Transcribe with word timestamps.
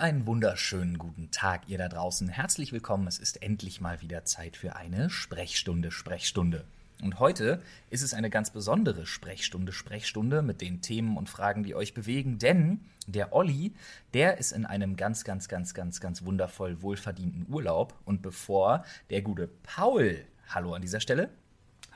einen 0.00 0.26
wunderschönen 0.26 0.96
guten 0.96 1.30
Tag, 1.30 1.68
ihr 1.68 1.76
da 1.76 1.88
draußen. 1.88 2.28
Herzlich 2.28 2.72
willkommen. 2.72 3.06
Es 3.06 3.18
ist 3.18 3.42
endlich 3.42 3.82
mal 3.82 4.00
wieder 4.00 4.24
Zeit 4.24 4.56
für 4.56 4.74
eine 4.74 5.10
Sprechstunde, 5.10 5.90
Sprechstunde. 5.90 6.64
Und 7.02 7.18
heute 7.18 7.62
ist 7.90 8.02
es 8.02 8.14
eine 8.14 8.30
ganz 8.30 8.50
besondere 8.50 9.04
Sprechstunde, 9.04 9.72
Sprechstunde 9.72 10.40
mit 10.40 10.62
den 10.62 10.80
Themen 10.80 11.18
und 11.18 11.28
Fragen, 11.28 11.64
die 11.64 11.74
euch 11.74 11.92
bewegen, 11.92 12.38
denn 12.38 12.80
der 13.06 13.34
Olli, 13.34 13.74
der 14.14 14.38
ist 14.38 14.52
in 14.52 14.64
einem 14.64 14.96
ganz, 14.96 15.24
ganz, 15.24 15.48
ganz, 15.48 15.74
ganz, 15.74 16.00
ganz 16.00 16.24
wundervoll 16.24 16.80
wohlverdienten 16.80 17.46
Urlaub. 17.52 17.94
Und 18.06 18.22
bevor 18.22 18.84
der 19.10 19.20
gute 19.20 19.48
Paul, 19.62 20.24
hallo 20.48 20.72
an 20.72 20.82
dieser 20.82 21.00
Stelle, 21.00 21.28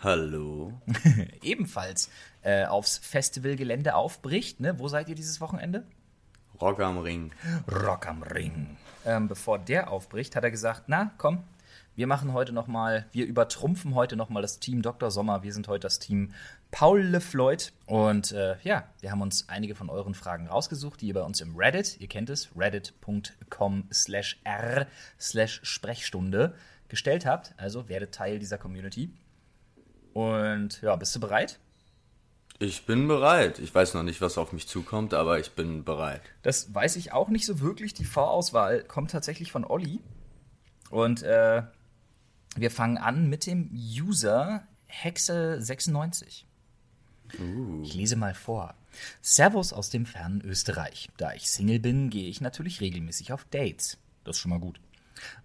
Hallo. 0.02 0.72
ebenfalls 1.42 2.10
äh, 2.42 2.66
aufs 2.66 2.98
Festivalgelände 2.98 3.94
aufbricht. 3.94 4.60
Ne? 4.60 4.78
Wo 4.78 4.88
seid 4.88 5.08
ihr 5.08 5.14
dieses 5.14 5.40
Wochenende? 5.40 5.86
Rock 6.60 6.80
am 6.80 6.98
Ring. 6.98 7.32
Rock 7.70 8.06
am 8.06 8.22
Ring. 8.22 8.76
Ähm, 9.04 9.28
bevor 9.28 9.58
der 9.58 9.90
aufbricht, 9.90 10.36
hat 10.36 10.44
er 10.44 10.50
gesagt, 10.50 10.84
na 10.86 11.10
komm, 11.18 11.44
wir 11.96 12.06
machen 12.06 12.32
heute 12.32 12.52
noch 12.52 12.66
mal, 12.66 13.06
wir 13.12 13.24
übertrumpfen 13.24 13.94
heute 13.94 14.16
noch 14.16 14.28
mal 14.28 14.42
das 14.42 14.58
Team 14.58 14.82
Dr. 14.82 15.10
Sommer. 15.10 15.42
Wir 15.44 15.52
sind 15.52 15.68
heute 15.68 15.86
das 15.86 16.00
Team 16.00 16.32
Paul 16.72 17.00
LeFloid. 17.00 17.72
Und 17.86 18.32
äh, 18.32 18.56
ja, 18.64 18.88
wir 19.00 19.12
haben 19.12 19.22
uns 19.22 19.48
einige 19.48 19.76
von 19.76 19.90
euren 19.90 20.14
Fragen 20.14 20.48
rausgesucht, 20.48 21.00
die 21.00 21.08
ihr 21.08 21.14
bei 21.14 21.22
uns 21.22 21.40
im 21.40 21.54
Reddit, 21.54 22.00
ihr 22.00 22.08
kennt 22.08 22.30
es, 22.30 22.50
reddit.com 22.56 23.84
slash 23.92 24.40
r 24.42 24.88
slash 25.20 25.60
Sprechstunde 25.62 26.54
gestellt 26.88 27.26
habt. 27.26 27.54
Also 27.58 27.88
werdet 27.88 28.12
Teil 28.12 28.40
dieser 28.40 28.58
Community. 28.58 29.10
Und 30.14 30.82
ja, 30.82 30.96
bist 30.96 31.14
du 31.14 31.20
bereit? 31.20 31.60
Ich 32.58 32.86
bin 32.86 33.08
bereit. 33.08 33.58
Ich 33.58 33.74
weiß 33.74 33.94
noch 33.94 34.04
nicht, 34.04 34.20
was 34.20 34.38
auf 34.38 34.52
mich 34.52 34.68
zukommt, 34.68 35.12
aber 35.12 35.40
ich 35.40 35.52
bin 35.52 35.84
bereit. 35.84 36.22
Das 36.42 36.72
weiß 36.72 36.96
ich 36.96 37.12
auch 37.12 37.28
nicht 37.28 37.46
so 37.46 37.60
wirklich. 37.60 37.94
Die 37.94 38.04
Vorauswahl 38.04 38.84
kommt 38.84 39.10
tatsächlich 39.10 39.50
von 39.50 39.64
Olli. 39.64 40.00
Und 40.90 41.22
äh, 41.22 41.62
wir 42.56 42.70
fangen 42.70 42.98
an 42.98 43.28
mit 43.28 43.46
dem 43.46 43.70
User 43.72 44.66
Hexe96. 44.88 46.44
Uh. 47.40 47.82
Ich 47.82 47.94
lese 47.94 48.16
mal 48.16 48.34
vor. 48.34 48.74
Servus 49.20 49.72
aus 49.72 49.90
dem 49.90 50.06
fernen 50.06 50.40
Österreich. 50.42 51.08
Da 51.16 51.34
ich 51.34 51.50
Single 51.50 51.80
bin, 51.80 52.10
gehe 52.10 52.28
ich 52.28 52.40
natürlich 52.40 52.80
regelmäßig 52.80 53.32
auf 53.32 53.44
Dates. 53.46 53.98
Das 54.22 54.36
ist 54.36 54.40
schon 54.40 54.50
mal 54.50 54.60
gut. 54.60 54.80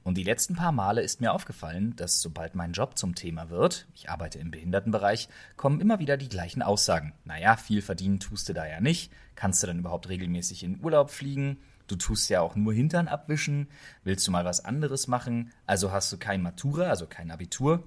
Und 0.04 0.18
die 0.18 0.24
letzten 0.24 0.56
paar 0.56 0.72
Male 0.72 1.02
ist 1.02 1.22
mir 1.22 1.34
aufgefallen, 1.34 1.96
dass 1.96 2.22
sobald 2.22 2.56
mein 2.56 2.74
Job 2.74 2.98
zum 2.98 3.16
Thema 3.16 3.50
wird, 3.50 3.88
ich 3.96 4.10
arbeite 4.10 4.40
im 4.40 4.52
Behindertenbereich, 4.52 5.30
kommen 5.58 5.82
immer 5.82 6.00
wieder 6.00 6.18
die 6.18 6.30
gleichen 6.30 6.62
Aussagen. 6.62 7.14
Naja, 7.26 7.56
viel 7.58 7.82
verdienen 7.82 8.20
tust 8.20 8.50
du 8.50 8.54
da 8.54 8.66
ja 8.66 8.82
nicht. 8.82 9.12
Kannst 9.36 9.64
du 9.64 9.68
dann 9.68 9.80
überhaupt 9.80 10.10
regelmäßig 10.10 10.64
in 10.64 10.84
Urlaub 10.84 11.12
fliegen? 11.12 11.58
Du 11.88 11.96
tust 11.96 12.30
ja 12.30 12.42
auch 12.42 12.56
nur 12.56 12.74
Hintern 12.74 13.08
abwischen. 13.08 13.68
Willst 14.04 14.28
du 14.28 14.32
mal 14.32 14.46
was 14.46 14.64
anderes 14.64 15.08
machen? 15.08 15.52
Also 15.66 15.92
hast 15.92 16.12
du 16.12 16.18
kein 16.18 16.42
Matura, 16.42 16.84
also 16.84 17.08
kein 17.08 17.32
Abitur. 17.32 17.84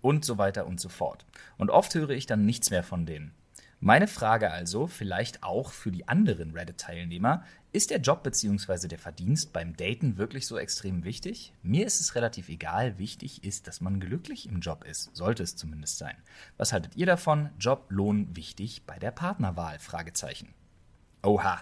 Und 0.00 0.24
so 0.24 0.38
weiter 0.38 0.66
und 0.66 0.80
so 0.80 0.88
fort. 0.88 1.24
Und 1.56 1.70
oft 1.70 1.94
höre 1.94 2.10
ich 2.10 2.26
dann 2.26 2.46
nichts 2.46 2.70
mehr 2.70 2.82
von 2.82 3.06
denen. 3.06 3.32
Meine 3.84 4.08
Frage 4.08 4.50
also, 4.50 4.86
vielleicht 4.86 5.42
auch 5.42 5.70
für 5.70 5.92
die 5.92 6.08
anderen 6.08 6.52
Reddit-Teilnehmer, 6.52 7.44
ist 7.70 7.90
der 7.90 8.00
Job 8.00 8.22
bzw. 8.22 8.88
der 8.88 8.98
Verdienst 8.98 9.52
beim 9.52 9.76
Daten 9.76 10.16
wirklich 10.16 10.46
so 10.46 10.56
extrem 10.56 11.04
wichtig? 11.04 11.52
Mir 11.62 11.84
ist 11.84 12.00
es 12.00 12.14
relativ 12.14 12.48
egal, 12.48 12.98
wichtig 12.98 13.44
ist, 13.44 13.66
dass 13.66 13.82
man 13.82 14.00
glücklich 14.00 14.48
im 14.48 14.60
Job 14.60 14.86
ist, 14.86 15.14
sollte 15.14 15.42
es 15.42 15.56
zumindest 15.56 15.98
sein. 15.98 16.16
Was 16.56 16.72
haltet 16.72 16.96
ihr 16.96 17.04
davon? 17.04 17.50
Job, 17.58 17.84
Lohn 17.90 18.34
wichtig 18.34 18.86
bei 18.86 18.98
der 18.98 19.10
Partnerwahl? 19.10 19.78
Fragezeichen. 19.78 20.54
Oha. 21.22 21.60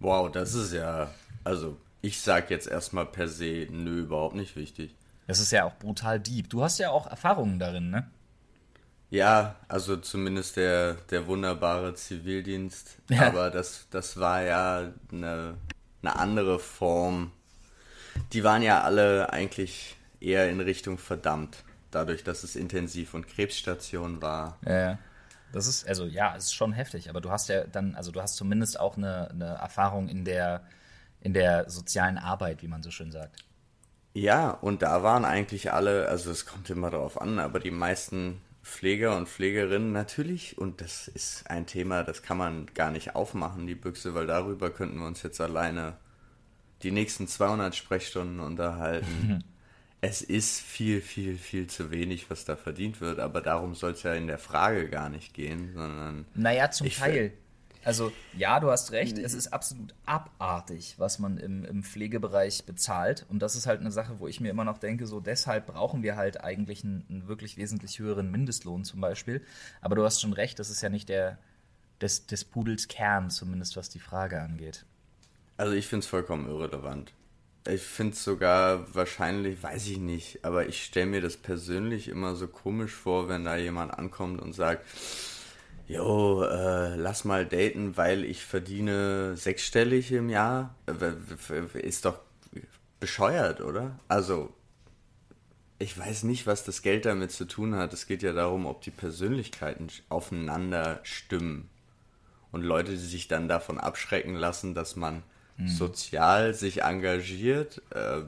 Wow, 0.00 0.28
das 0.28 0.54
ist 0.54 0.72
ja. 0.72 1.14
Also, 1.44 1.76
ich 2.00 2.20
sag 2.20 2.50
jetzt 2.50 2.66
erstmal 2.66 3.06
per 3.06 3.28
se, 3.28 3.68
nö, 3.70 4.00
überhaupt 4.00 4.34
nicht 4.34 4.56
wichtig. 4.56 4.96
Das 5.28 5.38
ist 5.38 5.52
ja 5.52 5.66
auch 5.66 5.78
brutal 5.78 6.18
deep. 6.18 6.50
Du 6.50 6.64
hast 6.64 6.80
ja 6.80 6.90
auch 6.90 7.06
Erfahrungen 7.06 7.60
darin, 7.60 7.90
ne? 7.90 8.10
Ja, 9.12 9.56
also 9.68 9.98
zumindest 9.98 10.56
der, 10.56 10.94
der 11.10 11.26
wunderbare 11.26 11.92
Zivildienst. 11.94 12.96
Ja. 13.10 13.26
Aber 13.26 13.50
das, 13.50 13.86
das 13.90 14.18
war 14.18 14.40
ja 14.40 14.90
eine, 15.12 15.58
eine 16.00 16.16
andere 16.16 16.58
Form. 16.58 17.30
Die 18.32 18.42
waren 18.42 18.62
ja 18.62 18.80
alle 18.80 19.30
eigentlich 19.30 19.96
eher 20.18 20.48
in 20.48 20.60
Richtung 20.60 20.96
verdammt. 20.96 21.62
Dadurch, 21.90 22.24
dass 22.24 22.42
es 22.42 22.56
intensiv 22.56 23.12
und 23.12 23.28
Krebsstation 23.28 24.22
war. 24.22 24.56
Ja. 24.66 24.98
Das 25.52 25.66
ist, 25.66 25.86
also 25.86 26.06
ja, 26.06 26.34
es 26.34 26.44
ist 26.44 26.54
schon 26.54 26.72
heftig, 26.72 27.10
aber 27.10 27.20
du 27.20 27.30
hast 27.30 27.50
ja 27.50 27.64
dann, 27.64 27.94
also 27.94 28.12
du 28.12 28.22
hast 28.22 28.36
zumindest 28.36 28.80
auch 28.80 28.96
eine, 28.96 29.28
eine 29.30 29.44
Erfahrung 29.44 30.08
in 30.08 30.24
der, 30.24 30.62
in 31.20 31.34
der 31.34 31.68
sozialen 31.68 32.16
Arbeit, 32.16 32.62
wie 32.62 32.68
man 32.68 32.82
so 32.82 32.90
schön 32.90 33.12
sagt. 33.12 33.44
Ja, 34.14 34.52
und 34.52 34.80
da 34.80 35.02
waren 35.02 35.26
eigentlich 35.26 35.70
alle, 35.70 36.08
also 36.08 36.30
es 36.30 36.46
kommt 36.46 36.70
immer 36.70 36.88
darauf 36.88 37.20
an, 37.20 37.38
aber 37.38 37.60
die 37.60 37.70
meisten 37.70 38.40
Pfleger 38.62 39.16
und 39.16 39.28
Pflegerinnen 39.28 39.92
natürlich, 39.92 40.56
und 40.56 40.80
das 40.80 41.08
ist 41.08 41.50
ein 41.50 41.66
Thema, 41.66 42.04
das 42.04 42.22
kann 42.22 42.36
man 42.36 42.66
gar 42.74 42.90
nicht 42.90 43.16
aufmachen, 43.16 43.66
die 43.66 43.74
Büchse, 43.74 44.14
weil 44.14 44.26
darüber 44.26 44.70
könnten 44.70 44.98
wir 44.98 45.06
uns 45.06 45.22
jetzt 45.22 45.40
alleine 45.40 45.96
die 46.82 46.92
nächsten 46.92 47.26
200 47.26 47.74
Sprechstunden 47.74 48.40
unterhalten. 48.40 49.44
es 50.00 50.22
ist 50.22 50.60
viel, 50.60 51.00
viel, 51.00 51.38
viel 51.38 51.66
zu 51.66 51.90
wenig, 51.90 52.30
was 52.30 52.44
da 52.44 52.56
verdient 52.56 53.00
wird, 53.00 53.18
aber 53.18 53.40
darum 53.40 53.74
soll 53.74 53.92
es 53.92 54.02
ja 54.02 54.14
in 54.14 54.26
der 54.26 54.38
Frage 54.38 54.88
gar 54.88 55.08
nicht 55.08 55.34
gehen, 55.34 55.72
sondern. 55.74 56.26
Naja, 56.34 56.70
zum 56.70 56.88
Teil. 56.88 57.32
Also, 57.84 58.12
ja, 58.36 58.60
du 58.60 58.70
hast 58.70 58.92
recht, 58.92 59.18
es 59.18 59.34
ist 59.34 59.52
absolut 59.52 59.94
abartig, 60.06 60.94
was 60.98 61.18
man 61.18 61.36
im, 61.38 61.64
im 61.64 61.82
Pflegebereich 61.82 62.64
bezahlt. 62.64 63.26
Und 63.28 63.40
das 63.40 63.56
ist 63.56 63.66
halt 63.66 63.80
eine 63.80 63.90
Sache, 63.90 64.20
wo 64.20 64.28
ich 64.28 64.40
mir 64.40 64.50
immer 64.50 64.64
noch 64.64 64.78
denke, 64.78 65.06
so 65.06 65.20
deshalb 65.20 65.66
brauchen 65.66 66.02
wir 66.02 66.16
halt 66.16 66.40
eigentlich 66.42 66.84
einen, 66.84 67.04
einen 67.08 67.28
wirklich 67.28 67.56
wesentlich 67.56 67.98
höheren 67.98 68.30
Mindestlohn 68.30 68.84
zum 68.84 69.00
Beispiel. 69.00 69.42
Aber 69.80 69.96
du 69.96 70.04
hast 70.04 70.20
schon 70.20 70.32
recht, 70.32 70.58
das 70.58 70.70
ist 70.70 70.80
ja 70.80 70.88
nicht 70.88 71.08
der 71.08 71.38
des, 72.02 72.26
des 72.26 72.44
Pudels 72.44 72.88
Kern, 72.88 73.30
zumindest 73.30 73.76
was 73.76 73.88
die 73.88 74.00
Frage 74.00 74.40
angeht. 74.40 74.84
Also 75.56 75.72
ich 75.74 75.86
finde 75.86 76.04
es 76.04 76.08
vollkommen 76.08 76.48
irrelevant. 76.48 77.12
Ich 77.68 77.82
finde 77.82 78.14
es 78.14 78.24
sogar 78.24 78.92
wahrscheinlich, 78.94 79.62
weiß 79.62 79.86
ich 79.86 79.98
nicht, 79.98 80.44
aber 80.44 80.66
ich 80.66 80.82
stelle 80.82 81.06
mir 81.06 81.20
das 81.20 81.36
persönlich 81.36 82.08
immer 82.08 82.34
so 82.34 82.48
komisch 82.48 82.92
vor, 82.92 83.28
wenn 83.28 83.44
da 83.44 83.56
jemand 83.56 83.96
ankommt 83.96 84.42
und 84.42 84.52
sagt, 84.52 84.84
Jo, 85.88 86.44
äh, 86.44 86.94
lass 86.96 87.24
mal 87.24 87.44
daten, 87.44 87.96
weil 87.96 88.24
ich 88.24 88.44
verdiene 88.44 89.36
sechsstellig 89.36 90.12
im 90.12 90.30
Jahr. 90.30 90.74
Äh, 90.86 91.78
Ist 91.78 92.04
doch 92.04 92.18
bescheuert, 93.00 93.60
oder? 93.60 93.98
Also, 94.08 94.54
ich 95.78 95.98
weiß 95.98 96.22
nicht, 96.22 96.46
was 96.46 96.64
das 96.64 96.82
Geld 96.82 97.04
damit 97.04 97.32
zu 97.32 97.44
tun 97.46 97.74
hat. 97.74 97.92
Es 97.92 98.06
geht 98.06 98.22
ja 98.22 98.32
darum, 98.32 98.66
ob 98.66 98.80
die 98.82 98.90
Persönlichkeiten 98.92 99.88
aufeinander 100.08 101.00
stimmen. 101.02 101.68
Und 102.52 102.62
Leute, 102.62 102.92
die 102.92 102.96
sich 102.98 103.28
dann 103.28 103.48
davon 103.48 103.78
abschrecken 103.78 104.34
lassen, 104.34 104.74
dass 104.74 104.96
man 104.96 105.22
sozial 105.66 106.54
sich 106.54 106.82
engagiert, 106.82 107.82
äh, 107.90 108.22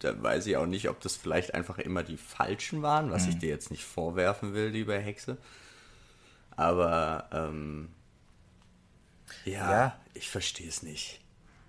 da 0.00 0.22
weiß 0.22 0.46
ich 0.46 0.56
auch 0.56 0.66
nicht, 0.66 0.88
ob 0.88 1.00
das 1.00 1.16
vielleicht 1.16 1.54
einfach 1.54 1.78
immer 1.78 2.02
die 2.02 2.16
Falschen 2.16 2.82
waren, 2.82 3.10
was 3.10 3.26
ich 3.26 3.38
dir 3.38 3.48
jetzt 3.50 3.70
nicht 3.70 3.84
vorwerfen 3.84 4.54
will, 4.54 4.68
liebe 4.68 4.96
Hexe. 4.98 5.36
Aber 6.58 7.28
ähm, 7.32 7.88
ja, 9.44 9.70
Ja. 9.70 9.96
ich 10.14 10.28
verstehe 10.28 10.68
es 10.68 10.82
nicht. 10.82 11.20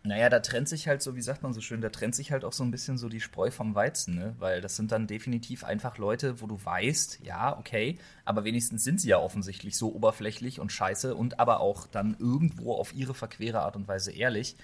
Naja, 0.02 0.30
da 0.30 0.40
trennt 0.40 0.68
sich 0.68 0.88
halt 0.88 1.04
so, 1.04 1.16
wie 1.16 1.22
sagt 1.22 1.44
man 1.44 1.54
so 1.54 1.62
schön, 1.62 1.82
da 1.82 1.90
trennt 1.90 2.16
sich 2.16 2.32
halt 2.32 2.44
auch 2.44 2.54
so 2.54 2.64
ein 2.64 2.72
bisschen 2.72 2.98
so 2.98 3.08
die 3.08 3.20
Spreu 3.22 3.52
vom 3.52 3.76
Weizen, 3.76 4.16
ne? 4.16 4.34
Weil 4.40 4.62
das 4.62 4.78
sind 4.78 4.92
dann 4.92 5.06
definitiv 5.08 5.64
einfach 5.64 5.98
Leute, 6.00 6.42
wo 6.42 6.48
du 6.48 6.58
weißt, 6.64 7.20
ja, 7.22 7.56
okay, 7.60 8.00
aber 8.26 8.46
wenigstens 8.46 8.84
sind 8.84 9.00
sie 9.00 9.10
ja 9.10 9.20
offensichtlich 9.20 9.78
so 9.78 9.94
oberflächlich 9.94 10.60
und 10.60 10.72
scheiße 10.72 11.14
und 11.14 11.40
aber 11.40 11.60
auch 11.60 11.86
dann 11.86 12.16
irgendwo 12.18 12.74
auf 12.76 12.94
ihre 12.96 13.14
verquere 13.14 13.60
Art 13.62 13.76
und 13.76 13.88
Weise 13.88 14.12
ehrlich, 14.12 14.56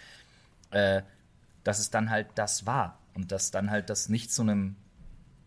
äh, 0.72 1.02
dass 1.64 1.80
es 1.80 1.92
dann 1.92 2.10
halt 2.10 2.28
das 2.36 2.66
war 2.66 2.98
und 3.14 3.32
dass 3.32 3.52
dann 3.52 3.70
halt 3.70 3.90
das 3.92 4.10
nicht 4.10 4.32
zu 4.32 4.42
einem 4.42 4.76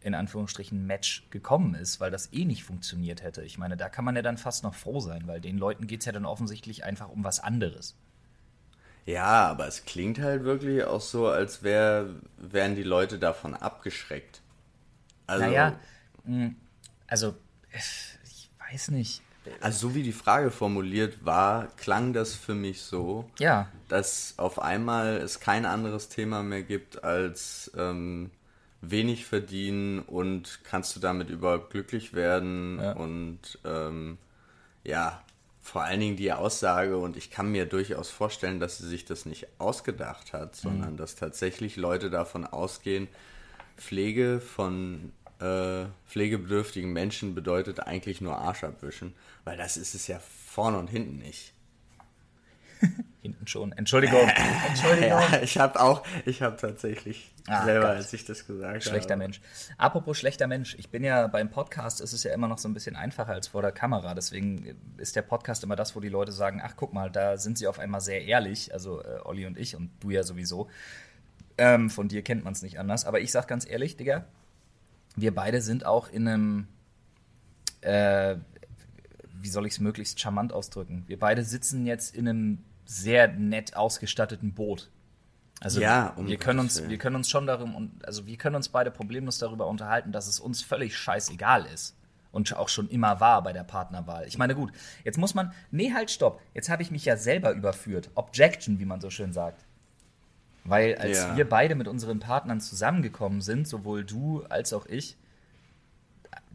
in 0.00 0.14
Anführungsstrichen 0.14 0.86
Match 0.86 1.28
gekommen 1.30 1.74
ist, 1.74 2.00
weil 2.00 2.10
das 2.10 2.32
eh 2.32 2.44
nicht 2.44 2.64
funktioniert 2.64 3.22
hätte. 3.22 3.42
Ich 3.42 3.58
meine, 3.58 3.76
da 3.76 3.88
kann 3.88 4.04
man 4.04 4.16
ja 4.16 4.22
dann 4.22 4.38
fast 4.38 4.62
noch 4.64 4.74
froh 4.74 5.00
sein, 5.00 5.26
weil 5.26 5.40
den 5.40 5.58
Leuten 5.58 5.86
geht 5.86 6.00
es 6.00 6.06
ja 6.06 6.12
dann 6.12 6.26
offensichtlich 6.26 6.84
einfach 6.84 7.08
um 7.08 7.24
was 7.24 7.40
anderes. 7.40 7.96
Ja, 9.06 9.48
aber 9.48 9.66
es 9.66 9.84
klingt 9.84 10.18
halt 10.18 10.44
wirklich 10.44 10.84
auch 10.84 11.00
so, 11.00 11.28
als 11.28 11.62
wär, 11.62 12.06
wären 12.36 12.74
die 12.76 12.82
Leute 12.82 13.18
davon 13.18 13.54
abgeschreckt. 13.54 14.42
Also, 15.26 15.44
Naja, 15.46 15.78
mh, 16.24 16.52
also, 17.06 17.34
ich 18.24 18.50
weiß 18.58 18.90
nicht. 18.90 19.22
also 19.60 19.88
so 19.88 19.94
wie 19.94 20.02
die 20.02 20.12
Frage 20.12 20.50
formuliert 20.50 21.24
war, 21.24 21.68
klang 21.76 22.12
das 22.12 22.34
für 22.34 22.54
mich 22.54 22.82
so, 22.82 23.30
Ja, 23.38 23.72
dass 23.88 24.34
auf 24.38 24.60
einmal 24.60 25.16
es 25.18 25.40
kein 25.40 25.64
anderes 25.66 26.08
Thema 26.08 26.42
mehr 26.42 26.62
gibt 26.62 27.04
als 27.04 27.70
ähm, 27.76 28.30
wenig 28.80 29.26
verdienen 29.26 30.00
und 30.00 30.60
kannst 30.64 30.94
du 30.94 31.00
damit 31.00 31.30
überhaupt 31.30 31.70
glücklich 31.70 32.14
werden 32.14 32.78
Ja. 32.80 32.92
und 32.92 33.58
ähm, 33.64 34.18
ja, 34.84 35.22
vor 35.60 35.82
allen 35.82 36.00
Dingen 36.00 36.16
die 36.16 36.32
Aussage, 36.32 36.96
und 36.96 37.16
ich 37.16 37.30
kann 37.30 37.52
mir 37.52 37.66
durchaus 37.66 38.08
vorstellen, 38.08 38.58
dass 38.58 38.78
sie 38.78 38.88
sich 38.88 39.04
das 39.04 39.26
nicht 39.26 39.46
ausgedacht 39.58 40.32
hat, 40.32 40.56
sondern 40.56 40.92
mhm. 40.92 40.96
dass 40.96 41.14
tatsächlich 41.14 41.76
Leute 41.76 42.08
davon 42.08 42.46
ausgehen, 42.46 43.08
Pflege 43.76 44.40
von 44.40 45.12
äh, 45.40 45.84
pflegebedürftigen 46.08 46.92
Menschen 46.92 47.34
bedeutet 47.34 47.80
eigentlich 47.80 48.20
nur 48.20 48.38
Arsch 48.38 48.64
abwischen, 48.64 49.14
weil 49.44 49.56
das 49.56 49.76
ist 49.76 49.94
es 49.94 50.06
ja 50.06 50.18
vorne 50.18 50.78
und 50.78 50.88
hinten 50.88 51.18
nicht. 51.18 51.52
Hinten 53.22 53.46
schon. 53.46 53.72
Entschuldigung. 53.72 54.28
Entschuldigung. 54.68 55.08
ja, 55.08 55.40
ich 55.42 55.58
habe 55.58 55.80
auch, 55.80 56.02
ich 56.24 56.42
habe 56.42 56.56
tatsächlich 56.56 57.32
ah, 57.46 57.64
selber, 57.64 57.86
Gott. 57.86 57.96
als 57.96 58.12
ich 58.12 58.24
das 58.24 58.46
gesagt 58.46 58.60
schlechter 58.60 58.72
habe. 58.72 58.80
Schlechter 58.80 59.16
Mensch. 59.16 59.40
Apropos 59.76 60.18
schlechter 60.18 60.46
Mensch, 60.46 60.76
ich 60.78 60.90
bin 60.90 61.04
ja 61.04 61.26
beim 61.26 61.50
Podcast, 61.50 62.00
ist 62.00 62.12
es 62.12 62.22
ja 62.22 62.32
immer 62.32 62.48
noch 62.48 62.58
so 62.58 62.68
ein 62.68 62.74
bisschen 62.74 62.96
einfacher 62.96 63.32
als 63.32 63.48
vor 63.48 63.62
der 63.62 63.72
Kamera. 63.72 64.14
Deswegen 64.14 64.76
ist 64.96 65.16
der 65.16 65.22
Podcast 65.22 65.62
immer 65.64 65.76
das, 65.76 65.94
wo 65.94 66.00
die 66.00 66.08
Leute 66.08 66.32
sagen, 66.32 66.60
ach 66.64 66.74
guck 66.76 66.92
mal, 66.92 67.10
da 67.10 67.36
sind 67.36 67.58
sie 67.58 67.66
auf 67.66 67.78
einmal 67.78 68.00
sehr 68.00 68.24
ehrlich, 68.24 68.72
also 68.72 69.02
äh, 69.02 69.20
Olli 69.24 69.46
und 69.46 69.58
ich 69.58 69.76
und 69.76 69.90
du 70.00 70.10
ja 70.10 70.22
sowieso. 70.22 70.68
Ähm, 71.58 71.90
von 71.90 72.08
dir 72.08 72.22
kennt 72.22 72.44
man 72.44 72.52
es 72.52 72.62
nicht 72.62 72.78
anders. 72.78 73.04
Aber 73.04 73.20
ich 73.20 73.32
sag 73.32 73.48
ganz 73.48 73.68
ehrlich, 73.68 73.96
Digga, 73.96 74.24
wir 75.16 75.34
beide 75.34 75.60
sind 75.60 75.84
auch 75.84 76.08
in 76.08 76.28
einem, 76.28 76.68
äh, 77.80 78.36
wie 79.40 79.48
soll 79.48 79.66
ich 79.66 79.74
es 79.74 79.80
möglichst 79.80 80.20
charmant 80.20 80.52
ausdrücken? 80.52 81.04
Wir 81.08 81.18
beide 81.18 81.42
sitzen 81.42 81.84
jetzt 81.84 82.14
in 82.14 82.28
einem 82.28 82.64
sehr 82.88 83.28
nett 83.28 83.76
ausgestatteten 83.76 84.54
Boot. 84.54 84.90
Also 85.60 85.80
ja, 85.80 86.14
um 86.16 86.26
wir 86.26 86.38
können 86.38 86.60
uns, 86.60 86.88
wir 86.88 86.98
können 86.98 87.16
uns 87.16 87.28
schon 87.28 87.46
darum, 87.46 88.00
also 88.04 88.26
wir 88.26 88.36
können 88.38 88.56
uns 88.56 88.70
beide 88.70 88.90
problemlos 88.90 89.38
darüber 89.38 89.66
unterhalten, 89.66 90.10
dass 90.10 90.26
es 90.26 90.40
uns 90.40 90.62
völlig 90.62 90.96
scheißegal 90.96 91.66
ist 91.66 91.96
und 92.32 92.56
auch 92.56 92.68
schon 92.68 92.88
immer 92.88 93.20
war 93.20 93.42
bei 93.42 93.52
der 93.52 93.64
Partnerwahl. 93.64 94.26
Ich 94.26 94.38
meine, 94.38 94.54
gut, 94.54 94.72
jetzt 95.04 95.18
muss 95.18 95.34
man, 95.34 95.52
nee, 95.70 95.92
halt, 95.92 96.10
stopp. 96.10 96.40
Jetzt 96.54 96.70
habe 96.70 96.82
ich 96.82 96.90
mich 96.90 97.04
ja 97.04 97.16
selber 97.16 97.52
überführt. 97.52 98.10
Objection, 98.14 98.78
wie 98.78 98.84
man 98.86 99.00
so 99.00 99.10
schön 99.10 99.32
sagt. 99.32 99.66
Weil 100.64 100.96
als 100.96 101.18
ja. 101.18 101.36
wir 101.36 101.48
beide 101.48 101.74
mit 101.74 101.88
unseren 101.88 102.20
Partnern 102.20 102.60
zusammengekommen 102.60 103.40
sind, 103.40 103.68
sowohl 103.68 104.04
du 104.04 104.44
als 104.44 104.72
auch 104.72 104.86
ich, 104.86 105.16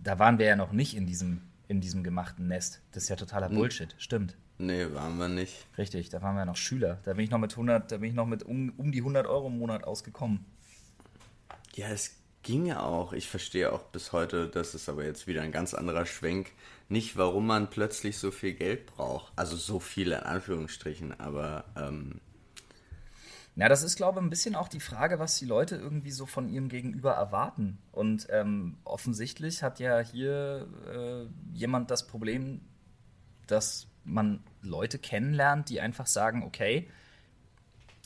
da 0.02 0.18
waren 0.18 0.40
wir 0.40 0.48
ja 0.48 0.56
noch 0.56 0.72
nicht 0.72 0.96
in 0.96 1.06
diesem, 1.06 1.42
in 1.68 1.82
diesem 1.82 2.04
gemachten 2.04 2.48
Nest. 2.48 2.82
Das 2.92 3.04
ist 3.04 3.10
ja 3.10 3.18
totaler 3.18 3.50
hm. 3.50 3.56
Bullshit, 3.56 3.94
stimmt. 3.98 4.36
Nee, 4.58 4.94
waren 4.94 5.18
wir 5.18 5.28
nicht. 5.28 5.68
Richtig, 5.78 6.10
da 6.10 6.22
waren 6.22 6.36
wir 6.36 6.46
noch 6.46 6.56
Schüler. 6.56 7.00
Da 7.04 7.14
bin 7.14 7.26
ich 7.26 7.32
noch 7.32 7.40
mit 7.40 7.52
100, 7.52 7.92
da 7.92 7.98
bin 7.98 8.10
ich 8.10 8.16
noch 8.16 8.28
mit 8.28 8.44
um, 8.44 8.72
um 8.78 8.92
die 8.92 9.00
100 9.00 9.28
Euro 9.28 9.48
im 9.48 9.58
Monat 9.58 9.84
ausgekommen. 9.84 10.46
Ja, 11.76 11.88
es 11.88 12.16
ging 12.44 12.66
ja 12.66 12.82
auch. 12.82 13.14
Ich 13.14 13.30
verstehe 13.30 13.72
auch 13.72 13.84
bis 13.84 14.12
heute, 14.12 14.48
das 14.48 14.76
ist 14.76 14.90
aber 14.90 15.06
jetzt 15.06 15.28
wieder 15.28 15.42
ein 15.42 15.52
ganz 15.52 15.74
anderer 15.74 16.06
Schwenk, 16.06 16.52
nicht, 16.88 17.18
warum 17.18 17.48
man 17.48 17.70
plötzlich 17.70 18.18
so 18.18 18.30
viel 18.30 18.54
Geld 18.54 18.86
braucht. 18.86 19.32
Also 19.36 19.56
so 19.56 19.80
viel 19.80 20.12
in 20.12 20.20
Anführungsstrichen, 20.20 21.20
aber 21.20 21.66
ähm, 21.76 22.22
ja, 23.56 23.70
das 23.70 23.84
ist, 23.84 23.98
glaube 23.98 24.20
ich, 24.20 24.26
ein 24.26 24.30
bisschen 24.32 24.56
auch 24.56 24.68
die 24.68 24.80
Frage, 24.80 25.20
was 25.20 25.38
die 25.38 25.46
Leute 25.46 25.76
irgendwie 25.76 26.12
so 26.12 26.26
von 26.26 26.50
ihrem 26.50 26.70
Gegenüber 26.70 27.12
erwarten. 27.14 27.78
Und 27.92 28.28
ähm, 28.32 28.78
offensichtlich 28.84 29.62
hat 29.62 29.80
ja 29.80 30.00
hier 30.00 30.68
äh, 30.92 31.56
jemand 31.56 31.92
das 31.92 32.08
Problem, 32.08 32.62
dass 33.46 33.88
man 34.04 34.44
Leute 34.62 35.00
kennenlernt, 35.00 35.70
die 35.70 35.82
einfach 35.82 36.08
sagen, 36.08 36.44
okay, 36.44 36.90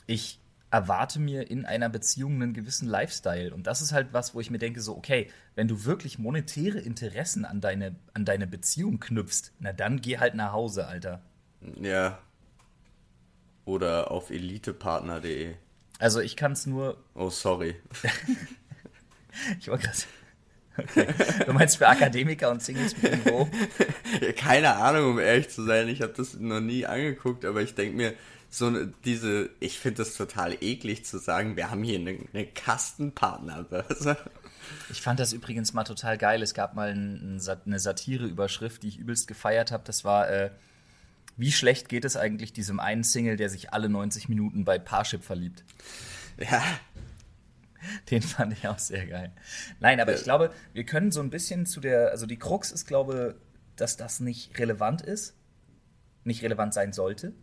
ich 0.06 0.40
erwarte 0.70 1.20
mir 1.20 1.50
in 1.50 1.66
einer 1.66 1.90
Beziehung 1.90 2.42
einen 2.42 2.54
gewissen 2.54 2.88
Lifestyle. 2.88 3.54
Und 3.54 3.68
das 3.68 3.82
ist 3.82 3.94
halt 3.94 4.10
was, 4.12 4.36
wo 4.36 4.42
ich 4.42 4.52
mir 4.52 4.58
denke, 4.58 4.82
so, 4.82 4.98
okay, 4.98 5.30
wenn 5.56 5.68
du 5.68 5.86
wirklich 5.86 6.20
monetäre 6.20 6.80
Interessen 6.80 7.46
an 7.46 7.62
deine, 7.62 7.96
an 8.14 8.26
deine 8.26 8.48
Beziehung 8.48 9.00
knüpfst, 9.00 9.54
na 9.60 9.72
dann 9.72 10.02
geh 10.02 10.18
halt 10.18 10.36
nach 10.36 10.52
Hause, 10.52 10.88
Alter. 10.88 11.22
Ja, 11.82 12.20
oder 13.68 14.12
auf 14.12 14.30
elitepartner.de. 14.30 15.56
Also 16.00 16.22
ich 16.22 16.36
kann 16.36 16.54
es 16.54 16.66
nur. 16.66 16.98
Oh, 17.16 17.30
sorry. 17.30 17.76
ich 19.60 19.68
war 19.68 19.78
gerade. 19.78 19.98
Okay. 20.78 21.08
Du 21.46 21.54
meinst 21.54 21.78
für 21.78 21.88
Akademiker 21.88 22.52
und 22.52 22.62
Singles 22.62 22.96
mit 23.02 23.26
Niveau? 23.26 23.50
Keine 24.38 24.76
Ahnung, 24.76 25.12
um 25.12 25.20
ehrlich 25.20 25.50
zu 25.50 25.64
sein. 25.64 25.88
Ich 25.88 26.02
habe 26.02 26.14
das 26.16 26.36
noch 26.36 26.60
nie 26.60 26.86
angeguckt, 26.86 27.46
aber 27.46 27.62
ich 27.62 27.76
denke 27.76 27.96
mir, 27.96 28.14
so 28.50 28.68
eine, 28.68 28.94
diese, 29.04 29.50
ich 29.60 29.80
finde 29.80 29.98
das 29.98 30.16
total 30.16 30.56
eklig 30.62 31.06
zu 31.06 31.18
sagen, 31.18 31.56
wir 31.58 31.70
haben 31.70 31.84
hier 31.84 32.00
eine, 32.00 32.18
eine 32.34 32.46
Kastenpartnerbörse. 32.46 34.18
Ich 34.90 35.02
fand 35.02 35.20
das 35.20 35.34
übrigens 35.34 35.74
mal 35.74 35.84
total 35.84 36.18
geil. 36.18 36.42
Es 36.42 36.54
gab 36.54 36.76
mal 36.76 36.90
ein, 36.90 37.42
eine 37.66 37.80
Satireüberschrift, 37.80 38.84
die 38.84 38.90
ich 38.90 38.98
übelst 39.00 39.28
gefeiert 39.28 39.72
habe. 39.72 39.84
Das 39.86 40.06
war 40.06 40.30
äh, 40.30 40.52
wie 41.38 41.52
schlecht 41.52 41.88
geht 41.88 42.04
es 42.04 42.18
eigentlich 42.18 42.52
diesem 42.52 42.80
einen 42.80 43.04
Single, 43.04 43.38
der 43.38 43.50
sich 43.50 43.72
alle 43.72 43.90
90 43.90 44.28
Minuten 44.28 44.66
bei 44.66 44.80
Parship 44.80 45.24
verliebt? 45.24 45.64
Ja. 46.40 46.64
Den 48.12 48.22
fand 48.22 48.54
ich 48.54 48.68
auch 48.68 48.80
sehr 48.80 49.06
geil. 49.06 49.32
Nein, 49.80 50.00
aber 50.00 50.16
ich 50.16 50.24
glaube, 50.24 50.52
wir 50.74 50.86
können 50.86 51.12
so 51.12 51.22
ein 51.22 51.30
bisschen 51.30 51.66
zu 51.66 51.80
der, 51.80 52.12
also 52.12 52.26
die 52.26 52.38
Krux 52.38 52.72
ist, 52.72 52.86
glaube, 52.86 53.36
dass 53.76 53.98
das 53.98 54.20
nicht 54.20 54.58
relevant 54.60 55.02
ist, 55.02 55.36
nicht 56.24 56.44
relevant 56.44 56.74
sein 56.74 56.94
sollte. 56.94 57.34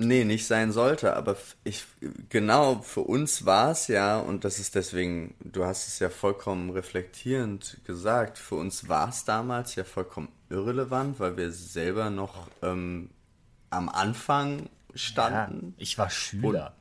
Nee, 0.00 0.24
nicht 0.24 0.46
sein 0.46 0.70
sollte, 0.70 1.16
aber 1.16 1.36
ich, 1.64 1.84
genau, 2.28 2.82
für 2.82 3.00
uns 3.00 3.46
war 3.46 3.72
es 3.72 3.88
ja, 3.88 4.20
und 4.20 4.44
das 4.44 4.60
ist 4.60 4.76
deswegen, 4.76 5.34
du 5.40 5.64
hast 5.64 5.88
es 5.88 5.98
ja 5.98 6.08
vollkommen 6.08 6.70
reflektierend 6.70 7.80
gesagt, 7.84 8.38
für 8.38 8.54
uns 8.54 8.88
war 8.88 9.08
es 9.08 9.24
damals 9.24 9.74
ja 9.74 9.82
vollkommen 9.82 10.28
irrelevant, 10.50 11.18
weil 11.18 11.36
wir 11.36 11.50
selber 11.50 12.10
noch 12.10 12.48
ähm, 12.62 13.10
am 13.70 13.88
Anfang 13.88 14.68
standen. 14.94 15.74
Ja, 15.76 15.82
ich 15.82 15.98
war 15.98 16.10
Schüler. 16.10 16.77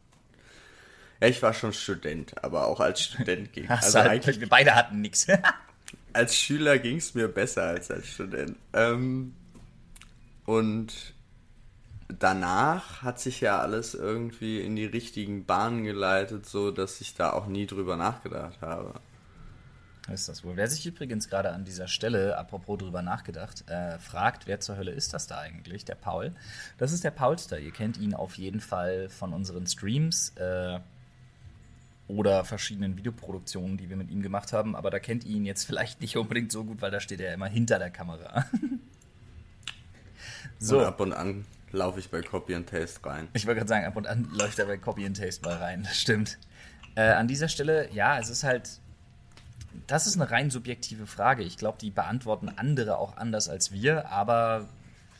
Ja, 1.19 1.27
ich 1.27 1.41
war 1.41 1.53
schon 1.53 1.73
Student, 1.73 2.43
aber 2.43 2.67
auch 2.67 2.79
als 2.79 3.01
Student 3.01 3.51
ging 3.53 3.65
es. 3.65 3.95
Also 3.95 3.99
halt, 3.99 4.39
wir 4.39 4.49
beide 4.49 4.75
hatten 4.75 5.01
nichts. 5.01 5.27
als 6.13 6.35
Schüler 6.35 6.79
ging 6.79 6.97
es 6.97 7.13
mir 7.13 7.27
besser 7.27 7.63
als 7.63 7.91
als 7.91 8.07
Student. 8.07 8.57
Ähm, 8.73 9.33
und 10.45 11.13
danach 12.07 13.01
hat 13.03 13.19
sich 13.19 13.41
ja 13.41 13.59
alles 13.59 13.93
irgendwie 13.93 14.61
in 14.61 14.75
die 14.75 14.85
richtigen 14.85 15.45
Bahnen 15.45 15.83
geleitet, 15.83 16.45
so 16.45 16.71
dass 16.71 17.01
ich 17.01 17.15
da 17.15 17.31
auch 17.31 17.47
nie 17.47 17.65
drüber 17.65 17.97
nachgedacht 17.97 18.61
habe. 18.61 18.99
Ist 20.11 20.29
das 20.29 20.45
wohl. 20.45 20.55
Wer 20.55 20.69
sich 20.69 20.85
übrigens 20.85 21.29
gerade 21.29 21.51
an 21.51 21.65
dieser 21.65 21.89
Stelle, 21.89 22.37
apropos 22.37 22.77
drüber 22.77 23.01
nachgedacht, 23.01 23.69
äh, 23.69 23.99
fragt, 23.99 24.47
wer 24.47 24.61
zur 24.61 24.77
Hölle 24.77 24.91
ist 24.91 25.13
das 25.13 25.27
da 25.27 25.39
eigentlich? 25.39 25.83
Der 25.83 25.95
Paul. 25.95 26.33
Das 26.77 26.93
ist 26.93 27.03
der 27.03 27.11
Paulster. 27.11 27.59
Ihr 27.59 27.71
kennt 27.71 27.97
ihn 27.97 28.13
auf 28.13 28.37
jeden 28.37 28.61
Fall 28.61 29.09
von 29.09 29.33
unseren 29.33 29.67
Streams 29.67 30.29
äh, 30.37 30.79
oder 32.07 32.45
verschiedenen 32.45 32.97
Videoproduktionen, 32.97 33.77
die 33.77 33.89
wir 33.89 33.97
mit 33.97 34.09
ihm 34.09 34.21
gemacht 34.21 34.53
haben. 34.53 34.75
Aber 34.75 34.89
da 34.89 34.99
kennt 34.99 35.25
ihr 35.25 35.35
ihn 35.35 35.45
jetzt 35.45 35.65
vielleicht 35.65 36.01
nicht 36.01 36.17
unbedingt 36.17 36.51
so 36.51 36.63
gut, 36.63 36.81
weil 36.81 36.91
da 36.91 36.99
steht 36.99 37.19
er 37.19 37.33
immer 37.33 37.47
hinter 37.47 37.79
der 37.79 37.89
Kamera. 37.89 38.45
so. 40.59 40.79
Und 40.79 40.85
ab 40.85 40.99
und 40.99 41.13
an 41.13 41.45
laufe 41.71 41.99
ich 41.99 42.09
bei 42.09 42.21
Copy 42.21 42.55
and 42.55 42.69
Taste 42.69 43.05
rein. 43.05 43.27
Ich 43.33 43.45
wollte 43.45 43.59
gerade 43.59 43.69
sagen, 43.69 43.85
ab 43.85 43.95
und 43.95 44.07
an 44.07 44.29
läuft 44.33 44.57
er 44.59 44.65
bei 44.65 44.77
Copy 44.77 45.05
and 45.05 45.17
Taste 45.17 45.43
mal 45.43 45.57
rein. 45.57 45.83
Das 45.83 45.99
stimmt. 45.99 46.37
Äh, 46.95 47.01
an 47.11 47.27
dieser 47.27 47.49
Stelle, 47.49 47.89
ja, 47.91 48.19
es 48.19 48.29
ist 48.29 48.43
halt 48.43 48.79
das 49.85 50.07
ist 50.07 50.15
eine 50.15 50.31
rein 50.31 50.49
subjektive 50.49 51.05
Frage. 51.05 51.43
Ich 51.43 51.57
glaube, 51.57 51.77
die 51.79 51.91
beantworten 51.91 52.49
andere 52.49 52.97
auch 52.97 53.17
anders 53.17 53.47
als 53.49 53.71
wir, 53.71 54.09
aber 54.09 54.67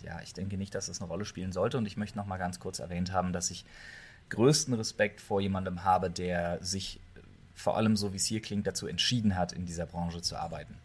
ja, 0.04 0.20
ich 0.24 0.34
denke 0.34 0.58
nicht, 0.58 0.74
dass 0.74 0.88
das 0.88 1.00
eine 1.00 1.10
Rolle 1.10 1.26
spielen 1.26 1.52
sollte. 1.52 1.78
Und 1.78 1.86
ich 1.86 1.98
möchte 1.98 2.18
noch 2.18 2.26
mal 2.26 2.38
ganz 2.38 2.60
kurz 2.60 2.80
erwähnt 2.80 3.12
haben, 3.12 3.34
dass 3.34 3.52
ich 3.52 3.66
größten 4.30 4.74
Respekt 4.74 5.22
vor 5.22 5.42
jemandem 5.42 5.84
habe, 5.84 6.10
der 6.10 6.64
sich 6.64 7.00
vor 7.54 7.76
allem 7.76 7.98
so 7.98 8.14
wie 8.14 8.18
es 8.18 8.26
hier 8.26 8.42
klingt 8.42 8.68
dazu 8.68 8.88
entschieden 8.88 9.36
hat, 9.36 9.52
in 9.52 9.66
dieser 9.66 9.86
Branche 9.86 10.22
zu 10.22 10.36
arbeiten. 10.36 10.78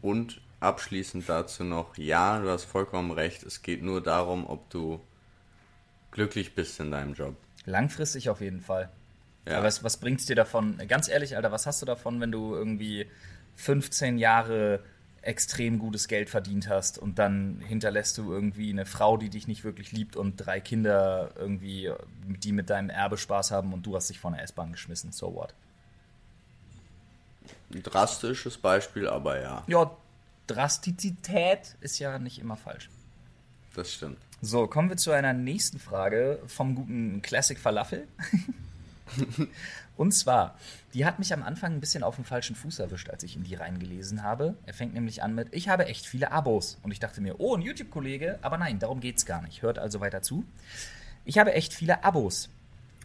Und 0.00 0.40
abschließend 0.60 1.28
dazu 1.28 1.64
noch, 1.64 1.96
ja, 1.98 2.40
du 2.40 2.48
hast 2.48 2.64
vollkommen 2.64 3.10
recht, 3.10 3.42
es 3.42 3.62
geht 3.62 3.82
nur 3.82 4.02
darum, 4.02 4.46
ob 4.46 4.70
du 4.70 5.00
glücklich 6.10 6.54
bist 6.54 6.80
in 6.80 6.90
deinem 6.90 7.14
Job. 7.14 7.36
Langfristig 7.66 8.30
auf 8.30 8.40
jeden 8.40 8.60
Fall. 8.60 8.90
Ja. 9.46 9.58
Aber 9.58 9.66
was, 9.66 9.84
was 9.84 9.98
bringt 9.98 10.20
es 10.20 10.26
dir 10.26 10.36
davon? 10.36 10.80
Ganz 10.88 11.08
ehrlich, 11.08 11.36
Alter, 11.36 11.52
was 11.52 11.66
hast 11.66 11.82
du 11.82 11.86
davon, 11.86 12.20
wenn 12.20 12.32
du 12.32 12.54
irgendwie 12.54 13.06
15 13.56 14.18
Jahre 14.18 14.80
extrem 15.26 15.78
gutes 15.78 16.08
Geld 16.08 16.28
verdient 16.28 16.68
hast 16.68 16.98
und 16.98 17.18
dann 17.18 17.60
hinterlässt 17.66 18.18
du 18.18 18.32
irgendwie 18.32 18.70
eine 18.70 18.86
Frau, 18.86 19.16
die 19.16 19.30
dich 19.30 19.48
nicht 19.48 19.64
wirklich 19.64 19.92
liebt 19.92 20.16
und 20.16 20.36
drei 20.36 20.60
Kinder 20.60 21.30
irgendwie, 21.36 21.90
die 22.26 22.52
mit 22.52 22.70
deinem 22.70 22.90
Erbe 22.90 23.16
Spaß 23.16 23.50
haben 23.50 23.72
und 23.72 23.86
du 23.86 23.96
hast 23.96 24.10
dich 24.10 24.20
von 24.20 24.34
der 24.34 24.42
S-Bahn 24.42 24.72
geschmissen. 24.72 25.12
So 25.12 25.34
what? 25.34 25.54
Ein 27.72 27.82
drastisches 27.82 28.58
Beispiel, 28.58 29.08
aber 29.08 29.40
ja. 29.40 29.64
Ja, 29.66 29.90
Drastizität 30.46 31.76
ist 31.80 31.98
ja 31.98 32.18
nicht 32.18 32.38
immer 32.38 32.56
falsch. 32.56 32.90
Das 33.74 33.92
stimmt. 33.92 34.18
So, 34.42 34.66
kommen 34.66 34.90
wir 34.90 34.96
zu 34.96 35.10
einer 35.10 35.32
nächsten 35.32 35.78
Frage 35.78 36.38
vom 36.46 36.74
guten 36.74 37.22
Classic 37.22 37.58
Falafel. 37.58 38.06
Und 39.96 40.12
zwar, 40.12 40.56
die 40.92 41.04
hat 41.06 41.18
mich 41.18 41.32
am 41.32 41.42
Anfang 41.42 41.72
ein 41.72 41.80
bisschen 41.80 42.02
auf 42.02 42.16
dem 42.16 42.24
falschen 42.24 42.56
Fuß 42.56 42.80
erwischt, 42.80 43.10
als 43.10 43.22
ich 43.22 43.36
in 43.36 43.44
die 43.44 43.54
reingelesen 43.54 44.22
habe. 44.22 44.56
Er 44.66 44.74
fängt 44.74 44.94
nämlich 44.94 45.22
an 45.22 45.34
mit, 45.34 45.48
ich 45.52 45.68
habe 45.68 45.86
echt 45.86 46.06
viele 46.06 46.32
Abos. 46.32 46.78
Und 46.82 46.90
ich 46.90 46.98
dachte 46.98 47.20
mir, 47.20 47.38
oh, 47.38 47.54
ein 47.54 47.62
YouTube-Kollege, 47.62 48.38
aber 48.42 48.58
nein, 48.58 48.78
darum 48.78 49.00
geht's 49.00 49.24
gar 49.24 49.42
nicht. 49.42 49.62
Hört 49.62 49.78
also 49.78 50.00
weiter 50.00 50.22
zu. 50.22 50.44
Ich 51.24 51.38
habe 51.38 51.52
echt 51.54 51.72
viele 51.72 52.02
Abos. 52.02 52.48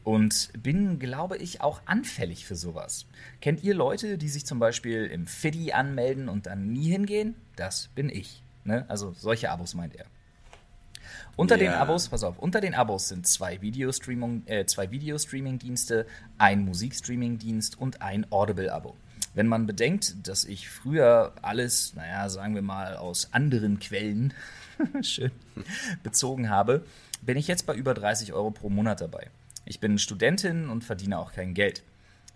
Und 0.04 0.50
bin, 0.64 0.98
glaube 0.98 1.38
ich, 1.38 1.62
auch 1.62 1.82
anfällig 1.86 2.46
für 2.46 2.56
sowas. 2.56 3.06
Kennt 3.42 3.64
ihr 3.64 3.76
Leute, 3.76 4.18
die 4.18 4.30
sich 4.30 4.46
zum 4.46 4.58
Beispiel 4.58 5.06
im 5.06 5.28
Fiddy 5.28 5.74
anmelden 5.74 6.30
und 6.30 6.48
dann 6.48 6.72
nie 6.72 6.90
hingehen? 6.90 7.36
Das 7.56 7.90
bin 7.94 8.10
ich. 8.10 8.42
Ne? 8.64 8.86
Also 8.88 9.14
solche 9.14 9.52
Abos 9.52 9.76
meint 9.76 9.96
er. 9.96 10.06
Unter 11.36 11.58
yeah. 11.58 11.72
den 11.72 11.74
Abos, 11.74 12.10
pass 12.10 12.24
auf, 12.24 12.40
unter 12.40 12.62
den 12.62 12.76
Abos 12.76 13.10
sind 13.10 13.28
zwei 13.28 13.62
Videostreaming, 13.62 14.44
äh, 14.46 14.66
zwei 14.66 14.92
Videostreaming-Dienste, 14.92 16.06
ein 16.38 16.66
Musikstreaming-Dienst 16.66 17.80
und 17.80 18.02
ein 18.02 18.26
Audible-Abo. 18.32 18.96
Wenn 19.34 19.48
man 19.48 19.68
bedenkt, 19.68 20.28
dass 20.28 20.46
ich 20.46 20.70
früher 20.70 21.34
alles, 21.42 21.94
naja, 21.96 22.30
sagen 22.30 22.56
wir 22.56 22.62
mal, 22.62 22.98
aus 22.98 23.30
anderen 23.32 23.80
Quellen 23.80 24.34
schön 25.02 25.32
bezogen 26.04 26.50
habe, 26.50 26.84
bin 27.22 27.38
ich 27.38 27.48
jetzt 27.48 27.66
bei 27.66 27.76
über 27.76 27.94
30 27.94 28.34
Euro 28.34 28.52
pro 28.52 28.70
Monat 28.70 29.02
dabei. 29.02 29.28
Ich 29.66 29.80
bin 29.80 30.00
Studentin 30.00 30.70
und 30.70 30.84
verdiene 30.84 31.20
auch 31.20 31.32
kein 31.32 31.54
Geld. 31.54 31.84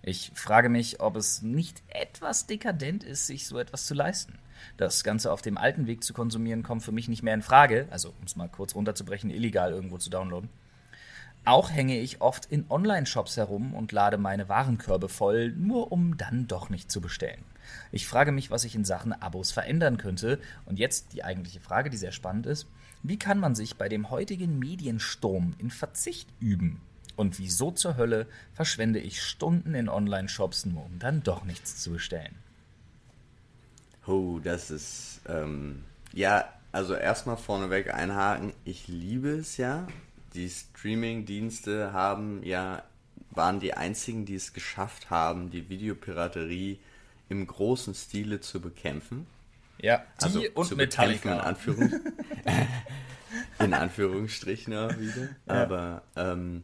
Ich 0.05 0.33
frage 0.35 0.67
mich, 0.67 0.99
ob 0.99 1.15
es 1.15 1.41
nicht 1.41 1.81
etwas 1.87 2.45
dekadent 2.45 3.05
ist, 3.05 3.25
sich 3.25 3.47
so 3.47 3.57
etwas 3.57 3.85
zu 3.85 3.93
leisten. 3.93 4.37
Das 4.75 5.05
Ganze 5.05 5.31
auf 5.31 5.41
dem 5.41 5.57
alten 5.57 5.87
Weg 5.87 6.03
zu 6.03 6.13
konsumieren, 6.13 6.61
kommt 6.61 6.83
für 6.83 6.91
mich 6.91 7.07
nicht 7.07 7.23
mehr 7.23 7.33
in 7.33 7.41
Frage. 7.41 7.87
Also, 7.89 8.09
um 8.09 8.25
es 8.25 8.35
mal 8.35 8.49
kurz 8.49 8.75
runterzubrechen, 8.75 9.29
illegal 9.29 9.71
irgendwo 9.71 9.97
zu 9.97 10.09
downloaden. 10.09 10.49
Auch 11.45 11.71
hänge 11.71 11.99
ich 11.99 12.21
oft 12.21 12.45
in 12.45 12.65
Online-Shops 12.69 13.37
herum 13.37 13.73
und 13.73 13.93
lade 13.93 14.17
meine 14.17 14.49
Warenkörbe 14.49 15.07
voll, 15.07 15.53
nur 15.53 15.93
um 15.93 16.17
dann 16.17 16.47
doch 16.47 16.69
nicht 16.69 16.91
zu 16.91 16.99
bestellen. 16.99 17.43
Ich 17.93 18.05
frage 18.05 18.33
mich, 18.33 18.51
was 18.51 18.65
ich 18.65 18.75
in 18.75 18.83
Sachen 18.83 19.13
Abos 19.13 19.51
verändern 19.53 19.97
könnte. 19.97 20.39
Und 20.65 20.79
jetzt 20.79 21.13
die 21.13 21.23
eigentliche 21.23 21.61
Frage, 21.61 21.89
die 21.89 21.97
sehr 21.97 22.11
spannend 22.11 22.45
ist. 22.45 22.67
Wie 23.03 23.19
kann 23.19 23.39
man 23.39 23.55
sich 23.55 23.77
bei 23.77 23.87
dem 23.87 24.09
heutigen 24.09 24.59
Mediensturm 24.59 25.55
in 25.59 25.69
Verzicht 25.69 26.27
üben? 26.41 26.81
Und 27.15 27.39
wieso 27.39 27.71
zur 27.71 27.97
Hölle 27.97 28.27
verschwende 28.53 28.99
ich 28.99 29.21
Stunden 29.21 29.75
in 29.75 29.89
Online-Shops, 29.89 30.65
nur 30.65 30.85
um 30.85 30.99
dann 30.99 31.23
doch 31.23 31.43
nichts 31.43 31.81
zu 31.81 31.91
bestellen? 31.91 32.35
Oh, 34.05 34.39
das 34.43 34.71
ist, 34.71 35.21
ähm, 35.27 35.83
ja, 36.11 36.49
also 36.71 36.95
erstmal 36.95 37.37
vorneweg 37.37 37.93
einhaken. 37.93 38.53
Ich 38.65 38.87
liebe 38.87 39.29
es 39.29 39.57
ja. 39.57 39.87
Die 40.33 40.49
Streaming-Dienste 40.49 41.93
haben 41.93 42.43
ja, 42.43 42.83
waren 43.31 43.59
die 43.59 43.75
einzigen, 43.75 44.25
die 44.25 44.35
es 44.35 44.53
geschafft 44.53 45.09
haben, 45.09 45.51
die 45.51 45.69
Videopiraterie 45.69 46.79
im 47.29 47.47
großen 47.47 47.93
Stile 47.93 48.41
zu 48.41 48.59
bekämpfen. 48.59 49.27
Ja, 49.79 50.03
die 50.19 50.23
also 50.23 50.43
und 50.55 50.77
Metallica. 50.77 51.33
In, 51.33 51.39
Anführungs 51.39 51.93
in 53.59 53.73
Anführungsstrichen 53.73 54.75
auch 54.75 54.97
wieder. 54.97 55.29
Ja. 55.47 55.63
Aber 55.63 56.01
ähm, 56.15 56.63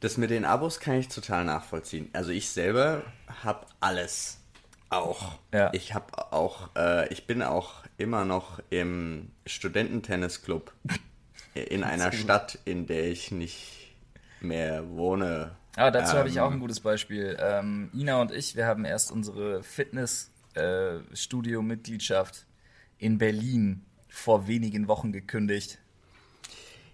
das 0.00 0.16
mit 0.16 0.30
den 0.30 0.44
Abos 0.44 0.80
kann 0.80 0.96
ich 0.96 1.08
total 1.08 1.44
nachvollziehen. 1.44 2.08
Also 2.12 2.30
ich 2.30 2.50
selber 2.50 3.02
habe 3.42 3.66
alles 3.80 4.38
auch. 4.90 5.38
Ja. 5.52 5.70
Ich 5.72 5.94
habe 5.94 6.32
auch, 6.32 6.70
äh, 6.76 7.12
ich 7.12 7.26
bin 7.26 7.42
auch 7.42 7.84
immer 7.96 8.24
noch 8.24 8.60
im 8.70 9.30
Studententennisclub 9.46 10.72
in 11.54 11.84
einer 11.84 12.12
Stadt, 12.12 12.58
in 12.64 12.86
der 12.86 13.10
ich 13.10 13.30
nicht 13.30 13.94
mehr 14.40 14.88
wohne. 14.90 15.52
Aber 15.76 15.90
dazu 15.90 16.12
ähm, 16.12 16.18
habe 16.18 16.28
ich 16.28 16.38
auch 16.40 16.50
ein 16.50 16.60
gutes 16.60 16.80
Beispiel. 16.80 17.38
Ähm, 17.40 17.90
Ina 17.94 18.20
und 18.20 18.30
ich, 18.32 18.56
wir 18.56 18.66
haben 18.66 18.84
erst 18.84 19.10
unsere 19.10 19.62
Fitnessstudio-Mitgliedschaft 19.62 22.36
äh, 22.36 23.06
in 23.06 23.16
Berlin 23.18 23.84
vor 24.14 24.46
wenigen 24.46 24.88
Wochen 24.88 25.12
gekündigt. 25.12 25.78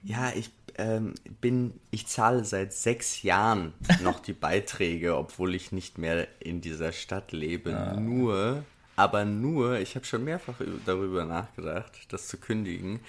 Ja, 0.03 0.33
ich 0.35 0.51
ähm, 0.79 1.15
bin, 1.41 1.79
ich 1.91 2.07
zahle 2.07 2.45
seit 2.45 2.73
sechs 2.73 3.23
Jahren 3.23 3.75
noch 4.03 4.21
die 4.21 4.33
Beiträge, 4.33 5.17
obwohl 5.17 5.55
ich 5.55 5.71
nicht 5.71 5.99
mehr 5.99 6.27
in 6.41 6.61
dieser 6.61 6.93
Stadt 6.93 7.33
lebe. 7.33 7.77
Ah. 7.77 8.01
Nur, 8.01 8.65
aber 8.97 9.25
nur, 9.25 9.79
ich 9.79 9.95
habe 9.97 10.07
schon 10.07 10.25
mehrfach 10.25 10.55
darüber 10.87 11.27
nachgedacht, 11.27 11.93
das 12.09 12.29
zu 12.29 12.39
kündigen. 12.39 13.01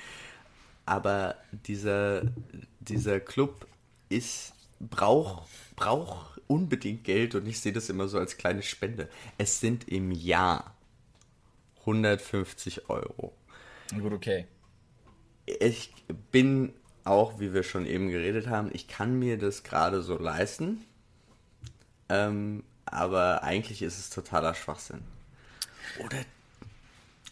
Aber 0.86 1.36
dieser, 1.66 2.24
dieser 2.80 3.20
Club 3.22 3.66
ist, 4.10 4.54
braucht, 4.80 5.48
braucht 5.78 6.42
unbedingt 6.48 7.06
Geld 7.06 7.36
und 7.36 7.48
ich 7.48 7.62
sehe 7.62 7.72
das 7.72 7.90
immer 7.90 8.10
so 8.10 8.20
als 8.20 8.38
kleine 8.38 8.62
Spende. 8.62 9.08
Es 9.38 9.62
sind 9.62 9.88
im 9.88 10.12
Jahr 10.12 10.76
150 11.82 12.90
Euro. 12.90 13.34
Gut, 14.00 14.14
okay. 14.14 14.46
Ich 15.46 15.94
bin 16.32 16.74
auch, 17.04 17.40
wie 17.40 17.54
wir 17.54 17.64
schon 17.64 17.86
eben 17.86 18.10
geredet 18.10 18.48
haben, 18.48 18.70
ich 18.74 18.88
kann 18.88 19.18
mir 19.18 19.38
das 19.38 19.64
gerade 19.64 20.02
so 20.02 20.18
leisten. 20.18 20.86
Ähm, 22.10 22.64
aber 22.86 23.44
eigentlich 23.44 23.82
ist 23.82 24.00
es 24.00 24.10
totaler 24.10 24.54
Schwachsinn. 24.54 25.02
Oder, 26.06 26.18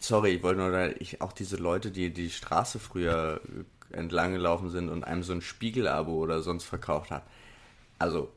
sorry, 0.00 0.30
ich 0.36 0.42
wollte 0.42 0.60
nur, 0.60 1.00
ich, 1.00 1.20
auch 1.20 1.32
diese 1.32 1.56
Leute, 1.56 1.90
die 1.90 2.12
die 2.12 2.30
Straße 2.30 2.78
früher 2.78 3.40
entlang 3.92 4.32
gelaufen 4.32 4.70
sind 4.70 4.88
und 4.88 5.04
einem 5.04 5.22
so 5.22 5.32
ein 5.32 5.42
Spiegelabo 5.42 6.12
oder 6.12 6.42
sonst 6.42 6.64
verkauft 6.64 7.10
haben. 7.10 7.24
Also, 7.98 8.32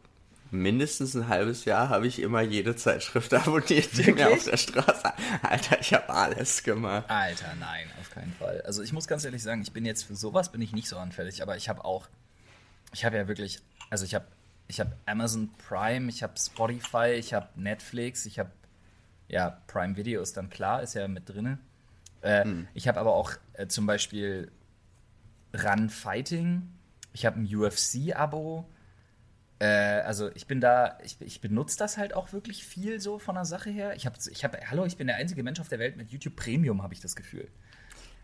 mindestens 0.53 1.15
ein 1.15 1.27
halbes 1.27 1.65
Jahr 1.65 1.89
habe 1.89 2.07
ich 2.07 2.19
immer 2.19 2.41
jede 2.41 2.75
Zeitschrift 2.75 3.33
abonniert, 3.33 3.97
die 3.97 4.11
mir 4.11 4.29
auf 4.31 4.43
der 4.45 4.57
Straße. 4.57 5.11
Alter, 5.41 5.79
ich 5.81 5.93
habe 5.93 6.09
alles 6.09 6.63
gemacht. 6.63 7.09
Alter, 7.09 7.53
nein, 7.59 7.87
auf 7.99 8.09
keinen 8.11 8.31
Fall. 8.33 8.61
Also 8.61 8.81
ich 8.83 8.93
muss 8.93 9.07
ganz 9.07 9.25
ehrlich 9.25 9.43
sagen, 9.43 9.61
ich 9.61 9.73
bin 9.73 9.85
jetzt 9.85 10.03
für 10.03 10.15
sowas 10.15 10.51
bin 10.51 10.61
ich 10.61 10.71
nicht 10.71 10.87
so 10.87 10.97
anfällig, 10.97 11.41
aber 11.41 11.57
ich 11.57 11.69
habe 11.69 11.83
auch, 11.83 12.07
ich 12.93 13.03
habe 13.03 13.17
ja 13.17 13.27
wirklich, 13.27 13.61
also 13.89 14.05
ich 14.05 14.15
habe, 14.15 14.25
ich 14.67 14.79
habe 14.79 14.95
Amazon 15.05 15.49
Prime, 15.67 16.09
ich 16.09 16.23
habe 16.23 16.33
Spotify, 16.37 17.13
ich 17.17 17.33
habe 17.33 17.49
Netflix, 17.55 18.25
ich 18.25 18.39
habe 18.39 18.51
ja 19.27 19.61
Prime 19.67 19.97
Video 19.97 20.21
ist 20.21 20.37
dann 20.37 20.49
klar, 20.49 20.83
ist 20.83 20.93
ja 20.93 21.07
mit 21.07 21.27
drinne. 21.27 21.57
Äh, 22.21 22.43
hm. 22.43 22.67
Ich 22.73 22.87
habe 22.87 22.99
aber 22.99 23.13
auch 23.13 23.31
äh, 23.53 23.67
zum 23.67 23.85
Beispiel 23.85 24.51
Run 25.53 25.89
Fighting, 25.89 26.69
ich 27.11 27.25
habe 27.25 27.39
ein 27.39 27.55
UFC-Abo 27.55 28.69
also 29.65 30.31
ich 30.33 30.47
bin 30.47 30.61
da, 30.61 30.97
ich, 31.03 31.17
ich 31.19 31.41
benutze 31.41 31.77
das 31.77 31.97
halt 31.97 32.13
auch 32.13 32.33
wirklich 32.33 32.65
viel 32.65 32.99
so 32.99 33.19
von 33.19 33.35
der 33.35 33.45
Sache 33.45 33.69
her. 33.69 33.95
Ich 33.95 34.05
habe, 34.05 34.17
ich 34.31 34.43
hab, 34.43 34.57
hallo, 34.69 34.85
ich 34.85 34.97
bin 34.97 35.07
der 35.07 35.17
einzige 35.17 35.43
Mensch 35.43 35.59
auf 35.59 35.69
der 35.69 35.79
Welt 35.79 35.97
mit 35.97 36.11
YouTube 36.11 36.35
Premium, 36.35 36.81
habe 36.81 36.93
ich 36.93 36.99
das 36.99 37.15
Gefühl. 37.15 37.47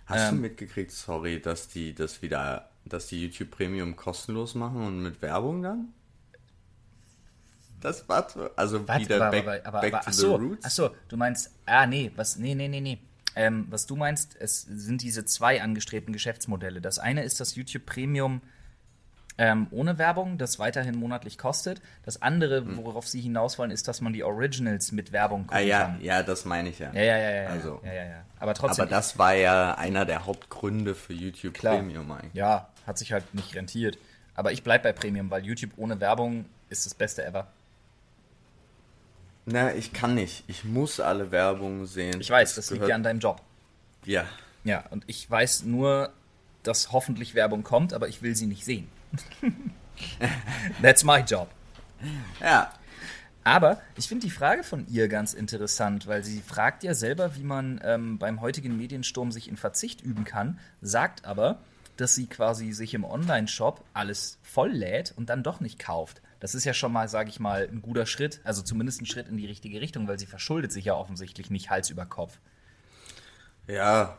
Hast 0.06 0.30
ähm, 0.30 0.36
du 0.36 0.42
mitgekriegt, 0.42 0.92
sorry, 0.92 1.40
dass 1.40 1.68
die 1.68 1.94
das 1.94 2.22
wieder, 2.22 2.70
dass 2.86 3.08
die 3.08 3.22
YouTube 3.22 3.52
Premium 3.52 3.96
kostenlos 3.96 4.56
machen 4.56 4.82
und 4.82 5.04
mit 5.04 5.22
Werbung 5.22 5.62
dann? 5.62 5.94
Das 7.80 8.10
war 8.10 8.28
also 8.56 8.88
Warte, 8.88 9.06
wieder 9.06 9.16
aber, 9.28 9.32
back, 9.32 9.46
aber, 9.46 9.66
aber, 9.66 9.82
back 9.82 9.92
to 10.02 10.08
achso, 10.08 10.38
the 10.38 10.44
roots. 10.44 10.66
Achso, 10.66 10.90
du 11.08 11.16
meinst, 11.16 11.52
ah 11.66 11.86
nee, 11.86 12.12
was, 12.16 12.38
nee, 12.38 12.56
nee, 12.56 12.68
nee, 12.68 12.82
nee. 12.82 13.00
Ähm, 13.36 13.68
was 13.70 13.86
du 13.86 13.96
meinst, 13.96 14.36
es 14.40 14.64
sind 14.64 15.02
diese 15.02 15.24
zwei 15.24 15.62
angestrebten 15.62 16.12
Geschäftsmodelle. 16.12 16.82
Das 16.82 17.00
eine 17.00 17.24
ist 17.24 17.40
das 17.40 17.56
YouTube 17.56 17.86
Premium 17.86 18.42
ähm, 19.40 19.68
ohne 19.72 19.98
Werbung, 19.98 20.38
das 20.38 20.60
weiterhin 20.60 21.00
monatlich 21.00 21.38
kostet. 21.38 21.82
Das 22.04 22.22
andere, 22.22 22.58
hm. 22.58 22.76
worauf 22.84 23.08
sie 23.08 23.22
hinaus 23.22 23.58
wollen, 23.58 23.72
ist, 23.72 23.88
dass 23.88 24.02
man 24.02 24.12
die 24.12 24.26
Originals 24.26 24.92
mit 24.92 25.14
Werbung 25.14 25.48
gucken 25.48 25.58
ah, 25.58 25.62
ja, 25.62 25.80
kann. 25.86 26.02
Ja, 26.02 26.24
das 26.24 26.44
meine 26.44 26.68
ich 26.68 26.80
ja. 26.80 26.92
Ja, 26.92 27.02
ja, 27.02 27.18
ja, 27.18 27.32
ja. 27.44 27.50
Also, 27.50 27.80
ja, 27.86 27.94
ja, 27.94 28.04
ja. 28.04 28.26
Aber 28.38 28.54
trotzdem. 28.54 28.84
Aber 28.84 28.90
das 28.90 29.18
war 29.18 29.34
ja 29.36 29.76
einer 29.76 30.06
der 30.06 30.26
Hauptgründe 30.26 30.94
für 30.94 31.14
YouTube 31.14 31.54
klar. 31.54 31.78
Premium 31.78 32.12
eigentlich. 32.12 32.34
Ja, 32.34 32.68
hat 32.86 32.98
sich 32.98 33.14
halt 33.14 33.34
nicht 33.34 33.56
rentiert. 33.56 33.98
Aber 34.36 34.52
ich 34.52 34.62
bleibe 34.62 34.84
bei 34.84 34.92
Premium, 34.92 35.32
weil 35.32 35.46
YouTube 35.46 35.72
ohne 35.78 36.02
Werbung 36.02 36.44
ist 36.68 36.86
das 36.86 36.94
Beste 36.94 37.26
ever. 37.26 37.48
Na, 39.46 39.74
ich 39.74 39.94
kann 39.94 40.16
nicht. 40.16 40.44
Ich 40.48 40.66
muss 40.66 41.00
alle 41.00 41.32
Werbung 41.32 41.86
sehen. 41.86 42.20
Ich 42.20 42.30
weiß, 42.30 42.56
das, 42.56 42.66
das 42.66 42.74
liegt 42.74 42.90
ja 42.90 42.96
an 42.96 43.04
deinem 43.04 43.20
Job. 43.20 43.42
Ja. 44.04 44.26
Ja, 44.66 44.84
und 44.90 45.06
ich 45.08 45.32
weiß 45.32 45.64
nur, 45.64 46.12
dass 46.64 46.92
hoffentlich 46.92 47.36
Werbung 47.36 47.64
kommt, 47.64 47.94
aber 47.94 48.10
ich 48.10 48.22
will 48.22 48.36
sie 48.36 48.46
nicht 48.46 48.66
sehen. 48.66 48.90
That's 50.82 51.04
my 51.04 51.20
job. 51.20 51.50
Ja. 52.40 52.74
Aber 53.44 53.82
ich 53.96 54.08
finde 54.08 54.26
die 54.26 54.32
Frage 54.32 54.64
von 54.64 54.86
ihr 54.90 55.08
ganz 55.08 55.34
interessant, 55.34 56.08
weil 56.08 56.24
sie 56.24 56.42
fragt 56.42 56.84
ja 56.84 56.94
selber, 56.94 57.36
wie 57.36 57.44
man 57.44 57.80
ähm, 57.84 58.20
beim 58.20 58.42
heutigen 58.42 58.78
Mediensturm 58.78 59.32
sich 59.32 59.48
in 59.48 59.58
Verzicht 59.58 60.02
üben 60.02 60.24
kann, 60.24 60.60
sagt 60.82 61.26
aber, 61.26 61.60
dass 61.98 62.16
sie 62.16 62.28
quasi 62.28 62.72
sich 62.74 62.94
im 62.94 63.04
Online-Shop 63.04 63.84
alles 63.94 64.40
voll 64.44 64.72
lädt 64.72 65.14
und 65.16 65.30
dann 65.30 65.44
doch 65.44 65.62
nicht 65.62 65.80
kauft. 65.80 66.22
Das 66.40 66.56
ist 66.56 66.64
ja 66.64 66.74
schon 66.74 66.94
mal, 66.94 67.10
sage 67.10 67.30
ich 67.30 67.40
mal, 67.40 67.68
ein 67.70 67.82
guter 67.82 68.06
Schritt, 68.06 68.40
also 68.44 68.62
zumindest 68.62 69.02
ein 69.02 69.06
Schritt 69.06 69.28
in 69.28 69.38
die 69.38 69.48
richtige 69.48 69.82
Richtung, 69.82 70.08
weil 70.08 70.20
sie 70.20 70.26
verschuldet 70.26 70.72
sich 70.72 70.86
ja 70.86 70.94
offensichtlich 70.94 71.50
nicht 71.50 71.70
Hals 71.70 71.90
über 71.90 72.06
Kopf. 72.06 72.40
Ja. 73.68 74.18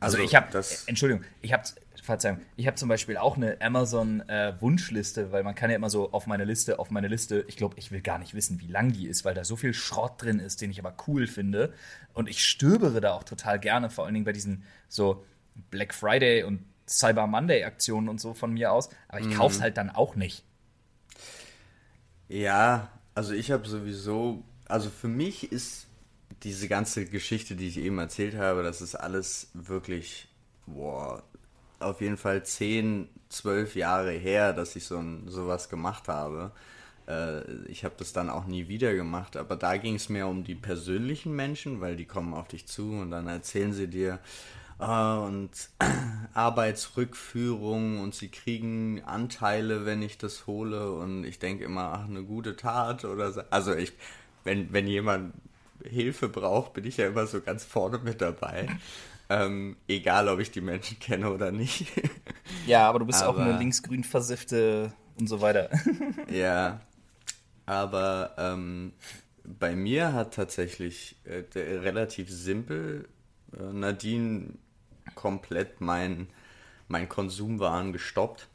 Also, 0.00 0.16
also 0.16 0.18
ich 0.18 0.34
habe, 0.34 0.64
Entschuldigung, 0.86 1.24
ich 1.42 1.52
habe 1.52 1.62
Verzeihung. 2.02 2.40
Ich 2.56 2.66
habe 2.66 2.76
zum 2.76 2.88
Beispiel 2.88 3.16
auch 3.16 3.36
eine 3.36 3.60
Amazon-Wunschliste, 3.60 5.22
äh, 5.22 5.32
weil 5.32 5.42
man 5.42 5.54
kann 5.54 5.70
ja 5.70 5.76
immer 5.76 5.90
so 5.90 6.12
auf 6.12 6.26
meine 6.26 6.44
Liste, 6.44 6.78
auf 6.78 6.90
meine 6.90 7.08
Liste, 7.08 7.44
ich 7.48 7.56
glaube, 7.56 7.76
ich 7.78 7.92
will 7.92 8.00
gar 8.00 8.18
nicht 8.18 8.34
wissen, 8.34 8.60
wie 8.60 8.66
lang 8.66 8.92
die 8.92 9.06
ist, 9.06 9.24
weil 9.24 9.34
da 9.34 9.44
so 9.44 9.56
viel 9.56 9.74
Schrott 9.74 10.22
drin 10.22 10.38
ist, 10.38 10.60
den 10.60 10.70
ich 10.70 10.78
aber 10.78 10.94
cool 11.06 11.26
finde. 11.26 11.72
Und 12.14 12.28
ich 12.28 12.44
stöbere 12.44 13.00
da 13.00 13.12
auch 13.12 13.24
total 13.24 13.58
gerne, 13.58 13.90
vor 13.90 14.04
allen 14.04 14.14
Dingen 14.14 14.24
bei 14.24 14.32
diesen 14.32 14.64
so 14.88 15.24
Black 15.70 15.94
Friday 15.94 16.42
und 16.42 16.64
Cyber 16.88 17.26
Monday-Aktionen 17.26 18.08
und 18.08 18.20
so 18.20 18.34
von 18.34 18.52
mir 18.52 18.72
aus. 18.72 18.88
Aber 19.08 19.20
ich 19.20 19.26
mhm. 19.26 19.34
kauf's 19.34 19.60
halt 19.60 19.76
dann 19.76 19.90
auch 19.90 20.16
nicht. 20.16 20.44
Ja, 22.28 22.90
also 23.14 23.32
ich 23.32 23.50
habe 23.50 23.68
sowieso, 23.68 24.42
also 24.66 24.90
für 24.90 25.08
mich 25.08 25.52
ist 25.52 25.86
diese 26.42 26.68
ganze 26.68 27.04
Geschichte, 27.04 27.56
die 27.56 27.68
ich 27.68 27.78
eben 27.78 27.98
erzählt 27.98 28.36
habe, 28.36 28.62
das 28.62 28.80
ist 28.80 28.94
alles 28.94 29.50
wirklich, 29.52 30.28
boah, 30.66 31.22
auf 31.80 32.00
jeden 32.00 32.16
Fall 32.16 32.44
10, 32.44 33.08
12 33.28 33.76
Jahre 33.76 34.12
her, 34.12 34.52
dass 34.52 34.76
ich 34.76 34.84
so 34.84 34.98
ein, 34.98 35.28
sowas 35.28 35.68
gemacht 35.68 36.08
habe. 36.08 36.52
Äh, 37.06 37.42
ich 37.66 37.84
habe 37.84 37.94
das 37.98 38.12
dann 38.12 38.30
auch 38.30 38.46
nie 38.46 38.68
wieder 38.68 38.94
gemacht, 38.94 39.36
aber 39.36 39.56
da 39.56 39.76
ging 39.76 39.96
es 39.96 40.08
mehr 40.08 40.28
um 40.28 40.44
die 40.44 40.54
persönlichen 40.54 41.34
Menschen, 41.34 41.80
weil 41.80 41.96
die 41.96 42.06
kommen 42.06 42.34
auf 42.34 42.48
dich 42.48 42.66
zu 42.66 42.92
und 42.92 43.10
dann 43.10 43.26
erzählen 43.26 43.72
sie 43.72 43.88
dir, 43.88 44.20
Uh, 44.82 45.26
und 45.26 45.50
Arbeitsrückführung 46.32 48.00
und 48.00 48.14
sie 48.14 48.28
kriegen 48.28 49.02
Anteile, 49.04 49.84
wenn 49.84 50.00
ich 50.00 50.16
das 50.16 50.46
hole 50.46 50.92
und 50.92 51.24
ich 51.24 51.38
denke 51.38 51.64
immer, 51.64 51.92
ach, 51.92 52.08
eine 52.08 52.22
gute 52.22 52.56
Tat 52.56 53.04
oder 53.04 53.30
so. 53.30 53.42
Also 53.50 53.74
ich, 53.74 53.92
wenn, 54.42 54.72
wenn 54.72 54.86
jemand 54.86 55.34
Hilfe 55.84 56.30
braucht, 56.30 56.72
bin 56.72 56.86
ich 56.86 56.96
ja 56.96 57.08
immer 57.08 57.26
so 57.26 57.42
ganz 57.42 57.62
vorne 57.62 57.98
mit 57.98 58.22
dabei. 58.22 58.68
Ähm, 59.30 59.76
egal, 59.86 60.28
ob 60.28 60.40
ich 60.40 60.50
die 60.50 60.60
Menschen 60.60 60.98
kenne 60.98 61.30
oder 61.30 61.52
nicht. 61.52 61.86
Ja, 62.66 62.88
aber 62.88 62.98
du 62.98 63.06
bist 63.06 63.22
aber, 63.22 63.38
auch 63.38 63.38
eine 63.38 63.56
linksgrün 63.56 64.02
versiffte 64.02 64.92
und 65.20 65.28
so 65.28 65.40
weiter. 65.40 65.70
ja, 66.30 66.80
aber 67.64 68.34
ähm, 68.36 68.92
bei 69.44 69.76
mir 69.76 70.12
hat 70.12 70.34
tatsächlich 70.34 71.16
äh, 71.24 71.44
relativ 71.56 72.28
simpel 72.28 73.08
äh, 73.56 73.72
Nadine 73.72 74.54
komplett 75.14 75.80
mein, 75.80 76.26
mein 76.88 77.08
Konsumwahn 77.08 77.92
gestoppt. 77.92 78.48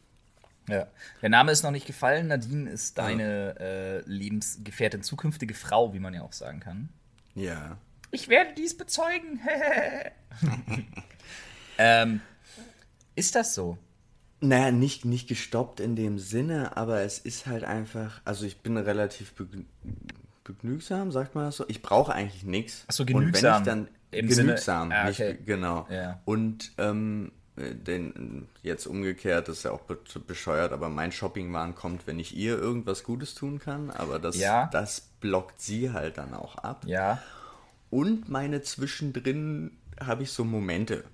Ja. 0.67 0.87
Der 1.21 1.29
Name 1.29 1.53
ist 1.53 1.63
noch 1.63 1.71
nicht 1.71 1.87
gefallen. 1.87 2.27
Nadine 2.27 2.69
ist 2.69 2.97
deine 2.97 3.55
ja. 3.57 3.65
äh, 3.65 3.99
Lebensgefährtin, 4.01 5.03
zukünftige 5.03 5.53
Frau, 5.53 5.93
wie 5.93 5.99
man 5.99 6.13
ja 6.13 6.21
auch 6.21 6.33
sagen 6.33 6.59
kann. 6.59 6.89
Ja. 7.33 7.77
Ich 8.15 8.29
werde 8.29 8.53
dies 8.55 8.77
bezeugen. 8.77 9.41
ähm, 11.77 12.21
ist 13.13 13.35
das 13.35 13.53
so? 13.53 13.77
Naja, 14.39 14.71
nicht, 14.71 15.03
nicht 15.03 15.27
gestoppt 15.27 15.81
in 15.81 15.97
dem 15.97 16.17
Sinne, 16.17 16.77
aber 16.77 17.01
es 17.01 17.19
ist 17.19 17.45
halt 17.45 17.65
einfach, 17.65 18.21
also 18.23 18.45
ich 18.45 18.61
bin 18.61 18.77
relativ 18.77 19.33
begnügsam, 20.45 21.11
sagt 21.11 21.35
man 21.35 21.45
das 21.45 21.57
so. 21.57 21.65
Ich 21.67 21.81
brauche 21.81 22.13
eigentlich 22.13 22.43
nichts. 22.43 22.85
Achso, 22.87 23.03
genügsam. 23.03 23.25
Und 23.27 23.43
wenn 23.43 23.59
ich 23.59 23.65
dann, 23.65 23.87
Im 24.11 24.29
genügsam, 24.29 24.89
Sinne, 24.91 24.95
ah, 24.95 25.09
okay. 25.09 25.33
nicht, 25.33 25.45
genau. 25.45 25.85
Ja. 25.89 26.21
Und 26.23 26.71
ähm, 26.77 27.33
denn 27.57 28.47
jetzt 28.63 28.85
umgekehrt 28.87 29.49
ist 29.49 29.63
ja 29.63 29.71
auch 29.71 29.81
bescheuert, 29.81 30.71
aber 30.71 30.87
mein 30.87 31.11
Shoppingwahn 31.11 31.75
kommt, 31.75 32.07
wenn 32.07 32.19
ich 32.19 32.33
ihr 32.33 32.57
irgendwas 32.57 33.03
Gutes 33.03 33.35
tun 33.35 33.59
kann, 33.59 33.91
aber 33.91 34.19
das, 34.19 34.37
ja. 34.37 34.67
das 34.71 35.01
blockt 35.19 35.59
sie 35.59 35.91
halt 35.91 36.17
dann 36.17 36.33
auch 36.33 36.55
ab. 36.57 36.83
Ja. 36.85 37.21
Und 37.89 38.29
meine 38.29 38.61
zwischendrin 38.61 39.77
habe 39.99 40.23
ich 40.23 40.31
so 40.31 40.43
Momente. 40.43 41.05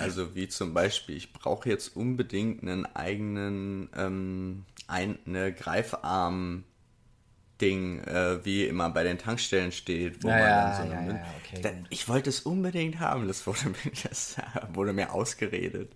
Also 0.00 0.34
wie 0.34 0.48
zum 0.48 0.72
Beispiel, 0.72 1.16
ich 1.16 1.32
brauche 1.32 1.68
jetzt 1.68 1.94
unbedingt 1.94 2.62
einen 2.62 2.86
eigenen, 2.86 3.90
ähm, 3.94 4.64
ein, 4.86 5.18
eine 5.26 5.52
Greifarm 5.52 6.64
Ding, 7.60 8.00
äh, 8.00 8.44
wie 8.44 8.64
immer 8.64 8.90
bei 8.90 9.04
den 9.04 9.18
Tankstellen 9.18 9.72
steht, 9.72 10.24
wo 10.24 10.28
ja, 10.28 10.38
man 10.38 10.48
dann 10.48 10.76
so 10.76 10.92
ja, 10.92 10.98
eine, 10.98 11.12
ja, 11.14 11.26
okay, 11.38 11.62
dann, 11.62 11.86
Ich 11.90 12.08
wollte 12.08 12.30
es 12.30 12.40
unbedingt 12.40 12.98
haben, 12.98 13.28
das 13.28 13.46
wurde 13.46 13.66
mir, 13.66 13.92
das 14.08 14.36
wurde 14.72 14.92
mir 14.92 15.12
ausgeredet. 15.12 15.92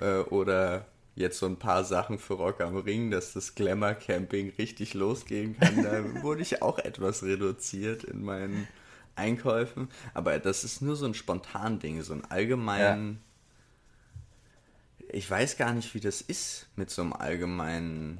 Äh, 0.00 0.18
oder 0.18 0.86
jetzt 1.16 1.38
so 1.38 1.46
ein 1.46 1.58
paar 1.58 1.84
Sachen 1.84 2.18
für 2.18 2.34
Rock 2.34 2.60
am 2.60 2.76
Ring, 2.76 3.10
dass 3.10 3.32
das 3.32 3.54
Glamour 3.54 3.94
Camping 3.94 4.52
richtig 4.58 4.94
losgehen 4.94 5.58
kann. 5.58 5.82
Da 5.82 6.04
wurde 6.22 6.42
ich 6.42 6.62
auch 6.62 6.78
etwas 6.78 7.22
reduziert 7.22 8.04
in 8.04 8.22
meinen 8.22 8.68
Einkäufen. 9.16 9.88
Aber 10.12 10.38
das 10.38 10.64
ist 10.64 10.82
nur 10.82 10.96
so 10.96 11.06
ein 11.06 11.14
spontan 11.14 11.78
Ding, 11.78 12.02
so 12.02 12.12
ein 12.12 12.24
allgemeinen. 12.30 13.20
Ich 15.12 15.30
weiß 15.30 15.56
gar 15.56 15.72
nicht, 15.72 15.94
wie 15.94 16.00
das 16.00 16.20
ist 16.20 16.66
mit 16.76 16.90
so 16.90 17.02
einem 17.02 17.12
allgemeinen 17.12 18.18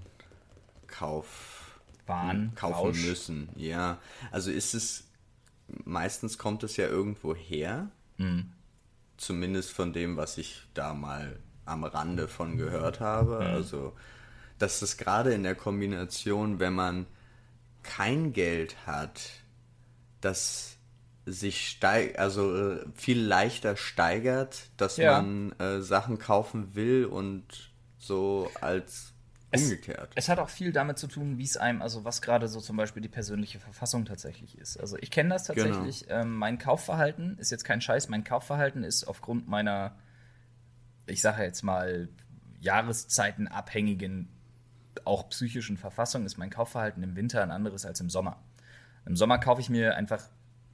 Kauf 0.87 1.80
Wahn, 2.07 2.52
kaufen 2.54 2.74
Rausch. 2.74 3.04
müssen. 3.04 3.48
Ja, 3.57 3.98
also 4.30 4.50
ist 4.50 4.74
es 4.74 5.04
meistens 5.85 6.38
kommt 6.38 6.62
es 6.62 6.76
ja 6.76 6.87
irgendwo 6.87 7.35
her. 7.35 7.88
Mhm. 8.18 8.52
Zumindest 9.16 9.70
von 9.70 9.92
dem, 9.92 10.16
was 10.16 10.38
ich 10.38 10.62
da 10.74 10.94
mal 10.94 11.38
am 11.64 11.85
Rande 11.85 12.28
von 12.28 12.57
gehört 12.57 13.00
habe. 13.00 13.37
Mhm. 13.37 13.54
Also, 13.54 13.92
dass 14.59 14.83
es 14.83 14.96
gerade 14.96 15.33
in 15.35 15.42
der 15.42 15.54
Kombination, 15.54 16.59
wenn 16.59 16.74
man 16.74 17.07
kein 17.83 18.33
Geld 18.33 18.87
hat, 18.87 19.30
dass 20.20 20.76
sich 21.26 21.68
steig 21.68 22.18
also 22.18 22.54
äh, 22.54 22.84
viel 22.94 23.20
leichter 23.20 23.76
steigert, 23.76 24.70
dass 24.76 24.96
ja. 24.96 25.20
man 25.20 25.52
äh, 25.58 25.80
Sachen 25.80 26.18
kaufen 26.18 26.74
will 26.74 27.06
und 27.06 27.70
so 27.98 28.50
als 28.60 29.14
Umgekehrt. 29.62 30.12
Es, 30.14 30.28
hat 30.28 30.38
auch 30.38 30.48
viel 30.48 30.72
damit 30.72 30.98
zu 30.98 31.06
tun, 31.06 31.38
wie 31.38 31.44
es 31.44 31.56
einem, 31.56 31.82
also 31.82 32.04
was 32.04 32.22
gerade 32.22 32.48
so 32.48 32.60
zum 32.60 32.76
Beispiel 32.76 33.02
die 33.02 33.08
persönliche 33.08 33.60
Verfassung 33.60 34.04
tatsächlich 34.04 34.58
ist. 34.58 34.78
Also 34.78 34.96
ich 35.00 35.10
kenne 35.10 35.30
das 35.30 35.44
tatsächlich. 35.44 36.06
Genau. 36.06 36.22
Ähm, 36.22 36.34
mein 36.34 36.58
Kaufverhalten 36.58 37.38
ist 37.38 37.50
jetzt 37.50 37.64
kein 37.64 37.80
Scheiß. 37.80 38.08
Mein 38.08 38.24
Kaufverhalten 38.24 38.82
ist 38.84 39.04
aufgrund 39.04 39.48
meiner, 39.48 39.96
ich 41.06 41.20
sage 41.20 41.42
jetzt 41.42 41.62
mal, 41.62 42.08
jahreszeitenabhängigen, 42.60 44.28
auch 45.04 45.28
psychischen 45.28 45.76
Verfassung, 45.76 46.24
ist 46.24 46.38
mein 46.38 46.50
Kaufverhalten 46.50 47.02
im 47.02 47.16
Winter 47.16 47.42
ein 47.42 47.50
anderes 47.50 47.84
als 47.84 48.00
im 48.00 48.10
Sommer. 48.10 48.42
Im 49.06 49.16
Sommer 49.16 49.38
kaufe 49.38 49.60
ich 49.60 49.68
mir 49.68 49.96
einfach 49.96 50.24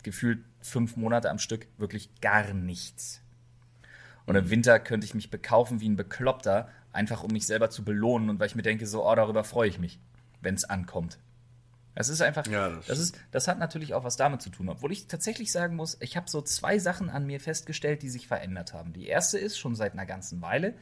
gefühlt 0.04 0.44
fünf 0.60 0.96
Monate 0.96 1.30
am 1.30 1.38
Stück 1.38 1.66
wirklich 1.78 2.10
gar 2.20 2.52
nichts. 2.52 3.20
Und 4.26 4.36
im 4.36 4.50
Winter 4.50 4.78
könnte 4.78 5.04
ich 5.04 5.14
mich 5.14 5.30
bekaufen 5.30 5.80
wie 5.80 5.88
ein 5.88 5.96
Bekloppter 5.96 6.68
einfach 6.92 7.22
um 7.22 7.30
mich 7.30 7.46
selber 7.46 7.70
zu 7.70 7.84
belohnen 7.84 8.30
und 8.30 8.40
weil 8.40 8.48
ich 8.48 8.54
mir 8.54 8.62
denke, 8.62 8.86
so, 8.86 9.08
oh, 9.08 9.14
darüber 9.14 9.44
freue 9.44 9.68
ich 9.68 9.78
mich, 9.78 10.00
wenn 10.40 10.54
es 10.54 10.64
ankommt. 10.64 11.18
Das 11.94 12.08
ist 12.08 12.22
einfach, 12.22 12.46
ja, 12.46 12.68
das, 12.68 12.86
das, 12.86 12.98
ist, 12.98 13.18
das 13.30 13.48
hat 13.48 13.58
natürlich 13.58 13.94
auch 13.94 14.04
was 14.04 14.16
damit 14.16 14.40
zu 14.42 14.50
tun. 14.50 14.68
Obwohl 14.68 14.92
ich 14.92 15.06
tatsächlich 15.06 15.50
sagen 15.50 15.76
muss, 15.76 15.96
ich 16.00 16.16
habe 16.16 16.30
so 16.30 16.40
zwei 16.40 16.78
Sachen 16.78 17.10
an 17.10 17.26
mir 17.26 17.40
festgestellt, 17.40 18.02
die 18.02 18.08
sich 18.08 18.28
verändert 18.28 18.72
haben. 18.72 18.92
Die 18.92 19.06
erste 19.06 19.38
ist 19.38 19.58
schon 19.58 19.74
seit 19.74 19.92
einer 19.92 20.06
ganzen 20.06 20.40
Weile, 20.40 20.74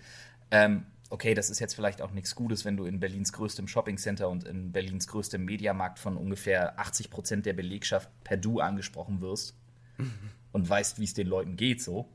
ähm, 0.50 0.86
okay, 1.10 1.34
das 1.34 1.50
ist 1.50 1.58
jetzt 1.58 1.74
vielleicht 1.74 2.02
auch 2.02 2.10
nichts 2.10 2.34
Gutes, 2.34 2.64
wenn 2.64 2.76
du 2.76 2.84
in 2.84 3.00
Berlins 3.00 3.32
größtem 3.32 3.66
Shoppingcenter 3.66 4.28
und 4.28 4.44
in 4.44 4.72
Berlins 4.72 5.06
größtem 5.08 5.42
Mediamarkt 5.44 5.98
von 5.98 6.16
ungefähr 6.16 6.78
80 6.78 7.10
Prozent 7.10 7.46
der 7.46 7.54
Belegschaft 7.54 8.10
per 8.24 8.36
Du 8.36 8.60
angesprochen 8.60 9.20
wirst 9.20 9.56
mhm. 9.96 10.12
und 10.52 10.68
weißt, 10.68 10.98
wie 10.98 11.04
es 11.04 11.14
den 11.14 11.26
Leuten 11.26 11.56
geht 11.56 11.82
so. 11.82 12.12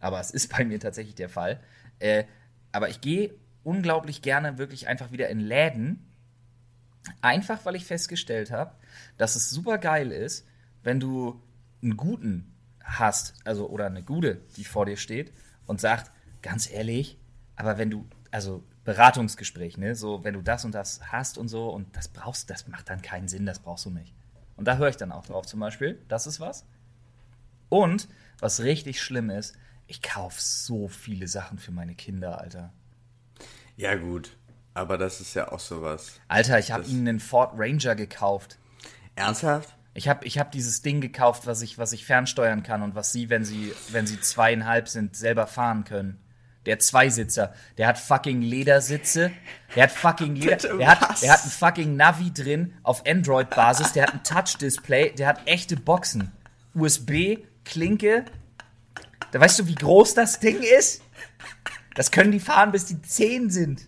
Aber 0.00 0.20
es 0.20 0.30
ist 0.30 0.50
bei 0.54 0.64
mir 0.64 0.80
tatsächlich 0.80 1.14
der 1.14 1.28
Fall. 1.28 1.60
Äh, 1.98 2.24
aber 2.72 2.88
ich 2.88 3.00
gehe 3.00 3.34
unglaublich 3.62 4.20
gerne 4.20 4.58
wirklich 4.58 4.88
einfach 4.88 5.12
wieder 5.12 5.28
in 5.28 5.40
Läden. 5.40 6.10
Einfach 7.20 7.64
weil 7.64 7.76
ich 7.76 7.84
festgestellt 7.84 8.50
habe, 8.50 8.74
dass 9.16 9.36
es 9.36 9.50
super 9.50 9.78
geil 9.78 10.10
ist, 10.10 10.46
wenn 10.82 11.00
du 11.00 11.42
einen 11.82 11.96
guten 11.96 12.54
hast, 12.80 13.34
also 13.44 13.68
oder 13.68 13.86
eine 13.86 14.02
gute, 14.02 14.42
die 14.56 14.64
vor 14.64 14.86
dir 14.86 14.96
steht 14.96 15.32
und 15.66 15.80
sagt, 15.80 16.10
ganz 16.42 16.70
ehrlich, 16.70 17.18
aber 17.56 17.78
wenn 17.78 17.90
du, 17.90 18.06
also 18.34 18.64
Beratungsgespräch, 18.84 19.78
ne, 19.78 19.94
so 19.94 20.24
wenn 20.24 20.34
du 20.34 20.42
das 20.42 20.64
und 20.64 20.74
das 20.74 21.00
hast 21.12 21.38
und 21.38 21.46
so 21.46 21.68
und 21.70 21.96
das 21.96 22.08
brauchst, 22.08 22.50
das 22.50 22.66
macht 22.66 22.90
dann 22.90 23.00
keinen 23.00 23.28
Sinn, 23.28 23.46
das 23.46 23.60
brauchst 23.60 23.86
du 23.86 23.90
nicht. 23.90 24.12
Und 24.56 24.66
da 24.66 24.76
höre 24.76 24.88
ich 24.88 24.96
dann 24.96 25.12
auch 25.12 25.24
drauf 25.24 25.46
zum 25.46 25.60
Beispiel, 25.60 26.02
das 26.08 26.26
ist 26.26 26.40
was. 26.40 26.66
Und 27.68 28.08
was 28.40 28.60
richtig 28.60 29.00
schlimm 29.00 29.30
ist, 29.30 29.56
ich 29.86 30.02
kaufe 30.02 30.40
so 30.40 30.88
viele 30.88 31.28
Sachen 31.28 31.58
für 31.58 31.70
meine 31.70 31.94
Kinder, 31.94 32.40
Alter. 32.40 32.72
Ja, 33.76 33.94
gut. 33.94 34.36
Aber 34.74 34.98
das 34.98 35.20
ist 35.20 35.34
ja 35.34 35.52
auch 35.52 35.60
sowas. 35.60 36.20
Alter, 36.26 36.58
ich 36.58 36.72
habe 36.72 36.84
ihnen 36.84 37.06
einen 37.06 37.20
Ford 37.20 37.52
Ranger 37.56 37.94
gekauft. 37.94 38.58
Ernsthaft? 39.14 39.76
Ich 39.94 40.08
habe 40.08 40.26
ich 40.26 40.40
hab 40.40 40.50
dieses 40.50 40.82
Ding 40.82 41.00
gekauft, 41.00 41.46
was 41.46 41.62
ich, 41.62 41.78
was 41.78 41.92
ich 41.92 42.04
fernsteuern 42.04 42.64
kann 42.64 42.82
und 42.82 42.96
was 42.96 43.12
sie, 43.12 43.30
wenn 43.30 43.44
sie, 43.44 43.72
wenn 43.90 44.08
sie 44.08 44.20
zweieinhalb 44.20 44.88
sind, 44.88 45.14
selber 45.14 45.46
fahren 45.46 45.84
können. 45.84 46.18
Der 46.66 46.78
Zweisitzer, 46.78 47.52
der 47.76 47.86
hat 47.88 47.98
fucking 47.98 48.40
Ledersitze, 48.40 49.30
der 49.76 49.82
hat 49.84 49.92
fucking 49.92 50.34
Leder, 50.34 50.76
der 50.78 50.88
hat, 51.00 51.22
der 51.22 51.32
hat 51.32 51.44
ein 51.44 51.50
fucking 51.50 51.96
Navi 51.96 52.32
drin 52.32 52.72
auf 52.82 53.04
Android-Basis, 53.06 53.92
der 53.92 54.04
hat 54.04 54.14
ein 54.14 54.22
Touch-Display, 54.24 55.12
der 55.14 55.26
hat 55.28 55.46
echte 55.46 55.76
Boxen, 55.76 56.32
USB, 56.74 57.38
Klinke, 57.64 58.24
da 59.30 59.40
weißt 59.40 59.58
du, 59.58 59.66
wie 59.66 59.74
groß 59.74 60.14
das 60.14 60.40
Ding 60.40 60.60
ist? 60.62 61.02
Das 61.96 62.10
können 62.10 62.32
die 62.32 62.40
fahren, 62.40 62.72
bis 62.72 62.86
die 62.86 63.00
10 63.02 63.50
sind. 63.50 63.86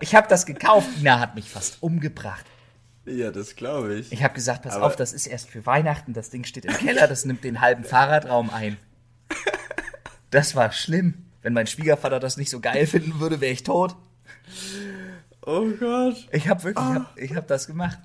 Ich 0.00 0.14
habe 0.14 0.28
das 0.28 0.46
gekauft. 0.46 0.88
Ina 1.00 1.20
hat 1.20 1.34
mich 1.34 1.50
fast 1.50 1.82
umgebracht. 1.82 2.44
Ja, 3.04 3.30
das 3.30 3.54
glaube 3.54 3.94
ich. 3.96 4.12
Ich 4.12 4.22
habe 4.24 4.34
gesagt, 4.34 4.62
pass 4.62 4.74
Aber- 4.74 4.86
auf, 4.86 4.96
das 4.96 5.12
ist 5.12 5.26
erst 5.26 5.48
für 5.50 5.64
Weihnachten. 5.66 6.12
Das 6.12 6.30
Ding 6.30 6.44
steht 6.44 6.64
im 6.64 6.76
Keller, 6.76 7.06
das 7.06 7.24
nimmt 7.24 7.44
den 7.44 7.60
halben 7.60 7.84
Fahrradraum 7.84 8.50
ein. 8.50 8.76
Das 10.30 10.54
war 10.56 10.72
schlimm. 10.72 11.25
Wenn 11.46 11.52
mein 11.52 11.68
Schwiegervater 11.68 12.18
das 12.18 12.36
nicht 12.36 12.50
so 12.50 12.58
geil 12.58 12.86
finden 12.88 13.20
würde, 13.20 13.40
wäre 13.40 13.52
ich 13.52 13.62
tot. 13.62 13.94
Oh 15.42 15.64
Gott. 15.78 16.26
Ich 16.32 16.48
habe 16.48 16.64
wirklich, 16.64 16.84
ich 16.84 16.94
hab, 16.96 17.18
ich 17.18 17.36
hab 17.36 17.46
das 17.46 17.68
gemacht. 17.68 18.00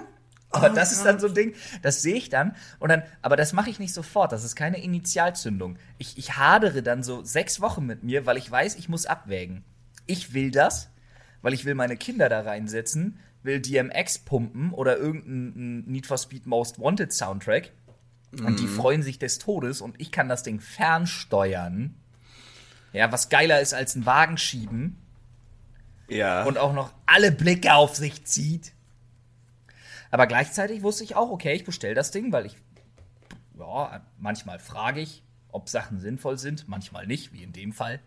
aber 0.50 0.70
das 0.70 0.90
ist 0.90 1.04
dann 1.04 1.20
so 1.20 1.28
ein 1.28 1.34
Ding, 1.34 1.54
das 1.82 2.02
sehe 2.02 2.16
ich 2.16 2.30
dann 2.30 2.56
und 2.80 2.88
dann, 2.88 3.04
aber 3.22 3.36
das 3.36 3.52
mache 3.52 3.70
ich 3.70 3.78
nicht 3.78 3.94
sofort. 3.94 4.32
Das 4.32 4.42
ist 4.42 4.56
keine 4.56 4.82
Initialzündung. 4.82 5.78
Ich, 5.98 6.18
ich 6.18 6.36
hadere 6.36 6.82
dann 6.82 7.04
so 7.04 7.22
sechs 7.22 7.60
Wochen 7.60 7.86
mit 7.86 8.02
mir, 8.02 8.26
weil 8.26 8.36
ich 8.36 8.50
weiß, 8.50 8.74
ich 8.74 8.88
muss 8.88 9.06
abwägen. 9.06 9.62
Ich 10.06 10.34
will 10.34 10.50
das, 10.50 10.90
weil 11.42 11.54
ich 11.54 11.64
will 11.64 11.76
meine 11.76 11.96
Kinder 11.96 12.28
da 12.28 12.40
reinsetzen, 12.40 13.20
will 13.44 13.60
DMX 13.60 14.18
pumpen 14.18 14.72
oder 14.72 14.98
irgendeinen 14.98 15.88
Need 15.88 16.06
for 16.08 16.18
Speed 16.18 16.44
Most 16.44 16.80
Wanted 16.80 17.12
Soundtrack 17.12 17.70
und 18.32 18.58
die 18.58 18.66
freuen 18.66 19.04
sich 19.04 19.20
des 19.20 19.38
Todes 19.38 19.80
und 19.80 20.00
ich 20.00 20.10
kann 20.10 20.28
das 20.28 20.42
Ding 20.42 20.58
fernsteuern. 20.58 21.94
Ja, 22.92 23.12
was 23.12 23.28
geiler 23.28 23.60
ist 23.60 23.72
als 23.74 23.94
einen 23.94 24.06
Wagen 24.06 24.36
schieben 24.38 24.98
Ja. 26.08 26.44
und 26.44 26.58
auch 26.58 26.72
noch 26.72 26.92
alle 27.06 27.30
Blicke 27.32 27.74
auf 27.74 27.94
sich 27.96 28.24
zieht. 28.24 28.72
Aber 30.10 30.26
gleichzeitig 30.26 30.82
wusste 30.82 31.04
ich 31.04 31.14
auch, 31.14 31.30
okay, 31.30 31.52
ich 31.52 31.64
bestelle 31.64 31.94
das 31.94 32.10
Ding, 32.10 32.32
weil 32.32 32.46
ich, 32.46 32.56
ja, 33.58 34.00
manchmal 34.18 34.58
frage 34.58 35.00
ich, 35.00 35.22
ob 35.52 35.68
Sachen 35.68 36.00
sinnvoll 36.00 36.36
sind, 36.38 36.68
manchmal 36.68 37.06
nicht, 37.06 37.32
wie 37.32 37.42
in 37.42 37.52
dem 37.52 37.72
Fall. 37.72 38.00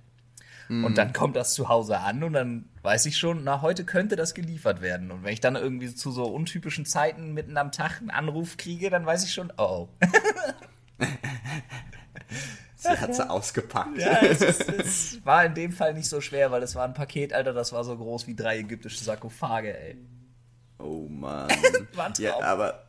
Und 0.70 0.98
dann 0.98 1.12
kommt 1.12 1.36
das 1.36 1.54
zu 1.54 1.68
Hause 1.68 2.00
an 2.00 2.24
und 2.24 2.32
dann 2.34 2.70
weiß 2.84 3.06
ich 3.06 3.18
schon, 3.18 3.44
na, 3.44 3.62
heute 3.62 3.84
könnte 3.84 4.16
das 4.16 4.34
geliefert 4.34 4.82
werden. 4.82 5.12
Und 5.12 5.24
wenn 5.24 5.34
ich 5.34 5.42
dann 5.42 5.58
irgendwie 5.58 5.94
zu 5.94 6.10
so 6.10 6.24
untypischen 6.24 6.86
Zeiten 6.86 7.34
mitten 7.34 7.58
am 7.58 7.72
Tag 7.74 8.00
einen 8.00 8.10
Anruf 8.10 8.56
kriege, 8.56 8.90
dann 8.90 9.06
weiß 9.06 9.26
ich 9.26 9.34
schon, 9.34 9.52
oh, 9.58 9.90
oh. 9.90 9.90
sie 12.84 13.00
hat 13.00 13.16
sie 13.16 13.30
ausgepackt. 13.30 13.98
Ja, 13.98 14.22
es, 14.22 14.42
ist, 14.42 14.70
es 14.70 15.26
war 15.26 15.46
in 15.46 15.54
dem 15.54 15.72
Fall 15.72 15.94
nicht 15.94 16.08
so 16.08 16.22
schwer, 16.22 16.52
weil 16.52 16.64
es 16.64 16.76
war 16.76 16.86
ein 16.86 16.94
Paket, 16.94 17.34
Alter, 17.34 17.54
das 17.54 17.74
war 17.74 17.84
so 17.84 17.98
groß 17.98 18.28
wie 18.28 18.36
drei 18.36 18.60
ägyptische 18.60 19.04
Sarkophage, 19.04 19.78
ey. 19.78 19.98
Oh 20.80 21.08
Mann. 21.08 21.50
War 21.94 22.08
ein 22.08 22.14
Traum. 22.14 22.26
ja, 22.26 22.42
aber 22.42 22.84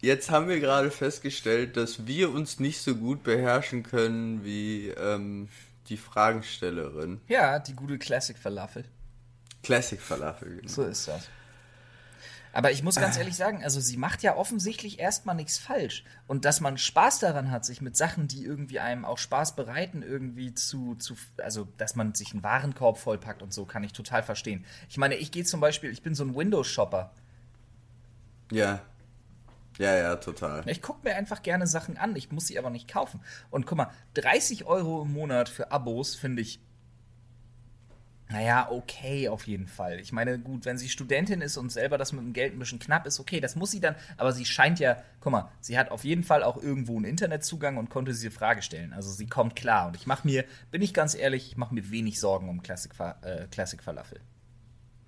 jetzt 0.00 0.30
haben 0.30 0.48
wir 0.48 0.58
gerade 0.58 0.90
festgestellt, 0.90 1.76
dass 1.76 2.06
wir 2.06 2.32
uns 2.32 2.58
nicht 2.58 2.80
so 2.80 2.96
gut 2.96 3.22
beherrschen 3.22 3.82
können 3.84 4.44
wie 4.44 4.88
ähm, 4.88 5.48
die 5.88 5.96
Fragenstellerin. 5.96 7.20
Ja, 7.28 7.58
die 7.58 7.74
gute 7.74 7.98
Classic 7.98 8.36
Falafel. 8.36 8.84
Classic 9.62 10.00
Falafel. 10.00 10.56
Genau. 10.56 10.68
So 10.68 10.84
ist 10.84 11.06
das. 11.06 11.28
Aber 12.52 12.72
ich 12.72 12.82
muss 12.82 12.96
ganz 12.96 13.16
ehrlich 13.16 13.36
sagen, 13.36 13.62
also 13.62 13.80
sie 13.80 13.96
macht 13.96 14.22
ja 14.22 14.36
offensichtlich 14.36 14.98
erstmal 14.98 15.36
nichts 15.36 15.58
falsch. 15.58 16.04
Und 16.26 16.44
dass 16.44 16.60
man 16.60 16.78
Spaß 16.78 17.20
daran 17.20 17.50
hat, 17.50 17.64
sich 17.64 17.80
mit 17.80 17.96
Sachen, 17.96 18.28
die 18.28 18.44
irgendwie 18.44 18.80
einem 18.80 19.04
auch 19.04 19.18
Spaß 19.18 19.54
bereiten, 19.54 20.02
irgendwie 20.02 20.54
zu, 20.54 20.96
zu 20.96 21.14
also 21.38 21.68
dass 21.76 21.94
man 21.94 22.14
sich 22.14 22.32
einen 22.32 22.42
Warenkorb 22.42 22.98
vollpackt 22.98 23.42
und 23.42 23.52
so, 23.52 23.64
kann 23.64 23.84
ich 23.84 23.92
total 23.92 24.22
verstehen. 24.22 24.64
Ich 24.88 24.96
meine, 24.96 25.14
ich 25.14 25.30
gehe 25.30 25.44
zum 25.44 25.60
Beispiel, 25.60 25.90
ich 25.90 26.02
bin 26.02 26.14
so 26.14 26.24
ein 26.24 26.34
Windows-Shopper. 26.34 27.12
Ja. 28.50 28.80
Ja, 29.78 29.96
ja, 29.96 30.16
total. 30.16 30.68
Ich 30.68 30.82
gucke 30.82 31.08
mir 31.08 31.14
einfach 31.14 31.42
gerne 31.42 31.66
Sachen 31.66 31.96
an, 31.96 32.14
ich 32.14 32.30
muss 32.30 32.48
sie 32.48 32.58
aber 32.58 32.68
nicht 32.68 32.86
kaufen. 32.86 33.20
Und 33.50 33.66
guck 33.66 33.78
mal, 33.78 33.90
30 34.14 34.66
Euro 34.66 35.02
im 35.02 35.12
Monat 35.12 35.48
für 35.48 35.72
Abos 35.72 36.14
finde 36.14 36.42
ich, 36.42 36.60
naja, 38.30 38.68
okay 38.70 39.28
auf 39.28 39.46
jeden 39.46 39.66
Fall. 39.66 39.98
Ich 40.00 40.12
meine, 40.12 40.38
gut, 40.38 40.64
wenn 40.64 40.78
sie 40.78 40.88
Studentin 40.88 41.40
ist 41.40 41.56
und 41.56 41.72
selber 41.72 41.98
das 41.98 42.12
mit 42.12 42.22
dem 42.22 42.32
Geld 42.32 42.54
ein 42.54 42.58
bisschen 42.58 42.78
knapp 42.78 43.06
ist, 43.06 43.18
okay, 43.18 43.40
das 43.40 43.56
muss 43.56 43.72
sie 43.72 43.80
dann, 43.80 43.96
aber 44.16 44.32
sie 44.32 44.44
scheint 44.44 44.78
ja, 44.78 45.02
guck 45.20 45.32
mal, 45.32 45.50
sie 45.60 45.76
hat 45.76 45.90
auf 45.90 46.04
jeden 46.04 46.22
Fall 46.22 46.44
auch 46.44 46.62
irgendwo 46.62 46.96
einen 46.96 47.06
Internetzugang 47.06 47.76
und 47.76 47.90
konnte 47.90 48.12
diese 48.12 48.30
Frage 48.30 48.62
stellen. 48.62 48.92
Also 48.92 49.10
sie 49.10 49.26
kommt 49.26 49.56
klar. 49.56 49.88
Und 49.88 49.96
ich 49.96 50.06
mache 50.06 50.26
mir, 50.26 50.44
bin 50.70 50.80
ich 50.80 50.94
ganz 50.94 51.14
ehrlich, 51.14 51.48
ich 51.48 51.56
mache 51.56 51.74
mir 51.74 51.90
wenig 51.90 52.20
Sorgen 52.20 52.48
um 52.48 52.62
Classic, 52.62 52.92
äh, 53.22 53.46
Classic 53.50 53.82
Falafel. 53.82 54.20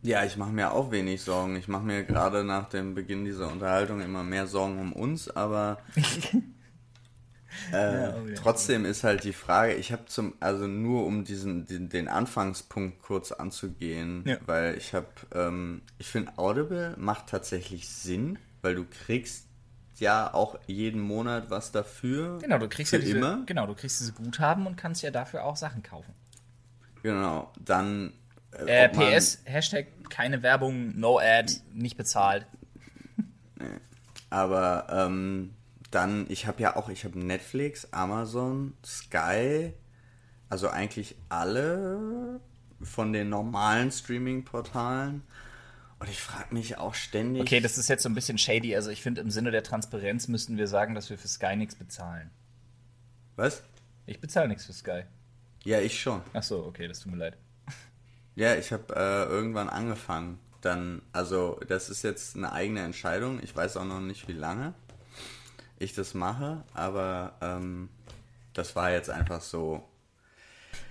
Ja, 0.02 0.24
ich 0.24 0.36
mache 0.36 0.50
mir 0.50 0.72
auch 0.72 0.90
wenig 0.90 1.22
Sorgen. 1.22 1.54
Ich 1.54 1.68
mache 1.68 1.84
mir 1.84 2.02
gerade 2.02 2.42
nach 2.42 2.68
dem 2.68 2.94
Beginn 2.94 3.24
dieser 3.24 3.52
Unterhaltung 3.52 4.00
immer 4.00 4.24
mehr 4.24 4.48
Sorgen 4.48 4.80
um 4.80 4.92
uns, 4.92 5.30
aber 5.30 5.78
äh, 7.72 7.74
Ja, 7.76 8.16
ja. 8.16 8.34
trotzdem 8.36 8.84
ist 8.84 9.04
halt 9.04 9.24
die 9.24 9.32
Frage, 9.32 9.74
ich 9.74 9.92
habe 9.92 10.06
zum, 10.06 10.34
also 10.40 10.66
nur 10.66 11.06
um 11.06 11.24
diesen, 11.24 11.66
den, 11.66 11.88
den 11.88 12.08
Anfangspunkt 12.08 13.02
kurz 13.02 13.32
anzugehen, 13.32 14.24
Ja. 14.26 14.36
weil 14.46 14.76
ich 14.76 14.94
habe, 14.94 15.06
ähm, 15.34 15.82
ich 15.98 16.06
finde 16.08 16.32
Audible 16.38 16.94
macht 16.98 17.28
tatsächlich 17.28 17.88
Sinn, 17.88 18.38
weil 18.62 18.74
du 18.74 18.84
kriegst 18.84 19.46
ja 19.98 20.32
auch 20.34 20.58
jeden 20.66 21.00
Monat 21.00 21.50
was 21.50 21.70
dafür. 21.72 22.38
Genau, 22.38 22.58
du 22.58 22.68
kriegst 22.68 22.92
ja 22.92 22.98
diese, 22.98 23.18
immer. 23.18 23.42
genau, 23.46 23.66
du 23.66 23.74
kriegst 23.74 24.00
diese 24.00 24.12
Guthaben 24.12 24.66
und 24.66 24.76
kannst 24.76 25.02
ja 25.02 25.10
dafür 25.10 25.44
auch 25.44 25.56
Sachen 25.56 25.82
kaufen. 25.82 26.12
Genau, 27.02 27.52
dann 27.60 28.12
Äh, 28.66 28.88
man- 28.94 29.12
PS, 29.12 29.40
Hashtag 29.44 29.86
keine 30.10 30.42
Werbung, 30.42 30.98
no 30.98 31.18
ad, 31.18 31.52
nicht 31.72 31.96
bezahlt. 31.96 32.46
Aber 34.30 34.86
ähm, 34.90 35.50
dann, 35.94 36.26
ich 36.28 36.46
habe 36.46 36.62
ja 36.62 36.76
auch, 36.76 36.88
ich 36.88 37.04
habe 37.04 37.18
Netflix, 37.18 37.88
Amazon, 37.92 38.74
Sky, 38.84 39.72
also 40.48 40.68
eigentlich 40.68 41.16
alle 41.28 42.40
von 42.80 43.12
den 43.12 43.28
normalen 43.28 43.92
Streaming-Portalen. 43.92 45.22
Und 45.98 46.08
ich 46.08 46.20
frage 46.20 46.52
mich 46.52 46.78
auch 46.78 46.94
ständig. 46.94 47.42
Okay, 47.42 47.60
das 47.60 47.78
ist 47.78 47.88
jetzt 47.88 48.02
so 48.02 48.08
ein 48.08 48.14
bisschen 48.14 48.36
shady. 48.36 48.74
Also 48.74 48.90
ich 48.90 49.02
finde, 49.02 49.20
im 49.20 49.30
Sinne 49.30 49.52
der 49.52 49.62
Transparenz 49.62 50.26
müssten 50.26 50.56
wir 50.56 50.66
sagen, 50.66 50.94
dass 50.94 51.10
wir 51.10 51.18
für 51.18 51.28
Sky 51.28 51.54
nichts 51.54 51.76
bezahlen. 51.76 52.30
Was? 53.36 53.62
Ich 54.06 54.20
bezahle 54.20 54.48
nichts 54.48 54.64
für 54.64 54.72
Sky. 54.72 55.02
Ja, 55.64 55.78
ich 55.80 56.00
schon. 56.00 56.22
Ach 56.32 56.42
so, 56.42 56.64
okay, 56.64 56.88
das 56.88 57.00
tut 57.00 57.12
mir 57.12 57.18
leid. 57.18 57.36
Ja, 58.34 58.54
ich 58.54 58.72
habe 58.72 58.96
äh, 58.96 59.24
irgendwann 59.30 59.68
angefangen. 59.68 60.38
Dann, 60.62 61.02
also 61.12 61.60
das 61.68 61.90
ist 61.90 62.02
jetzt 62.02 62.34
eine 62.34 62.50
eigene 62.50 62.80
Entscheidung. 62.80 63.38
Ich 63.42 63.54
weiß 63.54 63.76
auch 63.76 63.84
noch 63.84 64.00
nicht, 64.00 64.26
wie 64.26 64.32
lange 64.32 64.72
ich 65.82 65.94
das 65.94 66.14
mache, 66.14 66.62
aber 66.74 67.34
ähm, 67.40 67.88
das 68.54 68.74
war 68.76 68.90
jetzt 68.90 69.10
einfach 69.10 69.40
so. 69.40 69.82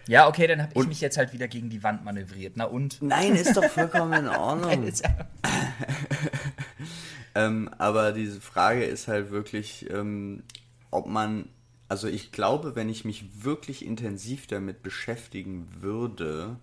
Ja, 0.08 0.27
okay, 0.27 0.47
dann 0.47 0.62
habe 0.62 0.73
ich 0.75 0.88
mich 0.88 1.01
jetzt 1.01 1.17
halt 1.17 1.32
wieder 1.34 1.47
gegen 1.47 1.69
die 1.69 1.84
Wand 1.84 2.04
manövriert. 2.04 2.54
Na 2.58 2.65
und? 2.65 3.01
Nein, 3.01 3.36
ist 3.36 3.56
doch 3.56 3.65
vollkommen 3.65 4.13
in 4.13 4.27
Ordnung. 4.30 4.84
Ja- 4.88 5.27
Ähm, 7.34 7.69
aber 7.77 8.12
diese 8.12 8.41
Frage 8.41 8.84
ist 8.84 9.08
halt 9.08 9.32
wirklich, 9.32 9.89
ähm, 9.89 10.43
ob 10.89 11.08
man, 11.08 11.47
also 11.88 12.08
ich 12.08 12.32
glaube, 12.34 12.75
wenn 12.75 12.89
ich 12.89 13.06
mich 13.06 13.43
wirklich 13.43 13.86
intensiv 13.86 14.47
damit 14.47 14.84
beschäftigen 14.84 15.67
würde, 15.80 16.58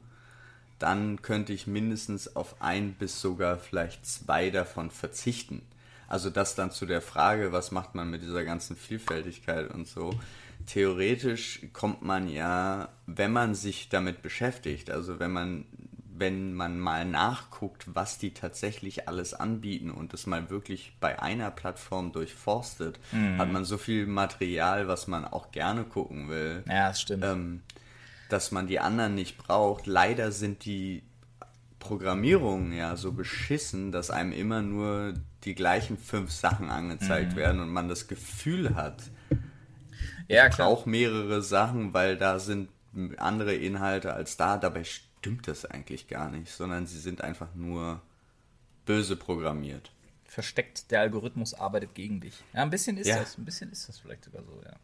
dann 0.78 1.22
könnte 1.22 1.52
ich 1.54 1.66
mindestens 1.66 2.36
auf 2.36 2.60
ein 2.60 2.92
bis 2.92 3.20
sogar 3.20 3.58
vielleicht 3.58 4.04
zwei 4.04 4.50
davon 4.50 4.90
verzichten. 4.90 5.62
Also 6.08 6.30
das 6.30 6.54
dann 6.54 6.70
zu 6.70 6.86
der 6.86 7.02
Frage, 7.02 7.52
was 7.52 7.70
macht 7.70 7.94
man 7.94 8.10
mit 8.10 8.22
dieser 8.22 8.44
ganzen 8.44 8.76
Vielfältigkeit 8.76 9.72
und 9.72 9.86
so. 9.86 10.10
Theoretisch 10.66 11.60
kommt 11.72 12.02
man 12.02 12.28
ja, 12.28 12.88
wenn 13.06 13.32
man 13.32 13.54
sich 13.54 13.88
damit 13.88 14.22
beschäftigt, 14.22 14.90
also 14.90 15.20
wenn 15.20 15.32
man 15.32 15.66
wenn 16.20 16.52
man 16.52 16.80
mal 16.80 17.04
nachguckt, 17.04 17.94
was 17.94 18.18
die 18.18 18.34
tatsächlich 18.34 19.06
alles 19.06 19.34
anbieten 19.34 19.90
und 19.92 20.12
es 20.14 20.26
mal 20.26 20.50
wirklich 20.50 20.96
bei 20.98 21.22
einer 21.22 21.52
Plattform 21.52 22.10
durchforstet, 22.10 22.98
hat 23.38 23.52
man 23.52 23.64
so 23.64 23.78
viel 23.78 24.06
Material, 24.06 24.88
was 24.88 25.06
man 25.06 25.24
auch 25.24 25.52
gerne 25.52 25.84
gucken 25.84 26.28
will 26.28 26.64
ja, 26.66 26.88
das 26.88 27.02
stimmt. 27.02 27.24
ähm, 27.24 27.62
dass 28.28 28.50
man 28.50 28.66
die 28.66 28.80
anderen 28.80 29.14
nicht 29.14 29.38
braucht. 29.38 29.86
Leider 29.86 30.32
sind 30.32 30.64
die 30.64 31.02
Programmierungen 31.78 32.72
ja 32.72 32.96
so 32.96 33.12
beschissen, 33.12 33.92
dass 33.92 34.10
einem 34.10 34.32
immer 34.32 34.62
nur 34.62 35.14
die 35.44 35.54
gleichen 35.54 35.98
fünf 35.98 36.30
Sachen 36.32 36.70
angezeigt 36.70 37.36
werden 37.36 37.60
und 37.60 37.68
man 37.70 37.88
das 37.88 38.08
Gefühl 38.08 38.74
hat, 38.74 39.02
ja, 40.28 40.46
ich 40.46 40.54
klar. 40.54 40.68
brauche 40.68 40.88
mehrere 40.88 41.42
Sachen, 41.42 41.94
weil 41.94 42.16
da 42.16 42.38
sind 42.38 42.68
andere 43.16 43.54
Inhalte 43.54 44.12
als 44.14 44.36
da. 44.36 44.56
Dabei 44.58 44.84
stimmt 44.84 45.48
das 45.48 45.64
eigentlich 45.64 46.08
gar 46.08 46.30
nicht, 46.30 46.50
sondern 46.52 46.86
sie 46.86 46.98
sind 46.98 47.22
einfach 47.22 47.54
nur 47.54 48.00
böse 48.84 49.16
programmiert. 49.16 49.90
Versteckt, 50.24 50.90
der 50.90 51.00
Algorithmus 51.00 51.54
arbeitet 51.54 51.94
gegen 51.94 52.20
dich. 52.20 52.42
Ja, 52.52 52.62
ein 52.62 52.70
bisschen 52.70 52.96
ist 52.98 53.06
Ja. 53.06 53.18
das. 53.18 53.38
Ein 53.38 53.44
bisschen 53.44 53.70
ist 53.72 53.88
das 53.88 53.98
vielleicht 53.98 54.24
sogar 54.24 54.42
so, 54.42 54.60
ja. 54.64 54.74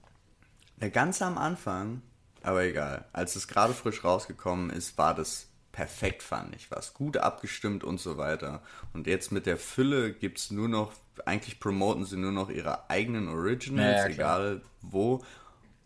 Ja, 0.81 0.89
ganz 0.89 1.21
am 1.23 1.37
Anfang, 1.39 2.03
aber 2.43 2.65
egal, 2.65 3.05
als 3.13 3.37
es 3.37 3.47
gerade 3.49 3.75
frisch 3.75 4.03
rausgekommen 4.05 4.71
ist, 4.71 4.97
war 4.99 5.15
das 5.15 5.49
perfekt, 5.75 6.23
fand 6.23 6.55
ich. 6.55 6.71
War 6.71 6.79
es 6.79 6.95
gut 6.95 7.17
abgestimmt 7.17 7.83
und 7.85 8.01
so 8.01 8.17
weiter. 8.17 8.63
Und 8.93 9.07
jetzt 9.09 9.33
mit 9.33 9.45
der 9.47 9.57
Fülle 9.59 10.13
gibt 10.13 10.39
es 10.39 10.51
nur 10.53 10.69
noch, 10.69 10.93
eigentlich 11.27 11.59
promoten 11.61 12.05
sie 12.05 12.17
nur 12.17 12.33
noch 12.33 12.49
ihre 12.49 12.89
eigenen 12.89 13.29
Originals, 13.29 14.05
Ja, 14.05 14.07
egal 14.07 14.63
wo. 14.81 15.25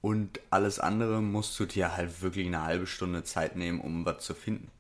Und 0.01 0.41
alles 0.51 0.79
andere 0.79 1.23
musst 1.23 1.59
du 1.59 1.67
dir 1.67 1.97
halt 1.97 2.21
wirklich 2.23 2.47
eine 2.47 2.63
halbe 2.63 2.87
Stunde 2.87 3.25
Zeit 3.25 3.57
nehmen, 3.57 3.81
um 3.81 4.05
was 4.05 4.25
zu 4.25 4.35
finden. 4.35 4.71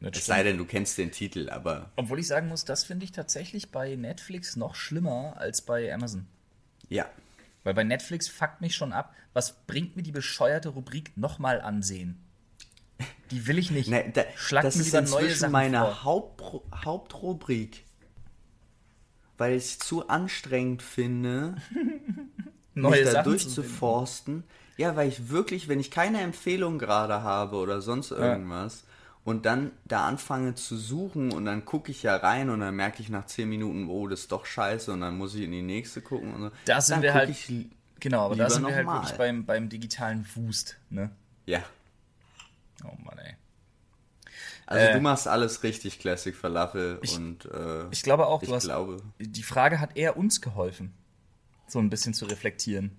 Das 0.00 0.16
Es 0.18 0.26
sei 0.26 0.42
denn, 0.42 0.58
du 0.58 0.66
kennst 0.66 0.98
den 0.98 1.10
Titel, 1.12 1.48
aber 1.48 1.90
Obwohl 1.96 2.18
ich 2.18 2.26
sagen 2.26 2.48
muss, 2.48 2.64
das 2.64 2.84
finde 2.84 3.04
ich 3.04 3.12
tatsächlich 3.12 3.70
bei 3.70 3.96
Netflix 3.96 4.56
noch 4.56 4.74
schlimmer 4.74 5.34
als 5.38 5.62
bei 5.62 5.92
Amazon. 5.92 6.26
ja. 6.88 7.06
Weil 7.64 7.74
bei 7.74 7.82
Netflix 7.82 8.28
fuckt 8.28 8.60
mich 8.60 8.76
schon 8.76 8.92
ab, 8.92 9.12
was 9.32 9.64
bringt 9.66 9.96
mir 9.96 10.02
die 10.04 10.12
bescheuerte 10.12 10.68
Rubrik 10.68 11.16
nochmal 11.16 11.60
ansehen? 11.60 12.25
Die 13.30 13.46
will 13.46 13.58
ich 13.58 13.70
nicht. 13.70 13.88
Ne, 13.88 14.10
da, 14.14 14.22
Schlag 14.36 14.62
das 14.62 14.76
mir 14.76 14.82
ist 14.82 14.94
inzwischen 14.94 15.50
meine 15.50 15.78
vor. 15.80 16.04
Hauptru 16.04 16.62
Hauptrubrik. 16.84 17.84
Weil 19.38 19.54
ich 19.56 19.64
es 19.64 19.78
zu 19.78 20.08
anstrengend 20.08 20.82
finde, 20.82 21.56
Neue 22.74 22.92
mich 22.96 23.04
da 23.04 23.10
Sachen 23.12 23.24
durchzuforsten. 23.24 24.44
Ja, 24.76 24.94
weil 24.96 25.08
ich 25.08 25.28
wirklich, 25.30 25.68
wenn 25.68 25.80
ich 25.80 25.90
keine 25.90 26.20
Empfehlung 26.20 26.78
gerade 26.78 27.22
habe 27.22 27.56
oder 27.56 27.80
sonst 27.80 28.10
irgendwas 28.12 28.84
und 29.24 29.44
dann 29.46 29.72
da 29.86 30.06
anfange 30.06 30.54
zu 30.54 30.76
suchen 30.76 31.32
und 31.32 31.46
dann 31.46 31.64
gucke 31.64 31.90
ich 31.90 32.02
ja 32.02 32.14
rein 32.16 32.48
und 32.50 32.60
dann 32.60 32.76
merke 32.76 33.02
ich 33.02 33.08
nach 33.08 33.26
10 33.26 33.48
Minuten, 33.48 33.88
oh, 33.88 34.06
das 34.06 34.20
ist 34.20 34.32
doch 34.32 34.46
scheiße 34.46 34.92
und 34.92 35.00
dann 35.00 35.16
muss 35.18 35.34
ich 35.34 35.42
in 35.42 35.52
die 35.52 35.62
nächste 35.62 36.00
gucken 36.02 36.32
und 36.34 36.42
so. 36.42 36.50
Da 36.66 36.80
sind 36.80 36.96
dann 36.96 37.02
wir 37.02 37.14
halt- 37.14 37.34
Genau, 37.98 38.26
aber 38.26 38.36
da 38.36 38.50
sind 38.50 38.66
wir 38.66 38.74
halt 38.74 38.84
nochmal. 38.84 39.02
wirklich 39.02 39.18
beim, 39.18 39.44
beim 39.46 39.68
digitalen 39.70 40.26
Wust, 40.34 40.76
ne? 40.90 41.10
ja. 41.46 41.60
Oh 42.84 42.94
Mann, 43.04 43.18
ey. 43.18 43.34
Also 44.66 44.86
Äh, 44.86 44.92
du 44.94 45.00
machst 45.00 45.28
alles 45.28 45.62
richtig, 45.62 45.98
Classic 45.98 46.34
Falafel 46.34 46.98
und 47.16 47.44
äh, 47.46 47.88
Ich 47.90 48.02
glaube 48.02 48.26
auch, 48.26 48.42
ich 48.42 48.48
du 48.48 48.54
hast. 48.54 48.64
glaube. 48.64 49.02
Die 49.18 49.42
Frage 49.42 49.80
hat 49.80 49.96
eher 49.96 50.16
uns 50.16 50.40
geholfen, 50.40 50.92
so 51.68 51.78
ein 51.78 51.88
bisschen 51.90 52.14
zu 52.14 52.26
reflektieren. 52.26 52.90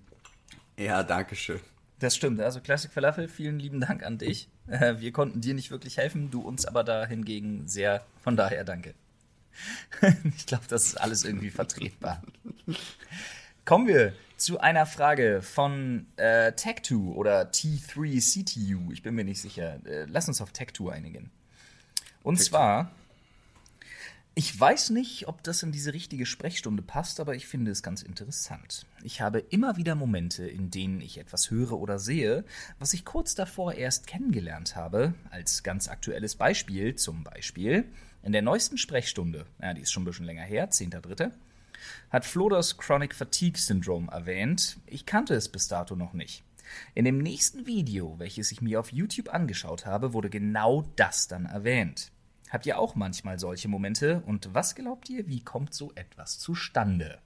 Ja, 0.78 1.02
danke 1.02 1.36
schön. 1.36 1.60
Das 1.98 2.14
stimmt. 2.14 2.40
Also 2.40 2.60
Classic 2.60 2.90
Falafel, 2.92 3.28
vielen 3.28 3.58
lieben 3.58 3.80
Dank 3.80 4.04
an 4.04 4.18
dich. 4.18 4.48
Äh, 4.68 5.00
Wir 5.00 5.12
konnten 5.12 5.40
dir 5.40 5.54
nicht 5.54 5.70
wirklich 5.70 5.96
helfen, 5.96 6.30
du 6.30 6.40
uns 6.42 6.64
aber 6.64 6.84
da 6.84 7.04
hingegen 7.06 7.66
sehr. 7.66 8.04
Von 8.22 8.36
daher 8.36 8.64
danke. 8.64 8.94
Ich 10.36 10.46
glaube, 10.46 10.64
das 10.68 10.84
ist 10.86 11.00
alles 11.00 11.24
irgendwie 11.24 11.50
vertretbar. 11.50 12.22
Kommen 13.64 13.88
wir 13.88 14.12
zu 14.38 14.60
einer 14.60 14.86
Frage 14.86 15.42
von 15.42 16.06
äh, 16.16 16.52
Tech2 16.52 17.12
oder 17.14 17.50
T3CTU. 17.50 18.92
Ich 18.92 19.02
bin 19.02 19.14
mir 19.14 19.24
nicht 19.24 19.42
sicher. 19.42 19.84
Äh, 19.84 20.06
lass 20.08 20.28
uns 20.28 20.40
auf 20.40 20.52
Tech2 20.52 20.90
einigen. 20.90 21.30
Und 22.22 22.40
zwar, 22.40 22.92
ich 24.34 24.58
weiß 24.58 24.90
nicht, 24.90 25.26
ob 25.26 25.42
das 25.42 25.64
in 25.64 25.72
diese 25.72 25.92
richtige 25.92 26.24
Sprechstunde 26.24 26.82
passt, 26.82 27.18
aber 27.18 27.34
ich 27.34 27.48
finde 27.48 27.72
es 27.72 27.82
ganz 27.82 28.02
interessant. 28.02 28.86
Ich 29.02 29.20
habe 29.20 29.40
immer 29.40 29.76
wieder 29.76 29.96
Momente, 29.96 30.46
in 30.46 30.70
denen 30.70 31.00
ich 31.00 31.18
etwas 31.18 31.50
höre 31.50 31.72
oder 31.72 31.98
sehe, 31.98 32.44
was 32.78 32.94
ich 32.94 33.04
kurz 33.04 33.34
davor 33.34 33.74
erst 33.74 34.06
kennengelernt 34.06 34.76
habe. 34.76 35.14
Als 35.30 35.64
ganz 35.64 35.88
aktuelles 35.88 36.36
Beispiel, 36.36 36.94
zum 36.94 37.24
Beispiel, 37.24 37.86
in 38.22 38.32
der 38.32 38.42
neuesten 38.42 38.78
Sprechstunde, 38.78 39.46
ja, 39.60 39.74
die 39.74 39.80
ist 39.80 39.90
schon 39.90 40.04
ein 40.04 40.06
bisschen 40.06 40.26
länger 40.26 40.44
her, 40.44 40.70
10.3., 40.70 41.32
hat 42.10 42.24
Flo 42.24 42.48
das 42.48 42.76
Chronic 42.76 43.14
Fatigue 43.14 43.58
Syndrome 43.58 44.10
erwähnt. 44.10 44.78
Ich 44.86 45.06
kannte 45.06 45.34
es 45.34 45.48
bis 45.48 45.68
dato 45.68 45.96
noch 45.96 46.12
nicht. 46.12 46.44
In 46.94 47.04
dem 47.04 47.18
nächsten 47.18 47.66
Video, 47.66 48.18
welches 48.18 48.52
ich 48.52 48.60
mir 48.60 48.80
auf 48.80 48.92
YouTube 48.92 49.32
angeschaut 49.32 49.86
habe, 49.86 50.12
wurde 50.12 50.30
genau 50.30 50.82
das 50.96 51.28
dann 51.28 51.46
erwähnt. 51.46 52.12
Habt 52.50 52.66
ihr 52.66 52.78
auch 52.78 52.94
manchmal 52.94 53.38
solche 53.38 53.68
Momente? 53.68 54.22
Und 54.26 54.54
was 54.54 54.74
glaubt 54.74 55.08
ihr, 55.10 55.28
wie 55.28 55.42
kommt 55.42 55.74
so 55.74 55.92
etwas 55.94 56.38
zustande? 56.38 57.18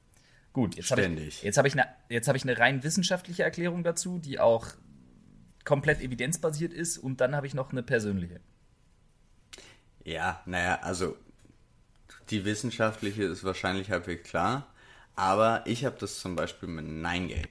Gut, 0.53 0.75
jetzt 0.75 0.91
habe 0.91 1.03
ich, 1.03 1.43
jetzt 1.43 1.57
hab 1.57 1.67
ich, 1.67 1.75
jetzt 2.09 2.29
hab 2.29 2.37
ich 2.37 2.43
eine 2.43 2.59
rein 2.59 2.83
wissenschaftliche 2.83 3.43
Erklärung 3.43 3.85
dazu, 3.85 4.19
die 4.19 4.39
auch 4.39 4.67
komplett 5.65 6.01
evidenzbasiert 6.01 6.73
ist. 6.73 6.99
Und 6.99 7.21
dann 7.21 7.35
habe 7.35 7.47
ich 7.47 7.55
noch 7.55 7.71
eine 7.71 7.83
persönliche. 7.83 8.41
Ja, 10.05 10.43
naja, 10.45 10.81
also 10.83 11.17
die 12.33 12.45
wissenschaftliche 12.45 13.23
ist 13.25 13.45
wahrscheinlich 13.45 13.91
halbwegs 13.91 14.29
klar, 14.29 14.67
aber 15.15 15.63
ich 15.67 15.85
habe 15.85 15.97
das 16.01 16.19
zum 16.19 16.35
Beispiel 16.35 16.69
mit 16.69 16.87
9gag. 16.87 17.49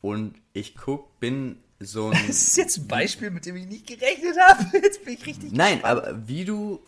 Und 0.00 0.34
ich 0.52 0.76
guck, 0.76 1.20
bin 1.20 1.58
so 1.78 2.08
ein. 2.10 2.12
Das 2.26 2.36
ist 2.36 2.56
jetzt 2.56 2.78
ein 2.78 2.88
Beispiel, 2.88 3.30
mit 3.30 3.46
dem 3.46 3.56
ich 3.56 3.66
nicht 3.66 3.86
gerechnet 3.86 4.36
habe. 4.40 4.64
Jetzt 4.82 5.04
bin 5.04 5.14
ich 5.14 5.26
richtig. 5.26 5.52
Nein, 5.52 5.84
aber 5.84 6.26
wie 6.26 6.44
du 6.44 6.80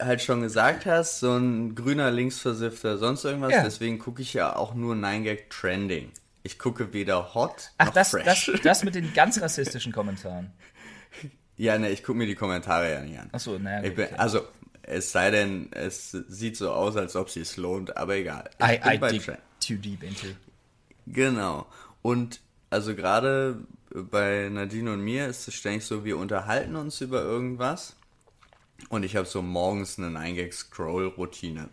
halt 0.00 0.20
schon 0.22 0.42
gesagt 0.42 0.86
hast, 0.86 1.20
so 1.20 1.36
ein 1.36 1.74
grüner 1.74 2.10
Linksversifter, 2.10 2.98
sonst 2.98 3.24
irgendwas, 3.24 3.52
Ja. 3.52 3.62
deswegen 3.62 3.98
gucke 3.98 4.22
ich 4.22 4.34
ja 4.34 4.54
auch 4.56 4.74
nur 4.74 4.94
9gag 4.94 5.48
Trending. 5.50 6.10
Ich 6.42 6.58
gucke 6.58 6.92
weder 6.92 7.32
hot 7.34 7.70
Ach, 7.78 7.86
noch 7.86 7.94
das, 7.94 8.10
fresh. 8.10 8.46
das, 8.46 8.60
das 8.62 8.84
mit 8.84 8.94
den 8.96 9.14
ganz 9.14 9.40
rassistischen 9.40 9.92
Kommentaren. 9.92 10.50
Ja, 11.56 11.78
ne, 11.78 11.90
ich 11.90 12.02
gucke 12.02 12.18
mir 12.18 12.26
die 12.26 12.34
Kommentare 12.34 12.92
ja 12.92 13.00
nicht 13.00 13.18
an. 13.18 13.28
Achso, 13.32 13.58
naja. 13.58 13.88
Okay. 13.88 14.08
Also, 14.16 14.42
es 14.86 15.12
sei 15.12 15.30
denn, 15.30 15.70
es 15.72 16.10
sieht 16.28 16.56
so 16.56 16.70
aus, 16.72 16.96
als 16.96 17.16
ob 17.16 17.30
sie 17.30 17.40
es 17.40 17.56
lohnt, 17.56 17.96
aber 17.96 18.14
egal. 18.16 18.50
Ich 18.58 18.66
I, 18.66 18.78
bin 18.78 18.92
I 18.92 18.98
bei 18.98 19.10
dig 19.12 19.22
Trend. 19.24 19.40
too 19.60 19.74
deep 19.76 20.02
into. 20.02 20.26
Genau. 21.06 21.66
Und 22.02 22.40
also 22.70 22.94
gerade 22.94 23.58
bei 23.90 24.48
Nadine 24.50 24.92
und 24.92 25.00
mir 25.00 25.26
ist 25.28 25.46
es 25.48 25.54
ständig 25.54 25.84
so, 25.84 26.04
wir 26.04 26.18
unterhalten 26.18 26.76
uns 26.76 27.00
über 27.00 27.22
irgendwas 27.22 27.94
und 28.88 29.04
ich 29.04 29.16
habe 29.16 29.26
so 29.26 29.40
morgens 29.42 29.98
eine 29.98 30.08
9gag-Scroll-Routine. 30.18 31.68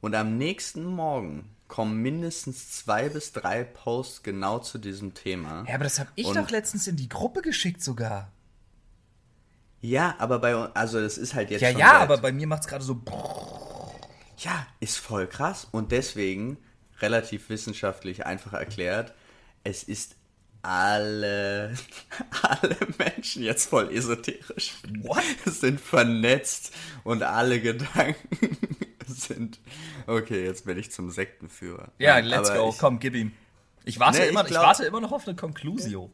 Und 0.00 0.14
am 0.14 0.38
nächsten 0.38 0.84
Morgen 0.84 1.50
kommen 1.68 2.00
mindestens 2.00 2.70
zwei 2.70 3.08
bis 3.08 3.32
drei 3.32 3.64
Posts 3.64 4.22
genau 4.22 4.58
zu 4.60 4.78
diesem 4.78 5.14
Thema. 5.14 5.64
Ja, 5.68 5.74
aber 5.74 5.84
das 5.84 5.98
habe 5.98 6.10
ich 6.14 6.26
Und- 6.26 6.36
doch 6.36 6.50
letztens 6.50 6.86
in 6.86 6.96
die 6.96 7.08
Gruppe 7.08 7.42
geschickt 7.42 7.82
sogar. 7.82 8.30
Ja, 9.88 10.16
aber 10.18 10.38
bei 10.40 10.56
uns, 10.56 10.74
also 10.74 11.00
das 11.00 11.16
ist 11.16 11.34
halt 11.34 11.50
jetzt 11.50 11.60
Ja, 11.60 11.70
schon 11.70 11.78
ja, 11.78 11.90
seit- 11.90 12.00
aber 12.02 12.18
bei 12.18 12.32
mir 12.32 12.46
macht's 12.46 12.66
gerade 12.66 12.82
so. 12.84 13.00
Ja, 14.38 14.66
ist 14.80 14.98
voll 14.98 15.26
krass. 15.28 15.68
Und 15.70 15.92
deswegen, 15.92 16.58
relativ 17.00 17.48
wissenschaftlich 17.50 18.26
einfach 18.26 18.52
erklärt, 18.52 19.14
es 19.64 19.82
ist 19.84 20.16
alle, 20.62 21.74
alle 22.42 22.76
Menschen 22.98 23.42
jetzt 23.44 23.68
voll 23.70 23.90
esoterisch. 23.94 24.74
What? 25.02 25.22
Sind 25.46 25.80
vernetzt 25.80 26.72
und 27.04 27.22
alle 27.22 27.60
Gedanken 27.60 28.56
sind. 29.06 29.60
Okay, 30.08 30.44
jetzt 30.44 30.66
werde 30.66 30.80
ich 30.80 30.90
zum 30.90 31.10
Sektenführer. 31.10 31.92
Ja, 31.98 32.18
let's 32.18 32.50
aber 32.50 32.58
go. 32.60 32.70
Ich, 32.70 32.78
Komm, 32.78 32.98
gib 32.98 33.14
ihm. 33.14 33.32
Ich 33.84 34.00
warte, 34.00 34.18
Nee, 34.18 34.24
ich 34.24 34.30
immer, 34.32 34.42
ich, 34.42 34.48
glaub- 34.48 34.64
warte 34.64 34.84
immer 34.84 35.00
noch 35.00 35.12
auf 35.12 35.26
eine 35.28 35.36
Conclusio. 35.36 36.10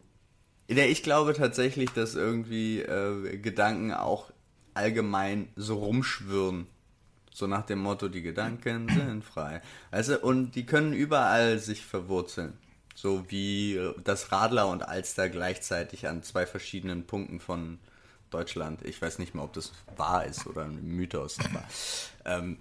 Ja, 0.77 0.85
ich 0.85 1.03
glaube 1.03 1.35
tatsächlich, 1.35 1.91
dass 1.91 2.15
irgendwie 2.15 2.81
äh, 2.81 3.39
Gedanken 3.39 3.93
auch 3.93 4.31
allgemein 4.75 5.49
so 5.57 5.79
rumschwirren. 5.79 6.67
So 7.35 7.47
nach 7.47 7.65
dem 7.65 7.79
Motto, 7.79 8.09
die 8.09 8.23
Gedanken 8.23 8.89
sind 9.07 9.25
frei. 9.25 9.63
Du, 9.91 10.19
und 10.19 10.53
die 10.53 10.67
können 10.67 10.93
überall 10.93 11.59
sich 11.59 11.85
verwurzeln. 11.85 12.59
So 12.95 13.25
wie 13.29 13.77
äh, 13.77 13.95
das 14.05 14.33
Radler 14.33 14.69
und 14.69 14.83
Alster 14.83 15.29
gleichzeitig 15.29 16.09
an 16.09 16.23
zwei 16.23 16.47
verschiedenen 16.47 17.07
Punkten 17.07 17.41
von 17.41 17.79
Deutschland. 18.31 18.85
Ich 18.85 19.01
weiß 19.01 19.19
nicht 19.19 19.35
mal, 19.35 19.45
ob 19.45 19.53
das 19.53 19.73
wahr 19.97 20.25
ist 20.25 20.47
oder 20.47 20.65
ein 20.65 20.83
Mythos, 20.85 21.39
aber 21.39 21.65
ähm, 22.25 22.59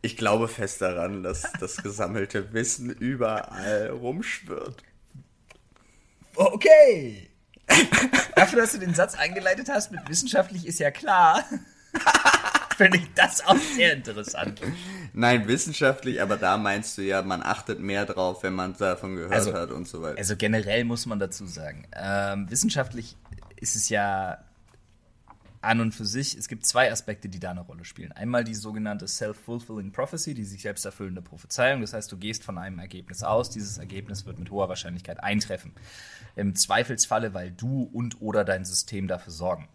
ich 0.00 0.16
glaube 0.16 0.48
fest 0.48 0.82
daran, 0.82 1.22
dass 1.22 1.52
das 1.60 1.76
gesammelte 1.76 2.52
Wissen 2.52 2.90
überall 2.90 3.90
rumschwirrt. 3.90 4.82
Okay. 6.36 7.28
Dafür, 8.34 8.60
dass 8.62 8.72
du 8.72 8.78
den 8.78 8.94
Satz 8.94 9.14
eingeleitet 9.14 9.68
hast 9.68 9.92
mit 9.92 10.00
wissenschaftlich 10.08 10.66
ist 10.66 10.78
ja 10.78 10.90
klar, 10.90 11.44
finde 12.76 12.98
ich 12.98 13.06
das 13.14 13.44
auch 13.46 13.56
sehr 13.76 13.92
interessant. 13.92 14.60
Nein, 15.12 15.46
wissenschaftlich, 15.46 16.20
aber 16.20 16.36
da 16.36 16.56
meinst 16.56 16.98
du 16.98 17.02
ja, 17.02 17.22
man 17.22 17.42
achtet 17.42 17.80
mehr 17.80 18.04
drauf, 18.06 18.42
wenn 18.42 18.54
man 18.54 18.76
davon 18.76 19.16
gehört 19.16 19.32
Also- 19.32 19.52
hat 19.54 19.70
und 19.70 19.86
so 19.88 20.02
weiter. 20.02 20.18
Also 20.18 20.36
generell 20.36 20.84
muss 20.84 21.06
man 21.06 21.18
dazu 21.18 21.46
sagen, 21.46 21.86
ähm, 21.94 22.50
wissenschaftlich 22.50 23.16
ist 23.56 23.76
es 23.76 23.88
ja 23.88 24.38
an 25.62 25.80
und 25.80 25.94
für 25.94 26.04
sich, 26.04 26.36
es 26.36 26.48
gibt 26.48 26.66
zwei 26.66 26.90
Aspekte, 26.90 27.28
die 27.28 27.40
da 27.40 27.50
eine 27.50 27.60
Rolle 27.60 27.84
spielen. 27.84 28.12
Einmal 28.12 28.44
die 28.44 28.54
sogenannte 28.54 29.06
Self-Fulfilling 29.06 29.92
Prophecy, 29.92 30.34
die 30.34 30.44
sich 30.44 30.62
selbst 30.62 30.84
erfüllende 30.84 31.22
Prophezeiung. 31.22 31.80
Das 31.80 31.92
heißt, 31.92 32.10
du 32.10 32.16
gehst 32.16 32.44
von 32.44 32.58
einem 32.58 32.78
Ergebnis 32.78 33.22
aus, 33.22 33.50
dieses 33.50 33.78
Ergebnis 33.78 34.26
wird 34.26 34.38
mit 34.38 34.50
hoher 34.50 34.68
Wahrscheinlichkeit 34.68 35.22
eintreffen. 35.22 35.72
Im 36.36 36.54
Zweifelsfalle, 36.54 37.34
weil 37.34 37.52
du 37.52 37.82
und 37.92 38.20
oder 38.20 38.44
dein 38.44 38.64
System 38.64 39.08
dafür 39.08 39.32
sorgen. 39.32 39.68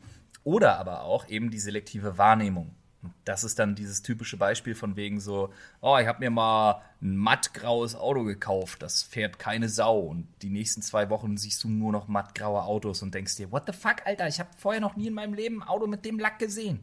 Oder 0.43 0.77
aber 0.77 1.03
auch 1.03 1.27
eben 1.27 1.51
die 1.51 1.59
selektive 1.59 2.17
Wahrnehmung. 2.17 2.75
Das 3.25 3.43
ist 3.43 3.59
dann 3.59 3.75
dieses 3.75 4.01
typische 4.01 4.37
Beispiel 4.37 4.73
von 4.75 4.95
wegen 4.95 5.19
so, 5.19 5.53
oh, 5.81 5.97
ich 5.97 6.07
habe 6.07 6.19
mir 6.19 6.29
mal 6.29 6.81
ein 7.01 7.15
mattgraues 7.15 7.95
Auto 7.95 8.23
gekauft, 8.23 8.81
das 8.81 9.03
fährt 9.03 9.39
keine 9.39 9.69
Sau. 9.69 9.99
Und 9.99 10.27
die 10.41 10.49
nächsten 10.49 10.81
zwei 10.81 11.09
Wochen 11.09 11.37
siehst 11.37 11.63
du 11.63 11.69
nur 11.69 11.91
noch 11.91 12.07
mattgraue 12.07 12.63
Autos 12.63 13.03
und 13.03 13.13
denkst 13.13 13.35
dir, 13.35 13.51
what 13.51 13.63
the 13.67 13.73
fuck, 13.73 14.05
Alter, 14.05 14.27
ich 14.27 14.39
habe 14.39 14.49
vorher 14.57 14.81
noch 14.81 14.95
nie 14.95 15.07
in 15.07 15.13
meinem 15.13 15.33
Leben 15.33 15.61
ein 15.61 15.67
Auto 15.67 15.87
mit 15.87 16.05
dem 16.05 16.19
Lack 16.19 16.39
gesehen. 16.39 16.79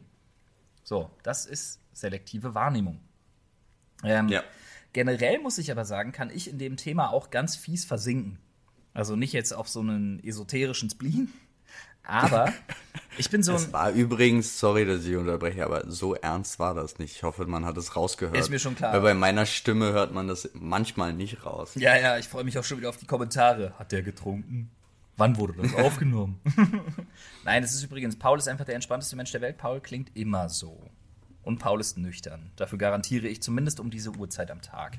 So, 0.83 1.09
das 1.23 1.45
ist 1.45 1.81
selektive 1.93 2.55
Wahrnehmung. 2.55 2.99
Ähm, 4.03 4.29
Ja. 4.29 4.43
Generell 4.93 5.39
muss 5.39 5.57
ich 5.57 5.71
aber 5.71 5.83
sagen, 5.83 6.13
kann 6.13 6.29
ich 6.29 6.49
in 6.49 6.57
dem 6.57 6.77
Thema 6.77 7.11
auch 7.11 7.29
ganz 7.29 7.57
fies 7.57 7.83
versinken. 7.83 8.39
Also 8.93 9.17
nicht 9.17 9.33
jetzt 9.33 9.53
auf 9.53 9.67
so 9.67 9.81
einen 9.81 10.23
esoterischen 10.23 10.89
Spleen, 10.89 11.33
aber 12.07 12.53
ich 13.17 13.29
bin 13.29 13.43
so 13.43 13.53
ein. 13.53 13.57
Es 13.57 13.73
war 13.73 13.91
übrigens, 13.91 14.59
sorry, 14.59 14.85
dass 14.85 15.05
ich 15.05 15.15
unterbreche, 15.15 15.65
aber 15.65 15.89
so 15.89 16.15
ernst 16.15 16.59
war 16.59 16.73
das 16.73 16.99
nicht. 16.99 17.15
Ich 17.15 17.23
hoffe, 17.23 17.45
man 17.45 17.65
hat 17.65 17.77
es 17.77 17.95
rausgehört. 17.95 18.37
Ist 18.37 18.49
mir 18.49 18.59
schon 18.59 18.75
klar. 18.75 18.93
Weil 18.93 19.01
bei 19.01 19.13
meiner 19.13 19.45
Stimme 19.45 19.93
hört 19.93 20.13
man 20.13 20.27
das 20.27 20.49
manchmal 20.53 21.13
nicht 21.13 21.45
raus. 21.45 21.73
Ja, 21.75 21.95
ja, 21.97 22.17
ich 22.17 22.27
freue 22.27 22.43
mich 22.43 22.57
auch 22.57 22.63
schon 22.63 22.77
wieder 22.77 22.89
auf 22.89 22.97
die 22.97 23.05
Kommentare. 23.05 23.73
Hat 23.79 23.91
der 23.91 24.01
getrunken? 24.01 24.71
Wann 25.17 25.37
wurde 25.37 25.53
das 25.53 25.73
aufgenommen? 25.85 26.41
Nein, 27.43 27.63
es 27.63 27.73
ist 27.73 27.83
übrigens, 27.83 28.17
Paul 28.17 28.37
ist 28.37 28.47
einfach 28.47 28.65
der 28.65 28.75
entspannteste 28.75 29.15
Mensch 29.15 29.31
der 29.31 29.41
Welt. 29.41 29.57
Paul 29.57 29.79
klingt 29.79 30.15
immer 30.15 30.49
so. 30.49 30.89
Und 31.43 31.59
Paul 31.59 31.79
ist 31.79 31.97
nüchtern. 31.97 32.51
Dafür 32.55 32.77
garantiere 32.77 33.27
ich 33.27 33.41
zumindest 33.41 33.79
um 33.79 33.91
diese 33.91 34.11
Uhrzeit 34.11 34.51
am 34.51 34.61
Tag. 34.61 34.97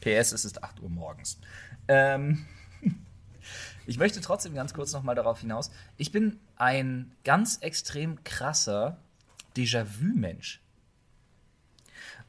PS, 0.00 0.32
es 0.32 0.44
ist 0.44 0.62
8 0.62 0.80
Uhr 0.80 0.90
morgens. 0.90 1.38
Ähm. 1.88 2.46
Ich 3.86 3.98
möchte 3.98 4.20
trotzdem 4.20 4.54
ganz 4.54 4.74
kurz 4.74 4.92
nochmal 4.92 5.14
darauf 5.14 5.40
hinaus. 5.40 5.70
Ich 5.96 6.12
bin 6.12 6.40
ein 6.56 7.12
ganz 7.24 7.58
extrem 7.58 8.22
krasser 8.24 8.98
Déjà-vu-Mensch. 9.56 10.60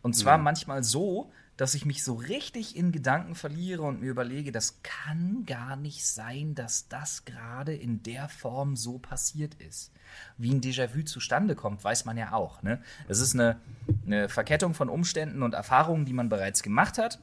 Und 0.02 0.14
zwar 0.14 0.38
mhm. 0.38 0.44
manchmal 0.46 0.84
so, 0.84 1.32
dass 1.58 1.74
ich 1.74 1.86
mich 1.86 2.04
so 2.04 2.14
richtig 2.14 2.76
in 2.76 2.92
Gedanken 2.92 3.34
verliere 3.34 3.82
und 3.82 4.00
mir 4.00 4.12
überlege, 4.12 4.52
das 4.52 4.84
kann 4.84 5.44
gar 5.48 5.76
nicht 5.76 6.06
sein, 6.06 6.54
dass 6.54 6.88
das 6.88 7.26
gerade 7.26 7.74
in 7.74 8.04
der 8.04 8.30
Form 8.30 8.76
so 8.76 9.00
passiert 9.00 9.56
ist. 9.56 9.92
Wie 10.38 10.54
ein 10.54 10.62
Déjà-vu 10.62 11.04
zustande 11.04 11.56
kommt, 11.56 11.84
weiß 11.84 12.06
man 12.06 12.16
ja 12.16 12.34
auch. 12.34 12.62
Ne? 12.62 12.82
Es 13.08 13.20
ist 13.20 13.34
eine, 13.34 13.60
eine 14.06 14.30
Verkettung 14.30 14.76
von 14.76 14.88
Umständen 14.88 15.42
und 15.42 15.56
Erfahrungen, 15.56 16.06
die 16.06 16.14
man 16.14 16.30
bereits 16.30 16.62
gemacht 16.62 17.00
hat 17.00 17.20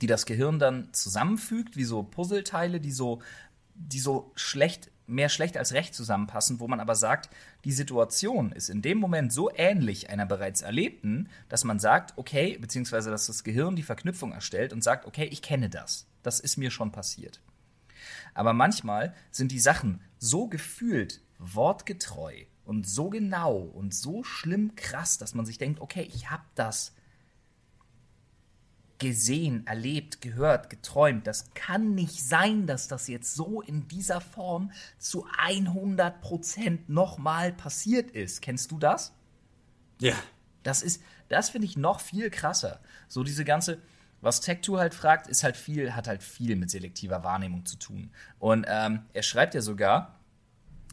die 0.00 0.06
das 0.06 0.26
Gehirn 0.26 0.58
dann 0.58 0.92
zusammenfügt, 0.92 1.76
wie 1.76 1.84
so 1.84 2.02
Puzzleteile, 2.02 2.80
die 2.80 2.92
so, 2.92 3.20
die 3.74 4.00
so 4.00 4.32
schlecht, 4.34 4.90
mehr 5.06 5.28
schlecht 5.28 5.56
als 5.56 5.72
recht 5.72 5.94
zusammenpassen, 5.94 6.60
wo 6.60 6.68
man 6.68 6.80
aber 6.80 6.94
sagt, 6.94 7.28
die 7.64 7.72
Situation 7.72 8.52
ist 8.52 8.70
in 8.70 8.82
dem 8.82 8.98
Moment 8.98 9.32
so 9.32 9.50
ähnlich 9.54 10.10
einer 10.10 10.26
bereits 10.26 10.62
erlebten, 10.62 11.28
dass 11.48 11.64
man 11.64 11.78
sagt, 11.78 12.14
okay, 12.16 12.56
beziehungsweise 12.58 13.10
dass 13.10 13.26
das 13.26 13.44
Gehirn 13.44 13.76
die 13.76 13.82
Verknüpfung 13.82 14.32
erstellt 14.32 14.72
und 14.72 14.82
sagt, 14.82 15.06
okay, 15.06 15.26
ich 15.30 15.42
kenne 15.42 15.68
das. 15.68 16.06
Das 16.22 16.40
ist 16.40 16.56
mir 16.56 16.70
schon 16.70 16.90
passiert. 16.92 17.40
Aber 18.32 18.52
manchmal 18.52 19.14
sind 19.30 19.52
die 19.52 19.60
Sachen 19.60 20.00
so 20.18 20.48
gefühlt 20.48 21.20
wortgetreu 21.38 22.44
und 22.64 22.88
so 22.88 23.10
genau 23.10 23.56
und 23.56 23.94
so 23.94 24.24
schlimm 24.24 24.74
krass, 24.74 25.18
dass 25.18 25.34
man 25.34 25.46
sich 25.46 25.58
denkt, 25.58 25.80
okay, 25.80 26.08
ich 26.14 26.30
habe 26.30 26.44
das 26.54 26.94
gesehen, 28.98 29.66
erlebt, 29.66 30.20
gehört, 30.20 30.70
geträumt. 30.70 31.26
Das 31.26 31.52
kann 31.54 31.94
nicht 31.94 32.24
sein, 32.24 32.66
dass 32.66 32.88
das 32.88 33.08
jetzt 33.08 33.34
so 33.34 33.60
in 33.60 33.88
dieser 33.88 34.20
Form 34.20 34.70
zu 34.98 35.26
100 35.38 36.20
Prozent 36.20 36.88
nochmal 36.88 37.52
passiert 37.52 38.10
ist. 38.10 38.40
Kennst 38.40 38.70
du 38.70 38.78
das? 38.78 39.12
Ja. 40.00 40.14
Das 40.62 40.82
ist, 40.82 41.02
das 41.28 41.50
finde 41.50 41.66
ich 41.66 41.76
noch 41.76 42.00
viel 42.00 42.30
krasser. 42.30 42.80
So 43.08 43.24
diese 43.24 43.44
ganze, 43.44 43.78
was 44.20 44.42
Tech2 44.42 44.78
halt 44.78 44.94
fragt, 44.94 45.26
ist 45.26 45.44
halt 45.44 45.56
viel, 45.56 45.94
hat 45.94 46.08
halt 46.08 46.22
viel 46.22 46.56
mit 46.56 46.70
selektiver 46.70 47.24
Wahrnehmung 47.24 47.66
zu 47.66 47.76
tun. 47.76 48.10
Und 48.38 48.64
ähm, 48.68 49.02
er 49.12 49.22
schreibt 49.22 49.54
ja 49.54 49.60
sogar, 49.60 50.18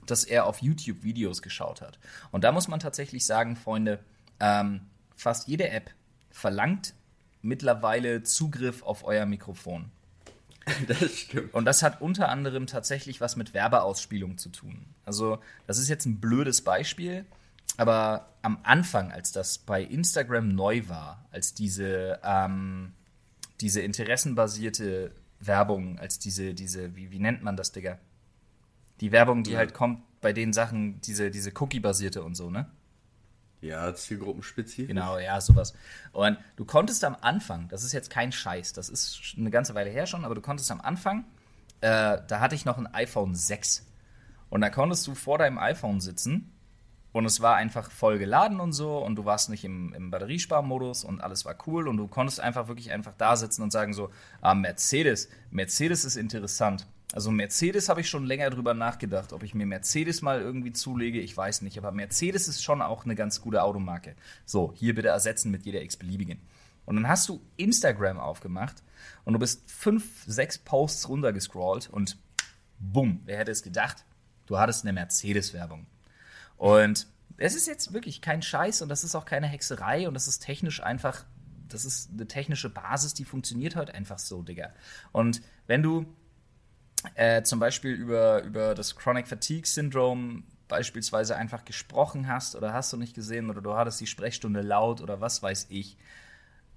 dass 0.05 0.23
er 0.23 0.45
auf 0.45 0.61
YouTube 0.61 1.03
Videos 1.03 1.41
geschaut 1.41 1.81
hat. 1.81 1.99
Und 2.31 2.43
da 2.43 2.51
muss 2.51 2.67
man 2.67 2.79
tatsächlich 2.79 3.25
sagen, 3.25 3.55
Freunde, 3.55 3.99
ähm, 4.39 4.81
fast 5.15 5.47
jede 5.47 5.69
App 5.69 5.91
verlangt 6.31 6.95
mittlerweile 7.41 8.23
Zugriff 8.23 8.84
auf 8.84 9.04
euer 9.04 9.25
Mikrofon. 9.25 9.91
Das 10.88 11.17
stimmt. 11.17 11.54
Und 11.56 11.65
das 11.65 11.82
hat 11.82 12.01
unter 12.01 12.30
anderem 12.30 12.67
tatsächlich 12.67 13.19
was 13.19 13.36
mit 13.36 13.54
Werbeausspielung 13.56 14.38
zu 14.38 14.49
tun. 14.49 14.86
Also, 15.06 15.39
das 15.65 15.80
ist 15.80 15.89
jetzt 15.89 16.06
ein 16.06 16.19
blödes 16.19 16.62
Beispiel, 16.62 17.25
aber 17.77 18.30
am 18.41 18.60
Anfang, 18.63 19.12
als 19.12 19.32
das 19.32 19.58
bei 19.58 19.82
Instagram 19.82 20.49
neu 20.49 20.88
war, 20.88 21.25
als 21.32 21.56
diese, 21.56 22.19
ähm, 22.23 22.93
diese 23.60 23.82
interessenbasierte 23.82 25.12
Werbung, 25.39 25.97
als 25.99 26.19
diese, 26.19 26.54
diese, 26.54 26.95
wie, 26.95 27.12
wie 27.12 27.19
nennt 27.19 27.43
man 27.43 27.58
das, 27.58 27.71
Digga? 27.71 27.97
Die 28.99 29.12
Werbung, 29.12 29.43
die 29.43 29.51
ja. 29.51 29.58
halt 29.58 29.73
kommt 29.73 30.04
bei 30.21 30.34
den 30.34 30.54
Sachen, 30.54 31.01
diese, 31.01 31.32
diese 31.32 31.51
Cookie-basierte 31.60 32.23
und 32.23 32.36
so, 32.36 32.51
ne? 32.51 32.67
Ja, 33.62 33.93
zielgruppenspezifisch. 33.93 34.88
Genau, 34.88 35.19
ja, 35.19 35.39
sowas. 35.39 35.74
Und 36.13 36.38
du 36.56 36.65
konntest 36.65 37.04
am 37.04 37.15
Anfang, 37.21 37.67
das 37.69 37.84
ist 37.84 37.93
jetzt 37.93 38.10
kein 38.10 38.32
Scheiß, 38.32 38.74
das 38.74 38.89
ist 38.89 39.36
eine 39.38 39.52
ganze 39.52 39.76
Weile 39.76 39.89
her 39.89 40.08
schon, 40.08 40.26
aber 40.26 40.36
du 40.36 40.41
konntest 40.41 40.71
am 40.71 40.82
Anfang, 40.82 41.26
äh, 41.82 42.17
da 42.28 42.39
hatte 42.39 42.56
ich 42.56 42.65
noch 42.65 42.78
ein 42.78 42.88
iPhone 42.93 43.36
6. 43.36 43.86
Und 44.50 44.62
da 44.62 44.69
konntest 44.69 45.08
du 45.08 45.15
vor 45.15 45.38
deinem 45.38 45.60
iPhone 45.60 46.02
sitzen 46.02 46.52
und 47.13 47.26
es 47.26 47.41
war 47.41 47.56
einfach 47.56 47.91
voll 47.91 48.19
geladen 48.19 48.60
und 48.60 48.74
so 48.74 48.97
und 48.97 49.15
du 49.15 49.26
warst 49.26 49.50
nicht 49.50 49.63
im, 49.63 49.93
im 49.93 50.12
Batteriesparmodus 50.12 51.04
und 51.04 51.21
alles 51.21 51.45
war 51.45 51.56
cool 51.67 51.88
und 51.88 51.97
du 51.97 52.08
konntest 52.08 52.39
einfach 52.39 52.67
wirklich 52.67 52.91
einfach 52.91 53.13
da 53.17 53.36
sitzen 53.36 53.63
und 53.63 53.71
sagen 53.71 53.93
so, 53.93 54.12
ah, 54.41 54.56
Mercedes, 54.56 55.30
Mercedes 55.52 56.06
ist 56.06 56.15
interessant. 56.15 56.88
Also 57.13 57.30
Mercedes 57.30 57.89
habe 57.89 58.02
ich 58.02 58.10
schon 58.10 58.26
länger 58.26 58.50
drüber 58.50 58.74
nachgedacht, 58.74 59.34
ob 59.34 59.43
ich 59.43 59.54
mir 59.54 59.65
Mercedes 59.65 60.21
mal 60.21 60.39
irgendwie 60.39 60.71
zulege, 60.71 61.19
ich 61.19 61.36
weiß 61.36 61.62
nicht, 61.62 61.78
aber 61.78 61.91
Mercedes 61.91 62.47
ist 62.47 62.63
schon 62.63 62.82
auch 62.82 63.04
eine 63.04 63.15
ganz 63.15 63.41
gute 63.41 63.63
Automarke. 63.63 64.15
So, 64.45 64.74
hier 64.76 64.95
bitte 64.95 65.10
ersetzen 65.10 65.52
mit 65.52 65.65
jeder 65.65 65.82
x-beliebigen. 65.82 66.39
Und 66.86 66.95
dann 66.95 67.08
hast 67.08 67.28
du 67.28 67.41
Instagram 67.58 68.19
aufgemacht 68.19 68.82
und 69.26 69.34
du 69.34 69.39
bist 69.39 69.69
fünf, 69.69 70.24
sechs 70.26 70.58
Posts 70.58 71.10
runtergescrollt 71.10 71.89
und 71.89 72.17
bumm, 72.80 73.21
wer 73.26 73.38
hätte 73.38 73.52
es 73.52 73.62
gedacht? 73.62 74.06
Du 74.45 74.58
hattest 74.58 74.84
eine 74.84 74.93
Mercedes-Werbung. 74.93 75.86
Und 76.58 77.08
es 77.38 77.56
ist 77.56 77.67
jetzt 77.67 77.93
wirklich 77.93 78.21
kein 78.21 78.41
Scheiß 78.41 78.82
und 78.82 78.89
das 78.89 79.04
ist 79.04 79.15
auch 79.15 79.26
keine 79.26 79.47
Hexerei 79.47 80.08
und 80.08 80.13
das 80.13 80.28
ist 80.28 80.39
technisch 80.39 80.82
einfach, 80.82 81.26
das 81.67 81.86
ist 81.86 82.12
eine 82.12 82.28
technische 82.28 82.69
Basis, 82.69 83.13
die 83.13 83.26
funktioniert 83.26 83.76
halt 83.76 83.93
einfach 83.93 84.19
so, 84.19 84.43
Digga. 84.43 84.74
Und 85.12 85.41
wenn 85.67 85.84
du 85.84 86.06
äh, 87.15 87.43
zum 87.43 87.59
Beispiel 87.59 87.93
über, 87.93 88.43
über 88.43 88.75
das 88.75 88.95
Chronic 88.95 89.27
Fatigue 89.27 89.65
Syndrome 89.65 90.43
beispielsweise 90.67 91.35
einfach 91.35 91.65
gesprochen 91.65 92.27
hast 92.27 92.55
oder 92.55 92.73
hast 92.73 92.93
du 92.93 92.97
nicht 92.97 93.13
gesehen 93.13 93.49
oder 93.49 93.61
du 93.61 93.73
hattest 93.73 93.99
die 93.99 94.07
Sprechstunde 94.07 94.61
laut 94.61 95.01
oder 95.01 95.19
was 95.19 95.43
weiß 95.43 95.67
ich, 95.69 95.97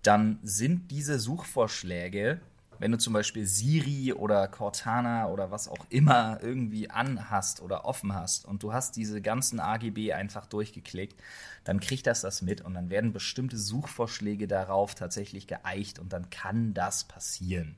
dann 0.02 0.38
sind 0.42 0.90
diese 0.90 1.18
Suchvorschläge, 1.18 2.40
wenn 2.78 2.90
du 2.90 2.98
zum 2.98 3.12
Beispiel 3.12 3.46
Siri 3.46 4.12
oder 4.12 4.48
Cortana 4.48 5.28
oder 5.28 5.50
was 5.50 5.68
auch 5.68 5.86
immer 5.90 6.40
irgendwie 6.42 6.90
anhast 6.90 7.62
oder 7.62 7.84
offen 7.84 8.14
hast 8.14 8.46
und 8.46 8.62
du 8.62 8.72
hast 8.72 8.96
diese 8.96 9.22
ganzen 9.22 9.60
AGB 9.60 10.12
einfach 10.12 10.46
durchgeklickt, 10.46 11.20
dann 11.62 11.78
kriegt 11.78 12.06
das 12.06 12.20
das 12.20 12.42
mit 12.42 12.62
und 12.62 12.74
dann 12.74 12.90
werden 12.90 13.12
bestimmte 13.12 13.56
Suchvorschläge 13.56 14.48
darauf 14.48 14.94
tatsächlich 14.94 15.46
geeicht 15.46 15.98
und 16.00 16.12
dann 16.12 16.30
kann 16.30 16.74
das 16.74 17.04
passieren. 17.04 17.76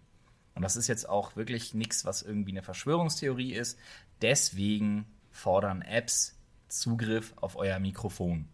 Und 0.56 0.62
das 0.62 0.74
ist 0.74 0.88
jetzt 0.88 1.08
auch 1.08 1.36
wirklich 1.36 1.74
nichts, 1.74 2.04
was 2.06 2.22
irgendwie 2.22 2.50
eine 2.50 2.62
Verschwörungstheorie 2.62 3.52
ist. 3.52 3.78
Deswegen 4.22 5.04
fordern 5.30 5.82
Apps 5.82 6.34
Zugriff 6.68 7.34
auf 7.36 7.56
euer 7.56 7.78
Mikrofon, 7.78 8.48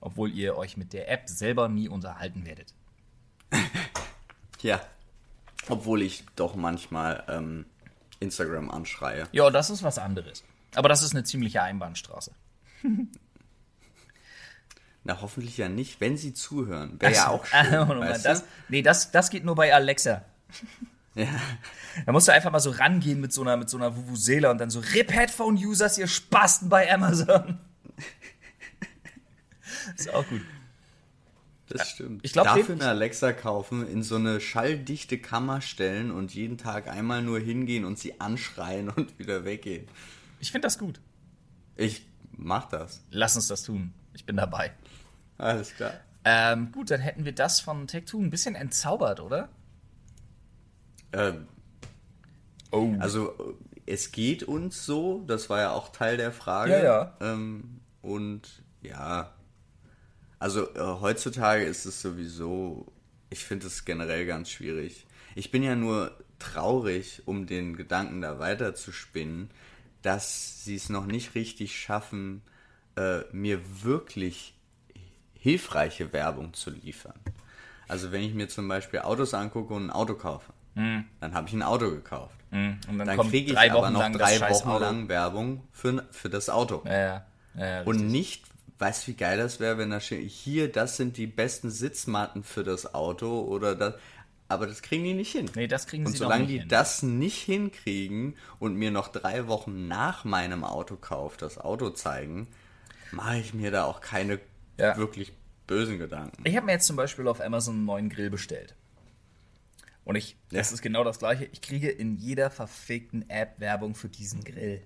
obwohl 0.00 0.32
ihr 0.32 0.56
euch 0.56 0.76
mit 0.76 0.92
der 0.92 1.10
App 1.10 1.28
selber 1.28 1.68
nie 1.68 1.88
unterhalten 1.88 2.46
werdet. 2.46 2.72
ja, 4.62 4.80
obwohl 5.68 6.02
ich 6.02 6.24
doch 6.36 6.54
manchmal 6.54 7.24
ähm, 7.28 7.66
Instagram 8.20 8.70
anschreie. 8.70 9.26
Ja, 9.32 9.50
das 9.50 9.70
ist 9.70 9.82
was 9.82 9.98
anderes. 9.98 10.44
Aber 10.76 10.88
das 10.88 11.02
ist 11.02 11.10
eine 11.16 11.24
ziemliche 11.24 11.62
Einbahnstraße. 11.62 12.30
Na, 15.02 15.20
hoffentlich 15.20 15.58
ja 15.58 15.68
nicht, 15.68 16.00
wenn 16.00 16.16
sie 16.16 16.32
zuhören. 16.32 17.00
Wäre 17.00 17.12
ja 17.12 17.26
auch 17.28 17.44
schön. 17.44 18.00
das, 18.22 18.44
nee, 18.68 18.82
das, 18.82 19.10
das 19.10 19.30
geht 19.30 19.44
nur 19.44 19.56
bei 19.56 19.74
Alexa. 19.74 20.24
Ja. 21.20 21.28
Da 22.06 22.12
musst 22.12 22.28
du 22.28 22.32
einfach 22.32 22.52
mal 22.52 22.60
so 22.60 22.70
rangehen 22.70 23.20
mit 23.20 23.32
so 23.32 23.42
einer, 23.42 23.56
mit 23.56 23.68
so 23.68 23.76
einer 23.76 23.96
Vuvuzela 23.96 24.52
und 24.52 24.58
dann 24.58 24.70
so 24.70 24.78
RIP 24.78 25.12
Headphone 25.12 25.56
Users, 25.56 25.98
ihr 25.98 26.06
Spasten 26.06 26.68
bei 26.68 26.90
Amazon. 26.90 27.58
ist 29.96 30.08
auch 30.14 30.26
gut. 30.28 30.40
Das 31.66 31.90
stimmt. 31.90 32.24
Ich 32.24 32.32
glaub, 32.32 32.46
Dafür 32.46 32.76
eine 32.76 32.86
Alexa 32.86 33.32
kaufen, 33.32 33.86
in 33.88 34.04
so 34.04 34.14
eine 34.14 34.40
schalldichte 34.40 35.18
Kammer 35.18 35.60
stellen 35.60 36.12
und 36.12 36.32
jeden 36.32 36.58
Tag 36.58 36.88
einmal 36.88 37.22
nur 37.22 37.40
hingehen 37.40 37.84
und 37.84 37.98
sie 37.98 38.20
anschreien 38.20 38.88
und 38.88 39.18
wieder 39.18 39.44
weggehen. 39.44 39.88
Ich 40.38 40.52
finde 40.52 40.66
das 40.66 40.78
gut. 40.78 41.00
Ich 41.74 42.06
mach 42.30 42.68
das. 42.68 43.02
Lass 43.10 43.34
uns 43.34 43.48
das 43.48 43.64
tun. 43.64 43.92
Ich 44.14 44.24
bin 44.24 44.36
dabei. 44.36 44.72
Alles 45.38 45.74
klar. 45.74 45.94
Ähm, 46.24 46.70
gut, 46.72 46.90
dann 46.90 47.00
hätten 47.00 47.24
wir 47.24 47.32
das 47.32 47.60
von 47.60 47.88
Tech2 47.88 48.24
ein 48.24 48.30
bisschen 48.30 48.54
entzaubert, 48.54 49.20
oder? 49.20 49.48
Ähm, 51.12 51.46
oh. 52.70 52.94
Also 52.98 53.56
es 53.86 54.12
geht 54.12 54.42
uns 54.42 54.86
so, 54.86 55.24
das 55.26 55.50
war 55.50 55.60
ja 55.60 55.72
auch 55.72 55.90
Teil 55.90 56.16
der 56.16 56.32
Frage. 56.32 56.72
Ja, 56.72 56.82
ja. 56.82 57.16
Ähm, 57.20 57.80
und 58.02 58.62
ja, 58.82 59.32
also 60.38 60.74
äh, 60.74 61.00
heutzutage 61.00 61.64
ist 61.64 61.84
es 61.84 62.00
sowieso, 62.00 62.86
ich 63.28 63.44
finde 63.44 63.66
es 63.66 63.84
generell 63.84 64.26
ganz 64.26 64.50
schwierig. 64.50 65.06
Ich 65.34 65.50
bin 65.50 65.62
ja 65.62 65.76
nur 65.76 66.16
traurig, 66.38 67.22
um 67.26 67.46
den 67.46 67.76
Gedanken 67.76 68.22
da 68.22 68.38
weiter 68.38 68.74
zu 68.74 68.92
spinnen, 68.92 69.50
dass 70.02 70.64
sie 70.64 70.76
es 70.76 70.88
noch 70.88 71.06
nicht 71.06 71.34
richtig 71.34 71.78
schaffen, 71.78 72.42
äh, 72.96 73.20
mir 73.32 73.60
wirklich 73.84 74.54
hilfreiche 75.34 76.12
Werbung 76.12 76.54
zu 76.54 76.70
liefern. 76.70 77.18
Also 77.86 78.12
wenn 78.12 78.22
ich 78.22 78.34
mir 78.34 78.48
zum 78.48 78.68
Beispiel 78.68 79.00
Autos 79.00 79.34
angucke 79.34 79.74
und 79.74 79.86
ein 79.86 79.90
Auto 79.90 80.14
kaufe, 80.14 80.52
mm. 80.74 81.00
dann 81.20 81.34
habe 81.34 81.48
ich 81.48 81.54
ein 81.54 81.62
Auto 81.62 81.90
gekauft. 81.90 82.36
Mm. 82.50 82.72
Und 82.88 82.98
dann, 82.98 83.06
dann 83.06 83.28
kriege 83.28 83.52
ich 83.52 83.58
aber 83.58 83.90
noch 83.90 84.10
drei 84.12 84.40
Wochen 84.50 84.80
lang 84.80 85.08
Werbung 85.08 85.62
für, 85.72 86.06
für 86.10 86.30
das 86.30 86.48
Auto. 86.50 86.82
Ja, 86.84 86.98
ja. 86.98 87.26
Ja, 87.54 87.82
und 87.82 88.06
nicht, 88.06 88.44
weißt 88.78 89.06
du, 89.06 89.12
wie 89.12 89.16
geil 89.16 89.38
das 89.38 89.60
wäre, 89.60 89.78
wenn 89.78 89.90
da 89.90 90.00
steht, 90.00 90.30
hier, 90.30 90.70
das 90.70 90.96
sind 90.96 91.16
die 91.16 91.26
besten 91.26 91.70
Sitzmatten 91.70 92.44
für 92.44 92.64
das 92.64 92.94
Auto 92.94 93.40
oder 93.42 93.74
das. 93.74 93.94
Aber 94.48 94.66
das 94.66 94.82
kriegen 94.82 95.04
die 95.04 95.14
nicht 95.14 95.30
hin. 95.30 95.48
Nee, 95.54 95.68
das 95.68 95.86
kriegen 95.86 96.06
und 96.06 96.12
sie 96.12 96.18
solange 96.18 96.42
nicht 96.42 96.52
die 96.52 96.58
hin. 96.60 96.68
das 96.68 97.02
nicht 97.04 97.38
hinkriegen 97.42 98.36
und 98.58 98.74
mir 98.74 98.90
noch 98.90 99.08
drei 99.08 99.46
Wochen 99.46 99.86
nach 99.86 100.24
meinem 100.24 100.64
Autokauf 100.64 101.36
das 101.36 101.58
Auto 101.58 101.90
zeigen, 101.90 102.48
mache 103.12 103.38
ich 103.38 103.54
mir 103.54 103.70
da 103.70 103.84
auch 103.84 104.00
keine 104.00 104.40
ja. 104.76 104.96
wirklich 104.96 105.32
bösen 105.68 105.98
Gedanken. 105.98 106.42
Ich 106.44 106.56
habe 106.56 106.66
mir 106.66 106.72
jetzt 106.72 106.86
zum 106.86 106.96
Beispiel 106.96 107.28
auf 107.28 107.40
Amazon 107.40 107.76
einen 107.76 107.84
neuen 107.84 108.08
Grill 108.08 108.28
bestellt. 108.28 108.74
Und 110.10 110.16
ich, 110.16 110.36
ja. 110.50 110.58
das 110.58 110.72
ist 110.72 110.82
genau 110.82 111.04
das 111.04 111.20
gleiche. 111.20 111.44
Ich 111.52 111.60
kriege 111.60 111.88
in 111.88 112.16
jeder 112.16 112.50
verfickten 112.50 113.30
App 113.30 113.60
Werbung 113.60 113.94
für 113.94 114.08
diesen 114.08 114.42
Grill. 114.42 114.82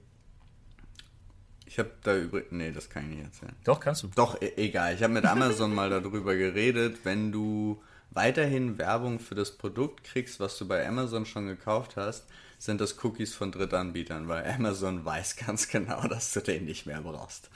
Ich 1.65 1.79
habe 1.79 1.93
da 2.03 2.15
übrigens. 2.15 2.53
Nee, 2.53 2.73
das 2.73 2.91
kann 2.91 3.05
ich 3.05 3.17
nicht 3.17 3.25
erzählen. 3.25 3.57
Doch, 3.65 3.81
kannst 3.81 4.03
du. 4.03 4.09
Doch, 4.09 4.43
e 4.43 4.53
egal. 4.59 4.95
Ich 4.95 5.03
habe 5.03 5.15
mit 5.15 5.25
Amazon 5.25 5.75
mal 5.75 5.89
darüber 5.89 6.37
geredet, 6.37 6.99
wenn 7.05 7.33
du 7.33 7.83
weiterhin 8.11 8.77
Werbung 8.77 9.19
für 9.19 9.35
das 9.35 9.57
Produkt 9.57 10.05
kriegst, 10.05 10.41
was 10.41 10.59
du 10.59 10.69
bei 10.69 10.87
Amazon 10.87 11.25
schon 11.25 11.47
gekauft 11.47 11.97
hast, 11.97 12.27
sind 12.59 12.83
das 12.83 13.03
Cookies 13.03 13.35
von 13.35 13.51
Drittanbietern, 13.51 14.29
weil 14.29 14.45
Amazon 14.45 15.07
weiß 15.07 15.37
ganz 15.37 15.69
genau, 15.69 16.07
dass 16.07 16.35
du 16.35 16.41
den 16.41 16.67
nicht 16.67 16.85
mehr 16.85 17.01
brauchst. 17.01 17.49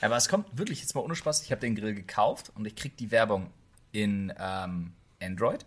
Aber 0.00 0.16
es 0.16 0.28
kommt 0.28 0.58
wirklich 0.58 0.80
jetzt 0.80 0.96
mal 0.96 1.02
ohne 1.02 1.14
Spaß. 1.14 1.44
Ich 1.44 1.52
habe 1.52 1.60
den 1.60 1.76
Grill 1.76 1.94
gekauft 1.94 2.50
und 2.56 2.64
ich 2.64 2.74
krieg 2.74 2.96
die 2.96 3.12
Werbung 3.12 3.52
in 3.92 4.32
ähm, 4.40 4.94
Android. 5.22 5.64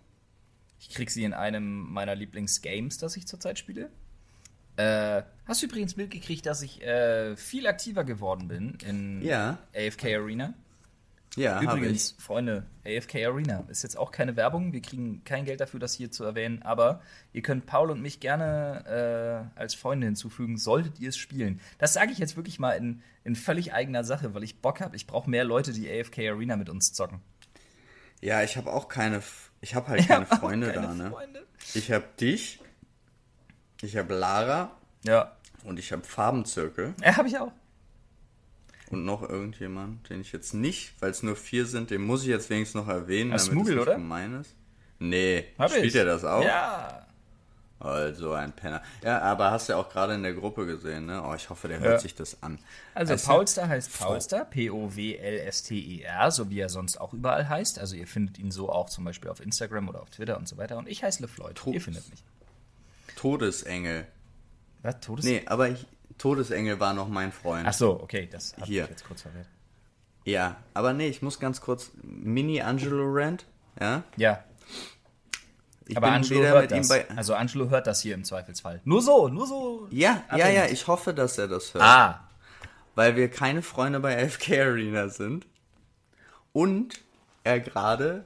Ich 0.88 0.94
krieg 0.96 1.10
sie 1.10 1.24
in 1.24 1.34
einem 1.34 1.92
meiner 1.92 2.14
Lieblingsgames, 2.16 3.00
das 3.00 3.18
ich 3.18 3.26
zurzeit 3.26 3.58
spiele. 3.58 3.90
Äh, 4.78 5.24
hast 5.46 5.62
du 5.62 5.66
übrigens 5.66 5.96
mitgekriegt, 5.96 6.46
dass 6.46 6.62
ich 6.62 6.84
äh, 6.84 7.36
viel 7.36 7.66
aktiver 7.66 8.04
geworden 8.04 8.48
bin 8.48 8.78
in 8.86 9.22
ja. 9.24 9.58
AFK 9.76 10.16
Arena? 10.16 10.54
Ja, 11.36 11.62
Übrigens, 11.62 12.16
Freunde, 12.18 12.66
AFK 12.86 13.26
Arena 13.26 13.66
ist 13.68 13.84
jetzt 13.84 13.98
auch 13.98 14.12
keine 14.12 14.38
Werbung. 14.38 14.72
Wir 14.72 14.82
kriegen 14.82 15.22
kein 15.26 15.44
Geld 15.44 15.60
dafür, 15.60 15.82
das 15.82 15.94
hier 15.94 16.10
zu 16.10 16.24
erwähnen. 16.24 16.62
Aber 16.62 17.02
ihr 17.34 17.42
könnt 17.42 17.66
Paul 17.66 17.92
und 17.92 18.02
mich 18.02 18.22
gerne 18.22 19.52
äh, 19.58 19.60
als 19.60 19.76
Freunde 19.76 20.06
hinzufügen, 20.06 20.58
solltet 20.58 21.00
ihr 21.00 21.10
es 21.10 21.18
spielen. 21.18 21.60
Das 21.78 21.94
sage 21.94 22.12
ich 22.14 22.20
jetzt 22.20 22.38
wirklich 22.38 22.58
mal 22.58 22.72
in, 22.72 23.02
in 23.26 23.36
völlig 23.36 23.74
eigener 23.74 24.06
Sache, 24.06 24.34
weil 24.34 24.44
ich 24.44 24.62
Bock 24.62 24.80
habe. 24.80 24.96
Ich 24.96 25.08
brauche 25.08 25.30
mehr 25.30 25.44
Leute, 25.44 25.74
die 25.74 25.90
AFK 25.90 26.20
Arena 26.20 26.56
mit 26.56 26.70
uns 26.70 26.94
zocken. 26.94 27.20
Ja, 28.22 28.42
ich 28.42 28.56
habe 28.56 28.72
auch 28.72 28.88
keine. 28.88 29.22
Ich 29.66 29.74
habe 29.74 29.88
halt 29.88 30.08
keine 30.08 30.28
Freunde 30.28 30.72
keine 30.72 30.88
da, 30.88 30.94
ne? 30.94 31.10
Freunde. 31.10 31.44
Ich 31.74 31.92
habe 31.92 32.06
dich. 32.22 32.60
Ich 33.82 33.98
habe 33.98 34.14
Lara. 34.14 34.70
Ja. 35.04 35.36
Und 35.64 35.80
ich 35.80 35.92
habe 35.92 36.04
Farbenzirkel. 36.04 36.94
Ja, 37.04 37.18
habe 37.18 37.28
ich 37.28 37.40
auch. 37.40 37.52
Und 38.92 39.06
noch 39.06 39.28
irgendjemand, 39.28 40.08
den 40.08 40.22
ich 40.22 40.32
jetzt 40.32 40.54
nicht, 40.54 40.94
weil 41.00 41.10
es 41.10 41.24
nur 41.24 41.36
vier 41.36 41.66
sind, 41.66 41.90
den 41.90 42.04
muss 42.04 42.22
ich 42.22 42.28
jetzt 42.28 42.52
wenigstens 42.52 42.80
noch 42.80 42.88
erwähnen, 42.88 43.34
Hast 43.34 43.48
damit 43.48 43.66
Smugel, 43.66 43.80
es 43.80 43.86
nicht 43.88 43.96
gemein 43.96 44.40
ist. 44.40 44.56
Nee, 45.00 45.46
Hab 45.58 45.72
spielt 45.72 45.86
ich. 45.86 45.96
er 45.96 46.06
das 46.06 46.24
auch? 46.24 46.46
Ja. 46.46 47.05
Also 47.80 48.32
ein 48.34 48.54
Penner. 48.54 48.82
Ja, 49.04 49.20
aber 49.22 49.52
hast 49.52 49.68
du 49.68 49.74
ja 49.74 49.80
auch 49.80 49.90
gerade 49.90 50.14
in 50.14 50.24
der 50.24 50.34
Gruppe 50.34 50.66
gesehen, 50.66 51.08
ne? 51.08 51.22
Oh, 51.24 51.34
ich 51.36 51.50
hoffe, 51.50 51.68
der 51.68 51.80
hört 51.80 51.94
ja. 51.94 52.00
sich 52.00 52.16
das 52.16 52.42
an. 52.42 52.58
Also 52.94 53.14
weißt 53.14 53.26
Paulster 53.26 53.68
heißt 53.68 54.00
Paulster, 54.00 54.46
P-O-W-L-S-T-E-R, 54.46 56.32
so 56.32 56.50
wie 56.50 56.60
er 56.60 56.70
sonst 56.70 57.00
auch 57.02 57.14
überall 57.14 57.50
heißt. 57.50 57.78
Also 57.80 57.96
ihr 57.96 58.08
findet 58.08 58.40
ihn 58.40 58.52
so 58.52 58.72
auch 58.72 58.90
zum 58.90 59.04
Beispiel 59.04 59.30
auf 59.30 59.42
Instagram 59.42 59.90
oder 59.90 60.02
auf 60.02 60.10
Twitter 60.10 60.38
und 60.38 60.48
so 60.48 60.58
weiter. 60.58 60.78
Und 60.78 60.88
ich 60.88 61.04
heiße 61.04 61.22
LeFloid. 61.22 61.62
Ihr 61.68 61.82
findet 61.82 62.10
mich. 62.10 62.24
Todesengel. 63.18 64.08
Was? 64.82 65.00
Todesengel? 65.02 65.42
Nee, 65.42 65.48
aber 65.48 65.70
ich, 65.70 65.86
Todesengel 66.18 66.80
war 66.80 66.94
noch 66.94 67.10
mein 67.10 67.34
Freund. 67.34 67.68
Ach 67.68 67.74
so, 67.74 68.00
okay, 68.02 68.28
das 68.32 68.54
habe 68.54 68.72
ich 68.72 68.78
jetzt 68.78 69.06
kurz 69.06 69.24
verwirrt. 69.24 69.48
Ja, 70.24 70.56
aber 70.74 70.94
nee, 70.94 71.08
ich 71.08 71.22
muss 71.22 71.40
ganz 71.40 71.62
kurz. 71.62 71.92
Mini 72.02 72.62
Angelo 72.62 73.04
Rand, 73.06 73.46
ja? 73.80 74.04
Ja. 74.16 74.44
Ich 75.88 75.98
aber 75.98 76.08
Angelo 76.08 76.42
hört 76.42 76.72
das. 76.72 76.90
also 77.16 77.36
Angelo 77.36 77.70
hört 77.70 77.88
das 77.88 78.02
hier 78.02 78.16
im 78.16 78.24
Zweifelsfall. 78.24 78.82
Nur 78.86 79.02
so, 79.02 79.28
nur 79.28 79.46
so. 79.46 79.88
Ja, 79.92 80.24
abhängig. 80.28 80.40
ja, 80.40 80.50
ja, 80.50 80.66
ich 80.66 80.88
hoffe, 80.88 81.14
dass 81.14 81.38
er 81.38 81.48
das 81.48 81.74
hört. 81.74 81.84
Ah. 81.84 82.30
Weil 82.96 83.16
wir 83.16 83.30
keine 83.30 83.62
Freunde 83.62 84.00
bei 84.00 84.28
FK 84.28 84.62
Arena 84.62 85.10
sind. 85.10 85.46
Und 86.54 87.02
er 87.44 87.60
gerade 87.60 88.26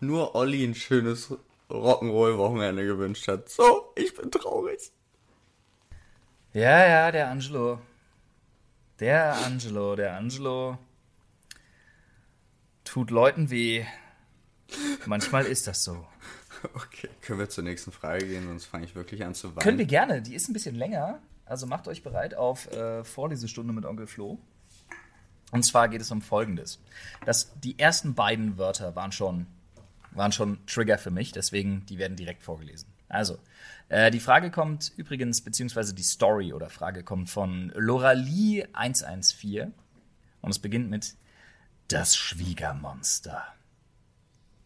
nur 0.00 0.34
Olli 0.34 0.64
ein 0.64 0.74
schönes 0.74 1.32
Rock'n'Roll-Wochenende 1.70 2.84
gewünscht 2.84 3.28
hat. 3.28 3.48
So, 3.48 3.92
ich 3.96 4.14
bin 4.14 4.30
traurig. 4.30 4.90
Ja, 6.52 6.86
ja, 6.86 7.12
der 7.12 7.28
Angelo. 7.28 7.80
Der 8.98 9.34
Angelo, 9.46 9.96
der 9.96 10.16
Angelo 10.16 10.78
tut 12.84 13.10
Leuten 13.10 13.50
weh. 13.50 13.86
Manchmal 15.06 15.46
ist 15.46 15.66
das 15.66 15.84
so. 15.84 16.06
Okay, 16.74 17.08
können 17.22 17.38
wir 17.38 17.48
zur 17.48 17.64
nächsten 17.64 17.92
Frage 17.92 18.26
gehen, 18.26 18.46
sonst 18.46 18.66
fange 18.66 18.84
ich 18.84 18.94
wirklich 18.94 19.24
an 19.24 19.34
zu 19.34 19.48
weinen. 19.48 19.62
Können 19.62 19.78
wir 19.78 19.86
gerne, 19.86 20.22
die 20.22 20.34
ist 20.34 20.48
ein 20.48 20.52
bisschen 20.52 20.74
länger. 20.74 21.20
Also 21.46 21.66
macht 21.66 21.88
euch 21.88 22.02
bereit 22.02 22.34
auf 22.34 22.70
äh, 22.70 23.02
Vorlesestunde 23.02 23.72
mit 23.72 23.84
Onkel 23.84 24.06
Flo. 24.06 24.38
Und 25.50 25.64
zwar 25.64 25.88
geht 25.88 26.00
es 26.00 26.10
um 26.10 26.22
Folgendes. 26.22 26.80
Das, 27.24 27.58
die 27.60 27.78
ersten 27.78 28.14
beiden 28.14 28.56
Wörter 28.56 28.94
waren 28.94 29.10
schon, 29.10 29.46
waren 30.12 30.30
schon 30.30 30.64
Trigger 30.66 30.96
für 30.96 31.10
mich, 31.10 31.32
deswegen 31.32 31.84
die 31.86 31.98
werden 31.98 32.16
direkt 32.16 32.42
vorgelesen. 32.42 32.88
Also, 33.08 33.38
äh, 33.88 34.12
die 34.12 34.20
Frage 34.20 34.52
kommt 34.52 34.92
übrigens, 34.96 35.40
beziehungsweise 35.40 35.92
die 35.92 36.04
Story 36.04 36.52
oder 36.52 36.70
Frage 36.70 37.02
kommt 37.02 37.28
von 37.28 37.72
Loralie114 37.72 39.72
und 40.42 40.50
es 40.50 40.60
beginnt 40.60 40.88
mit 40.88 41.14
Das 41.88 42.16
Schwiegermonster. 42.16 43.44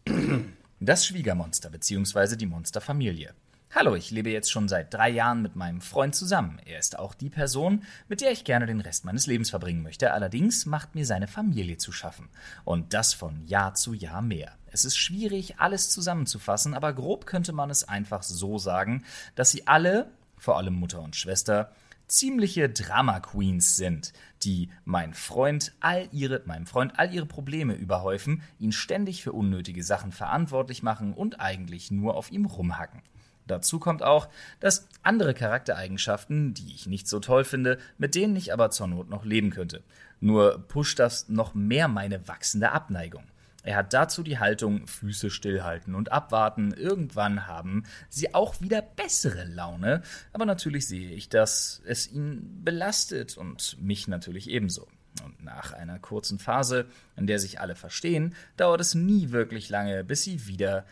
Das 0.81 1.05
Schwiegermonster, 1.05 1.69
beziehungsweise 1.69 2.35
die 2.35 2.47
Monsterfamilie. 2.47 3.33
Hallo, 3.73 3.95
ich 3.95 4.11
lebe 4.11 4.29
jetzt 4.29 4.51
schon 4.51 4.67
seit 4.67 4.93
drei 4.93 5.09
Jahren 5.09 5.41
mit 5.41 5.55
meinem 5.55 5.79
Freund 5.79 6.15
zusammen. 6.15 6.59
Er 6.65 6.79
ist 6.79 6.99
auch 6.99 7.13
die 7.13 7.29
Person, 7.29 7.83
mit 8.09 8.19
der 8.19 8.33
ich 8.33 8.43
gerne 8.43 8.65
den 8.65 8.81
Rest 8.81 9.05
meines 9.05 9.25
Lebens 9.25 9.49
verbringen 9.49 9.83
möchte. 9.83 10.11
Allerdings 10.11 10.65
macht 10.65 10.93
mir 10.93 11.05
seine 11.05 11.27
Familie 11.27 11.77
zu 11.77 11.93
schaffen. 11.93 12.27
Und 12.65 12.93
das 12.93 13.13
von 13.13 13.47
Jahr 13.47 13.73
zu 13.73 13.93
Jahr 13.93 14.21
mehr. 14.21 14.51
Es 14.67 14.83
ist 14.83 14.97
schwierig, 14.97 15.59
alles 15.59 15.89
zusammenzufassen, 15.91 16.73
aber 16.73 16.91
grob 16.91 17.25
könnte 17.25 17.53
man 17.53 17.69
es 17.69 17.87
einfach 17.87 18.21
so 18.21 18.57
sagen, 18.57 19.05
dass 19.35 19.51
sie 19.51 19.67
alle, 19.67 20.11
vor 20.37 20.57
allem 20.57 20.73
Mutter 20.73 21.01
und 21.01 21.15
Schwester, 21.15 21.71
ziemliche 22.07 22.69
Drama 22.69 23.19
Queens 23.19 23.75
sind, 23.75 24.13
die 24.43 24.69
mein 24.83 25.13
Freund 25.13 25.73
all 25.79 26.07
ihre, 26.11 26.41
meinem 26.45 26.65
Freund 26.65 26.97
all 26.97 27.13
ihre 27.13 27.25
Probleme 27.25 27.73
überhäufen, 27.73 28.43
ihn 28.59 28.71
ständig 28.71 29.23
für 29.23 29.33
unnötige 29.33 29.83
Sachen 29.83 30.11
verantwortlich 30.11 30.83
machen 30.83 31.13
und 31.13 31.39
eigentlich 31.39 31.91
nur 31.91 32.15
auf 32.15 32.31
ihm 32.31 32.45
rumhacken. 32.45 33.01
Dazu 33.47 33.79
kommt 33.79 34.01
auch, 34.01 34.27
dass 34.59 34.87
andere 35.03 35.33
Charaktereigenschaften, 35.33 36.53
die 36.53 36.73
ich 36.73 36.87
nicht 36.87 37.07
so 37.07 37.19
toll 37.19 37.43
finde, 37.43 37.77
mit 37.97 38.15
denen 38.15 38.35
ich 38.35 38.51
aber 38.51 38.71
zur 38.71 38.87
Not 38.87 39.09
noch 39.09 39.23
leben 39.23 39.51
könnte. 39.51 39.83
Nur 40.19 40.59
pusht 40.67 40.97
das 40.97 41.29
noch 41.29 41.53
mehr 41.53 41.87
meine 41.87 42.27
wachsende 42.27 42.71
Abneigung. 42.71 43.23
Er 43.65 43.77
hat 43.77 43.93
dazu 43.93 44.21
die 44.21 44.37
Haltung 44.37 44.85
Füße 44.85 45.31
stillhalten 45.31 45.95
und 45.95 46.11
abwarten. 46.11 46.71
Irgendwann 46.71 47.47
haben 47.47 47.83
sie 48.09 48.35
auch 48.35 48.61
wieder 48.61 48.83
bessere 48.83 49.43
Laune. 49.45 50.03
Aber 50.33 50.45
natürlich 50.45 50.87
sehe 50.87 51.09
ich, 51.09 51.29
dass 51.29 51.81
es 51.85 52.11
ihn 52.11 52.61
belastet 52.63 53.37
und 53.37 53.77
mich 53.81 54.07
natürlich 54.07 54.49
ebenso. 54.51 54.87
Und 55.23 55.43
nach 55.43 55.73
einer 55.73 55.97
kurzen 55.97 56.37
Phase, 56.37 56.85
in 57.15 57.25
der 57.25 57.39
sich 57.39 57.59
alle 57.59 57.75
verstehen, 57.75 58.35
dauert 58.55 58.81
es 58.81 58.93
nie 58.93 59.31
wirklich 59.31 59.69
lange, 59.69 60.03
bis 60.03 60.23
sie 60.23 60.45
wieder, 60.45 60.85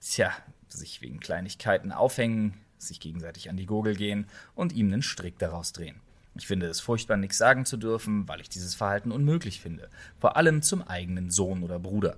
tja, 0.00 0.30
sich 0.68 1.00
wegen 1.00 1.20
Kleinigkeiten 1.20 1.90
aufhängen, 1.90 2.54
sich 2.76 3.00
gegenseitig 3.00 3.48
an 3.48 3.56
die 3.56 3.66
Gurgel 3.66 3.96
gehen 3.96 4.26
und 4.54 4.72
ihm 4.72 4.88
einen 4.88 5.02
Strick 5.02 5.38
daraus 5.38 5.72
drehen. 5.72 6.00
Ich 6.34 6.46
finde 6.46 6.66
es 6.66 6.80
furchtbar, 6.80 7.16
nichts 7.16 7.38
sagen 7.38 7.64
zu 7.64 7.76
dürfen, 7.76 8.28
weil 8.28 8.40
ich 8.40 8.48
dieses 8.48 8.74
Verhalten 8.74 9.12
unmöglich 9.12 9.60
finde. 9.60 9.88
Vor 10.18 10.36
allem 10.36 10.62
zum 10.62 10.82
eigenen 10.82 11.30
Sohn 11.30 11.62
oder 11.62 11.78
Bruder. 11.78 12.16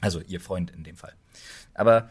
Also 0.00 0.20
ihr 0.20 0.40
Freund 0.40 0.70
in 0.70 0.84
dem 0.84 0.96
Fall. 0.96 1.14
Aber 1.74 2.10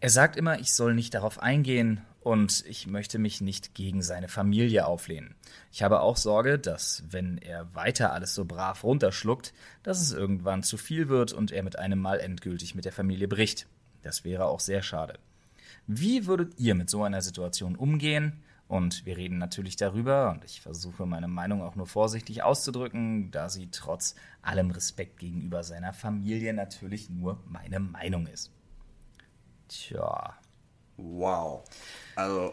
er 0.00 0.10
sagt 0.10 0.36
immer, 0.36 0.60
ich 0.60 0.74
soll 0.74 0.94
nicht 0.94 1.14
darauf 1.14 1.40
eingehen 1.40 2.02
und 2.20 2.64
ich 2.66 2.86
möchte 2.86 3.18
mich 3.18 3.40
nicht 3.40 3.74
gegen 3.74 4.02
seine 4.02 4.28
Familie 4.28 4.86
auflehnen. 4.86 5.34
Ich 5.72 5.82
habe 5.82 6.00
auch 6.00 6.16
Sorge, 6.16 6.58
dass, 6.58 7.04
wenn 7.10 7.38
er 7.38 7.74
weiter 7.74 8.12
alles 8.12 8.34
so 8.34 8.44
brav 8.44 8.84
runterschluckt, 8.84 9.52
dass 9.82 10.00
es 10.00 10.12
irgendwann 10.12 10.62
zu 10.62 10.76
viel 10.76 11.08
wird 11.08 11.32
und 11.32 11.52
er 11.52 11.62
mit 11.62 11.78
einem 11.78 11.98
Mal 11.98 12.20
endgültig 12.20 12.74
mit 12.74 12.84
der 12.84 12.92
Familie 12.92 13.28
bricht. 13.28 13.66
Das 14.02 14.24
wäre 14.24 14.46
auch 14.46 14.60
sehr 14.60 14.82
schade. 14.82 15.18
Wie 15.86 16.26
würdet 16.26 16.58
ihr 16.58 16.74
mit 16.74 16.88
so 16.88 17.02
einer 17.02 17.20
Situation 17.20 17.76
umgehen? 17.76 18.42
Und 18.74 19.06
wir 19.06 19.16
reden 19.16 19.38
natürlich 19.38 19.76
darüber, 19.76 20.32
und 20.32 20.44
ich 20.44 20.60
versuche 20.60 21.06
meine 21.06 21.28
Meinung 21.28 21.62
auch 21.62 21.76
nur 21.76 21.86
vorsichtig 21.86 22.42
auszudrücken, 22.42 23.30
da 23.30 23.48
sie 23.48 23.70
trotz 23.70 24.16
allem 24.42 24.72
Respekt 24.72 25.20
gegenüber 25.20 25.62
seiner 25.62 25.92
Familie 25.92 26.52
natürlich 26.52 27.08
nur 27.08 27.40
meine 27.46 27.78
Meinung 27.78 28.26
ist. 28.26 28.50
Tja. 29.68 30.34
Wow. 30.96 31.62
Also, 32.16 32.52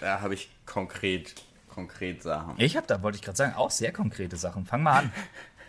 da 0.00 0.20
habe 0.20 0.34
ich 0.34 0.50
konkret, 0.66 1.42
konkret 1.68 2.22
Sachen. 2.22 2.56
Ich 2.58 2.76
habe 2.76 2.86
da, 2.86 3.02
wollte 3.02 3.16
ich 3.16 3.22
gerade 3.22 3.38
sagen, 3.38 3.54
auch 3.54 3.70
sehr 3.70 3.94
konkrete 3.94 4.36
Sachen. 4.36 4.66
Fang 4.66 4.82
mal 4.82 5.04
an. 5.04 5.12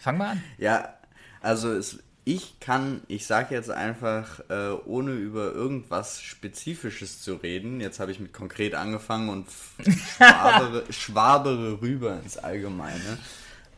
Fang 0.01 0.17
mal 0.17 0.32
an. 0.32 0.43
Ja, 0.57 0.95
also 1.39 1.72
es, 1.72 2.03
ich 2.32 2.61
kann, 2.61 3.01
ich 3.09 3.27
sage 3.27 3.53
jetzt 3.53 3.69
einfach, 3.69 4.39
äh, 4.49 4.71
ohne 4.86 5.11
über 5.11 5.51
irgendwas 5.51 6.21
Spezifisches 6.21 7.21
zu 7.21 7.36
reden, 7.36 7.82
jetzt 7.82 7.99
habe 7.99 8.13
ich 8.13 8.21
mit 8.21 8.32
konkret 8.32 8.73
angefangen 8.73 9.27
und 9.27 9.47
schwabere, 10.15 10.84
schwabere 10.93 11.82
rüber 11.82 12.21
ins 12.23 12.38
Allgemeine. 12.38 13.17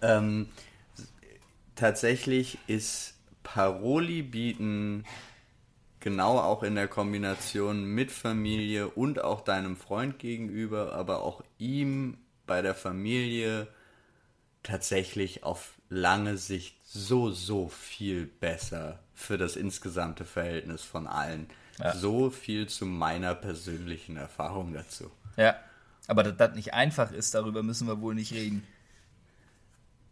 Ähm, 0.04 0.50
tatsächlich 1.76 2.60
ist 2.68 3.16
Paroli 3.42 4.22
bieten 4.22 5.04
genau 6.00 6.38
auch 6.38 6.62
in 6.62 6.76
der 6.76 6.88
Kombination 6.88 7.86
mit 7.86 8.12
Familie 8.12 8.88
und 8.88 9.24
auch 9.24 9.42
deinem 9.42 9.78
Freund 9.78 10.20
gegenüber, 10.20 10.94
aber 10.94 11.24
auch 11.24 11.42
ihm 11.58 12.20
bei 12.46 12.62
der 12.62 12.76
Familie 12.76 13.68
tatsächlich 14.62 15.44
auf 15.44 15.74
lange 15.90 16.38
Sicht 16.38 16.83
so, 16.94 17.32
so 17.32 17.70
viel 17.70 18.28
besser 18.28 19.00
für 19.16 19.38
das 19.38 19.56
insgesamte 19.56 20.26
Verhältnis 20.26 20.84
von 20.84 21.08
allen. 21.08 21.48
Ja. 21.80 21.96
So 21.96 22.30
viel 22.30 22.68
zu 22.68 22.86
meiner 22.86 23.34
persönlichen 23.34 24.16
Erfahrung 24.16 24.74
dazu. 24.74 25.10
Ja, 25.36 25.56
aber 26.08 26.22
dass 26.22 26.38
das 26.38 26.56
nicht 26.56 26.76
einfach 26.76 27.12
ist, 27.12 27.34
darüber 27.34 27.64
müssen 27.64 27.88
wir 27.88 28.00
wohl 28.00 28.14
nicht 28.14 28.32
reden. 28.34 28.64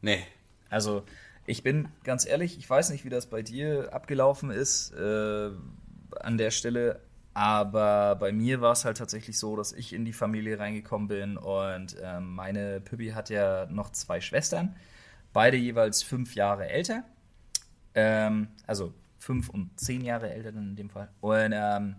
Nee. 0.01 0.25
Also, 0.71 1.03
ich 1.45 1.61
bin 1.61 1.89
ganz 2.03 2.25
ehrlich, 2.25 2.57
ich 2.57 2.67
weiß 2.67 2.89
nicht, 2.89 3.05
wie 3.05 3.09
das 3.09 3.27
bei 3.27 3.43
dir 3.43 3.93
abgelaufen 3.93 4.49
ist 4.49 4.91
äh, 4.93 5.51
an 6.19 6.37
der 6.39 6.49
Stelle, 6.49 7.01
aber 7.35 8.15
bei 8.15 8.31
mir 8.31 8.59
war 8.61 8.71
es 8.71 8.85
halt 8.85 8.97
tatsächlich 8.97 9.37
so, 9.37 9.55
dass 9.55 9.71
ich 9.71 9.93
in 9.93 10.03
die 10.03 10.13
Familie 10.13 10.57
reingekommen 10.57 11.07
bin 11.07 11.37
und 11.37 11.95
äh, 11.99 12.19
meine 12.19 12.81
Püppi 12.81 13.09
hat 13.09 13.29
ja 13.29 13.67
noch 13.67 13.91
zwei 13.91 14.19
Schwestern, 14.19 14.75
beide 15.33 15.57
jeweils 15.57 16.03
fünf 16.03 16.35
Jahre 16.35 16.69
älter. 16.69 17.03
Ähm, 17.93 18.49
also 18.67 18.93
fünf 19.19 19.49
und 19.49 19.79
zehn 19.79 20.01
Jahre 20.03 20.31
älter 20.31 20.51
dann 20.51 20.69
in 20.69 20.75
dem 20.75 20.89
Fall. 20.89 21.09
Und 21.21 21.51
ähm, 21.53 21.95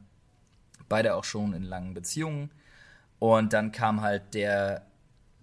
beide 0.88 1.14
auch 1.14 1.24
schon 1.24 1.52
in 1.54 1.62
langen 1.62 1.94
Beziehungen. 1.94 2.50
Und 3.18 3.52
dann 3.52 3.72
kam 3.72 4.00
halt 4.00 4.34
der 4.34 4.86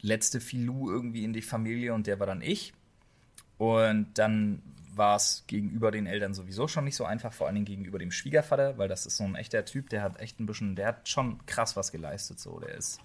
letzte 0.02 0.42
Filou 0.42 0.90
irgendwie 0.90 1.24
in 1.24 1.34
die 1.34 1.42
Familie 1.42 1.94
und 1.94 2.08
der 2.08 2.20
war 2.20 2.28
dann 2.28 2.42
ich. 2.42 2.74
Und 3.58 4.18
dann 4.18 4.62
war 4.96 5.16
es 5.16 5.46
gegenüber 5.48 5.92
den 5.92 6.08
Eltern 6.08 6.34
sowieso 6.34 6.68
schon 6.68 6.84
nicht 6.84 6.96
so 6.96 7.06
einfach, 7.06 7.32
vor 7.32 7.48
allen 7.48 7.56
Dingen 7.56 7.66
gegenüber 7.66 8.00
dem 8.00 8.12
Schwiegervater, 8.12 8.78
weil 8.78 8.88
das 8.88 9.06
ist 9.06 9.18
so 9.18 9.24
ein 9.24 9.36
echter 9.36 9.64
Typ, 9.66 9.90
der 9.90 10.02
hat 10.02 10.20
echt 10.20 10.40
ein 10.40 10.46
bisschen, 10.46 10.76
der 10.76 10.88
hat 10.88 11.08
schon 11.08 11.46
krass 11.46 11.76
was 11.76 11.92
geleistet. 11.92 12.40
So, 12.40 12.60
der 12.60 12.76
ist 12.76 13.00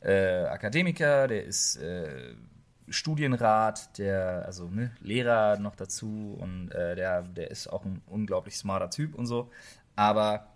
äh, 0.00 0.44
Akademiker, 0.44 1.26
der 1.26 1.44
ist 1.44 1.76
äh, 1.76 2.34
Studienrat, 2.88 3.98
der, 3.98 4.44
also 4.46 4.68
ne, 4.68 4.92
Lehrer 5.00 5.58
noch 5.58 5.76
dazu 5.76 6.36
und 6.38 6.70
äh, 6.70 6.94
der, 6.94 7.22
der 7.22 7.50
ist 7.50 7.66
auch 7.68 7.84
ein 7.84 8.02
unglaublich 8.06 8.56
smarter 8.56 8.90
Typ 8.90 9.14
und 9.14 9.26
so. 9.26 9.50
Aber 9.96 10.46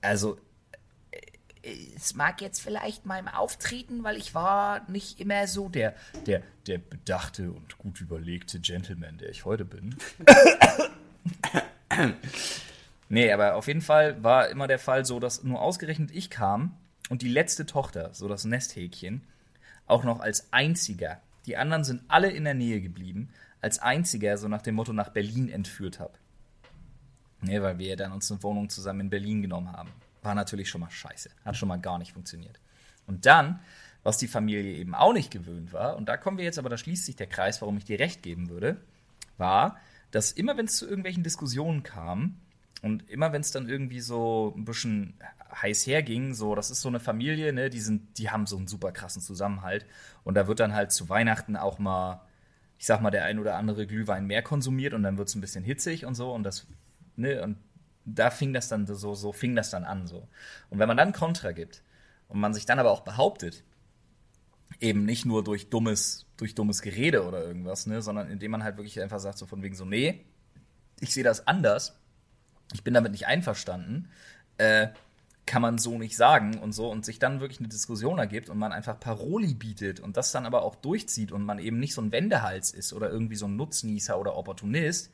also 0.00 0.38
es 1.96 2.14
mag 2.14 2.40
jetzt 2.40 2.60
vielleicht 2.60 3.06
meinem 3.06 3.28
Auftreten, 3.28 4.04
weil 4.04 4.16
ich 4.16 4.34
war 4.34 4.88
nicht 4.90 5.20
immer 5.20 5.46
so 5.46 5.68
der, 5.68 5.94
der, 6.26 6.42
der 6.66 6.78
bedachte 6.78 7.50
und 7.50 7.78
gut 7.78 8.00
überlegte 8.00 8.60
Gentleman, 8.60 9.18
der 9.18 9.30
ich 9.30 9.44
heute 9.44 9.64
bin. 9.64 9.96
nee, 13.08 13.32
aber 13.32 13.54
auf 13.54 13.66
jeden 13.66 13.80
Fall 13.80 14.22
war 14.22 14.48
immer 14.48 14.66
der 14.66 14.78
Fall 14.78 15.04
so, 15.04 15.20
dass 15.20 15.42
nur 15.42 15.60
ausgerechnet 15.60 16.10
ich 16.12 16.30
kam 16.30 16.76
und 17.08 17.22
die 17.22 17.28
letzte 17.28 17.66
Tochter, 17.66 18.12
so 18.12 18.28
das 18.28 18.44
Nesthäkchen, 18.44 19.22
auch 19.86 20.04
noch 20.04 20.20
als 20.20 20.52
einziger, 20.52 21.20
die 21.46 21.56
anderen 21.56 21.84
sind 21.84 22.02
alle 22.08 22.30
in 22.30 22.44
der 22.44 22.54
Nähe 22.54 22.80
geblieben, 22.80 23.28
als 23.60 23.78
einziger 23.78 24.38
so 24.38 24.48
nach 24.48 24.62
dem 24.62 24.74
Motto 24.74 24.92
nach 24.92 25.10
Berlin 25.10 25.48
entführt 25.48 26.00
habe. 26.00 26.14
Nee, 27.40 27.60
weil 27.60 27.78
wir 27.78 27.96
dann 27.96 28.12
uns 28.12 28.30
eine 28.30 28.42
Wohnung 28.42 28.70
zusammen 28.70 29.00
in 29.00 29.10
Berlin 29.10 29.42
genommen 29.42 29.72
haben 29.72 29.90
war 30.24 30.34
natürlich 30.34 30.68
schon 30.68 30.80
mal 30.80 30.90
scheiße. 30.90 31.30
Hat 31.44 31.56
schon 31.56 31.68
mal 31.68 31.76
gar 31.76 31.98
nicht 31.98 32.12
funktioniert. 32.12 32.58
Und 33.06 33.26
dann, 33.26 33.60
was 34.02 34.18
die 34.18 34.28
Familie 34.28 34.74
eben 34.74 34.94
auch 34.94 35.12
nicht 35.12 35.30
gewöhnt 35.30 35.72
war, 35.72 35.96
und 35.96 36.08
da 36.08 36.16
kommen 36.16 36.38
wir 36.38 36.44
jetzt 36.44 36.58
aber, 36.58 36.70
da 36.70 36.78
schließt 36.78 37.04
sich 37.04 37.16
der 37.16 37.26
Kreis, 37.26 37.60
warum 37.60 37.76
ich 37.76 37.84
dir 37.84 37.98
recht 37.98 38.22
geben 38.22 38.48
würde, 38.48 38.78
war, 39.36 39.78
dass 40.10 40.32
immer 40.32 40.56
wenn 40.56 40.66
es 40.66 40.76
zu 40.76 40.86
irgendwelchen 40.86 41.22
Diskussionen 41.22 41.82
kam 41.82 42.40
und 42.84 43.08
immer 43.08 43.32
wenn 43.32 43.40
es 43.40 43.50
dann 43.50 43.66
irgendwie 43.66 44.00
so 44.00 44.52
ein 44.54 44.66
bisschen 44.66 45.14
heiß 45.50 45.86
herging, 45.86 46.34
so, 46.34 46.54
das 46.54 46.70
ist 46.70 46.82
so 46.82 46.90
eine 46.90 47.00
Familie, 47.00 47.50
ne, 47.54 47.70
die 47.70 47.80
sind, 47.80 48.18
die 48.18 48.28
haben 48.28 48.44
so 48.44 48.58
einen 48.58 48.66
super 48.66 48.92
krassen 48.92 49.22
Zusammenhalt. 49.22 49.86
Und 50.22 50.34
da 50.34 50.48
wird 50.48 50.60
dann 50.60 50.74
halt 50.74 50.92
zu 50.92 51.08
Weihnachten 51.08 51.56
auch 51.56 51.78
mal, 51.78 52.20
ich 52.76 52.84
sag 52.84 53.00
mal, 53.00 53.10
der 53.10 53.24
ein 53.24 53.38
oder 53.38 53.56
andere 53.56 53.86
Glühwein 53.86 54.26
mehr 54.26 54.42
konsumiert 54.42 54.92
und 54.92 55.02
dann 55.02 55.16
wird 55.16 55.28
es 55.28 55.34
ein 55.34 55.40
bisschen 55.40 55.64
hitzig 55.64 56.04
und 56.04 56.14
so. 56.14 56.30
Und 56.30 56.42
das, 56.42 56.66
ne, 57.16 57.42
und 57.42 57.56
da 58.04 58.30
fing 58.30 58.52
das 58.52 58.68
dann 58.68 58.86
so, 58.86 59.14
so 59.14 59.32
fing 59.32 59.56
das 59.56 59.70
dann 59.70 59.84
an 59.84 60.06
so. 60.06 60.28
Und 60.68 60.78
wenn 60.78 60.88
man 60.88 60.98
dann 60.98 61.14
Kontra 61.14 61.52
gibt 61.52 61.82
und 62.28 62.38
man 62.38 62.52
sich 62.52 62.66
dann 62.66 62.78
aber 62.78 62.90
auch 62.90 63.00
behauptet, 63.00 63.64
eben 64.78 65.06
nicht 65.06 65.24
nur 65.24 65.42
durch 65.42 65.70
dummes, 65.70 66.26
durch 66.36 66.54
dummes 66.54 66.82
Gerede 66.82 67.26
oder 67.26 67.42
irgendwas, 67.42 67.86
ne, 67.86 68.02
sondern 68.02 68.28
indem 68.30 68.50
man 68.50 68.62
halt 68.62 68.76
wirklich 68.76 69.00
einfach 69.00 69.20
sagt, 69.20 69.38
so 69.38 69.46
von 69.46 69.62
wegen 69.62 69.74
so, 69.74 69.86
nee, 69.86 70.26
ich 71.00 71.14
sehe 71.14 71.24
das 71.24 71.46
anders, 71.46 71.98
ich 72.72 72.82
bin 72.82 72.94
damit 72.94 73.12
nicht 73.12 73.26
einverstanden, 73.26 74.08
äh, 74.58 74.88
kann 75.46 75.60
man 75.60 75.76
so 75.76 75.98
nicht 75.98 76.16
sagen 76.16 76.58
und 76.58 76.72
so 76.72 76.90
und 76.90 77.04
sich 77.04 77.18
dann 77.18 77.40
wirklich 77.40 77.60
eine 77.60 77.68
Diskussion 77.68 78.18
ergibt 78.18 78.48
und 78.48 78.58
man 78.58 78.72
einfach 78.72 78.98
Paroli 78.98 79.52
bietet 79.52 80.00
und 80.00 80.16
das 80.16 80.32
dann 80.32 80.46
aber 80.46 80.62
auch 80.62 80.74
durchzieht 80.74 81.32
und 81.32 81.42
man 81.44 81.58
eben 81.58 81.78
nicht 81.78 81.92
so 81.92 82.00
ein 82.00 82.12
Wendehals 82.12 82.70
ist 82.70 82.94
oder 82.94 83.10
irgendwie 83.10 83.36
so 83.36 83.46
ein 83.46 83.56
Nutznießer 83.56 84.18
oder 84.18 84.36
Opportunist, 84.36 85.10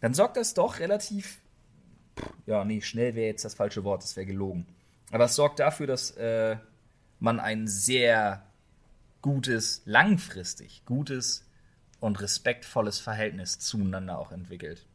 dann 0.00 0.12
sorgt 0.12 0.36
das 0.36 0.52
doch 0.52 0.78
relativ 0.78 1.40
ja, 2.46 2.64
nee, 2.64 2.80
schnell 2.80 3.14
wäre 3.14 3.28
jetzt 3.28 3.44
das 3.44 3.54
falsche 3.54 3.84
Wort, 3.84 4.02
das 4.02 4.16
wäre 4.16 4.26
gelogen. 4.26 4.66
Aber 5.10 5.24
es 5.24 5.34
sorgt 5.34 5.58
dafür, 5.58 5.86
dass 5.86 6.12
äh, 6.12 6.56
man 7.18 7.40
ein 7.40 7.66
sehr 7.66 8.44
gutes, 9.22 9.82
langfristig 9.84 10.84
gutes 10.86 11.46
und 12.00 12.20
respektvolles 12.20 12.98
Verhältnis 12.98 13.58
zueinander 13.58 14.18
auch 14.18 14.32
entwickelt. 14.32 14.86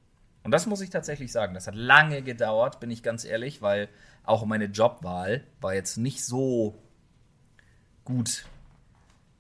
Und 0.46 0.52
das 0.52 0.68
muss 0.68 0.82
ich 0.82 0.92
tatsächlich 0.92 1.32
sagen. 1.32 1.56
Das 1.56 1.66
hat 1.66 1.74
lange 1.74 2.22
gedauert, 2.22 2.80
bin 2.80 2.92
ich 2.92 3.02
ganz 3.02 3.26
ehrlich, 3.26 3.64
weil 3.64 3.90
auch 4.24 4.46
meine 4.46 4.66
Jobwahl 4.66 5.44
war 5.60 5.74
jetzt 5.74 5.98
nicht 5.98 6.24
so 6.24 6.80
gut, 8.04 8.46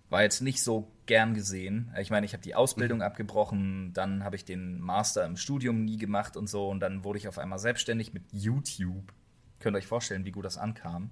war 0.10 0.24
jetzt 0.24 0.42
nicht 0.42 0.64
so 0.64 0.92
gern 1.06 1.36
gesehen. 1.36 1.94
Ich 2.02 2.10
meine, 2.10 2.26
ich 2.26 2.34
habe 2.34 2.42
die 2.42 2.56
Ausbildung 2.56 2.98
mhm. 2.98 3.04
abgebrochen, 3.04 3.94
dann 3.94 4.24
habe 4.24 4.36
ich 4.36 4.46
den 4.46 4.80
Master 4.80 5.26
im 5.26 5.38
Studium 5.38 5.86
nie 5.86 5.98
gemacht 5.98 6.36
und 6.36 6.50
so 6.50 6.70
und 6.70 6.80
dann 6.80 7.04
wurde 7.04 7.20
ich 7.20 7.28
auf 7.28 7.38
einmal 7.38 7.60
selbstständig 7.60 8.16
mit 8.16 8.24
YouTube. 8.32 9.14
Könnt 9.60 9.76
ihr 9.76 9.78
euch 9.78 9.86
vorstellen, 9.86 10.26
wie 10.26 10.32
gut 10.32 10.46
das 10.46 10.58
ankam. 10.58 11.12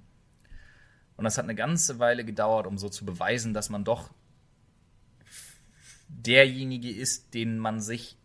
Und 1.18 1.24
das 1.24 1.38
hat 1.38 1.44
eine 1.44 1.54
ganze 1.54 2.00
Weile 2.00 2.26
gedauert, 2.26 2.66
um 2.66 2.80
so 2.80 2.90
zu 2.90 3.06
beweisen, 3.06 3.54
dass 3.54 3.70
man 3.70 3.84
doch 3.84 4.10
derjenige 6.08 6.90
ist, 6.90 7.36
den 7.36 7.60
man 7.60 7.80
sich 7.80 8.18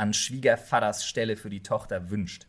an 0.00 0.14
Schwiegervaters 0.14 1.04
Stelle 1.04 1.36
für 1.36 1.50
die 1.50 1.62
Tochter 1.62 2.08
wünscht. 2.08 2.46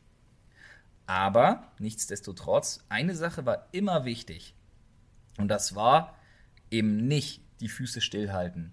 Aber 1.05 1.69
nichtsdestotrotz, 1.79 2.85
eine 2.87 3.13
Sache 3.13 3.45
war 3.45 3.67
immer 3.73 4.05
wichtig. 4.05 4.55
Und 5.37 5.49
das 5.49 5.75
war 5.75 6.17
eben 6.69 6.95
nicht 7.07 7.41
die 7.59 7.67
Füße 7.67 7.99
stillhalten. 7.99 8.71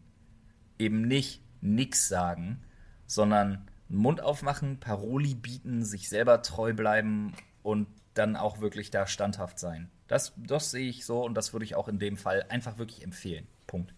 Eben 0.79 1.03
nicht 1.03 1.43
nix 1.61 2.07
sagen, 2.07 2.63
sondern 3.09 3.69
Mund 3.89 4.21
aufmachen, 4.21 4.79
Paroli 4.79 5.35
bieten, 5.35 5.85
sich 5.85 6.09
selber 6.09 6.43
treu 6.43 6.73
bleiben 6.73 7.35
und 7.65 7.89
dann 8.15 8.37
auch 8.37 8.61
wirklich 8.61 8.93
da 8.93 9.09
standhaft 9.09 9.59
sein. 9.59 9.91
Das, 10.07 10.35
das 10.37 10.71
sehe 10.71 10.89
ich 10.89 11.05
so 11.05 11.25
und 11.25 11.35
das 11.35 11.53
würde 11.53 11.65
ich 11.65 11.75
auch 11.75 11.89
in 11.89 11.99
dem 11.99 12.17
Fall 12.17 12.45
einfach 12.49 12.79
wirklich 12.79 13.03
empfehlen. 13.03 13.49
Punkt. 13.67 13.93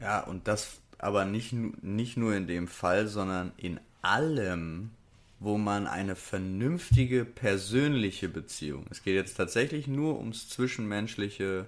Ja, 0.00 0.20
und 0.20 0.48
das 0.48 0.80
aber 1.04 1.26
nicht, 1.26 1.52
nicht 1.82 2.16
nur 2.16 2.34
in 2.34 2.46
dem 2.46 2.66
Fall, 2.66 3.08
sondern 3.08 3.52
in 3.58 3.78
allem, 4.00 4.90
wo 5.38 5.58
man 5.58 5.86
eine 5.86 6.16
vernünftige 6.16 7.26
persönliche 7.26 8.30
Beziehung. 8.30 8.86
Es 8.88 9.02
geht 9.02 9.14
jetzt 9.14 9.36
tatsächlich 9.36 9.86
nur 9.86 10.18
ums 10.18 10.48
zwischenmenschliche 10.48 11.66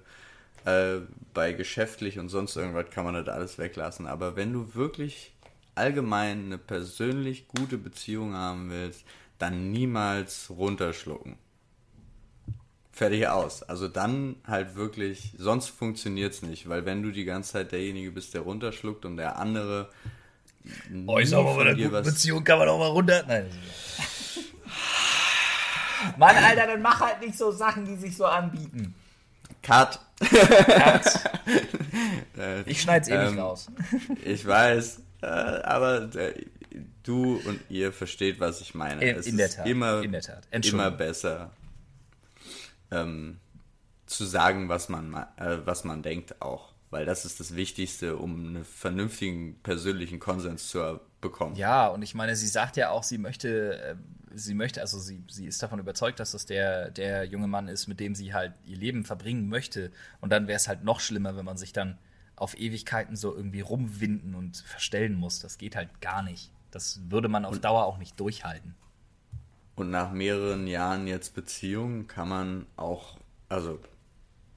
äh, 0.64 1.00
bei 1.34 1.52
geschäftlich 1.52 2.18
und 2.18 2.30
sonst 2.30 2.56
irgendwas 2.56 2.88
kann 2.88 3.04
man 3.04 3.12
das 3.12 3.28
alles 3.28 3.58
weglassen. 3.58 4.06
Aber 4.06 4.36
wenn 4.36 4.54
du 4.54 4.74
wirklich 4.74 5.34
allgemein 5.74 6.46
eine 6.46 6.58
persönlich 6.58 7.46
gute 7.46 7.76
Beziehung 7.76 8.32
haben 8.32 8.70
willst, 8.70 9.04
dann 9.38 9.70
niemals 9.70 10.48
runterschlucken. 10.48 11.36
Fertig 12.96 13.28
aus. 13.28 13.62
Also 13.62 13.88
dann 13.88 14.36
halt 14.46 14.74
wirklich, 14.74 15.34
sonst 15.36 15.68
funktioniert 15.68 16.32
es 16.32 16.40
nicht, 16.40 16.66
weil 16.66 16.86
wenn 16.86 17.02
du 17.02 17.10
die 17.10 17.26
ganze 17.26 17.52
Zeit 17.52 17.72
derjenige 17.72 18.10
bist, 18.10 18.32
der 18.32 18.40
runterschluckt 18.40 19.04
und 19.04 19.18
der 19.18 19.36
andere. 19.36 19.90
Oh, 21.06 21.18
ich 21.18 21.28
sag 21.28 21.44
mal, 21.44 21.56
bei 21.56 21.60
einer 21.60 21.74
guten 21.74 22.02
Beziehung 22.04 22.42
kann 22.42 22.58
man 22.58 22.70
auch 22.70 22.78
mal 22.78 22.86
runter. 22.86 23.22
Nein. 23.28 23.50
Mann, 26.16 26.36
Alter, 26.36 26.68
dann 26.68 26.80
mach 26.80 26.98
halt 27.00 27.20
nicht 27.20 27.36
so 27.36 27.50
Sachen, 27.50 27.84
die 27.84 27.96
sich 27.96 28.16
so 28.16 28.24
anbieten. 28.24 28.94
Cut. 29.62 30.00
Cut. 30.18 31.30
ich 32.64 32.80
schneid's 32.80 33.08
eh 33.08 33.14
ähm, 33.14 33.34
nicht 33.34 33.38
raus. 33.38 33.66
ich 34.24 34.46
weiß, 34.46 35.02
äh, 35.20 35.26
aber 35.26 36.14
äh, 36.14 36.46
du 37.02 37.42
und 37.44 37.60
ihr 37.68 37.92
versteht, 37.92 38.40
was 38.40 38.62
ich 38.62 38.74
meine. 38.74 39.04
In, 39.04 39.16
es 39.16 39.26
in 39.26 39.36
der 39.36 39.50
Tat. 39.50 39.66
Immer, 39.66 40.02
in 40.02 40.12
der 40.12 40.22
Tat. 40.22 40.46
immer 40.64 40.90
besser 40.90 41.50
ähm, 42.90 43.38
zu 44.06 44.24
sagen, 44.24 44.68
was 44.68 44.88
man, 44.88 45.14
äh, 45.36 45.58
was 45.64 45.84
man 45.84 46.02
denkt 46.02 46.40
auch. 46.40 46.72
Weil 46.90 47.04
das 47.04 47.24
ist 47.24 47.40
das 47.40 47.56
Wichtigste, 47.56 48.16
um 48.16 48.46
einen 48.46 48.64
vernünftigen 48.64 49.58
persönlichen 49.62 50.20
Konsens 50.20 50.68
zu 50.68 51.00
bekommen. 51.20 51.56
Ja, 51.56 51.88
und 51.88 52.02
ich 52.02 52.14
meine, 52.14 52.36
sie 52.36 52.46
sagt 52.46 52.76
ja 52.76 52.90
auch, 52.90 53.02
sie 53.02 53.18
möchte, 53.18 53.78
äh, 53.80 53.96
sie 54.32 54.54
möchte, 54.54 54.80
also 54.80 54.98
sie, 55.00 55.22
sie 55.28 55.46
ist 55.46 55.62
davon 55.62 55.80
überzeugt, 55.80 56.20
dass 56.20 56.32
das 56.32 56.46
der, 56.46 56.90
der 56.90 57.24
junge 57.24 57.48
Mann 57.48 57.66
ist, 57.68 57.88
mit 57.88 57.98
dem 57.98 58.14
sie 58.14 58.32
halt 58.32 58.54
ihr 58.64 58.76
Leben 58.76 59.04
verbringen 59.04 59.48
möchte. 59.48 59.90
Und 60.20 60.30
dann 60.30 60.46
wäre 60.46 60.56
es 60.56 60.68
halt 60.68 60.84
noch 60.84 61.00
schlimmer, 61.00 61.36
wenn 61.36 61.44
man 61.44 61.56
sich 61.56 61.72
dann 61.72 61.98
auf 62.36 62.56
Ewigkeiten 62.58 63.16
so 63.16 63.34
irgendwie 63.34 63.62
rumwinden 63.62 64.34
und 64.34 64.58
verstellen 64.58 65.14
muss. 65.14 65.40
Das 65.40 65.58
geht 65.58 65.74
halt 65.74 66.00
gar 66.00 66.22
nicht. 66.22 66.52
Das 66.70 67.00
würde 67.08 67.28
man 67.28 67.44
auf 67.44 67.58
Dauer 67.58 67.86
auch 67.86 67.98
nicht 67.98 68.20
durchhalten. 68.20 68.74
Und 69.76 69.90
nach 69.90 70.10
mehreren 70.10 70.66
Jahren 70.66 71.06
jetzt 71.06 71.34
Beziehung 71.34 72.06
kann 72.06 72.28
man 72.28 72.66
auch, 72.76 73.18
also 73.50 73.78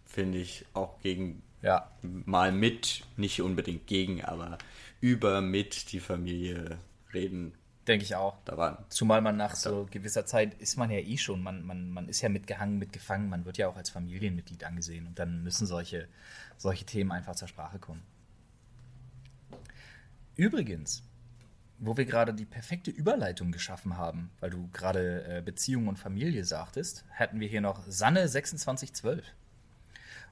finde 0.05 0.39
ich 0.39 0.65
auch 0.74 0.99
gegen 1.01 1.43
ja. 1.61 1.91
mal 2.01 2.53
mit, 2.53 3.03
nicht 3.17 3.41
unbedingt 3.41 3.86
gegen, 3.86 4.24
aber 4.24 4.57
über 5.01 5.41
mit 5.41 5.91
die 5.91 5.99
Familie 5.99 6.80
reden. 7.13 7.53
Denke 7.86 8.05
ich 8.05 8.15
auch. 8.15 8.38
Da 8.45 8.86
Zumal 8.89 9.22
man 9.22 9.36
nach 9.36 9.55
so 9.55 9.88
gewisser 9.91 10.26
Zeit 10.26 10.53
ist 10.61 10.78
man 10.78 10.89
ja 10.89 10.99
eh 10.99 11.17
schon, 11.17 11.43
man, 11.43 11.65
man, 11.65 11.89
man 11.89 12.07
ist 12.07 12.22
ja 12.22 12.30
mitgehangen, 12.30 12.78
mitgefangen, 12.78 13.30
man 13.30 13.43
wird 13.45 13.57
ja 13.57 13.67
auch 13.67 13.76
als 13.76 13.89
Familienmitglied 13.89 14.63
angesehen 14.63 15.05
und 15.05 15.20
dann 15.20 15.43
müssen 15.43 15.67
solche, 15.67 16.07
solche 16.57 16.86
Themen 16.86 17.11
einfach 17.11 17.36
zur 17.36 17.47
Sprache 17.47 17.80
kommen. 17.80 18.03
Übrigens, 20.36 21.03
wo 21.80 21.97
wir 21.97 22.05
gerade 22.05 22.34
die 22.34 22.45
perfekte 22.45 22.91
Überleitung 22.91 23.51
geschaffen 23.51 23.97
haben, 23.97 24.30
weil 24.39 24.49
du 24.49 24.69
gerade 24.73 25.25
äh, 25.25 25.41
Beziehung 25.41 25.88
und 25.88 25.97
Familie 25.97 26.45
sagtest, 26.45 27.05
hätten 27.09 27.39
wir 27.39 27.47
hier 27.47 27.61
noch 27.61 27.84
Sanne 27.88 28.27
2612. 28.27 29.25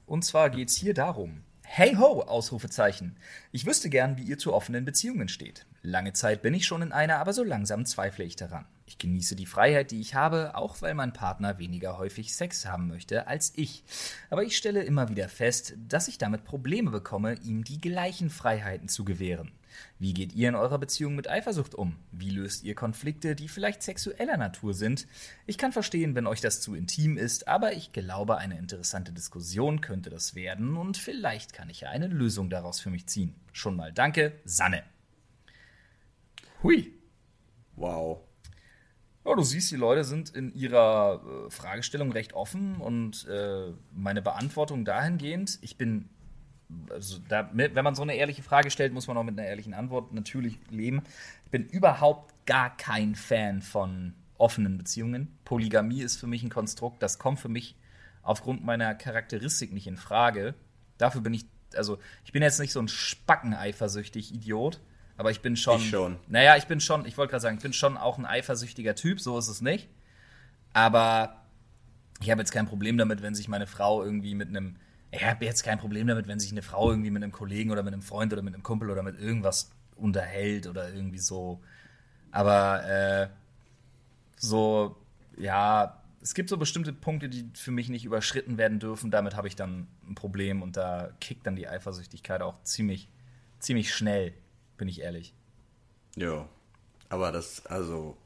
Und 0.06 0.24
zwar 0.24 0.50
geht 0.50 0.68
es 0.68 0.76
hier 0.76 0.94
darum, 0.94 1.42
Hey 1.70 1.94
ho! 1.96 2.22
Ausrufezeichen. 2.22 3.14
Ich 3.52 3.66
wüsste 3.66 3.90
gern, 3.90 4.16
wie 4.16 4.22
ihr 4.22 4.38
zu 4.38 4.54
offenen 4.54 4.86
Beziehungen 4.86 5.28
steht. 5.28 5.66
Lange 5.82 6.14
Zeit 6.14 6.40
bin 6.40 6.54
ich 6.54 6.64
schon 6.64 6.80
in 6.80 6.92
einer, 6.92 7.18
aber 7.18 7.34
so 7.34 7.44
langsam 7.44 7.84
zweifle 7.84 8.24
ich 8.24 8.36
daran. 8.36 8.64
Ich 8.86 8.96
genieße 8.96 9.36
die 9.36 9.46
Freiheit, 9.46 9.90
die 9.90 10.00
ich 10.00 10.14
habe, 10.14 10.56
auch 10.56 10.80
weil 10.80 10.94
mein 10.94 11.12
Partner 11.12 11.58
weniger 11.58 11.98
häufig 11.98 12.34
Sex 12.34 12.64
haben 12.64 12.88
möchte 12.88 13.26
als 13.26 13.52
ich. 13.54 13.84
Aber 14.30 14.44
ich 14.44 14.56
stelle 14.56 14.82
immer 14.82 15.10
wieder 15.10 15.28
fest, 15.28 15.74
dass 15.86 16.08
ich 16.08 16.16
damit 16.16 16.44
Probleme 16.44 16.90
bekomme, 16.90 17.34
ihm 17.44 17.64
die 17.64 17.80
gleichen 17.80 18.30
Freiheiten 18.30 18.88
zu 18.88 19.04
gewähren. 19.04 19.52
Wie 19.98 20.14
geht 20.14 20.32
ihr 20.32 20.48
in 20.48 20.54
eurer 20.54 20.78
Beziehung 20.78 21.14
mit 21.14 21.28
Eifersucht 21.28 21.74
um? 21.74 21.96
Wie 22.12 22.30
löst 22.30 22.64
ihr 22.64 22.74
Konflikte, 22.74 23.34
die 23.34 23.48
vielleicht 23.48 23.82
sexueller 23.82 24.36
Natur 24.36 24.74
sind? 24.74 25.06
Ich 25.46 25.58
kann 25.58 25.72
verstehen, 25.72 26.14
wenn 26.14 26.26
euch 26.26 26.40
das 26.40 26.60
zu 26.60 26.74
intim 26.74 27.16
ist, 27.16 27.48
aber 27.48 27.72
ich 27.72 27.92
glaube, 27.92 28.38
eine 28.38 28.58
interessante 28.58 29.12
Diskussion 29.12 29.80
könnte 29.80 30.10
das 30.10 30.34
werden 30.34 30.76
und 30.76 30.96
vielleicht 30.96 31.52
kann 31.52 31.70
ich 31.70 31.80
ja 31.80 31.90
eine 31.90 32.06
Lösung 32.06 32.50
daraus 32.50 32.80
für 32.80 32.90
mich 32.90 33.06
ziehen. 33.06 33.34
Schon 33.52 33.76
mal 33.76 33.92
danke, 33.92 34.32
Sanne. 34.44 34.84
Hui. 36.62 36.92
Wow. 37.76 38.20
Ja, 39.24 39.34
du 39.34 39.42
siehst, 39.42 39.70
die 39.70 39.76
Leute 39.76 40.04
sind 40.04 40.30
in 40.30 40.54
ihrer 40.54 41.22
äh, 41.46 41.50
Fragestellung 41.50 42.12
recht 42.12 42.32
offen 42.32 42.76
und 42.76 43.26
äh, 43.28 43.72
meine 43.92 44.22
Beantwortung 44.22 44.84
dahingehend, 44.84 45.58
ich 45.60 45.76
bin 45.76 46.08
also 46.90 47.18
da, 47.28 47.48
wenn 47.52 47.84
man 47.84 47.94
so 47.94 48.02
eine 48.02 48.14
ehrliche 48.14 48.42
Frage 48.42 48.70
stellt, 48.70 48.92
muss 48.92 49.06
man 49.06 49.16
auch 49.16 49.24
mit 49.24 49.38
einer 49.38 49.48
ehrlichen 49.48 49.74
Antwort 49.74 50.12
natürlich 50.12 50.58
leben. 50.70 51.02
Ich 51.44 51.50
bin 51.50 51.66
überhaupt 51.66 52.34
gar 52.46 52.76
kein 52.76 53.14
Fan 53.14 53.62
von 53.62 54.14
offenen 54.36 54.78
Beziehungen. 54.78 55.36
Polygamie 55.44 56.02
ist 56.02 56.16
für 56.16 56.26
mich 56.26 56.42
ein 56.42 56.50
Konstrukt, 56.50 57.02
das 57.02 57.18
kommt 57.18 57.40
für 57.40 57.48
mich 57.48 57.76
aufgrund 58.22 58.64
meiner 58.64 58.94
Charakteristik 58.94 59.72
nicht 59.72 59.86
in 59.86 59.96
Frage. 59.96 60.54
Dafür 60.98 61.20
bin 61.20 61.34
ich, 61.34 61.46
also 61.74 61.98
ich 62.24 62.32
bin 62.32 62.42
jetzt 62.42 62.60
nicht 62.60 62.72
so 62.72 62.80
ein 62.80 62.88
spackeneifersüchtig 62.88 64.34
Idiot, 64.34 64.80
aber 65.16 65.30
ich 65.30 65.40
bin 65.40 65.56
schon. 65.56 65.80
Ich 65.80 65.88
schon. 65.88 66.16
Naja, 66.28 66.56
ich 66.56 66.66
bin 66.66 66.80
schon, 66.80 67.06
ich 67.06 67.16
wollte 67.16 67.32
gerade 67.32 67.42
sagen, 67.42 67.56
ich 67.56 67.62
bin 67.62 67.72
schon 67.72 67.96
auch 67.96 68.18
ein 68.18 68.26
eifersüchtiger 68.26 68.94
Typ, 68.94 69.20
so 69.20 69.38
ist 69.38 69.48
es 69.48 69.60
nicht. 69.60 69.88
Aber 70.74 71.42
ich 72.20 72.30
habe 72.30 72.40
jetzt 72.40 72.52
kein 72.52 72.66
Problem 72.66 72.98
damit, 72.98 73.22
wenn 73.22 73.34
sich 73.34 73.48
meine 73.48 73.66
Frau 73.66 74.02
irgendwie 74.02 74.34
mit 74.34 74.48
einem 74.48 74.76
ich 75.10 75.24
habe 75.24 75.44
jetzt 75.44 75.62
kein 75.62 75.78
Problem 75.78 76.06
damit, 76.06 76.28
wenn 76.28 76.38
sich 76.38 76.52
eine 76.52 76.62
Frau 76.62 76.90
irgendwie 76.90 77.10
mit 77.10 77.22
einem 77.22 77.32
Kollegen 77.32 77.70
oder 77.70 77.82
mit 77.82 77.94
einem 77.94 78.02
Freund 78.02 78.32
oder 78.32 78.42
mit 78.42 78.54
einem 78.54 78.62
Kumpel 78.62 78.90
oder 78.90 79.02
mit 79.02 79.18
irgendwas 79.18 79.70
unterhält 79.96 80.66
oder 80.66 80.92
irgendwie 80.92 81.18
so. 81.18 81.60
Aber 82.30 82.84
äh, 82.84 83.28
so, 84.36 84.96
ja, 85.36 86.02
es 86.20 86.34
gibt 86.34 86.50
so 86.50 86.58
bestimmte 86.58 86.92
Punkte, 86.92 87.28
die 87.28 87.48
für 87.54 87.70
mich 87.70 87.88
nicht 87.88 88.04
überschritten 88.04 88.58
werden 88.58 88.80
dürfen. 88.80 89.10
Damit 89.10 89.34
habe 89.34 89.48
ich 89.48 89.56
dann 89.56 89.86
ein 90.06 90.14
Problem 90.14 90.62
und 90.62 90.76
da 90.76 91.10
kickt 91.20 91.46
dann 91.46 91.56
die 91.56 91.68
Eifersüchtigkeit 91.68 92.42
auch 92.42 92.62
ziemlich, 92.62 93.08
ziemlich 93.60 93.94
schnell, 93.94 94.34
bin 94.76 94.88
ich 94.88 95.00
ehrlich. 95.00 95.32
Ja, 96.16 96.48
aber 97.08 97.32
das, 97.32 97.64
also, 97.66 98.16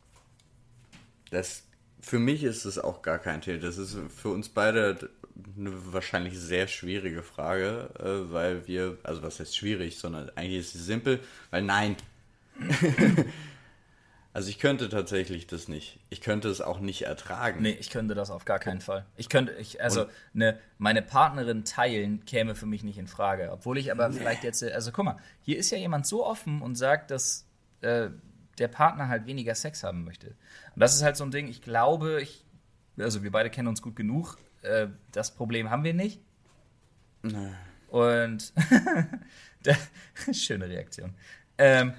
das, 1.30 1.64
für 2.00 2.18
mich 2.18 2.42
ist 2.42 2.64
es 2.64 2.78
auch 2.78 3.02
gar 3.02 3.18
kein 3.18 3.40
Thema. 3.40 3.60
Das 3.60 3.78
ist 3.78 3.96
für 4.08 4.30
uns 4.30 4.48
beide 4.48 5.10
eine 5.56 5.92
wahrscheinlich 5.92 6.38
sehr 6.38 6.68
schwierige 6.68 7.22
Frage, 7.22 7.90
äh, 7.98 8.32
weil 8.32 8.66
wir, 8.66 8.98
also 9.02 9.22
was 9.22 9.40
heißt 9.40 9.56
schwierig, 9.56 9.98
sondern 9.98 10.30
eigentlich 10.36 10.60
ist 10.60 10.72
sie 10.72 10.82
simpel, 10.82 11.20
weil 11.50 11.62
nein. 11.62 11.96
also 14.32 14.48
ich 14.48 14.58
könnte 14.58 14.88
tatsächlich 14.88 15.46
das 15.46 15.68
nicht. 15.68 15.98
Ich 16.10 16.20
könnte 16.20 16.48
es 16.48 16.60
auch 16.60 16.80
nicht 16.80 17.02
ertragen. 17.02 17.62
Nee, 17.62 17.76
ich 17.78 17.90
könnte 17.90 18.14
das 18.14 18.30
auf 18.30 18.44
gar 18.44 18.58
keinen 18.58 18.80
Fall. 18.80 19.06
Ich 19.16 19.28
könnte, 19.28 19.52
ich, 19.54 19.82
also 19.82 20.06
ne, 20.32 20.58
meine 20.78 21.02
Partnerin 21.02 21.64
teilen 21.64 22.24
käme 22.24 22.54
für 22.54 22.66
mich 22.66 22.82
nicht 22.84 22.98
in 22.98 23.06
Frage. 23.06 23.50
Obwohl 23.52 23.78
ich 23.78 23.90
aber 23.90 24.08
nee. 24.08 24.18
vielleicht 24.18 24.44
jetzt, 24.44 24.62
also 24.62 24.92
guck 24.92 25.04
mal, 25.04 25.18
hier 25.40 25.58
ist 25.58 25.70
ja 25.70 25.78
jemand 25.78 26.06
so 26.06 26.26
offen 26.26 26.60
und 26.60 26.76
sagt, 26.76 27.10
dass 27.10 27.46
äh, 27.80 28.10
der 28.58 28.68
Partner 28.68 29.08
halt 29.08 29.26
weniger 29.26 29.54
Sex 29.54 29.82
haben 29.82 30.04
möchte. 30.04 30.28
Und 30.74 30.80
das 30.80 30.94
ist 30.94 31.02
halt 31.02 31.16
so 31.16 31.24
ein 31.24 31.30
Ding, 31.30 31.48
ich 31.48 31.62
glaube, 31.62 32.20
ich, 32.20 32.44
also 32.98 33.22
wir 33.22 33.30
beide 33.30 33.50
kennen 33.50 33.68
uns 33.68 33.80
gut 33.80 33.96
genug, 33.96 34.36
äh, 34.62 34.88
das 35.12 35.34
Problem 35.34 35.70
haben 35.70 35.84
wir 35.84 35.94
nicht. 35.94 36.20
Nee. 37.22 37.52
Und 37.88 38.52
schöne 40.32 40.68
Reaktion. 40.68 41.14
Ähm, 41.58 41.94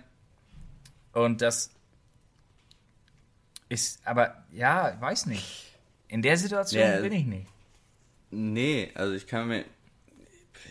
und 1.14 1.42
das 1.42 1.70
ist, 3.70 4.06
aber 4.06 4.44
ja, 4.52 5.00
weiß 5.00 5.28
nicht. 5.28 5.72
In 6.08 6.22
der 6.22 6.38
Situation 6.38 6.82
ja, 6.82 7.00
bin 7.00 7.14
ich 7.14 7.26
nicht. 7.26 7.48
Nee, 8.32 8.92
also 8.96 9.14
ich 9.14 9.28
kann 9.28 9.48
mir. 9.48 9.66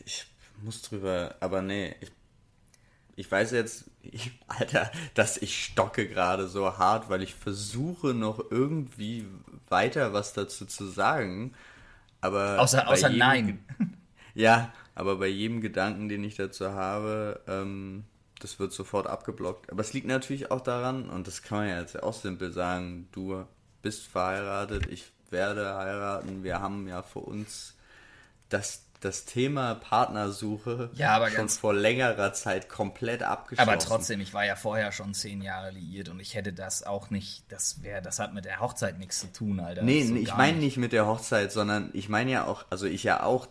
Ich 0.05 0.27
muss 0.63 0.83
drüber, 0.83 1.37
aber 1.41 1.63
nee, 1.63 1.95
ich, 2.01 2.13
ich 3.17 3.31
weiß 3.31 3.53
jetzt, 3.53 3.85
ich, 4.03 4.33
Alter, 4.49 4.91
dass 5.15 5.37
ich 5.37 5.65
stocke 5.65 6.09
gerade 6.09 6.49
so 6.49 6.79
hart, 6.79 7.09
weil 7.09 7.23
ich 7.23 7.35
versuche 7.35 8.15
noch 8.15 8.51
irgendwie 8.51 9.27
weiter 9.69 10.13
was 10.13 10.33
dazu 10.33 10.67
zu 10.67 10.87
sagen 10.87 11.55
aber 12.23 12.59
außer 12.59 12.89
außer 12.89 13.09
jedem, 13.09 13.19
Nein. 13.19 13.65
Ja, 14.35 14.73
aber 14.95 15.17
bei 15.17 15.27
jedem 15.27 15.61
Gedanken, 15.61 16.09
den 16.09 16.25
ich 16.25 16.37
dazu 16.37 16.71
habe, 16.73 17.41
ähm, 17.47 18.05
das 18.41 18.59
wird 18.59 18.73
sofort 18.73 19.07
abgeblockt. 19.07 19.71
Aber 19.71 19.83
es 19.83 19.93
liegt 19.93 20.07
natürlich 20.07 20.51
auch 20.51 20.63
daran, 20.63 21.11
und 21.11 21.27
das 21.27 21.43
kann 21.43 21.59
man 21.59 21.69
ja 21.69 21.81
jetzt 21.81 22.03
auch 22.03 22.15
simpel 22.15 22.51
sagen, 22.51 23.09
du 23.13 23.45
bist 23.83 24.07
verheiratet, 24.07 24.87
ich 24.87 25.05
werde 25.31 25.75
heiraten, 25.75 26.43
wir 26.43 26.61
haben 26.61 26.89
ja 26.89 27.03
für 27.03 27.21
uns 27.21 27.77
das 28.49 28.85
das 29.05 29.25
Thema 29.25 29.75
Partnersuche 29.75 30.91
ja, 30.95 31.29
schon 31.31 31.49
vor 31.49 31.75
längerer 31.75 32.33
Zeit 32.33 32.69
komplett 32.69 33.23
abgeschlossen. 33.23 33.69
Aber 33.69 33.79
trotzdem, 33.79 34.21
ich 34.21 34.33
war 34.33 34.45
ja 34.45 34.57
vorher 34.57 34.93
schon 34.93 35.15
zehn 35.15 35.43
Jahre 35.43 35.71
liiert 35.71 36.09
und 36.09 36.21
ich 36.21 36.35
hätte 36.35 36.53
das 36.53 36.85
auch 36.85 37.11
nicht, 37.11 37.45
das 37.51 37.83
wäre, 37.83 38.03
das 38.03 38.19
hat 38.19 38.35
mit 38.35 38.45
der 38.45 38.61
Hochzeit 38.61 38.99
nichts 38.99 39.21
zu 39.21 39.33
tun, 39.33 39.61
Alter. 39.61 39.83
Nee, 39.83 40.05
so 40.05 40.15
ich 40.15 40.35
meine 40.35 40.59
nicht 40.59 40.77
mit 40.77 40.93
der 40.93 41.07
Hochzeit, 41.07 41.53
sondern 41.53 41.91
ich 41.93 42.09
meine 42.09 42.31
ja 42.31 42.47
auch, 42.47 42.65
also 42.71 42.87
ich 42.87 43.03
ja 43.03 43.23
auch 43.23 43.47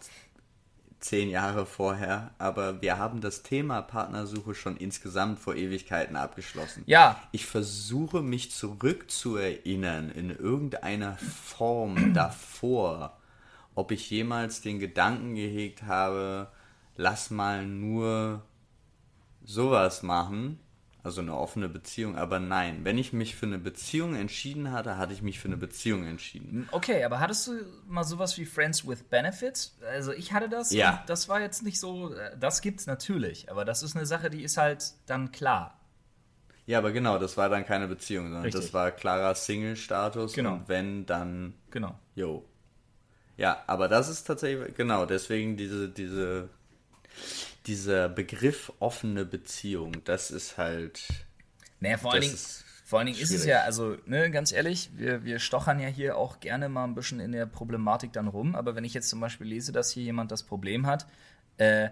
zehn 1.01 1.29
Jahre 1.29 1.65
vorher, 1.65 2.31
aber 2.37 2.81
wir 2.81 2.97
haben 2.97 3.21
das 3.21 3.43
Thema 3.43 3.81
Partnersuche 3.81 4.55
schon 4.55 4.77
insgesamt 4.77 5.39
vor 5.39 5.55
Ewigkeiten 5.55 6.15
abgeschlossen. 6.15 6.83
Ja. 6.85 7.19
Ich 7.31 7.45
versuche 7.45 8.21
mich 8.21 8.51
zurückzuerinnern 8.51 10.11
in 10.11 10.29
irgendeiner 10.29 11.17
Form 11.17 12.13
davor, 12.13 13.17
ob 13.75 13.91
ich 13.91 14.09
jemals 14.09 14.61
den 14.61 14.79
Gedanken 14.79 15.35
gehegt 15.35 15.83
habe, 15.83 16.51
lass 16.95 17.29
mal 17.31 17.65
nur 17.65 18.43
sowas 19.43 20.03
machen, 20.03 20.59
also 21.03 21.21
eine 21.21 21.35
offene 21.35 21.67
Beziehung, 21.67 22.15
aber 22.15 22.39
nein, 22.39 22.81
wenn 22.83 22.97
ich 22.99 23.11
mich 23.11 23.35
für 23.35 23.47
eine 23.47 23.57
Beziehung 23.57 24.13
entschieden 24.15 24.71
hatte, 24.71 24.97
hatte 24.99 25.13
ich 25.13 25.23
mich 25.23 25.39
für 25.39 25.47
eine 25.47 25.57
Beziehung 25.57 26.05
entschieden. 26.05 26.69
Okay, 26.71 27.03
aber 27.03 27.19
hattest 27.19 27.47
du 27.47 27.53
mal 27.87 28.03
sowas 28.03 28.37
wie 28.37 28.45
Friends 28.45 28.87
with 28.87 29.01
Benefits? 29.03 29.75
Also 29.91 30.11
ich 30.11 30.31
hatte 30.31 30.47
das. 30.47 30.71
Ja. 30.71 31.03
Das 31.07 31.27
war 31.27 31.41
jetzt 31.41 31.63
nicht 31.63 31.79
so. 31.79 32.13
äh, 32.13 32.37
Das 32.39 32.61
gibt's 32.61 32.85
natürlich, 32.85 33.49
aber 33.49 33.65
das 33.65 33.81
ist 33.81 33.95
eine 33.95 34.05
Sache, 34.05 34.29
die 34.29 34.43
ist 34.43 34.57
halt 34.57 34.93
dann 35.07 35.31
klar. 35.31 35.79
Ja, 36.67 36.77
aber 36.77 36.91
genau, 36.91 37.17
das 37.17 37.35
war 37.35 37.49
dann 37.49 37.65
keine 37.65 37.87
Beziehung, 37.87 38.25
sondern 38.25 38.43
Richtig. 38.43 38.61
das 38.61 38.73
war 38.73 38.91
klarer 38.91 39.33
Single-Status 39.33 40.33
Genau. 40.33 40.53
und 40.53 40.69
wenn, 40.69 41.07
dann 41.07 41.55
Genau. 41.71 41.97
Jo. 42.13 42.45
Ja, 43.37 43.63
aber 43.67 43.87
das 43.87 44.09
ist 44.09 44.25
tatsächlich, 44.25 44.75
genau, 44.75 45.05
deswegen 45.05 45.57
diese, 45.57 45.89
diese, 45.89 46.49
dieser 47.65 48.09
Begriff 48.09 48.71
offene 48.79 49.25
Beziehung, 49.25 50.03
das 50.03 50.31
ist 50.31 50.57
halt, 50.57 51.01
Naja, 51.79 51.97
vor 51.97 52.11
allen 52.13 52.21
Dingen, 52.21 52.33
ist 52.33 52.65
vor 52.91 52.99
allen 52.99 53.05
Dingen 53.05 53.19
ist 53.19 53.31
es 53.31 53.45
ja, 53.45 53.61
also, 53.61 53.95
ne, 54.05 54.29
ganz 54.31 54.51
ehrlich, 54.51 54.89
wir, 54.97 55.23
wir 55.23 55.39
stochern 55.39 55.79
ja 55.79 55.87
hier 55.87 56.17
auch 56.17 56.41
gerne 56.41 56.67
mal 56.67 56.83
ein 56.83 56.93
bisschen 56.93 57.21
in 57.21 57.31
der 57.31 57.45
Problematik 57.45 58.11
dann 58.11 58.27
rum, 58.27 58.53
aber 58.53 58.75
wenn 58.75 58.83
ich 58.83 58.93
jetzt 58.93 59.07
zum 59.07 59.21
Beispiel 59.21 59.47
lese, 59.47 59.71
dass 59.71 59.91
hier 59.91 60.03
jemand 60.03 60.29
das 60.29 60.43
Problem 60.43 60.85
hat, 60.85 61.07
äh, 61.57 61.89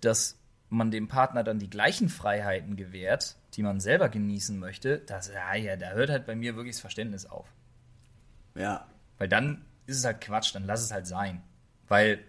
dass 0.00 0.38
man 0.70 0.90
dem 0.90 1.06
Partner 1.06 1.44
dann 1.44 1.58
die 1.58 1.68
gleichen 1.68 2.08
Freiheiten 2.08 2.76
gewährt, 2.76 3.36
die 3.54 3.62
man 3.62 3.78
selber 3.78 4.08
genießen 4.08 4.58
möchte, 4.58 5.00
das, 5.00 5.28
ja, 5.28 5.54
ja, 5.54 5.76
da 5.76 5.90
hört 5.90 6.08
halt 6.08 6.24
bei 6.24 6.34
mir 6.34 6.56
wirklich 6.56 6.76
das 6.76 6.80
Verständnis 6.80 7.26
auf. 7.26 7.46
ja, 8.54 8.86
Weil 9.18 9.28
dann 9.28 9.66
ist 9.88 9.98
es 9.98 10.04
halt 10.04 10.20
Quatsch, 10.20 10.54
dann 10.54 10.64
lass 10.64 10.82
es 10.82 10.92
halt 10.92 11.06
sein. 11.06 11.42
Weil, 11.88 12.22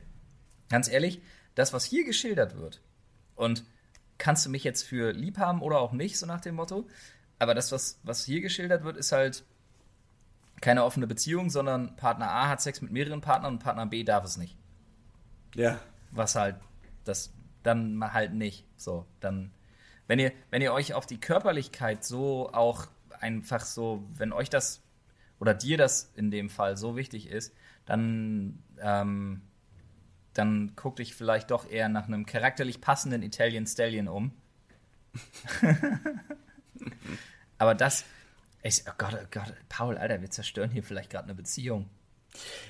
ganz 0.70 0.88
ehrlich, 0.88 1.22
das, 1.56 1.74
was 1.74 1.84
hier 1.84 2.06
geschildert 2.06 2.58
wird, 2.58 2.82
und 3.36 3.64
kannst 4.18 4.46
du 4.46 4.50
mich 4.50 4.64
jetzt 4.64 4.84
für 4.84 5.12
lieb 5.12 5.38
haben 5.38 5.62
oder 5.62 5.80
auch 5.80 5.92
nicht, 5.92 6.18
so 6.18 6.26
nach 6.26 6.42
dem 6.42 6.56
Motto, 6.56 6.88
aber 7.38 7.54
das, 7.54 7.72
was, 7.72 8.00
was 8.04 8.26
hier 8.26 8.42
geschildert 8.42 8.84
wird, 8.84 8.98
ist 8.98 9.12
halt 9.12 9.44
keine 10.62 10.84
offene 10.84 11.08
Beziehung, 11.08 11.50
sondern 11.50 11.96
Partner 11.96 12.30
A 12.30 12.50
hat 12.50 12.62
Sex 12.62 12.82
mit 12.82 12.92
mehreren 12.92 13.22
Partnern 13.22 13.54
und 13.54 13.60
Partner 13.60 13.86
B 13.86 14.04
darf 14.04 14.26
es 14.26 14.38
nicht. 14.38 14.58
ja, 15.56 15.80
Was 16.12 16.36
halt, 16.36 16.58
das 17.06 17.32
dann 17.64 18.14
halt 18.14 18.34
nicht. 18.34 18.66
So, 18.76 19.06
dann, 19.20 19.52
wenn 20.08 20.20
ihr, 20.20 20.32
wenn 20.50 20.62
ihr 20.62 20.74
euch 20.74 20.94
auf 20.94 21.06
die 21.06 21.20
Körperlichkeit 21.20 22.04
so 22.04 22.52
auch 22.52 22.88
einfach 23.20 23.62
so, 23.62 24.04
wenn 24.16 24.34
euch 24.34 24.50
das 24.50 24.82
oder 25.40 25.54
dir 25.54 25.78
das 25.78 26.12
in 26.16 26.32
dem 26.32 26.50
Fall 26.50 26.78
so 26.78 26.96
wichtig 26.96 27.28
ist, 27.30 27.54
dann, 27.86 28.64
ähm, 28.80 29.42
dann 30.34 30.74
guck 30.76 30.98
dich 30.98 31.16
vielleicht 31.16 31.52
doch 31.52 31.70
eher 31.70 31.90
nach 31.90 32.08
einem 32.08 32.26
charakterlich 32.26 32.82
passenden 32.82 33.24
Italian 33.24 33.66
Stallion 33.66 34.08
um. 34.08 34.32
Aber 37.58 37.76
das, 37.76 38.06
ich, 38.64 38.84
oh 38.88 38.94
Gott, 38.98 39.16
oh 39.22 39.28
Gott, 39.32 39.54
Paul, 39.70 39.98
Alter, 39.98 40.22
wir 40.22 40.30
zerstören 40.30 40.70
hier 40.72 40.84
vielleicht 40.84 41.10
gerade 41.10 41.26
eine 41.26 41.36
Beziehung. 41.36 41.90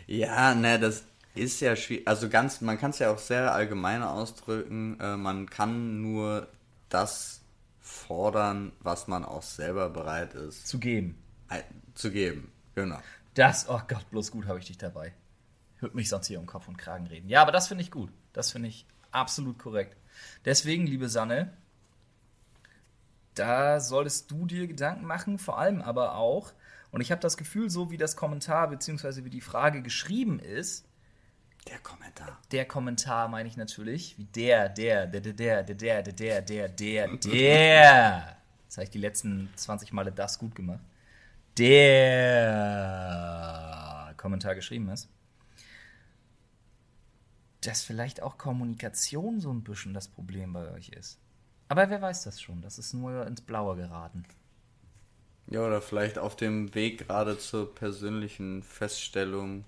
ja, 0.08 0.56
ne, 0.56 0.80
das 0.80 1.04
ist 1.36 1.60
ja 1.62 1.76
schwierig, 1.76 2.08
also 2.08 2.30
ganz, 2.30 2.62
man 2.62 2.78
kann 2.78 2.92
es 2.92 3.00
ja 3.00 3.12
auch 3.12 3.20
sehr 3.20 3.54
allgemein 3.54 4.04
ausdrücken, 4.04 5.00
äh, 5.00 5.16
man 5.16 5.50
kann 5.50 6.02
nur 6.02 6.48
das 6.90 7.42
fordern, 7.80 8.72
was 8.82 9.08
man 9.08 9.24
auch 9.26 9.44
selber 9.44 9.90
bereit 9.90 10.34
ist 10.34 10.68
Zu 10.68 10.80
geben. 10.80 11.22
äh, 11.50 11.62
zu 11.94 12.12
geben, 12.12 12.52
genau. 12.84 13.00
Das, 13.34 13.70
oh 13.70 13.82
Gott, 13.88 14.10
bloß 14.10 14.32
gut 14.32 14.48
habe 14.48 14.60
ich 14.60 14.66
dich 14.66 14.78
dabei. 14.78 15.14
Hört 15.78 15.96
mich 15.96 16.10
sonst 16.10 16.28
hier 16.28 16.40
um 16.40 16.46
Kopf 16.46 16.68
und 16.68 16.78
Kragen 16.78 17.08
reden. 17.08 17.30
Ja, 17.30 17.42
aber 17.42 17.52
das 17.52 17.68
finde 17.68 17.84
ich 17.84 17.92
gut. 17.92 18.12
Das 18.34 18.52
finde 18.52 18.68
ich 18.70 18.86
absolut 19.12 19.58
korrekt. 19.60 19.96
Deswegen, 20.46 20.86
liebe 20.86 21.08
Sanne, 21.10 21.54
da 23.36 23.80
solltest 23.80 24.30
du 24.32 24.46
dir 24.46 24.68
Gedanken 24.68 25.06
machen, 25.06 25.38
vor 25.40 25.58
allem 25.58 25.82
aber 25.82 26.16
auch, 26.16 26.52
und 26.92 27.02
ich 27.02 27.12
habe 27.12 27.22
das 27.22 27.38
Gefühl, 27.38 27.70
so 27.70 27.92
wie 27.92 27.98
das 27.98 28.16
Kommentar 28.16 28.68
bzw. 28.70 29.24
wie 29.24 29.30
die 29.30 29.42
Frage 29.42 29.82
geschrieben 29.82 30.40
ist, 30.40 30.86
Der 31.68 31.80
Kommentar. 31.80 32.38
der 32.52 32.66
Kommentar 32.66 33.28
meine 33.28 33.48
ich 33.48 33.56
natürlich, 33.56 34.18
wie 34.18 34.26
der, 34.26 34.68
der, 34.70 35.08
der, 35.08 35.22
der, 35.22 35.34
der, 35.34 35.64
der, 35.64 36.04
der, 36.04 36.42
der, 36.42 36.42
der, 36.42 36.68
der, 36.70 37.08
der. 37.18 38.38
Jetzt 38.66 38.78
habe 38.78 38.84
ich 38.84 38.90
die 38.90 38.98
letzten 39.00 39.50
20 39.56 39.94
Male 39.94 40.12
das 40.12 40.40
gut 40.40 40.56
gemacht. 40.56 40.80
Der 41.60 42.96
Kommentar 44.18 44.56
geschrieben 44.56 44.90
ist. 44.90 45.10
Dass 47.62 47.84
vielleicht 47.84 48.24
auch 48.24 48.38
Kommunikation 48.38 49.42
so 49.42 49.52
ein 49.52 49.64
bisschen 49.64 49.94
das 49.94 50.08
Problem 50.08 50.54
bei 50.54 50.72
euch 50.72 50.90
ist. 50.90 51.20
Aber 51.68 51.90
wer 51.90 52.02
weiß 52.02 52.24
das 52.24 52.42
schon? 52.42 52.62
Das 52.62 52.80
ist 52.80 52.94
nur 52.94 53.28
ins 53.28 53.42
Blaue 53.42 53.76
geraten. 53.76 54.24
Ja, 55.48 55.66
oder 55.66 55.82
vielleicht 55.82 56.18
auf 56.18 56.36
dem 56.36 56.74
Weg 56.76 57.08
gerade 57.08 57.38
zur 57.38 57.76
persönlichen 57.76 58.64
Feststellung, 58.64 59.66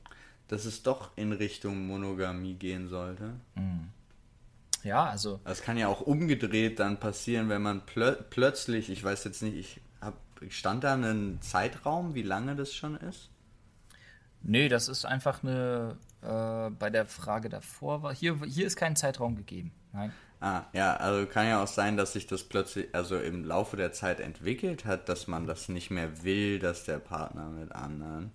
dass 0.47 0.65
es 0.65 0.83
doch 0.83 1.11
in 1.17 1.33
Richtung 1.33 1.87
Monogamie 1.87 2.53
gehen 2.53 2.87
sollte. 2.87 3.33
Ja, 4.83 5.05
also 5.05 5.39
Das 5.43 5.61
kann 5.61 5.77
ja 5.77 5.87
auch 5.87 6.01
umgedreht 6.01 6.79
dann 6.79 6.99
passieren, 6.99 7.49
wenn 7.49 7.61
man 7.61 7.85
plö 7.85 8.15
plötzlich, 8.29 8.89
ich 8.89 9.03
weiß 9.03 9.23
jetzt 9.25 9.41
nicht, 9.43 9.55
ich 9.57 9.81
stand 10.49 10.83
da 10.83 10.95
ein 10.95 11.39
Zeitraum, 11.41 12.15
wie 12.15 12.23
lange 12.23 12.55
das 12.55 12.73
schon 12.73 12.95
ist? 12.95 13.29
Nee, 14.43 14.69
das 14.69 14.87
ist 14.87 15.05
einfach 15.05 15.43
eine. 15.43 15.97
Äh, 16.21 16.69
bei 16.71 16.89
der 16.89 17.05
Frage 17.05 17.49
davor 17.49 18.03
war. 18.03 18.13
Hier, 18.13 18.39
hier 18.45 18.67
ist 18.67 18.75
kein 18.75 18.95
Zeitraum 18.95 19.35
gegeben. 19.35 19.71
Nein. 19.91 20.13
Ah, 20.39 20.65
ja, 20.73 20.95
also 20.95 21.27
kann 21.27 21.47
ja 21.47 21.61
auch 21.61 21.67
sein, 21.67 21.97
dass 21.97 22.13
sich 22.13 22.25
das 22.25 22.43
plötzlich, 22.43 22.93
also 22.93 23.19
im 23.19 23.43
Laufe 23.43 23.77
der 23.77 23.91
Zeit 23.91 24.19
entwickelt 24.19 24.85
hat, 24.85 25.07
dass 25.09 25.27
man 25.27 25.45
das 25.45 25.69
nicht 25.69 25.91
mehr 25.91 26.23
will, 26.23 26.57
dass 26.59 26.83
der 26.83 26.99
Partner 26.99 27.49
mit 27.49 27.71
anderen. 27.71 28.31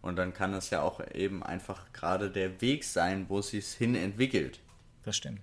Und 0.00 0.16
dann 0.16 0.34
kann 0.34 0.54
es 0.54 0.70
ja 0.70 0.82
auch 0.82 1.00
eben 1.12 1.42
einfach 1.42 1.92
gerade 1.92 2.30
der 2.30 2.60
Weg 2.60 2.84
sein, 2.84 3.26
wo 3.28 3.38
es 3.38 3.48
sich 3.48 3.66
hin 3.66 3.94
entwickelt. 3.94 4.60
Das 5.02 5.16
stimmt. 5.16 5.40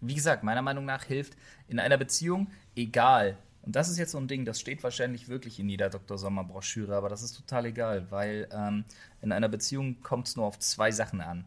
Wie 0.00 0.14
gesagt, 0.14 0.42
meiner 0.42 0.62
Meinung 0.62 0.84
nach 0.84 1.04
hilft 1.04 1.34
in 1.68 1.78
einer 1.78 1.96
Beziehung, 1.96 2.50
egal. 2.76 3.38
Und 3.64 3.76
das 3.76 3.88
ist 3.88 3.96
jetzt 3.96 4.12
so 4.12 4.18
ein 4.18 4.28
Ding, 4.28 4.44
das 4.44 4.60
steht 4.60 4.82
wahrscheinlich 4.82 5.28
wirklich 5.28 5.58
in 5.58 5.70
jeder 5.70 5.88
Dr. 5.88 6.18
Sommer-Broschüre, 6.18 6.94
aber 6.94 7.08
das 7.08 7.22
ist 7.22 7.32
total 7.32 7.64
egal, 7.64 8.10
weil 8.10 8.46
ähm, 8.52 8.84
in 9.22 9.32
einer 9.32 9.48
Beziehung 9.48 10.02
kommt 10.02 10.28
es 10.28 10.36
nur 10.36 10.44
auf 10.44 10.58
zwei 10.58 10.92
Sachen 10.92 11.22
an. 11.22 11.46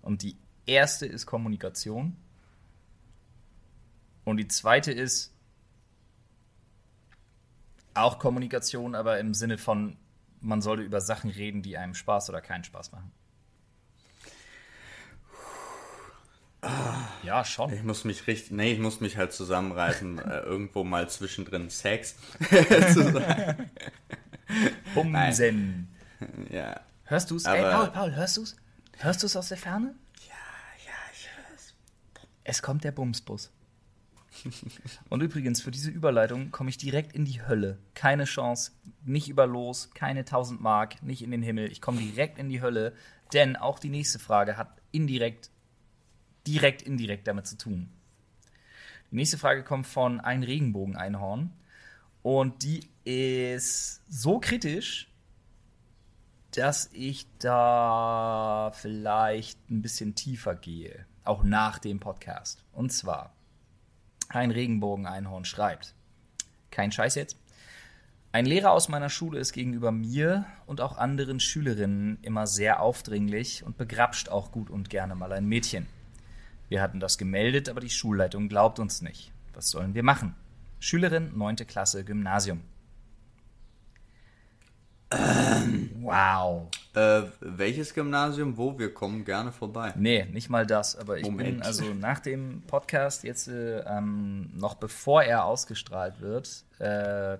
Und 0.00 0.22
die 0.22 0.38
erste 0.64 1.04
ist 1.04 1.26
Kommunikation. 1.26 2.16
Und 4.24 4.38
die 4.38 4.48
zweite 4.48 4.92
ist 4.92 5.34
auch 7.92 8.18
Kommunikation, 8.18 8.94
aber 8.94 9.20
im 9.20 9.34
Sinne 9.34 9.58
von, 9.58 9.98
man 10.40 10.62
sollte 10.62 10.84
über 10.84 11.02
Sachen 11.02 11.28
reden, 11.28 11.60
die 11.60 11.76
einem 11.76 11.94
Spaß 11.94 12.30
oder 12.30 12.40
keinen 12.40 12.64
Spaß 12.64 12.92
machen. 12.92 13.12
Ja, 17.22 17.44
schon. 17.44 17.72
Ich 17.72 17.82
muss 17.82 18.04
mich 18.04 18.26
richtig, 18.26 18.50
nee, 18.52 18.72
ich 18.72 18.78
muss 18.78 19.00
mich 19.00 19.16
halt 19.16 19.32
zusammenreißen, 19.32 20.18
äh, 20.24 20.40
irgendwo 20.40 20.84
mal 20.84 21.08
zwischendrin 21.08 21.70
Sex 21.70 22.16
zu 22.92 23.12
sagen. 23.12 23.70
Bumsen. 24.94 25.88
Ja, 26.50 26.80
Hörst 27.04 27.30
du's? 27.30 27.44
Ey, 27.44 27.60
Aber- 27.64 27.86
Paul, 27.86 27.90
Paul, 27.92 28.14
hörst 28.14 28.36
du's? 28.36 28.56
Hörst 28.98 29.22
du's 29.22 29.34
aus 29.36 29.48
der 29.48 29.56
Ferne? 29.56 29.94
ja, 30.28 30.34
ja, 30.86 30.92
ich 31.12 31.26
hör's. 31.50 31.74
Es 32.44 32.62
kommt 32.62 32.84
der 32.84 32.92
Bumsbus. 32.92 33.50
Und 35.08 35.22
übrigens, 35.22 35.60
für 35.60 35.70
diese 35.70 35.90
Überleitung 35.90 36.50
komme 36.50 36.70
ich 36.70 36.78
direkt 36.78 37.14
in 37.14 37.24
die 37.24 37.42
Hölle. 37.46 37.78
Keine 37.94 38.24
Chance, 38.24 38.72
nicht 39.04 39.28
über 39.28 39.46
Los, 39.46 39.90
keine 39.94 40.20
1000 40.20 40.60
Mark, 40.60 41.02
nicht 41.02 41.22
in 41.22 41.30
den 41.30 41.42
Himmel. 41.42 41.70
Ich 41.70 41.80
komme 41.80 41.98
direkt 42.00 42.38
in 42.38 42.48
die 42.48 42.60
Hölle, 42.62 42.94
denn 43.32 43.56
auch 43.56 43.78
die 43.78 43.90
nächste 43.90 44.18
Frage 44.18 44.56
hat 44.56 44.80
indirekt, 44.92 45.50
direkt 46.46 46.82
indirekt 46.82 47.26
damit 47.26 47.46
zu 47.46 47.56
tun. 47.56 47.90
Die 49.10 49.16
nächste 49.16 49.38
Frage 49.38 49.64
kommt 49.64 49.86
von 49.86 50.20
ein 50.20 50.42
Regenbogen-Einhorn 50.42 51.52
und 52.22 52.62
die 52.62 52.88
ist 53.04 54.02
so 54.08 54.38
kritisch, 54.38 55.08
dass 56.52 56.90
ich 56.92 57.26
da 57.38 58.72
vielleicht 58.74 59.70
ein 59.70 59.82
bisschen 59.82 60.14
tiefer 60.14 60.54
gehe, 60.54 61.06
auch 61.24 61.42
nach 61.44 61.78
dem 61.78 62.00
Podcast. 62.00 62.64
Und 62.72 62.92
zwar, 62.92 63.32
ein 64.28 64.50
Regenbogen-Einhorn 64.50 65.44
schreibt, 65.44 65.94
kein 66.70 66.92
Scheiß 66.92 67.14
jetzt, 67.16 67.36
Ein 68.32 68.46
Lehrer 68.46 68.70
aus 68.70 68.88
meiner 68.88 69.08
Schule 69.08 69.40
ist 69.40 69.52
gegenüber 69.52 69.90
mir 69.90 70.46
und 70.66 70.80
auch 70.80 70.96
anderen 70.98 71.40
Schülerinnen 71.40 72.18
immer 72.22 72.46
sehr 72.46 72.80
aufdringlich 72.80 73.64
und 73.64 73.76
begrapscht 73.76 74.28
auch 74.28 74.52
gut 74.52 74.70
und 74.70 74.88
gerne 74.88 75.16
mal 75.16 75.32
ein 75.32 75.46
Mädchen. 75.46 75.88
Wir 76.70 76.80
hatten 76.80 77.00
das 77.00 77.18
gemeldet, 77.18 77.68
aber 77.68 77.80
die 77.80 77.90
Schulleitung 77.90 78.48
glaubt 78.48 78.78
uns 78.78 79.02
nicht. 79.02 79.32
Was 79.54 79.70
sollen 79.70 79.94
wir 79.94 80.04
machen? 80.04 80.36
Schülerin 80.78 81.36
9. 81.36 81.56
Klasse 81.66 82.04
Gymnasium. 82.04 82.60
Wow. 86.00 86.68
Äh, 86.94 87.22
welches 87.40 87.92
Gymnasium? 87.92 88.56
Wo? 88.56 88.78
Wir 88.78 88.94
kommen 88.94 89.24
gerne 89.24 89.50
vorbei. 89.50 89.92
Nee, 89.96 90.26
nicht 90.26 90.48
mal 90.48 90.64
das. 90.64 90.94
Aber 90.94 91.18
ich 91.18 91.24
Moment. 91.24 91.56
bin 91.56 91.62
also 91.62 91.92
nach 91.92 92.20
dem 92.20 92.62
Podcast 92.68 93.24
jetzt 93.24 93.48
äh, 93.48 93.80
ähm, 93.80 94.50
noch 94.54 94.74
bevor 94.76 95.24
er 95.24 95.46
ausgestrahlt 95.46 96.20
wird, 96.20 96.64
äh, 96.78 97.36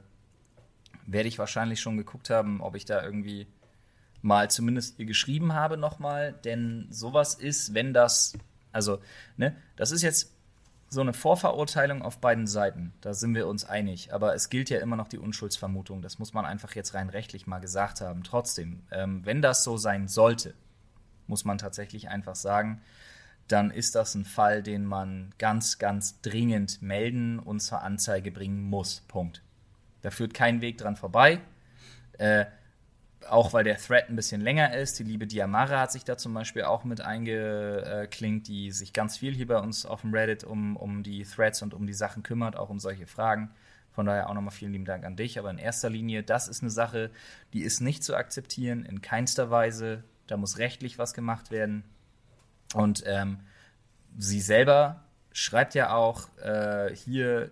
werde 1.06 1.28
ich 1.28 1.38
wahrscheinlich 1.38 1.80
schon 1.80 1.96
geguckt 1.96 2.30
haben, 2.30 2.60
ob 2.60 2.74
ich 2.74 2.84
da 2.84 3.04
irgendwie 3.04 3.46
mal 4.22 4.50
zumindest 4.50 4.98
ihr 4.98 5.06
geschrieben 5.06 5.54
habe 5.54 5.76
nochmal. 5.76 6.32
Denn 6.44 6.88
sowas 6.90 7.34
ist, 7.34 7.74
wenn 7.74 7.94
das, 7.94 8.34
also, 8.72 9.00
ne, 9.36 9.56
das 9.76 9.90
ist 9.90 10.02
jetzt 10.02 10.32
so 10.90 11.00
eine 11.00 11.12
Vorverurteilung 11.12 12.02
auf 12.02 12.18
beiden 12.18 12.48
Seiten. 12.48 12.92
Da 13.00 13.14
sind 13.14 13.34
wir 13.34 13.46
uns 13.46 13.64
einig. 13.64 14.12
Aber 14.12 14.34
es 14.34 14.50
gilt 14.50 14.70
ja 14.70 14.80
immer 14.80 14.96
noch 14.96 15.06
die 15.06 15.18
Unschuldsvermutung. 15.18 16.02
Das 16.02 16.18
muss 16.18 16.34
man 16.34 16.44
einfach 16.44 16.74
jetzt 16.74 16.94
rein 16.94 17.08
rechtlich 17.08 17.46
mal 17.46 17.60
gesagt 17.60 18.00
haben. 18.00 18.24
Trotzdem, 18.24 18.82
ähm, 18.90 19.24
wenn 19.24 19.40
das 19.40 19.62
so 19.62 19.76
sein 19.76 20.08
sollte, 20.08 20.54
muss 21.28 21.44
man 21.44 21.58
tatsächlich 21.58 22.08
einfach 22.08 22.34
sagen, 22.34 22.80
dann 23.46 23.70
ist 23.70 23.94
das 23.94 24.16
ein 24.16 24.24
Fall, 24.24 24.62
den 24.64 24.84
man 24.84 25.32
ganz, 25.38 25.78
ganz 25.78 26.20
dringend 26.22 26.82
melden 26.82 27.38
und 27.38 27.60
zur 27.60 27.82
Anzeige 27.82 28.32
bringen 28.32 28.62
muss. 28.62 29.02
Punkt. 29.06 29.42
Da 30.02 30.10
führt 30.10 30.34
kein 30.34 30.60
Weg 30.60 30.78
dran 30.78 30.96
vorbei. 30.96 31.40
Äh, 32.18 32.46
auch 33.28 33.52
weil 33.52 33.64
der 33.64 33.76
Thread 33.76 34.08
ein 34.08 34.16
bisschen 34.16 34.40
länger 34.40 34.74
ist. 34.74 34.98
Die 34.98 35.04
liebe 35.04 35.26
Diamara 35.26 35.80
hat 35.80 35.92
sich 35.92 36.04
da 36.04 36.16
zum 36.16 36.34
Beispiel 36.34 36.62
auch 36.62 36.84
mit 36.84 37.00
eingeklinkt, 37.00 38.48
die 38.48 38.70
sich 38.70 38.92
ganz 38.92 39.18
viel 39.18 39.34
hier 39.34 39.46
bei 39.46 39.58
uns 39.58 39.86
auf 39.86 40.02
dem 40.02 40.14
Reddit 40.14 40.44
um, 40.44 40.76
um 40.76 41.02
die 41.02 41.24
Threads 41.24 41.62
und 41.62 41.74
um 41.74 41.86
die 41.86 41.92
Sachen 41.92 42.22
kümmert, 42.22 42.56
auch 42.56 42.70
um 42.70 42.78
solche 42.78 43.06
Fragen. 43.06 43.50
Von 43.92 44.06
daher 44.06 44.30
auch 44.30 44.34
nochmal 44.34 44.52
vielen 44.52 44.72
lieben 44.72 44.84
Dank 44.84 45.04
an 45.04 45.16
dich. 45.16 45.38
Aber 45.38 45.50
in 45.50 45.58
erster 45.58 45.90
Linie, 45.90 46.22
das 46.22 46.48
ist 46.48 46.62
eine 46.62 46.70
Sache, 46.70 47.10
die 47.52 47.62
ist 47.62 47.80
nicht 47.80 48.04
zu 48.04 48.14
akzeptieren, 48.14 48.84
in 48.84 49.02
keinster 49.02 49.50
Weise. 49.50 50.04
Da 50.26 50.36
muss 50.36 50.58
rechtlich 50.58 50.98
was 50.98 51.12
gemacht 51.12 51.50
werden. 51.50 51.84
Und 52.74 53.02
ähm, 53.06 53.40
sie 54.16 54.40
selber 54.40 55.04
schreibt 55.32 55.74
ja 55.74 55.92
auch 55.92 56.28
äh, 56.38 56.94
hier 56.94 57.50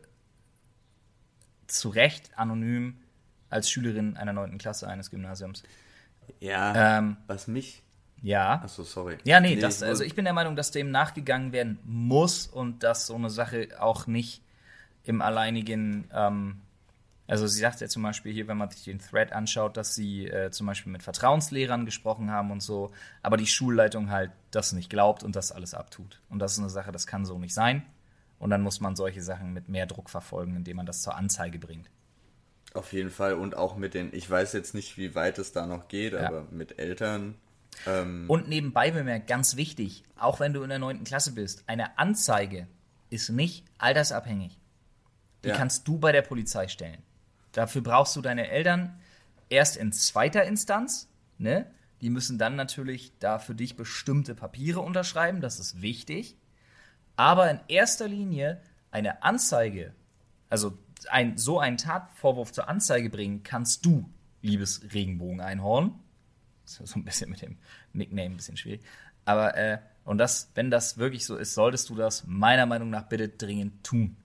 zu 1.66 1.88
Recht 1.88 2.30
anonym, 2.38 2.98
als 3.50 3.70
Schülerin 3.70 4.16
einer 4.16 4.32
neunten 4.32 4.58
Klasse 4.58 4.88
eines 4.88 5.10
Gymnasiums. 5.10 5.62
Ja, 6.40 6.98
ähm, 6.98 7.16
was 7.26 7.46
mich. 7.46 7.82
Ja. 8.22 8.60
Achso, 8.62 8.82
sorry. 8.82 9.18
Ja, 9.24 9.40
nee, 9.40 9.56
das, 9.56 9.82
also 9.82 10.02
ich 10.02 10.14
bin 10.14 10.24
der 10.24 10.34
Meinung, 10.34 10.56
dass 10.56 10.70
dem 10.70 10.90
nachgegangen 10.90 11.52
werden 11.52 11.78
muss 11.84 12.46
und 12.46 12.82
dass 12.82 13.06
so 13.06 13.14
eine 13.14 13.30
Sache 13.30 13.68
auch 13.78 14.06
nicht 14.06 14.42
im 15.04 15.22
alleinigen. 15.22 16.08
Ähm, 16.12 16.60
also, 17.26 17.46
sie 17.46 17.60
sagt 17.60 17.80
ja 17.80 17.88
zum 17.88 18.02
Beispiel 18.02 18.32
hier, 18.32 18.48
wenn 18.48 18.56
man 18.56 18.70
sich 18.70 18.84
den 18.84 18.98
Thread 18.98 19.32
anschaut, 19.32 19.76
dass 19.76 19.94
sie 19.94 20.26
äh, 20.26 20.50
zum 20.50 20.66
Beispiel 20.66 20.90
mit 20.90 21.02
Vertrauenslehrern 21.02 21.84
gesprochen 21.84 22.30
haben 22.30 22.50
und 22.50 22.62
so, 22.62 22.90
aber 23.22 23.36
die 23.36 23.46
Schulleitung 23.46 24.10
halt 24.10 24.30
das 24.50 24.72
nicht 24.72 24.88
glaubt 24.88 25.22
und 25.22 25.36
das 25.36 25.52
alles 25.52 25.74
abtut. 25.74 26.22
Und 26.30 26.38
das 26.38 26.52
ist 26.52 26.58
eine 26.58 26.70
Sache, 26.70 26.90
das 26.90 27.06
kann 27.06 27.26
so 27.26 27.38
nicht 27.38 27.52
sein. 27.52 27.84
Und 28.38 28.50
dann 28.50 28.62
muss 28.62 28.80
man 28.80 28.96
solche 28.96 29.20
Sachen 29.20 29.52
mit 29.52 29.68
mehr 29.68 29.86
Druck 29.86 30.08
verfolgen, 30.08 30.56
indem 30.56 30.78
man 30.78 30.86
das 30.86 31.02
zur 31.02 31.16
Anzeige 31.16 31.58
bringt. 31.58 31.90
Auf 32.74 32.92
jeden 32.92 33.10
Fall 33.10 33.34
und 33.34 33.56
auch 33.56 33.76
mit 33.76 33.94
den, 33.94 34.12
ich 34.12 34.28
weiß 34.28 34.52
jetzt 34.52 34.74
nicht, 34.74 34.98
wie 34.98 35.14
weit 35.14 35.38
es 35.38 35.52
da 35.52 35.66
noch 35.66 35.88
geht, 35.88 36.12
ja. 36.12 36.26
aber 36.26 36.46
mit 36.50 36.78
Eltern. 36.78 37.36
Ähm 37.86 38.24
und 38.28 38.48
nebenbei 38.48 38.90
bemerkt, 38.90 39.26
ganz 39.26 39.56
wichtig, 39.56 40.04
auch 40.16 40.40
wenn 40.40 40.52
du 40.52 40.62
in 40.62 40.68
der 40.68 40.78
9. 40.78 41.04
Klasse 41.04 41.32
bist, 41.32 41.64
eine 41.66 41.98
Anzeige 41.98 42.68
ist 43.10 43.30
nicht 43.30 43.64
altersabhängig. 43.78 44.58
Die 45.44 45.48
ja. 45.48 45.56
kannst 45.56 45.88
du 45.88 45.98
bei 45.98 46.12
der 46.12 46.22
Polizei 46.22 46.68
stellen. 46.68 47.02
Dafür 47.52 47.82
brauchst 47.82 48.16
du 48.16 48.20
deine 48.20 48.48
Eltern 48.48 48.98
erst 49.48 49.76
in 49.76 49.92
zweiter 49.92 50.44
Instanz, 50.44 51.08
ne? 51.38 51.70
Die 52.00 52.10
müssen 52.10 52.38
dann 52.38 52.54
natürlich 52.54 53.12
da 53.18 53.40
für 53.40 53.56
dich 53.56 53.76
bestimmte 53.76 54.34
Papiere 54.34 54.80
unterschreiben, 54.80 55.40
das 55.40 55.58
ist 55.58 55.82
wichtig. 55.82 56.36
Aber 57.16 57.50
in 57.50 57.58
erster 57.66 58.06
Linie 58.06 58.60
eine 58.92 59.24
Anzeige, 59.24 59.94
also 60.48 60.78
ein, 61.10 61.38
so 61.38 61.58
einen 61.58 61.76
Tatvorwurf 61.76 62.52
zur 62.52 62.68
Anzeige 62.68 63.10
bringen 63.10 63.42
kannst 63.42 63.84
du, 63.86 64.08
liebes 64.42 64.82
Regenbogen-Einhorn. 64.92 65.94
So 66.64 66.84
ein 66.94 67.04
bisschen 67.04 67.30
mit 67.30 67.40
dem 67.42 67.56
Nickname 67.92 68.30
ein 68.30 68.36
bisschen 68.36 68.56
schwierig. 68.56 68.82
Aber, 69.24 69.56
äh, 69.56 69.78
und 70.04 70.18
das, 70.18 70.50
wenn 70.54 70.70
das 70.70 70.98
wirklich 70.98 71.24
so 71.24 71.36
ist, 71.36 71.54
solltest 71.54 71.88
du 71.90 71.94
das 71.94 72.26
meiner 72.26 72.66
Meinung 72.66 72.90
nach 72.90 73.04
bitte 73.04 73.28
dringend 73.28 73.84
tun. 73.84 74.16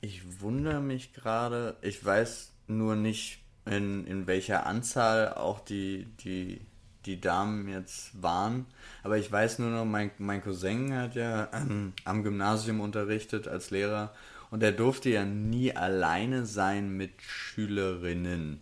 Ich 0.00 0.40
wundere 0.40 0.80
mich 0.80 1.12
gerade, 1.12 1.76
ich 1.80 2.04
weiß 2.04 2.52
nur 2.66 2.96
nicht, 2.96 3.42
in, 3.66 4.06
in 4.06 4.26
welcher 4.26 4.66
Anzahl 4.66 5.34
auch 5.34 5.60
die, 5.60 6.06
die, 6.20 6.60
die 7.06 7.20
Damen 7.20 7.68
jetzt 7.68 8.22
waren. 8.22 8.66
Aber 9.02 9.16
ich 9.18 9.30
weiß 9.30 9.58
nur 9.58 9.70
noch, 9.70 9.84
mein, 9.84 10.10
mein 10.18 10.42
Cousin 10.42 10.94
hat 10.94 11.14
ja 11.14 11.48
ähm, 11.52 11.94
am 12.04 12.22
Gymnasium 12.22 12.80
unterrichtet 12.80 13.48
als 13.48 13.70
Lehrer 13.70 14.12
und 14.54 14.62
er 14.62 14.70
durfte 14.70 15.10
ja 15.10 15.24
nie 15.24 15.74
alleine 15.74 16.46
sein 16.46 16.96
mit 16.96 17.20
Schülerinnen. 17.20 18.60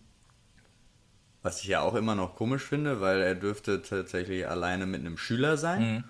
Was 1.43 1.61
ich 1.61 1.67
ja 1.67 1.83
auch 1.83 1.95
immer 1.95 2.15
noch 2.15 2.35
komisch 2.35 2.63
finde, 2.63 3.03
weil 3.03 3.21
er 3.21 3.35
dürfte 3.35 3.83
tatsächlich 3.83 4.49
alleine 4.49 4.87
mit 4.87 5.01
einem 5.01 5.19
Schüler 5.19 5.59
sein. 5.59 5.83
Mhm. 5.83 6.05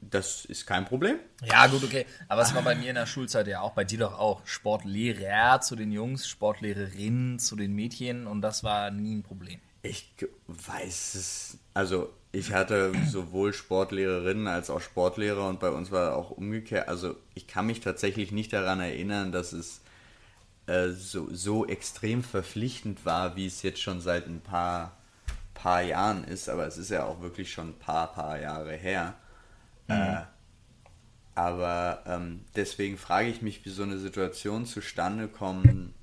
Das 0.00 0.44
ist 0.44 0.66
kein 0.66 0.86
Problem. 0.86 1.20
Ja, 1.44 1.68
gut, 1.68 1.84
okay. 1.84 2.04
Aber 2.26 2.42
es 2.42 2.52
war 2.52 2.62
bei 2.62 2.74
mir 2.74 2.88
in 2.88 2.96
der 2.96 3.06
Schulzeit 3.06 3.46
ja 3.46 3.60
auch, 3.60 3.74
bei 3.74 3.84
dir 3.84 4.00
doch 4.00 4.18
auch. 4.18 4.44
Sportlehrer 4.44 5.60
zu 5.60 5.76
den 5.76 5.92
Jungs, 5.92 6.26
Sportlehrerin 6.26 7.38
zu 7.38 7.54
den 7.54 7.74
Mädchen 7.74 8.26
und 8.26 8.42
das 8.42 8.64
war 8.64 8.90
nie 8.90 9.14
ein 9.14 9.22
Problem. 9.22 9.60
Ich 9.88 10.12
weiß 10.48 11.14
es. 11.14 11.58
Also, 11.74 12.12
ich 12.32 12.52
hatte 12.52 12.92
sowohl 13.06 13.54
Sportlehrerinnen 13.54 14.46
als 14.46 14.68
auch 14.68 14.80
Sportlehrer 14.80 15.48
und 15.48 15.58
bei 15.58 15.70
uns 15.70 15.90
war 15.90 16.16
auch 16.16 16.30
umgekehrt. 16.30 16.86
Also 16.88 17.16
ich 17.34 17.46
kann 17.46 17.66
mich 17.66 17.80
tatsächlich 17.80 18.30
nicht 18.30 18.52
daran 18.52 18.80
erinnern, 18.80 19.32
dass 19.32 19.54
es 19.54 19.80
äh, 20.66 20.90
so, 20.90 21.28
so 21.32 21.66
extrem 21.66 22.22
verpflichtend 22.22 23.06
war, 23.06 23.36
wie 23.36 23.46
es 23.46 23.62
jetzt 23.62 23.80
schon 23.80 24.02
seit 24.02 24.26
ein 24.26 24.40
paar, 24.40 24.96
paar 25.54 25.80
Jahren 25.80 26.24
ist. 26.24 26.50
Aber 26.50 26.66
es 26.66 26.76
ist 26.76 26.90
ja 26.90 27.04
auch 27.04 27.22
wirklich 27.22 27.50
schon 27.50 27.70
ein 27.70 27.78
paar, 27.78 28.12
paar 28.12 28.38
Jahre 28.38 28.74
her. 28.74 29.14
Mhm. 29.88 29.94
Äh, 29.94 30.22
aber 31.34 32.02
ähm, 32.06 32.44
deswegen 32.54 32.98
frage 32.98 33.28
ich 33.28 33.40
mich, 33.40 33.64
wie 33.64 33.70
so 33.70 33.82
eine 33.82 33.98
Situation 33.98 34.66
zustande 34.66 35.28
kommt 35.28 35.94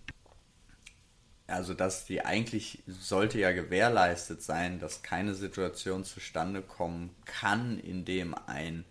also 1.54 1.74
dass 1.74 2.06
die 2.06 2.26
eigentlich 2.26 2.84
sollte 2.88 3.40
ja 3.40 3.52
gewährleistet 3.52 4.42
sein, 4.42 4.80
dass 4.80 5.04
keine 5.04 5.36
Situation 5.36 6.04
zustande 6.04 6.62
kommen 6.62 7.12
kann, 7.26 7.80
in 7.80 8.06
dem 8.06 8.36
ein 8.48 8.86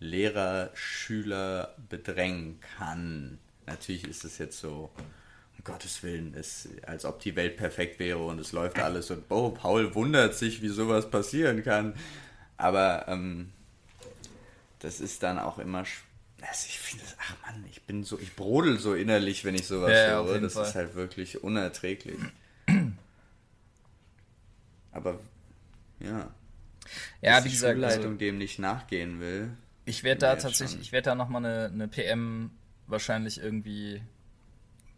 Lehrer 0.00 0.70
Schüler 0.74 1.74
bedrängen 1.88 2.60
kann. 2.76 3.38
Natürlich 3.66 4.06
ist 4.06 4.24
es 4.24 4.38
jetzt 4.38 4.58
so, 4.60 4.90
um 5.56 5.64
Gottes 5.64 6.02
Willen, 6.02 6.34
ist, 6.34 6.68
als 6.86 7.04
ob 7.04 7.20
die 7.20 7.36
Welt 7.36 7.56
perfekt 7.56 7.98
wäre 7.98 8.24
und 8.24 8.40
es 8.40 8.52
läuft 8.52 8.78
alles 8.78 9.10
und 9.10 9.24
oh, 9.28 9.50
Paul 9.50 9.94
wundert 9.94 10.34
sich, 10.34 10.62
wie 10.62 10.68
sowas 10.68 11.10
passieren 11.10 11.62
kann. 11.62 11.94
Aber 12.56 13.06
ähm, 13.08 13.52
das 14.80 15.00
ist 15.00 15.22
dann 15.22 15.38
auch 15.38 15.58
immer 15.58 15.84
schwierig 15.84 16.07
also 16.40 16.66
ich 16.68 16.78
finde 16.78 17.04
das, 17.04 17.16
ach 17.20 17.34
Mann, 17.46 17.64
ich 17.70 17.82
bin 17.82 18.04
so, 18.04 18.18
ich 18.18 18.34
brodel 18.36 18.78
so 18.78 18.94
innerlich, 18.94 19.44
wenn 19.44 19.54
ich 19.54 19.66
sowas 19.66 19.90
ja, 19.90 20.22
höre. 20.22 20.40
Das 20.40 20.54
Fall. 20.54 20.66
ist 20.66 20.74
halt 20.74 20.94
wirklich 20.94 21.42
unerträglich. 21.42 22.18
Aber 24.92 25.18
ja. 26.00 26.30
Ja, 27.20 27.44
wie 27.44 27.50
gesagt, 27.50 27.74
Schulleitung 27.74 28.04
also, 28.04 28.18
dem 28.18 28.38
nicht 28.38 28.58
nachgehen 28.58 29.20
will. 29.20 29.50
Ich 29.84 30.04
werde 30.04 30.20
da 30.20 30.36
tatsächlich, 30.36 30.72
schon. 30.72 30.80
ich 30.80 30.92
werde 30.92 31.06
da 31.06 31.14
nochmal 31.14 31.44
eine, 31.44 31.64
eine 31.66 31.88
PM 31.88 32.50
wahrscheinlich 32.86 33.40
irgendwie 33.40 34.02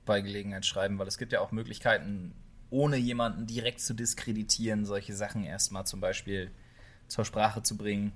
bei 0.04 0.20
Gelegenheit 0.20 0.66
schreiben, 0.66 0.98
weil 0.98 1.08
es 1.08 1.18
gibt 1.18 1.32
ja 1.32 1.40
auch 1.40 1.52
Möglichkeiten, 1.52 2.34
ohne 2.70 2.96
jemanden 2.96 3.46
direkt 3.46 3.80
zu 3.80 3.94
diskreditieren, 3.94 4.84
solche 4.84 5.14
Sachen 5.14 5.44
erstmal 5.44 5.86
zum 5.86 6.00
Beispiel 6.00 6.50
zur 7.08 7.24
Sprache 7.24 7.62
zu 7.62 7.76
bringen 7.76 8.12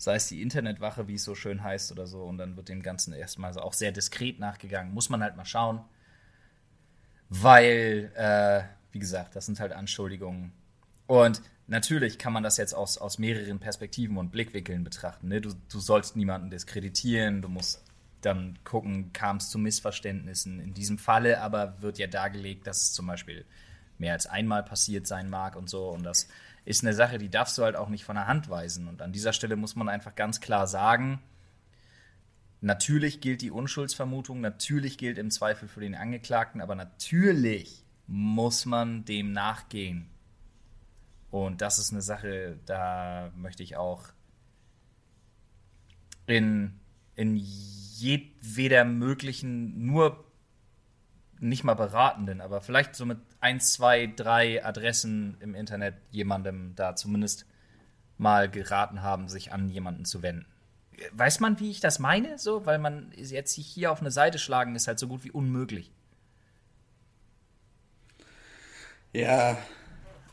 sei 0.00 0.14
es 0.14 0.28
die 0.28 0.40
Internetwache, 0.40 1.08
wie 1.08 1.16
es 1.16 1.24
so 1.24 1.34
schön 1.34 1.62
heißt 1.62 1.92
oder 1.92 2.06
so, 2.06 2.22
und 2.22 2.38
dann 2.38 2.56
wird 2.56 2.70
dem 2.70 2.82
Ganzen 2.82 3.12
erstmal 3.12 3.52
so 3.52 3.60
auch 3.60 3.74
sehr 3.74 3.92
diskret 3.92 4.38
nachgegangen. 4.38 4.94
Muss 4.94 5.10
man 5.10 5.22
halt 5.22 5.36
mal 5.36 5.44
schauen. 5.44 5.82
Weil, 7.28 8.10
äh, 8.16 8.62
wie 8.92 8.98
gesagt, 8.98 9.36
das 9.36 9.44
sind 9.44 9.60
halt 9.60 9.72
Anschuldigungen. 9.72 10.52
Und 11.06 11.42
natürlich 11.66 12.18
kann 12.18 12.32
man 12.32 12.42
das 12.42 12.56
jetzt 12.56 12.72
aus, 12.72 12.96
aus 12.96 13.18
mehreren 13.18 13.58
Perspektiven 13.58 14.16
und 14.16 14.32
Blickwinkeln 14.32 14.84
betrachten. 14.84 15.28
Ne? 15.28 15.42
Du, 15.42 15.52
du 15.70 15.80
sollst 15.80 16.16
niemanden 16.16 16.48
diskreditieren, 16.48 17.42
du 17.42 17.48
musst 17.48 17.84
dann 18.22 18.58
gucken, 18.64 19.12
kam 19.12 19.36
es 19.36 19.50
zu 19.50 19.58
Missverständnissen. 19.58 20.60
In 20.60 20.72
diesem 20.72 20.96
Falle 20.96 21.42
aber 21.42 21.82
wird 21.82 21.98
ja 21.98 22.06
dargelegt, 22.06 22.66
dass 22.66 22.84
es 22.84 22.92
zum 22.94 23.06
Beispiel 23.06 23.44
mehr 23.98 24.14
als 24.14 24.26
einmal 24.26 24.62
passiert 24.62 25.06
sein 25.06 25.28
mag 25.28 25.56
und 25.56 25.68
so. 25.68 25.90
Und 25.90 26.04
das 26.04 26.26
ist 26.64 26.84
eine 26.84 26.94
Sache, 26.94 27.18
die 27.18 27.30
darfst 27.30 27.56
du 27.58 27.62
halt 27.62 27.76
auch 27.76 27.88
nicht 27.88 28.04
von 28.04 28.16
der 28.16 28.26
Hand 28.26 28.48
weisen. 28.48 28.88
Und 28.88 29.02
an 29.02 29.12
dieser 29.12 29.32
Stelle 29.32 29.56
muss 29.56 29.76
man 29.76 29.88
einfach 29.88 30.14
ganz 30.14 30.40
klar 30.40 30.66
sagen, 30.66 31.20
natürlich 32.60 33.20
gilt 33.20 33.42
die 33.42 33.50
Unschuldsvermutung, 33.50 34.40
natürlich 34.40 34.98
gilt 34.98 35.18
im 35.18 35.30
Zweifel 35.30 35.68
für 35.68 35.80
den 35.80 35.94
Angeklagten, 35.94 36.60
aber 36.60 36.74
natürlich 36.74 37.84
muss 38.06 38.66
man 38.66 39.04
dem 39.04 39.32
nachgehen. 39.32 40.08
Und 41.30 41.60
das 41.60 41.78
ist 41.78 41.92
eine 41.92 42.02
Sache, 42.02 42.58
da 42.66 43.30
möchte 43.36 43.62
ich 43.62 43.76
auch 43.76 44.08
in, 46.26 46.78
in 47.14 47.36
jedweder 47.36 48.84
möglichen, 48.84 49.86
nur 49.86 50.24
nicht 51.40 51.64
mal 51.64 51.74
beratenden, 51.74 52.40
aber 52.40 52.60
vielleicht 52.60 52.94
so 52.94 53.06
mit 53.06 53.18
eins, 53.40 53.72
zwei, 53.72 54.06
drei 54.06 54.64
Adressen 54.64 55.36
im 55.40 55.54
Internet 55.54 55.94
jemandem 56.10 56.74
da 56.76 56.94
zumindest 56.94 57.46
mal 58.18 58.50
geraten 58.50 59.02
haben, 59.02 59.28
sich 59.28 59.52
an 59.52 59.68
jemanden 59.68 60.04
zu 60.04 60.22
wenden. 60.22 60.46
Weiß 61.12 61.40
man, 61.40 61.58
wie 61.58 61.70
ich 61.70 61.80
das 61.80 61.98
meine? 61.98 62.38
So, 62.38 62.66
weil 62.66 62.78
man 62.78 63.10
jetzt 63.16 63.54
sich 63.54 63.66
hier 63.66 63.90
auf 63.90 64.00
eine 64.00 64.10
Seite 64.10 64.38
schlagen 64.38 64.76
ist 64.76 64.86
halt 64.86 64.98
so 64.98 65.08
gut 65.08 65.24
wie 65.24 65.30
unmöglich. 65.30 65.90
Ja. 69.12 69.56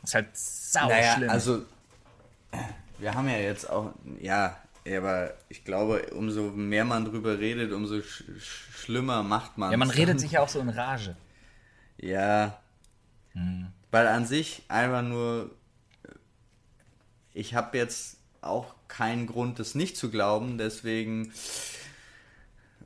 Ist 0.02 0.14
halt 0.14 0.28
sau 0.36 0.88
naja, 0.88 1.14
schlimm. 1.16 1.30
Also, 1.30 1.64
wir 2.98 3.14
haben 3.14 3.28
ja 3.28 3.38
jetzt 3.38 3.68
auch, 3.68 3.94
ja, 4.20 4.58
aber 4.96 5.34
ich 5.48 5.64
glaube, 5.64 6.06
umso 6.14 6.50
mehr 6.50 6.84
man 6.84 7.04
drüber 7.04 7.38
redet, 7.38 7.72
umso 7.72 8.00
sch 8.00 8.24
schlimmer 8.70 9.22
macht 9.22 9.58
man 9.58 9.70
Ja, 9.70 9.76
man 9.76 9.90
redet 9.90 10.18
sich 10.20 10.32
ja 10.32 10.40
auch 10.40 10.48
so 10.48 10.60
in 10.60 10.68
Rage. 10.68 11.16
Ja. 11.98 12.58
Hm. 13.32 13.68
Weil 13.90 14.06
an 14.06 14.26
sich 14.26 14.62
einfach 14.68 15.02
nur, 15.02 15.50
ich 17.34 17.54
habe 17.54 17.76
jetzt 17.76 18.18
auch 18.40 18.74
keinen 18.88 19.26
Grund, 19.26 19.58
das 19.58 19.74
nicht 19.74 19.96
zu 19.96 20.10
glauben, 20.10 20.58
deswegen 20.58 21.32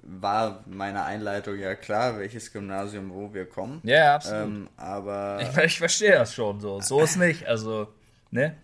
war 0.02 0.64
meine 0.66 1.04
Einleitung 1.04 1.58
ja 1.58 1.74
klar, 1.74 2.18
welches 2.18 2.52
Gymnasium 2.52 3.12
wo 3.12 3.32
wir 3.32 3.46
kommen. 3.46 3.80
Ja, 3.84 4.16
absolut. 4.16 4.42
Ähm, 4.42 4.68
aber. 4.76 5.38
Ich, 5.42 5.56
ich 5.56 5.78
verstehe 5.78 6.12
das 6.12 6.34
schon 6.34 6.60
so. 6.60 6.80
So 6.80 7.00
ist 7.00 7.16
nicht. 7.16 7.46
Also, 7.46 7.88
ne? 8.30 8.56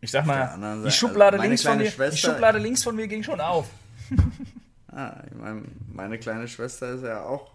Ich 0.00 0.10
sag 0.10 0.24
mal, 0.24 0.54
die 0.56 0.60
Seite, 0.60 0.90
Schublade, 0.90 1.36
also 1.36 1.48
links 1.48 1.62
von 1.62 1.78
mir, 1.78 1.90
Schwester, 1.90 2.10
die 2.10 2.16
Schublade 2.18 2.58
links 2.58 2.82
von 2.82 2.96
mir 2.96 3.06
ging 3.06 3.22
schon 3.22 3.40
auf. 3.40 3.68
ah, 4.88 5.22
ich 5.26 5.36
mein, 5.36 5.64
meine 5.92 6.18
kleine 6.18 6.48
Schwester 6.48 6.94
ist 6.94 7.04
ja 7.04 7.22
auch 7.22 7.52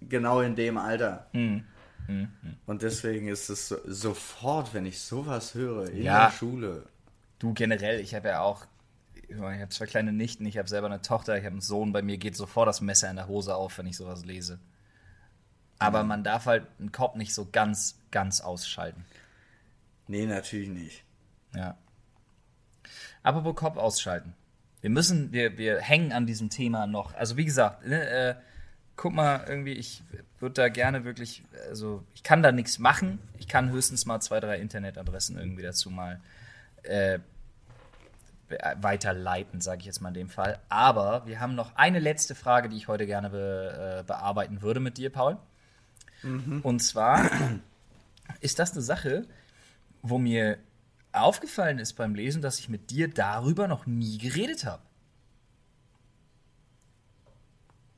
genau 0.00 0.40
in 0.40 0.56
dem 0.56 0.78
Alter. 0.78 1.26
Hm. 1.32 1.64
Hm. 2.06 2.28
Und 2.66 2.82
deswegen 2.82 3.28
ist 3.28 3.50
es 3.50 3.68
so, 3.68 3.76
sofort, 3.86 4.72
wenn 4.74 4.86
ich 4.86 5.00
sowas 5.00 5.54
höre 5.54 5.90
in 5.90 6.02
Ja. 6.02 6.26
der 6.26 6.32
Schule. 6.32 6.86
Du 7.38 7.52
generell, 7.52 8.00
ich 8.00 8.14
habe 8.14 8.28
ja 8.28 8.40
auch, 8.40 8.64
ich 9.28 9.36
habe 9.38 9.68
zwei 9.68 9.86
kleine 9.86 10.12
Nichten, 10.12 10.44
ich 10.46 10.58
habe 10.58 10.68
selber 10.68 10.86
eine 10.86 11.02
Tochter, 11.02 11.36
ich 11.36 11.44
habe 11.44 11.52
einen 11.52 11.60
Sohn, 11.60 11.92
bei 11.92 12.02
mir 12.02 12.18
geht 12.18 12.36
sofort 12.36 12.66
das 12.66 12.80
Messer 12.80 13.10
in 13.10 13.16
der 13.16 13.28
Hose 13.28 13.54
auf, 13.54 13.78
wenn 13.78 13.86
ich 13.86 13.96
sowas 13.96 14.24
lese. 14.24 14.58
Aber 15.78 16.02
man 16.02 16.24
darf 16.24 16.44
halt 16.46 16.66
einen 16.78 16.92
Kopf 16.92 17.14
nicht 17.14 17.32
so 17.32 17.48
ganz, 17.50 17.98
ganz 18.10 18.40
ausschalten. 18.42 19.04
Nee, 20.08 20.26
natürlich 20.26 20.68
nicht. 20.68 21.04
Ja. 21.54 21.76
Apropos 23.22 23.56
Kopf 23.56 23.76
ausschalten. 23.76 24.34
Wir 24.80 24.90
müssen, 24.90 25.32
wir, 25.32 25.58
wir 25.58 25.80
hängen 25.80 26.12
an 26.12 26.26
diesem 26.26 26.48
Thema 26.48 26.86
noch. 26.86 27.14
Also 27.14 27.36
wie 27.36 27.44
gesagt, 27.44 27.86
ne, 27.86 28.08
äh, 28.08 28.34
guck 28.96 29.12
mal, 29.12 29.44
irgendwie, 29.46 29.72
ich 29.72 30.02
würde 30.38 30.54
da 30.54 30.68
gerne 30.68 31.04
wirklich, 31.04 31.42
also 31.68 32.02
ich 32.14 32.22
kann 32.22 32.42
da 32.42 32.50
nichts 32.52 32.78
machen. 32.78 33.18
Ich 33.38 33.48
kann 33.48 33.70
höchstens 33.70 34.06
mal 34.06 34.20
zwei, 34.20 34.40
drei 34.40 34.58
Internetadressen 34.58 35.38
irgendwie 35.38 35.62
dazu 35.62 35.90
mal 35.90 36.20
äh, 36.82 37.18
weiterleiten, 38.76 39.60
sage 39.60 39.80
ich 39.80 39.86
jetzt 39.86 40.00
mal 40.00 40.08
in 40.08 40.14
dem 40.14 40.28
Fall. 40.28 40.58
Aber 40.68 41.26
wir 41.26 41.40
haben 41.40 41.54
noch 41.54 41.76
eine 41.76 41.98
letzte 41.98 42.34
Frage, 42.34 42.68
die 42.68 42.76
ich 42.76 42.88
heute 42.88 43.06
gerne 43.06 43.30
be, 43.30 44.00
äh, 44.00 44.02
bearbeiten 44.04 44.62
würde 44.62 44.80
mit 44.80 44.98
dir, 44.98 45.10
Paul. 45.10 45.36
Und 46.62 46.80
zwar 46.80 47.30
ist 48.40 48.58
das 48.58 48.72
eine 48.72 48.82
Sache, 48.82 49.26
wo 50.02 50.18
mir 50.18 50.58
aufgefallen 51.12 51.78
ist 51.78 51.94
beim 51.94 52.14
Lesen, 52.14 52.42
dass 52.42 52.58
ich 52.58 52.68
mit 52.68 52.90
dir 52.90 53.08
darüber 53.08 53.68
noch 53.68 53.86
nie 53.86 54.18
geredet 54.18 54.64
habe. 54.64 54.82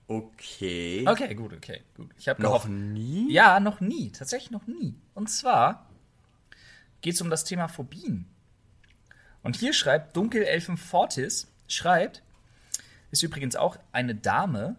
Okay. 0.08 1.04
Okay, 1.08 1.34
gut, 1.34 1.52
okay, 1.54 1.82
gut. 1.96 2.10
Ich 2.18 2.28
habe 2.28 2.42
Noch 2.42 2.50
gehofft. 2.50 2.68
nie? 2.68 3.32
Ja, 3.32 3.60
noch 3.60 3.80
nie, 3.80 4.10
tatsächlich 4.10 4.50
noch 4.50 4.66
nie. 4.66 4.94
Und 5.14 5.30
zwar 5.30 5.88
geht 7.00 7.14
es 7.14 7.22
um 7.22 7.30
das 7.30 7.44
Thema 7.44 7.68
Phobien. 7.68 8.26
Und 9.42 9.56
hier 9.56 9.72
schreibt 9.72 10.16
Dunkelelfen 10.16 10.76
Fortis, 10.76 11.48
schreibt, 11.66 12.22
ist 13.10 13.22
übrigens 13.22 13.56
auch 13.56 13.76
eine 13.92 14.14
Dame. 14.14 14.76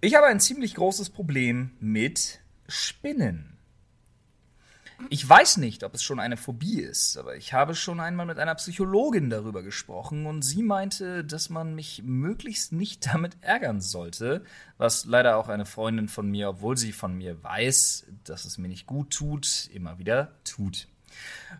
Ich 0.00 0.14
habe 0.14 0.26
ein 0.26 0.40
ziemlich 0.40 0.74
großes 0.74 1.10
Problem 1.10 1.70
mit 1.80 2.40
Spinnen. 2.68 3.56
Ich 5.08 5.28
weiß 5.28 5.56
nicht, 5.56 5.82
ob 5.82 5.94
es 5.94 6.02
schon 6.02 6.20
eine 6.20 6.36
Phobie 6.36 6.80
ist, 6.80 7.16
aber 7.16 7.36
ich 7.36 7.52
habe 7.52 7.74
schon 7.74 8.00
einmal 8.00 8.26
mit 8.26 8.38
einer 8.38 8.54
Psychologin 8.54 9.30
darüber 9.30 9.62
gesprochen 9.62 10.26
und 10.26 10.42
sie 10.42 10.62
meinte, 10.62 11.24
dass 11.24 11.50
man 11.50 11.74
mich 11.74 12.02
möglichst 12.04 12.72
nicht 12.72 13.06
damit 13.12 13.36
ärgern 13.40 13.80
sollte, 13.80 14.44
was 14.76 15.06
leider 15.06 15.36
auch 15.36 15.48
eine 15.48 15.66
Freundin 15.66 16.08
von 16.08 16.30
mir, 16.30 16.50
obwohl 16.50 16.76
sie 16.76 16.92
von 16.92 17.16
mir 17.16 17.42
weiß, 17.42 18.06
dass 18.24 18.44
es 18.44 18.58
mir 18.58 18.68
nicht 18.68 18.86
gut 18.86 19.10
tut, 19.12 19.68
immer 19.72 19.98
wieder 19.98 20.32
tut. 20.44 20.86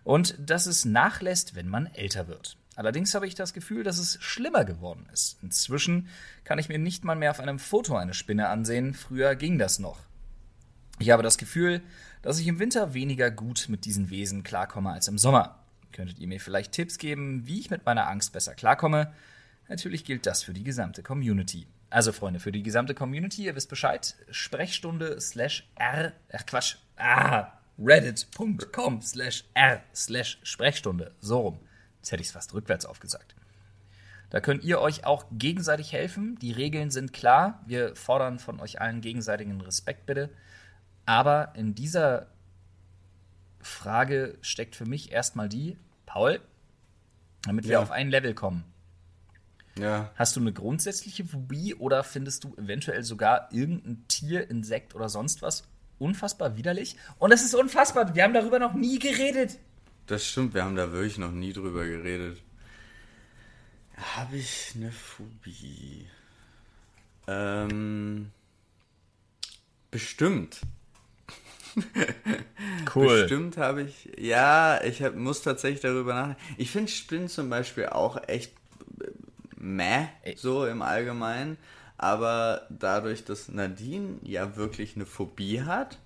Und 0.03 0.35
dass 0.39 0.65
es 0.65 0.85
nachlässt, 0.85 1.55
wenn 1.55 1.67
man 1.67 1.87
älter 1.87 2.27
wird. 2.27 2.57
Allerdings 2.75 3.13
habe 3.13 3.27
ich 3.27 3.35
das 3.35 3.53
Gefühl, 3.53 3.83
dass 3.83 3.97
es 3.97 4.17
schlimmer 4.21 4.63
geworden 4.63 5.07
ist. 5.11 5.37
Inzwischen 5.43 6.07
kann 6.45 6.57
ich 6.57 6.69
mir 6.69 6.79
nicht 6.79 7.03
mal 7.03 7.15
mehr 7.15 7.31
auf 7.31 7.39
einem 7.39 7.59
Foto 7.59 7.97
eine 7.97 8.13
Spinne 8.13 8.47
ansehen, 8.47 8.93
früher 8.93 9.35
ging 9.35 9.59
das 9.59 9.77
noch. 9.77 9.99
Ich 10.99 11.09
habe 11.09 11.23
das 11.23 11.37
Gefühl, 11.37 11.81
dass 12.21 12.39
ich 12.39 12.47
im 12.47 12.59
Winter 12.59 12.93
weniger 12.93 13.31
gut 13.31 13.67
mit 13.69 13.85
diesen 13.85 14.09
Wesen 14.09 14.43
klarkomme 14.43 14.91
als 14.91 15.07
im 15.07 15.17
Sommer. 15.17 15.59
Könntet 15.91 16.19
ihr 16.19 16.27
mir 16.27 16.39
vielleicht 16.39 16.71
Tipps 16.71 16.97
geben, 16.97 17.45
wie 17.45 17.59
ich 17.59 17.69
mit 17.69 17.85
meiner 17.85 18.07
Angst 18.07 18.33
besser 18.33 18.55
klarkomme? 18.55 19.13
Natürlich 19.67 20.05
gilt 20.05 20.25
das 20.25 20.43
für 20.43 20.53
die 20.53 20.63
gesamte 20.63 21.03
Community. 21.03 21.67
Also 21.89 22.13
Freunde, 22.13 22.39
für 22.39 22.51
die 22.51 22.63
gesamte 22.63 22.93
Community, 22.93 23.45
ihr 23.45 23.55
wisst 23.55 23.69
Bescheid, 23.69 24.15
Sprechstunde 24.29 25.19
slash 25.19 25.67
r, 25.75 26.13
ach 26.31 26.45
Quatsch, 26.45 26.75
ah, 26.97 27.47
reddit.com 27.77 29.01
slash 29.01 29.43
r 29.53 29.81
slash 29.93 30.39
Sprechstunde, 30.43 31.13
so 31.19 31.39
rum. 31.39 31.59
Jetzt 31.97 32.11
hätte 32.11 32.21
ich 32.21 32.27
es 32.27 32.33
fast 32.33 32.53
rückwärts 32.53 32.85
aufgesagt. 32.85 33.35
Da 34.29 34.39
könnt 34.39 34.63
ihr 34.63 34.79
euch 34.79 35.05
auch 35.05 35.25
gegenseitig 35.31 35.91
helfen. 35.91 36.39
Die 36.39 36.53
Regeln 36.53 36.89
sind 36.89 37.11
klar. 37.11 37.61
Wir 37.67 37.95
fordern 37.97 38.39
von 38.39 38.61
euch 38.61 38.79
allen 38.79 39.01
gegenseitigen 39.01 39.59
Respekt 39.59 40.05
bitte. 40.05 40.29
Aber 41.11 41.51
in 41.55 41.75
dieser 41.75 42.27
Frage 43.59 44.37
steckt 44.39 44.77
für 44.77 44.85
mich 44.85 45.11
erstmal 45.11 45.49
die, 45.49 45.77
Paul, 46.05 46.39
damit 47.43 47.65
wir 47.65 47.73
Ja. 47.73 47.81
auf 47.81 47.91
ein 47.91 48.09
Level 48.09 48.33
kommen. 48.33 48.63
Ja. 49.77 50.09
Hast 50.15 50.37
du 50.37 50.39
eine 50.39 50.53
grundsätzliche 50.53 51.25
Phobie 51.25 51.75
oder 51.75 52.05
findest 52.05 52.45
du 52.45 52.55
eventuell 52.55 53.03
sogar 53.03 53.51
irgendein 53.51 54.07
Tier, 54.07 54.49
Insekt 54.49 54.95
oder 54.95 55.09
sonst 55.09 55.41
was 55.41 55.67
unfassbar 55.99 56.55
widerlich? 56.55 56.95
Und 57.19 57.33
es 57.33 57.43
ist 57.43 57.55
unfassbar, 57.55 58.15
wir 58.15 58.23
haben 58.23 58.33
darüber 58.33 58.59
noch 58.59 58.73
nie 58.73 58.97
geredet. 58.97 59.59
Das 60.07 60.25
stimmt, 60.25 60.53
wir 60.53 60.63
haben 60.63 60.77
da 60.77 60.93
wirklich 60.93 61.17
noch 61.17 61.31
nie 61.33 61.51
drüber 61.51 61.85
geredet. 61.85 62.41
Habe 64.15 64.37
ich 64.37 64.71
eine 64.75 64.93
Phobie? 64.93 66.07
Ähm. 67.27 68.31
Bestimmt. 69.91 70.61
Bestimmt 72.93 73.57
habe 73.57 73.83
ich. 73.83 74.09
Ja, 74.17 74.83
ich 74.83 75.01
hab, 75.01 75.15
muss 75.15 75.41
tatsächlich 75.41 75.81
darüber 75.81 76.13
nachdenken. 76.13 76.55
Ich 76.57 76.71
finde 76.71 76.91
Spinnen 76.91 77.27
zum 77.27 77.49
Beispiel 77.49 77.87
auch 77.87 78.27
echt 78.27 78.53
äh, 79.01 79.07
meh, 79.57 80.07
so 80.35 80.65
im 80.65 80.81
Allgemeinen. 80.81 81.57
Aber 81.97 82.65
dadurch, 82.69 83.23
dass 83.25 83.47
Nadine 83.47 84.17
ja 84.23 84.55
wirklich 84.55 84.95
eine 84.95 85.05
Phobie 85.05 85.61
hat, 85.61 85.99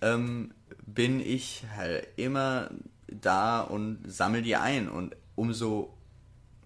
ähm, 0.00 0.52
bin 0.86 1.20
ich 1.20 1.64
halt 1.76 2.06
immer 2.16 2.70
da 3.08 3.60
und 3.62 3.98
sammel 4.06 4.42
die 4.42 4.56
ein. 4.56 4.88
Und 4.88 5.16
umso, 5.34 5.92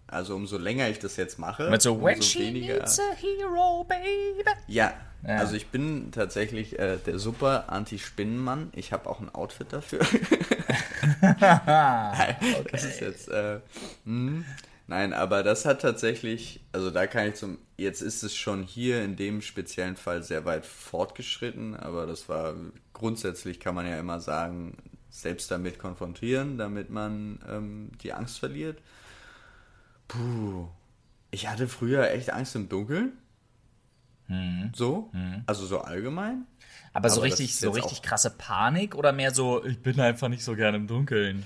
also 0.07 0.35
umso 0.37 0.59
länger 0.59 0.89
ich 0.91 0.99
das 0.99 1.17
jetzt 1.17 1.39
mache, 1.39 1.71
Mit 1.71 1.81
so, 1.83 1.95
umso 1.95 2.05
baby. 3.85 4.45
ja, 4.67 4.93
Ja. 5.27 5.37
also 5.39 5.57
ich 5.57 5.69
bin 5.69 6.13
tatsächlich 6.13 6.79
äh, 6.79 6.97
der 6.99 7.19
super 7.19 7.71
Anti-Spinnenmann. 7.73 8.73
Ich 8.75 8.93
habe 8.93 9.09
auch 9.09 9.21
ein 9.21 9.35
Outfit 9.35 9.73
dafür. 9.73 10.01
Das 12.71 12.85
ist 12.85 13.01
jetzt. 13.01 13.29
Äh, 13.29 13.61
mh. 14.05 14.45
Nein, 14.89 15.13
aber 15.13 15.43
das 15.43 15.67
hat 15.67 15.83
tatsächlich, 15.83 16.61
also 16.73 16.91
da 16.91 17.07
kann 17.07 17.29
ich 17.29 17.35
zum, 17.35 17.59
jetzt 17.77 18.01
ist 18.01 18.23
es 18.23 18.35
schon 18.35 18.63
hier 18.63 19.05
in 19.05 19.17
dem 19.17 19.43
speziellen 19.43 19.97
Fall 19.97 20.23
sehr 20.23 20.47
weit 20.47 20.65
fortgeschritten, 20.65 21.77
aber 21.77 22.07
das 22.07 22.29
war, 22.31 22.55
grundsätzlich 22.95 23.61
kann 23.61 23.75
man 23.75 23.87
ja 23.87 23.99
immer 24.01 24.19
sagen, 24.19 24.79
selbst 25.11 25.51
damit 25.51 25.79
konfrontieren, 25.79 26.57
damit 26.57 26.89
man 26.89 27.39
ähm, 27.47 27.91
die 28.03 28.15
Angst 28.15 28.39
verliert. 28.39 28.79
Puh, 30.09 30.69
ich 31.31 31.49
hatte 31.49 31.69
früher 31.69 32.11
echt 32.11 32.31
Angst 32.33 32.57
im 32.57 32.71
Dunkeln. 32.71 33.13
Mhm. 34.29 34.73
So, 34.75 35.11
also 35.47 35.67
so 35.67 35.81
allgemein. 35.81 36.47
Aber 36.93 37.11
so 37.11 37.21
Aber 37.21 37.25
richtig, 37.25 37.57
so 37.57 37.71
richtig 37.71 38.03
krasse 38.03 38.31
Panik 38.31 38.95
oder 38.95 39.13
mehr 39.13 39.33
so, 39.33 39.65
ich 39.65 39.81
bin 39.83 40.01
einfach 40.01 40.29
nicht 40.29 40.45
so 40.45 40.55
gern 40.55 40.75
im 40.75 40.87
Dunkeln. 40.87 41.45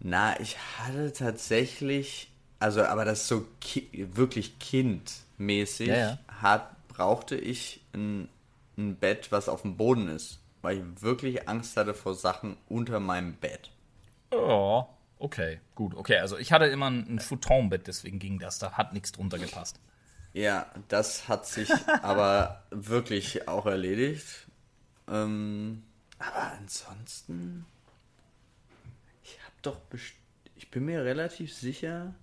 Na, 0.00 0.38
ich 0.40 0.56
hatte 0.78 1.12
tatsächlich, 1.12 2.30
also 2.58 2.82
aber 2.84 3.04
das 3.04 3.28
so 3.28 3.46
ki 3.60 4.08
wirklich 4.14 4.58
kindmäßig, 4.58 5.88
Ja, 5.88 5.96
ja. 5.96 6.18
hat, 6.40 6.88
brauchte 6.88 7.36
ich 7.36 7.82
ein, 7.94 8.28
ein 8.78 8.96
Bett, 8.96 9.30
was 9.32 9.48
auf 9.48 9.62
dem 9.62 9.76
Boden 9.76 10.08
ist, 10.08 10.38
weil 10.62 10.78
ich 10.78 11.02
wirklich 11.02 11.48
Angst 11.48 11.76
hatte 11.76 11.94
vor 11.94 12.14
Sachen 12.14 12.56
unter 12.68 13.00
meinem 13.00 13.34
Bett. 13.34 13.70
Ja, 14.32 14.88
okay, 15.18 15.60
gut, 15.74 15.94
okay. 15.94 16.18
Also 16.18 16.38
ich 16.38 16.52
hatte 16.52 16.66
immer 16.66 16.88
ein, 16.90 17.06
ein 17.16 17.18
Futonbett, 17.20 17.86
deswegen 17.86 18.18
ging 18.18 18.38
das. 18.38 18.58
Da 18.58 18.72
hat 18.72 18.92
nichts 18.92 19.12
drunter 19.12 19.38
gepasst. 19.38 19.80
Ja, 20.32 20.66
das 20.88 21.28
hat 21.28 21.46
sich 21.46 21.70
aber 22.02 22.62
wirklich 22.70 23.48
auch 23.48 23.66
erledigt. 23.66 24.46
Ähm, 25.08 25.82
aber 26.18 26.52
ansonsten, 26.52 27.66
ich 29.24 29.38
habe 29.42 29.54
doch, 29.62 29.78
ich 30.56 30.70
bin 30.70 30.84
mir 30.84 31.04
relativ 31.04 31.54
sicher, 31.54 32.14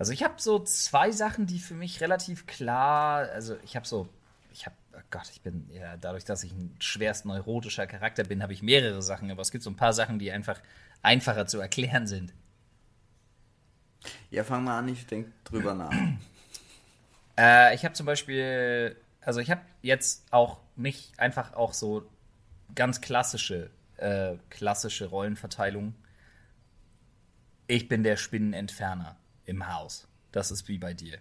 Also 0.00 0.14
ich 0.14 0.22
habe 0.22 0.36
so 0.38 0.58
zwei 0.60 1.10
Sachen, 1.10 1.44
die 1.44 1.58
für 1.58 1.74
mich 1.74 2.00
relativ 2.00 2.46
klar, 2.46 3.28
also 3.34 3.58
ich 3.62 3.76
habe 3.76 3.86
so, 3.86 4.08
ich 4.50 4.64
habe, 4.64 4.74
oh 4.94 5.02
Gott, 5.10 5.28
ich 5.30 5.42
bin 5.42 5.68
ja 5.70 5.98
dadurch, 5.98 6.24
dass 6.24 6.42
ich 6.42 6.52
ein 6.52 6.74
schwerst 6.78 7.26
neurotischer 7.26 7.86
Charakter 7.86 8.24
bin, 8.24 8.42
habe 8.42 8.54
ich 8.54 8.62
mehrere 8.62 9.02
Sachen, 9.02 9.30
aber 9.30 9.42
es 9.42 9.50
gibt 9.50 9.62
so 9.62 9.68
ein 9.68 9.76
paar 9.76 9.92
Sachen, 9.92 10.18
die 10.18 10.32
einfach 10.32 10.58
einfacher 11.02 11.46
zu 11.46 11.60
erklären 11.60 12.06
sind. 12.06 12.32
Ja, 14.30 14.44
fang 14.44 14.64
mal 14.64 14.78
an, 14.78 14.88
ich 14.88 15.06
denke 15.06 15.30
drüber 15.44 15.74
nach. 15.74 15.92
Äh, 17.38 17.74
ich 17.74 17.84
habe 17.84 17.94
zum 17.94 18.06
Beispiel, 18.06 18.96
also 19.20 19.40
ich 19.40 19.50
habe 19.50 19.62
jetzt 19.82 20.24
auch 20.30 20.58
nicht 20.76 21.18
einfach 21.18 21.54
auch 21.54 21.74
so 21.74 22.08
ganz 22.74 23.00
klassische, 23.00 23.70
äh, 23.96 24.36
klassische 24.50 25.06
Rollenverteilung. 25.06 25.94
Ich 27.66 27.88
bin 27.88 28.02
der 28.02 28.16
Spinnenentferner 28.16 29.16
im 29.44 29.72
Haus. 29.72 30.06
Das 30.32 30.50
ist 30.50 30.68
wie 30.68 30.78
bei 30.78 30.94
dir. 30.94 31.18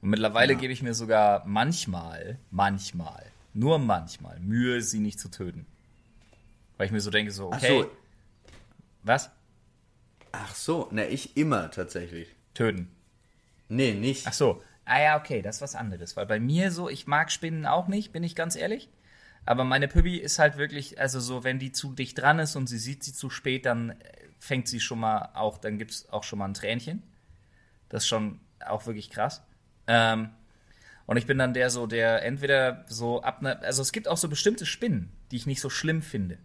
Und 0.00 0.10
mittlerweile 0.10 0.54
Ja. 0.54 0.58
gebe 0.58 0.72
ich 0.72 0.82
mir 0.82 0.94
sogar 0.94 1.44
manchmal, 1.46 2.38
manchmal, 2.50 3.30
nur 3.54 3.78
manchmal 3.78 4.38
Mühe, 4.40 4.80
sie 4.82 5.00
nicht 5.00 5.18
zu 5.20 5.30
töten. 5.30 5.66
Weil 6.76 6.86
ich 6.86 6.92
mir 6.92 7.00
so 7.00 7.10
denke, 7.10 7.30
so, 7.30 7.50
Ach 7.52 7.56
okay, 7.58 7.82
so, 7.82 7.90
was? 9.02 9.30
Ach 10.32 10.54
so, 10.54 10.88
na, 10.90 11.06
ich 11.06 11.36
immer 11.36 11.70
tatsächlich. 11.70 12.28
Töten. 12.54 12.90
Nee, 13.68 13.94
nicht. 13.94 14.26
Ach 14.26 14.32
so. 14.32 14.62
Ah 14.84 15.00
ja, 15.00 15.18
okay, 15.18 15.42
das 15.42 15.56
ist 15.56 15.62
was 15.62 15.74
anderes. 15.74 16.16
Weil 16.16 16.26
bei 16.26 16.40
mir 16.40 16.70
so, 16.72 16.88
ich 16.88 17.06
mag 17.06 17.30
Spinnen 17.30 17.66
auch 17.66 17.88
nicht, 17.88 18.12
bin 18.12 18.24
ich 18.24 18.34
ganz 18.34 18.56
ehrlich. 18.56 18.88
Aber 19.44 19.64
meine 19.64 19.88
Püppi 19.88 20.16
ist 20.16 20.38
halt 20.38 20.56
wirklich, 20.56 21.00
also 21.00 21.20
so, 21.20 21.44
wenn 21.44 21.58
die 21.58 21.72
zu 21.72 21.92
dicht 21.92 22.18
dran 22.18 22.38
ist 22.38 22.56
und 22.56 22.66
sie 22.66 22.78
sieht 22.78 23.02
sie 23.02 23.12
zu 23.12 23.30
spät, 23.30 23.66
dann 23.66 23.90
äh, 23.90 23.94
fängt 24.38 24.68
sie 24.68 24.80
schon 24.80 25.00
mal 25.00 25.30
auch, 25.34 25.58
dann 25.58 25.78
gibt 25.78 25.92
es 25.92 26.08
auch 26.10 26.24
schon 26.24 26.38
mal 26.38 26.46
ein 26.46 26.54
Tränchen. 26.54 27.02
Das 27.88 28.04
ist 28.04 28.08
schon 28.08 28.40
auch 28.64 28.86
wirklich 28.86 29.10
krass. 29.10 29.42
Ähm, 29.86 30.30
und 31.06 31.16
ich 31.16 31.26
bin 31.26 31.38
dann 31.38 31.54
der 31.54 31.70
so, 31.70 31.86
der 31.86 32.24
entweder 32.24 32.84
so 32.88 33.22
ab, 33.22 33.42
ne, 33.42 33.58
also 33.62 33.82
es 33.82 33.92
gibt 33.92 34.06
auch 34.06 34.16
so 34.16 34.28
bestimmte 34.28 34.66
Spinnen, 34.66 35.10
die 35.30 35.36
ich 35.36 35.46
nicht 35.46 35.60
so 35.60 35.70
schlimm 35.70 36.02
finde. 36.02 36.38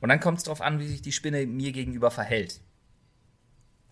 Und 0.00 0.08
dann 0.08 0.20
kommt 0.20 0.38
es 0.38 0.44
darauf 0.44 0.60
an, 0.60 0.78
wie 0.78 0.88
sich 0.88 1.02
die 1.02 1.12
Spinne 1.12 1.46
mir 1.46 1.72
gegenüber 1.72 2.10
verhält. 2.10 2.60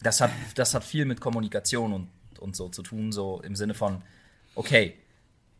Das 0.00 0.20
hat, 0.20 0.30
das 0.54 0.74
hat 0.74 0.84
viel 0.84 1.04
mit 1.04 1.20
Kommunikation 1.20 1.92
und, 1.92 2.08
und 2.38 2.56
so 2.56 2.68
zu 2.68 2.82
tun, 2.82 3.12
so 3.12 3.40
im 3.42 3.56
Sinne 3.56 3.74
von, 3.74 4.02
okay, 4.54 4.94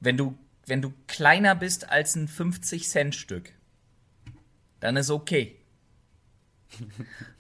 wenn 0.01 0.17
du, 0.17 0.39
wenn 0.67 0.81
du 0.81 0.93
kleiner 1.07 1.55
bist 1.55 1.91
als 1.91 2.15
ein 2.15 2.29
50-Cent-Stück, 2.29 3.53
dann 4.81 4.97
ist 4.97 5.11
okay. 5.11 5.57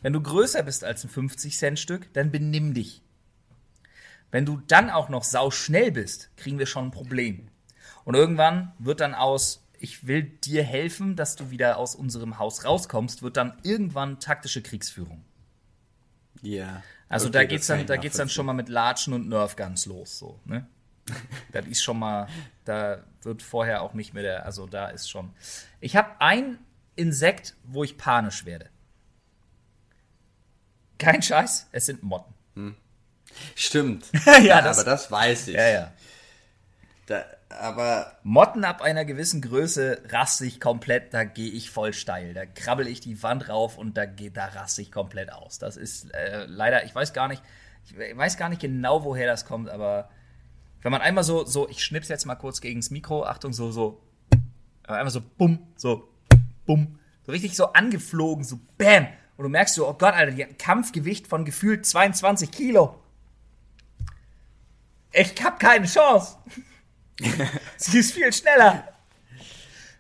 Wenn 0.03 0.13
du 0.13 0.23
größer 0.23 0.63
bist 0.63 0.85
als 0.85 1.05
ein 1.05 1.11
50-Cent-Stück, 1.11 2.13
dann 2.15 2.33
benimm 2.33 2.75
dich. 2.75 3.03
Wenn 4.31 4.45
du 4.45 4.61
dann 4.67 4.91
auch 4.91 5.09
noch 5.09 5.25
sauschnell 5.25 5.93
bist, 5.93 6.31
kriegen 6.37 6.59
wir 6.59 6.67
schon 6.67 6.87
ein 6.87 6.91
Problem. 6.91 7.49
Und 8.05 8.15
irgendwann 8.15 8.73
wird 8.79 9.01
dann 9.01 9.15
aus, 9.15 9.63
ich 9.79 10.07
will 10.07 10.22
dir 10.22 10.62
helfen, 10.62 11.16
dass 11.16 11.37
du 11.37 11.51
wieder 11.51 11.76
aus 11.79 11.95
unserem 11.95 12.39
Haus 12.39 12.64
rauskommst, 12.64 13.22
wird 13.22 13.37
dann 13.37 13.59
irgendwann 13.62 14.20
taktische 14.20 14.62
Kriegsführung. 14.62 15.24
Ja. 16.43 16.83
Also 17.09 17.29
Okay, 17.29 17.33
da 17.39 17.45
geht's 17.45 17.66
dann, 17.66 17.87
da 17.87 17.97
geht's 17.97 18.16
dann 18.16 18.29
schon 18.29 18.47
mal 18.47 18.53
mit 18.53 18.68
Latschen 18.68 19.12
und 19.14 19.29
Nerfguns 19.29 19.87
los, 19.87 20.18
so, 20.18 20.41
ne? 20.45 20.66
das 21.53 21.66
ist 21.66 21.83
schon 21.83 21.99
mal, 21.99 22.29
da 22.64 23.03
wird 23.22 23.43
vorher 23.43 23.81
auch 23.83 23.95
nicht 23.95 24.12
mehr 24.12 24.22
der, 24.22 24.45
also 24.45 24.66
da 24.66 24.89
ist 24.89 25.09
schon. 25.09 25.31
Ich 25.81 25.97
habe 25.97 26.20
ein 26.20 26.59
Insekt, 26.97 27.57
wo 27.64 27.83
ich 27.83 27.97
panisch 27.97 28.45
werde. 28.45 28.68
Kein 30.99 31.22
Scheiß, 31.22 31.68
es 31.72 31.87
sind 31.87 32.03
Motten. 32.03 32.35
Stimmt. 33.55 34.07
Ja, 34.43 34.61
das- 34.62 34.79
aber 34.79 34.91
das 34.91 35.11
weiß 35.11 35.49
ich. 35.49 35.55
Ja, 35.55 35.68
ja. 35.68 35.93
Da, 37.07 37.24
aber 37.49 38.13
Motten 38.23 38.65
ab 38.65 38.83
einer 38.83 39.05
gewissen 39.05 39.41
Größe 39.41 40.03
raste 40.11 40.45
ich 40.45 40.61
komplett, 40.61 41.15
da 41.15 41.25
gehe 41.25 41.51
ich 41.51 41.71
voll 41.71 41.93
steil. 41.93 42.35
Da 42.35 42.45
krabbel 42.45 42.87
ich 42.87 43.01
die 43.01 43.23
Wand 43.23 43.49
rauf 43.49 43.79
und 43.79 43.97
da 43.97 44.07
da 44.07 44.47
raste 44.47 44.83
ich 44.83 44.93
komplett 44.93 45.33
aus. 45.33 45.59
Das 45.59 45.77
ist 45.77 46.13
äh, 46.15 46.45
leider, 46.47 46.85
ich 46.85 46.95
weiß 46.95 47.13
gar 47.13 47.29
nicht, 47.29 47.43
ich 47.85 47.97
weiß 47.97 48.37
gar 48.37 48.49
nicht 48.51 48.61
genau, 48.61 49.05
woher 49.05 49.27
das 49.27 49.47
kommt, 49.47 49.71
aber 49.71 50.11
wenn 50.83 50.93
man 50.93 51.01
einmal 51.01 51.25
so, 51.25 51.45
so, 51.45 51.69
ich 51.69 51.83
schnips 51.83 52.09
jetzt 52.09 52.27
mal 52.27 52.37
kurz 52.37 52.61
gegen 52.61 52.81
das 52.81 52.91
Mikro, 52.91 53.25
Achtung, 53.25 53.53
so, 53.53 53.71
so, 53.73 54.01
einmal 54.87 55.11
so, 55.11 55.23
bumm, 55.23 55.67
so, 55.77 56.09
bumm, 56.67 56.99
so 57.25 57.33
richtig 57.33 57.57
so 57.57 57.73
angeflogen, 57.73 58.45
so, 58.45 58.61
bam. 58.77 59.07
Und 59.37 59.45
du 59.45 59.49
merkst 59.49 59.75
so, 59.75 59.89
oh 59.89 59.95
Gott, 59.95 60.15
Alter, 60.15 60.45
Kampfgewicht 60.59 61.29
von 61.29 61.45
gefühlt 61.45 61.87
22 61.87 62.51
Kilo. 62.51 63.03
Ich 65.13 65.35
hab 65.43 65.59
keine 65.59 65.87
Chance. 65.87 66.37
Sie 67.77 67.99
ist 67.99 68.12
viel 68.12 68.33
schneller. 68.33 68.89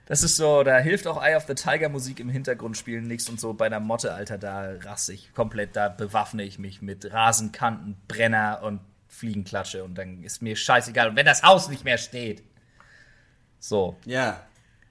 Das 0.06 0.22
ist 0.22 0.36
so, 0.36 0.62
da 0.62 0.78
hilft 0.78 1.06
auch 1.06 1.22
Eye 1.22 1.36
of 1.36 1.44
the 1.46 1.54
Tiger 1.54 1.90
Musik 1.90 2.18
im 2.18 2.30
Hintergrund 2.30 2.78
spielen 2.78 3.06
nichts 3.06 3.28
und 3.28 3.38
so 3.38 3.52
bei 3.52 3.68
der 3.68 3.80
Motte, 3.80 4.14
Alter, 4.14 4.38
da 4.38 4.72
raste 4.80 5.12
ich 5.12 5.34
komplett, 5.34 5.76
da 5.76 5.90
bewaffne 5.90 6.44
ich 6.44 6.58
mich 6.58 6.80
mit 6.80 7.12
Rasenkanten, 7.12 7.96
Brenner 8.08 8.60
und 8.62 8.80
Fliegenklatsche 9.08 9.84
und 9.84 9.96
dann 9.96 10.22
ist 10.22 10.40
mir 10.40 10.56
scheißegal. 10.56 11.10
Und 11.10 11.16
wenn 11.16 11.26
das 11.26 11.42
Haus 11.42 11.68
nicht 11.68 11.84
mehr 11.84 11.98
steht. 11.98 12.42
So. 13.60 13.98
ja, 14.06 14.46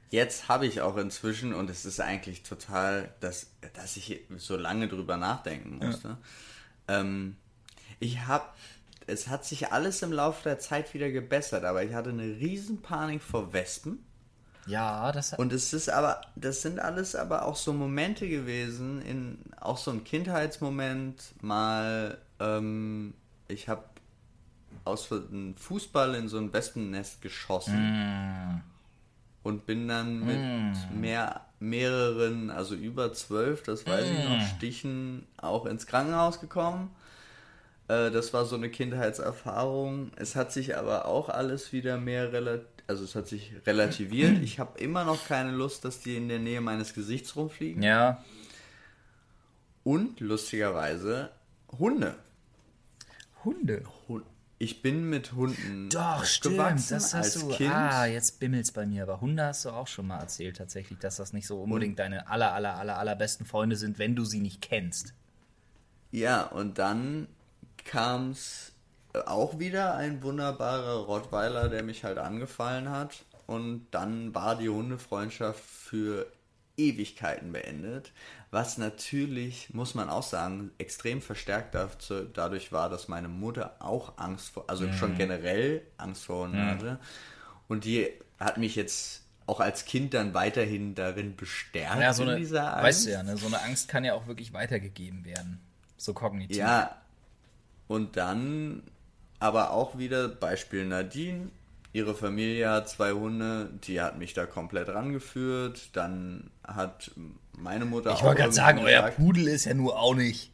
jetzt 0.09 0.49
habe 0.49 0.67
ich 0.67 0.81
auch 0.81 0.97
inzwischen, 0.97 1.53
und 1.53 1.69
es 1.69 1.85
ist 1.85 1.99
eigentlich 1.99 2.43
total, 2.43 3.09
dass, 3.19 3.47
dass 3.73 3.97
ich 3.97 4.21
so 4.37 4.57
lange 4.57 4.87
drüber 4.87 5.17
nachdenken 5.17 5.77
musste. 5.77 6.17
Ähm, 6.87 7.37
ich 7.99 8.27
habe, 8.27 8.45
es 9.07 9.29
hat 9.29 9.45
sich 9.45 9.71
alles 9.71 10.01
im 10.01 10.11
Laufe 10.11 10.43
der 10.43 10.59
Zeit 10.59 10.93
wieder 10.93 11.09
gebessert, 11.09 11.63
aber 11.63 11.83
ich 11.83 11.93
hatte 11.93 12.09
eine 12.09 12.23
riesen 12.23 12.81
Panik 12.81 13.23
vor 13.23 13.53
Wespen. 13.53 13.99
Ja, 14.67 15.13
das 15.13 15.31
hat. 15.31 15.39
Und 15.39 15.53
es 15.53 15.71
ist 15.71 15.89
aber, 15.89 16.21
das 16.35 16.61
sind 16.61 16.79
alles 16.79 17.15
aber 17.15 17.45
auch 17.45 17.55
so 17.55 17.71
Momente 17.71 18.27
gewesen, 18.27 19.01
in 19.01 19.39
auch 19.59 19.77
so 19.77 19.91
ein 19.91 20.03
Kindheitsmoment, 20.03 21.33
mal, 21.41 22.17
ähm, 22.41 23.13
ich 23.47 23.69
habe 23.69 23.83
aus 24.83 25.05
Versehen 25.05 25.55
Fußball 25.57 26.15
in 26.15 26.27
so 26.27 26.37
ein 26.37 26.51
Wespennest 26.51 27.21
geschossen 27.21 28.61
und 29.43 29.65
bin 29.65 29.87
dann 29.87 30.25
mit 30.25 30.91
mehr, 30.93 31.45
mehreren, 31.59 32.49
also 32.49 32.75
über 32.75 33.13
zwölf, 33.13 33.63
das 33.63 33.85
weiß 33.85 34.05
ich 34.09 34.23
noch, 34.25 34.41
Stichen 34.41 35.25
auch 35.37 35.65
ins 35.65 35.87
Krankenhaus 35.87 36.41
gekommen. 36.41 36.91
Äh, 37.87 38.11
Das 38.11 38.33
war 38.33 38.45
so 38.45 38.55
eine 38.55 38.69
Kindheitserfahrung. 38.69 40.11
Es 40.15 40.35
hat 40.35 40.51
sich 40.51 40.77
aber 40.77 41.05
auch 41.05 41.29
alles 41.29 41.71
wieder 41.73 41.97
mehr 41.97 42.31
relativiert. 42.33 42.73
Also 42.89 43.03
es 43.03 43.15
hat 43.15 43.27
sich 43.27 43.51
relativiert. 43.65 44.37
Ich 44.43 44.59
habe 44.59 44.79
immer 44.79 45.03
noch 45.03 45.25
keine 45.27 45.51
Lust, 45.51 45.83
dass 45.83 45.99
die 45.99 46.15
in 46.15 46.29
der 46.29 46.39
Nähe 46.39 46.61
meines 46.61 46.93
Gesichts 46.93 47.35
rumfliegen. 47.35 47.83
Ja. 47.83 48.23
Und 49.83 50.19
lustigerweise 50.19 51.29
Hunde. 51.79 52.15
Hunde. 53.43 53.83
Hun- 54.07 54.23
Ich 54.59 54.81
bin 54.81 55.09
mit 55.09 55.33
Hunden 55.33 55.89
Doch, 55.89 56.25
stimmt. 56.25 56.57
Das 56.59 56.91
als 56.91 57.13
hast 57.13 57.41
du. 57.43 57.49
Kind. 57.49 57.73
Ah, 57.73 58.05
jetzt 58.05 58.39
bimmelt's 58.39 58.71
bei 58.71 58.85
mir. 58.85 59.03
Aber 59.03 59.21
Hunde 59.21 59.43
hast 59.43 59.65
du 59.65 59.69
auch 59.69 59.87
schon 59.87 60.07
mal 60.07 60.19
erzählt, 60.19 60.57
tatsächlich, 60.57 60.97
dass 60.99 61.17
das 61.17 61.31
nicht 61.33 61.45
so 61.47 61.61
unbedingt 61.61 61.99
deine 61.99 62.27
aller, 62.29 62.53
aller, 62.53 62.75
aller, 62.75 62.97
allerbesten 62.97 63.45
Freunde 63.45 63.75
sind, 63.75 63.99
wenn 63.99 64.15
du 64.15 64.25
sie 64.25 64.39
nicht 64.39 64.61
kennst. 64.61 65.13
Ja, 66.11 66.43
und 66.43 66.79
dann 66.79 67.27
kam 67.87 68.31
es 68.31 68.73
auch 69.25 69.57
wieder 69.57 69.95
ein 69.95 70.21
wunderbarer 70.21 71.05
Rottweiler, 71.05 71.69
der 71.69 71.81
mich 71.81 72.03
halt 72.03 72.19
angefallen 72.19 72.89
hat. 72.89 73.25
Und 73.47 73.87
dann 73.91 74.35
war 74.35 74.57
die 74.57 74.69
Hundefreundschaft 74.69 75.63
für 75.63 76.27
Ewigkeiten 76.75 77.51
beendet. 77.51 78.11
Was 78.51 78.77
natürlich, 78.77 79.73
muss 79.73 79.95
man 79.95 80.09
auch 80.09 80.23
sagen, 80.23 80.71
extrem 80.77 81.21
verstärkt 81.21 81.73
dazu, 81.73 82.25
dadurch 82.25 82.71
war, 82.71 82.89
dass 82.89 83.07
meine 83.07 83.27
Mutter 83.27 83.75
auch 83.79 84.17
Angst 84.17 84.49
vor, 84.49 84.65
also 84.67 84.85
mhm. 84.85 84.93
schon 84.93 85.17
generell 85.17 85.81
Angst 85.97 86.25
vor 86.25 86.43
Hunden 86.43 86.63
mhm. 86.63 86.69
hatte. 86.69 86.99
Und 87.67 87.85
die 87.85 88.09
hat 88.39 88.57
mich 88.57 88.75
jetzt 88.75 89.23
auch 89.47 89.59
als 89.59 89.85
Kind 89.85 90.13
dann 90.13 90.33
weiterhin 90.33 90.93
darin 90.93 91.35
bestärkt 91.35 92.01
ja, 92.01 92.13
so 92.13 92.23
eine. 92.23 92.39
Weißt 92.39 93.05
du 93.05 93.11
ja, 93.11 93.23
ne, 93.23 93.37
so 93.37 93.47
eine 93.47 93.61
Angst 93.61 93.87
kann 93.87 94.03
ja 94.03 94.13
auch 94.13 94.27
wirklich 94.27 94.53
weitergegeben 94.53 95.25
werden. 95.25 95.59
So 95.95 96.13
kognitiv. 96.13 96.57
Ja. 96.57 97.01
Und 97.87 98.17
dann 98.17 98.83
aber 99.39 99.71
auch 99.71 99.97
wieder 99.97 100.27
Beispiel 100.27 100.85
Nadine. 100.85 101.49
Ihre 101.93 102.13
Familie 102.13 102.69
hat 102.69 102.89
zwei 102.89 103.11
Hunde, 103.11 103.69
die 103.83 104.01
hat 104.01 104.17
mich 104.17 104.33
da 104.33 104.45
komplett 104.45 104.89
rangeführt. 104.89 105.89
Dann 105.93 106.49
hat 106.65 107.11
meine 107.57 107.85
Mutter 107.85 108.09
ich 108.09 108.15
auch. 108.15 108.19
Ich 108.19 108.25
wollte 108.25 108.41
gerade 108.41 108.53
sagen, 108.53 108.85
gesagt, 108.85 109.03
euer 109.03 109.11
Pudel 109.11 109.47
ist 109.47 109.65
ja 109.65 109.73
nur 109.73 109.99
auch 109.99 110.15
nicht. 110.15 110.51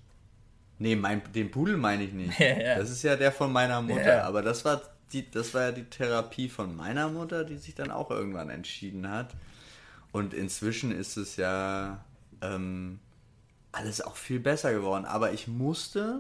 Nee, 0.80 0.96
mein, 0.96 1.22
den 1.34 1.52
Pudel 1.52 1.78
meine 1.78 2.04
ich 2.04 2.14
nicht. 2.14 2.40
ja. 2.40 2.78
Das 2.78 2.90
ist 2.90 3.04
ja 3.04 3.16
der 3.16 3.32
von 3.32 3.52
meiner 3.52 3.82
Mutter. 3.82 4.18
Ja. 4.18 4.24
Aber 4.24 4.42
das 4.42 4.64
war 4.66 4.82
die, 5.12 5.30
das 5.30 5.54
war 5.54 5.64
ja 5.64 5.72
die 5.72 5.86
Therapie 5.86 6.50
von 6.50 6.76
meiner 6.76 7.08
Mutter, 7.10 7.44
die 7.44 7.58
sich 7.58 7.76
dann 7.76 7.92
auch 7.92 8.10
irgendwann 8.10 8.50
entschieden 8.50 9.10
hat. 9.10 9.36
Und 10.12 10.34
inzwischen 10.34 10.92
ist 10.92 11.18
es 11.18 11.38
ja 11.38 12.04
ähm, 12.42 13.00
alles 13.72 14.02
auch 14.02 14.16
viel 14.16 14.40
besser 14.40 14.74
geworden. 14.74 15.06
Aber 15.06 15.34
ich 15.34 15.48
musste, 15.48 16.20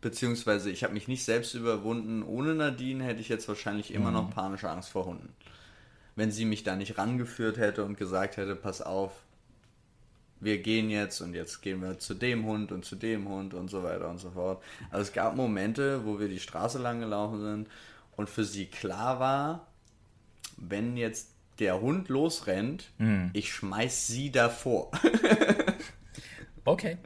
beziehungsweise 0.00 0.70
ich 0.70 0.82
habe 0.84 0.94
mich 0.94 1.08
nicht 1.08 1.24
selbst 1.24 1.54
überwunden. 1.54 2.22
Ohne 2.22 2.54
Nadine 2.54 3.04
hätte 3.04 3.20
ich 3.20 3.28
jetzt 3.28 3.48
wahrscheinlich 3.48 3.92
immer 3.92 4.08
mhm. 4.08 4.14
noch 4.14 4.30
panische 4.30 4.70
Angst 4.70 4.90
vor 4.90 5.06
Hunden. 5.06 5.34
Wenn 6.16 6.32
sie 6.32 6.44
mich 6.44 6.62
da 6.62 6.76
nicht 6.76 6.98
rangeführt 6.98 7.58
hätte 7.58 7.84
und 7.84 7.96
gesagt 7.96 8.36
hätte, 8.36 8.56
pass 8.56 8.82
auf, 8.82 9.12
wir 10.40 10.58
gehen 10.58 10.88
jetzt 10.88 11.20
und 11.20 11.34
jetzt 11.34 11.60
gehen 11.60 11.82
wir 11.82 11.98
zu 11.98 12.14
dem 12.14 12.46
Hund 12.46 12.72
und 12.72 12.84
zu 12.84 12.96
dem 12.96 13.28
Hund 13.28 13.52
und 13.52 13.68
so 13.68 13.82
weiter 13.82 14.08
und 14.08 14.18
so 14.18 14.30
fort. 14.30 14.62
Also 14.90 15.02
es 15.02 15.12
gab 15.12 15.36
Momente, 15.36 16.04
wo 16.06 16.18
wir 16.18 16.28
die 16.28 16.40
Straße 16.40 16.78
lang 16.78 17.00
gelaufen 17.00 17.40
sind 17.40 17.68
und 18.16 18.30
für 18.30 18.44
sie 18.44 18.66
klar 18.66 19.20
war, 19.20 19.66
wenn 20.56 20.96
jetzt 20.96 21.28
der 21.58 21.80
Hund 21.80 22.08
losrennt, 22.08 22.90
mhm. 22.98 23.30
ich 23.34 23.52
schmeiß 23.52 24.06
sie 24.06 24.30
davor. 24.30 24.90
okay. 26.64 26.96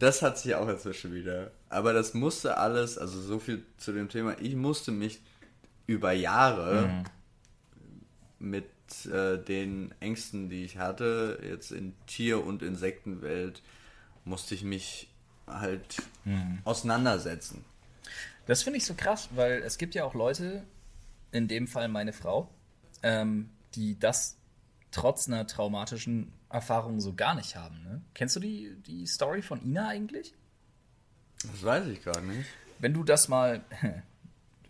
Das 0.00 0.22
hat 0.22 0.38
sich 0.38 0.54
auch 0.54 0.66
inzwischen 0.66 1.14
wieder. 1.14 1.50
Aber 1.68 1.92
das 1.92 2.14
musste 2.14 2.56
alles, 2.56 2.96
also 2.96 3.20
so 3.20 3.38
viel 3.38 3.62
zu 3.76 3.92
dem 3.92 4.08
Thema, 4.08 4.34
ich 4.40 4.56
musste 4.56 4.92
mich 4.92 5.20
über 5.86 6.12
Jahre 6.12 6.88
mhm. 6.88 7.04
mit 8.38 8.64
äh, 9.12 9.36
den 9.36 9.94
Ängsten, 10.00 10.48
die 10.48 10.64
ich 10.64 10.78
hatte, 10.78 11.38
jetzt 11.46 11.70
in 11.70 11.94
Tier- 12.06 12.42
und 12.42 12.62
Insektenwelt, 12.62 13.62
musste 14.24 14.54
ich 14.54 14.64
mich 14.64 15.10
halt 15.46 15.96
mhm. 16.24 16.60
auseinandersetzen. 16.64 17.62
Das 18.46 18.62
finde 18.62 18.78
ich 18.78 18.86
so 18.86 18.94
krass, 18.94 19.28
weil 19.34 19.62
es 19.62 19.76
gibt 19.76 19.94
ja 19.94 20.04
auch 20.04 20.14
Leute, 20.14 20.64
in 21.30 21.46
dem 21.46 21.68
Fall 21.68 21.88
meine 21.88 22.14
Frau, 22.14 22.48
ähm, 23.02 23.50
die 23.74 23.98
das 23.98 24.38
trotz 24.92 25.28
einer 25.28 25.46
traumatischen 25.46 26.32
Erfahrung 26.50 27.00
so 27.00 27.14
gar 27.14 27.34
nicht 27.34 27.56
haben. 27.56 27.82
Ne? 27.82 28.02
Kennst 28.14 28.36
du 28.36 28.40
die, 28.40 28.76
die 28.86 29.06
Story 29.06 29.42
von 29.42 29.62
Ina 29.64 29.88
eigentlich? 29.88 30.34
Das 31.42 31.62
weiß 31.62 31.86
ich 31.86 32.04
gar 32.04 32.20
nicht. 32.20 32.48
Wenn 32.78 32.92
du 32.92 33.04
das 33.04 33.28
mal, 33.28 33.62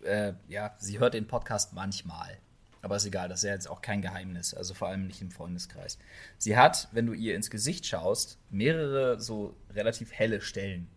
äh, 0.03 0.33
ja, 0.47 0.75
sie 0.77 0.99
hört 0.99 1.13
den 1.13 1.27
Podcast 1.27 1.73
manchmal. 1.73 2.37
Aber 2.83 2.95
ist 2.95 3.05
egal, 3.05 3.29
das 3.29 3.39
ist 3.39 3.47
ja 3.47 3.53
jetzt 3.53 3.69
auch 3.69 3.81
kein 3.81 4.01
Geheimnis, 4.01 4.55
also 4.55 4.73
vor 4.73 4.87
allem 4.87 5.05
nicht 5.05 5.21
im 5.21 5.29
Freundeskreis. 5.29 5.99
Sie 6.39 6.57
hat, 6.57 6.87
wenn 6.91 7.05
du 7.05 7.13
ihr 7.13 7.35
ins 7.35 7.51
Gesicht 7.51 7.85
schaust, 7.85 8.39
mehrere 8.49 9.19
so 9.19 9.55
relativ 9.69 10.11
helle 10.11 10.41
Stellen. 10.41 10.87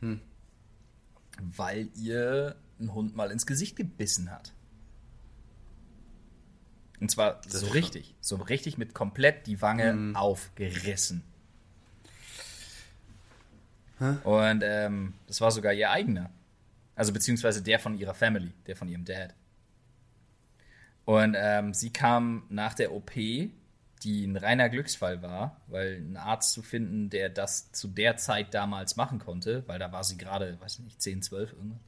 Hm. 0.00 0.20
Weil 1.40 1.88
ihr 1.94 2.56
ein 2.78 2.92
Hund 2.92 3.16
mal 3.16 3.30
ins 3.30 3.46
Gesicht 3.46 3.76
gebissen 3.76 4.30
hat. 4.30 4.52
Und 7.04 7.10
zwar 7.10 7.38
das 7.42 7.60
so 7.60 7.66
richtig, 7.66 8.14
so 8.22 8.36
richtig 8.36 8.78
mit 8.78 8.94
komplett 8.94 9.46
die 9.46 9.60
Wange 9.60 9.92
hm. 9.92 10.16
aufgerissen. 10.16 11.22
Hä? 13.98 14.14
Und 14.24 14.62
ähm, 14.64 15.12
das 15.26 15.42
war 15.42 15.50
sogar 15.50 15.74
ihr 15.74 15.90
eigener. 15.90 16.30
Also 16.96 17.12
beziehungsweise 17.12 17.60
der 17.60 17.78
von 17.78 17.98
ihrer 17.98 18.14
Family, 18.14 18.54
der 18.66 18.74
von 18.74 18.88
ihrem 18.88 19.04
Dad. 19.04 19.34
Und 21.04 21.36
ähm, 21.38 21.74
sie 21.74 21.90
kam 21.90 22.44
nach 22.48 22.72
der 22.72 22.90
OP, 22.94 23.12
die 23.14 23.52
ein 24.24 24.38
reiner 24.38 24.70
Glücksfall 24.70 25.20
war, 25.20 25.60
weil 25.66 25.96
ein 25.96 26.16
Arzt 26.16 26.54
zu 26.54 26.62
finden, 26.62 27.10
der 27.10 27.28
das 27.28 27.70
zu 27.72 27.86
der 27.86 28.16
Zeit 28.16 28.54
damals 28.54 28.96
machen 28.96 29.18
konnte, 29.18 29.62
weil 29.66 29.78
da 29.78 29.92
war 29.92 30.04
sie 30.04 30.16
gerade, 30.16 30.58
weiß 30.58 30.78
nicht, 30.78 31.02
10, 31.02 31.20
12 31.20 31.52
irgendwas. 31.52 31.80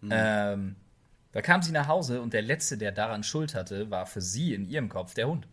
Mhm. 0.00 0.10
Ähm, 0.10 0.76
da 1.34 1.42
kam 1.42 1.62
sie 1.62 1.72
nach 1.72 1.88
Hause 1.88 2.22
und 2.22 2.32
der 2.32 2.42
Letzte, 2.42 2.78
der 2.78 2.92
daran 2.92 3.24
Schuld 3.24 3.56
hatte, 3.56 3.90
war 3.90 4.06
für 4.06 4.20
sie 4.20 4.54
in 4.54 4.64
ihrem 4.64 4.88
Kopf 4.88 5.14
der 5.14 5.26
Hund. 5.26 5.48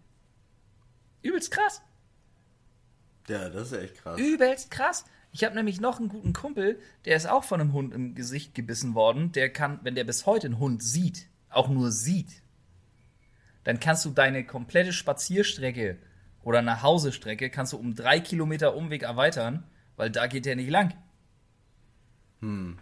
Übelst 1.23 1.49
krass. 1.49 1.81
Ja, 3.27 3.49
das 3.49 3.71
ist 3.71 3.79
echt 3.79 3.95
krass. 3.95 4.19
Übelst 4.19 4.69
krass. 4.69 5.05
Ich 5.31 5.43
habe 5.43 5.55
nämlich 5.55 5.81
noch 5.81 5.99
einen 5.99 6.09
guten 6.09 6.33
Kumpel, 6.33 6.79
der 7.05 7.15
ist 7.15 7.27
auch 7.27 7.43
von 7.43 7.59
einem 7.59 7.73
Hund 7.73 7.95
im 7.95 8.13
Gesicht 8.13 8.53
gebissen 8.53 8.93
worden. 8.93 9.31
Der 9.31 9.51
kann, 9.51 9.79
wenn 9.81 9.95
der 9.95 10.03
bis 10.03 10.27
heute 10.27 10.45
einen 10.45 10.59
Hund 10.59 10.83
sieht, 10.83 11.25
auch 11.49 11.67
nur 11.67 11.91
sieht, 11.91 12.43
dann 13.63 13.79
kannst 13.79 14.05
du 14.05 14.11
deine 14.11 14.45
komplette 14.45 14.93
Spazierstrecke 14.93 15.97
oder 16.43 16.61
nach 16.61 16.83
Hausestrecke 16.83 17.49
kannst 17.49 17.73
du 17.73 17.77
um 17.77 17.95
drei 17.95 18.19
Kilometer 18.19 18.75
Umweg 18.75 19.01
erweitern, 19.01 19.63
weil 19.95 20.11
da 20.11 20.27
geht 20.27 20.45
der 20.45 20.55
nicht 20.55 20.69
lang. 20.69 20.93
Hm. 22.41 22.77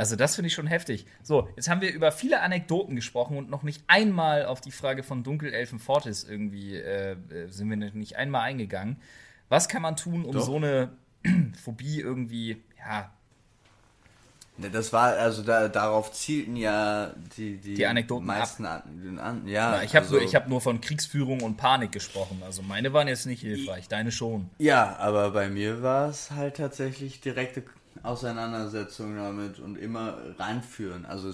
Also 0.00 0.16
das 0.16 0.34
finde 0.34 0.46
ich 0.46 0.54
schon 0.54 0.66
heftig. 0.66 1.04
So, 1.22 1.46
jetzt 1.56 1.68
haben 1.68 1.82
wir 1.82 1.92
über 1.92 2.10
viele 2.10 2.40
Anekdoten 2.40 2.96
gesprochen 2.96 3.36
und 3.36 3.50
noch 3.50 3.62
nicht 3.62 3.84
einmal 3.86 4.46
auf 4.46 4.62
die 4.62 4.70
Frage 4.70 5.02
von 5.02 5.22
Dunkelelfen 5.22 5.78
Fortis 5.78 6.24
irgendwie 6.24 6.76
äh, 6.76 7.16
sind 7.50 7.68
wir 7.68 7.76
nicht 7.76 8.16
einmal 8.16 8.40
eingegangen. 8.40 8.96
Was 9.50 9.68
kann 9.68 9.82
man 9.82 9.96
tun, 9.96 10.24
um 10.24 10.32
Doch. 10.32 10.40
so 10.40 10.56
eine 10.56 10.92
Phobie 11.62 12.00
irgendwie 12.00 12.62
ja, 12.78 13.10
Ne, 14.60 14.68
das 14.68 14.92
war, 14.92 15.14
also 15.16 15.42
da, 15.42 15.68
darauf 15.68 16.12
zielten 16.12 16.54
ja 16.54 17.14
die, 17.36 17.56
die, 17.56 17.74
die 17.74 17.86
Anekdoten 17.86 18.26
meisten 18.26 18.66
ab. 18.66 18.84
An, 18.84 19.18
an, 19.18 19.48
ja, 19.48 19.76
ja, 19.76 19.82
ich 19.82 19.96
habe 19.96 20.04
also, 20.04 20.18
nur, 20.18 20.34
hab 20.34 20.48
nur 20.48 20.60
von 20.60 20.82
Kriegsführung 20.82 21.40
und 21.42 21.56
Panik 21.56 21.92
gesprochen. 21.92 22.42
Also 22.44 22.60
meine 22.60 22.92
waren 22.92 23.08
jetzt 23.08 23.24
nicht 23.24 23.40
hilfreich, 23.40 23.88
deine 23.88 24.12
schon. 24.12 24.50
Ja, 24.58 24.96
aber 24.98 25.30
bei 25.30 25.48
mir 25.48 25.82
war 25.82 26.10
es 26.10 26.30
halt 26.30 26.56
tatsächlich 26.56 27.22
direkte 27.22 27.62
Auseinandersetzung 28.02 29.16
damit 29.16 29.58
und 29.58 29.76
immer 29.76 30.18
reinführen. 30.38 31.04
Also 31.04 31.32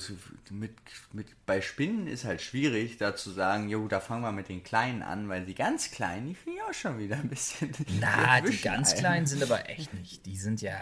mit, 0.51 0.73
mit, 1.12 1.27
bei 1.47 1.61
Spinnen 1.61 2.07
ist 2.07 2.24
halt 2.24 2.43
schwierig, 2.43 2.99
da 2.99 3.15
zu 3.15 3.31
sagen, 3.31 3.69
jo, 3.69 3.87
da 3.89 4.01
fangen 4.01 4.23
wir 4.23 4.33
mit 4.33 4.49
den 4.49 4.65
Kleinen 4.65 5.03
an, 5.03 5.28
weil 5.28 5.45
die 5.45 5.55
ganz 5.55 5.91
Kleinen, 5.91 6.28
die 6.28 6.35
finde 6.35 6.59
ich 6.59 6.65
auch 6.65 6.74
schon 6.74 6.99
wieder 6.99 7.16
ein 7.16 7.28
bisschen. 7.28 7.70
Na, 8.01 8.41
die 8.41 8.57
ganz 8.57 8.93
ein. 8.93 8.99
Kleinen 8.99 9.27
sind 9.27 9.43
aber 9.43 9.69
echt 9.69 9.95
nicht. 9.95 10.27
Die 10.27 10.37
sind 10.37 10.61
ja. 10.61 10.77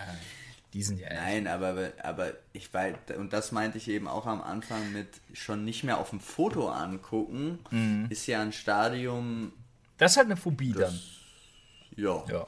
Die 0.73 0.83
sind 0.83 0.99
ja. 1.01 1.13
Nein, 1.13 1.47
aber, 1.47 1.93
aber 2.03 2.33
ich 2.53 2.73
weiß, 2.73 2.97
und 3.17 3.33
das 3.33 3.53
meinte 3.53 3.79
ich 3.79 3.89
eben 3.89 4.09
auch 4.09 4.27
am 4.27 4.43
Anfang 4.43 4.93
mit 4.93 5.09
schon 5.33 5.65
nicht 5.65 5.85
mehr 5.85 5.99
auf 5.99 6.11
dem 6.11 6.21
Foto 6.21 6.69
angucken, 6.69 7.61
mhm. 7.71 8.07
ist 8.11 8.27
ja 8.27 8.43
ein 8.43 8.53
Stadium. 8.53 9.53
Das 9.99 10.13
ist 10.13 10.17
halt 10.17 10.27
eine 10.27 10.37
Phobie 10.37 10.73
das, 10.73 10.91
dann. 10.91 11.01
Ja. 11.97 12.25
ja. 12.29 12.47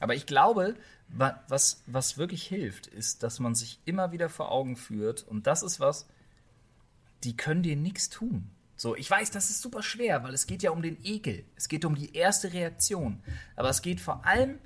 Aber 0.00 0.14
ich 0.14 0.26
glaube, 0.26 0.74
was, 1.08 1.82
was 1.86 2.18
wirklich 2.18 2.46
hilft, 2.46 2.86
ist, 2.86 3.22
dass 3.22 3.40
man 3.40 3.54
sich 3.54 3.80
immer 3.84 4.12
wieder 4.12 4.28
vor 4.28 4.50
Augen 4.50 4.76
führt, 4.76 5.26
und 5.26 5.46
das 5.46 5.62
ist 5.62 5.80
was, 5.80 6.06
die 7.24 7.36
können 7.36 7.62
dir 7.62 7.76
nichts 7.76 8.08
tun. 8.08 8.50
So, 8.76 8.94
ich 8.94 9.10
weiß, 9.10 9.30
das 9.30 9.48
ist 9.48 9.62
super 9.62 9.82
schwer, 9.82 10.22
weil 10.22 10.34
es 10.34 10.46
geht 10.46 10.62
ja 10.62 10.70
um 10.70 10.82
den 10.82 11.02
Ekel. 11.02 11.44
Es 11.56 11.68
geht 11.68 11.86
um 11.86 11.94
die 11.94 12.14
erste 12.14 12.52
Reaktion. 12.52 13.22
Aber 13.56 13.70
es 13.70 13.80
geht 13.80 14.00
vor 14.00 14.26
allem 14.26 14.58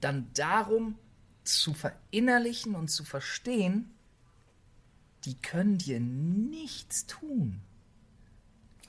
dann 0.00 0.30
darum, 0.34 0.96
zu 1.42 1.74
verinnerlichen 1.74 2.74
und 2.74 2.88
zu 2.88 3.04
verstehen, 3.04 3.92
die 5.24 5.34
können 5.34 5.78
dir 5.78 6.00
nichts 6.00 7.06
tun. 7.06 7.62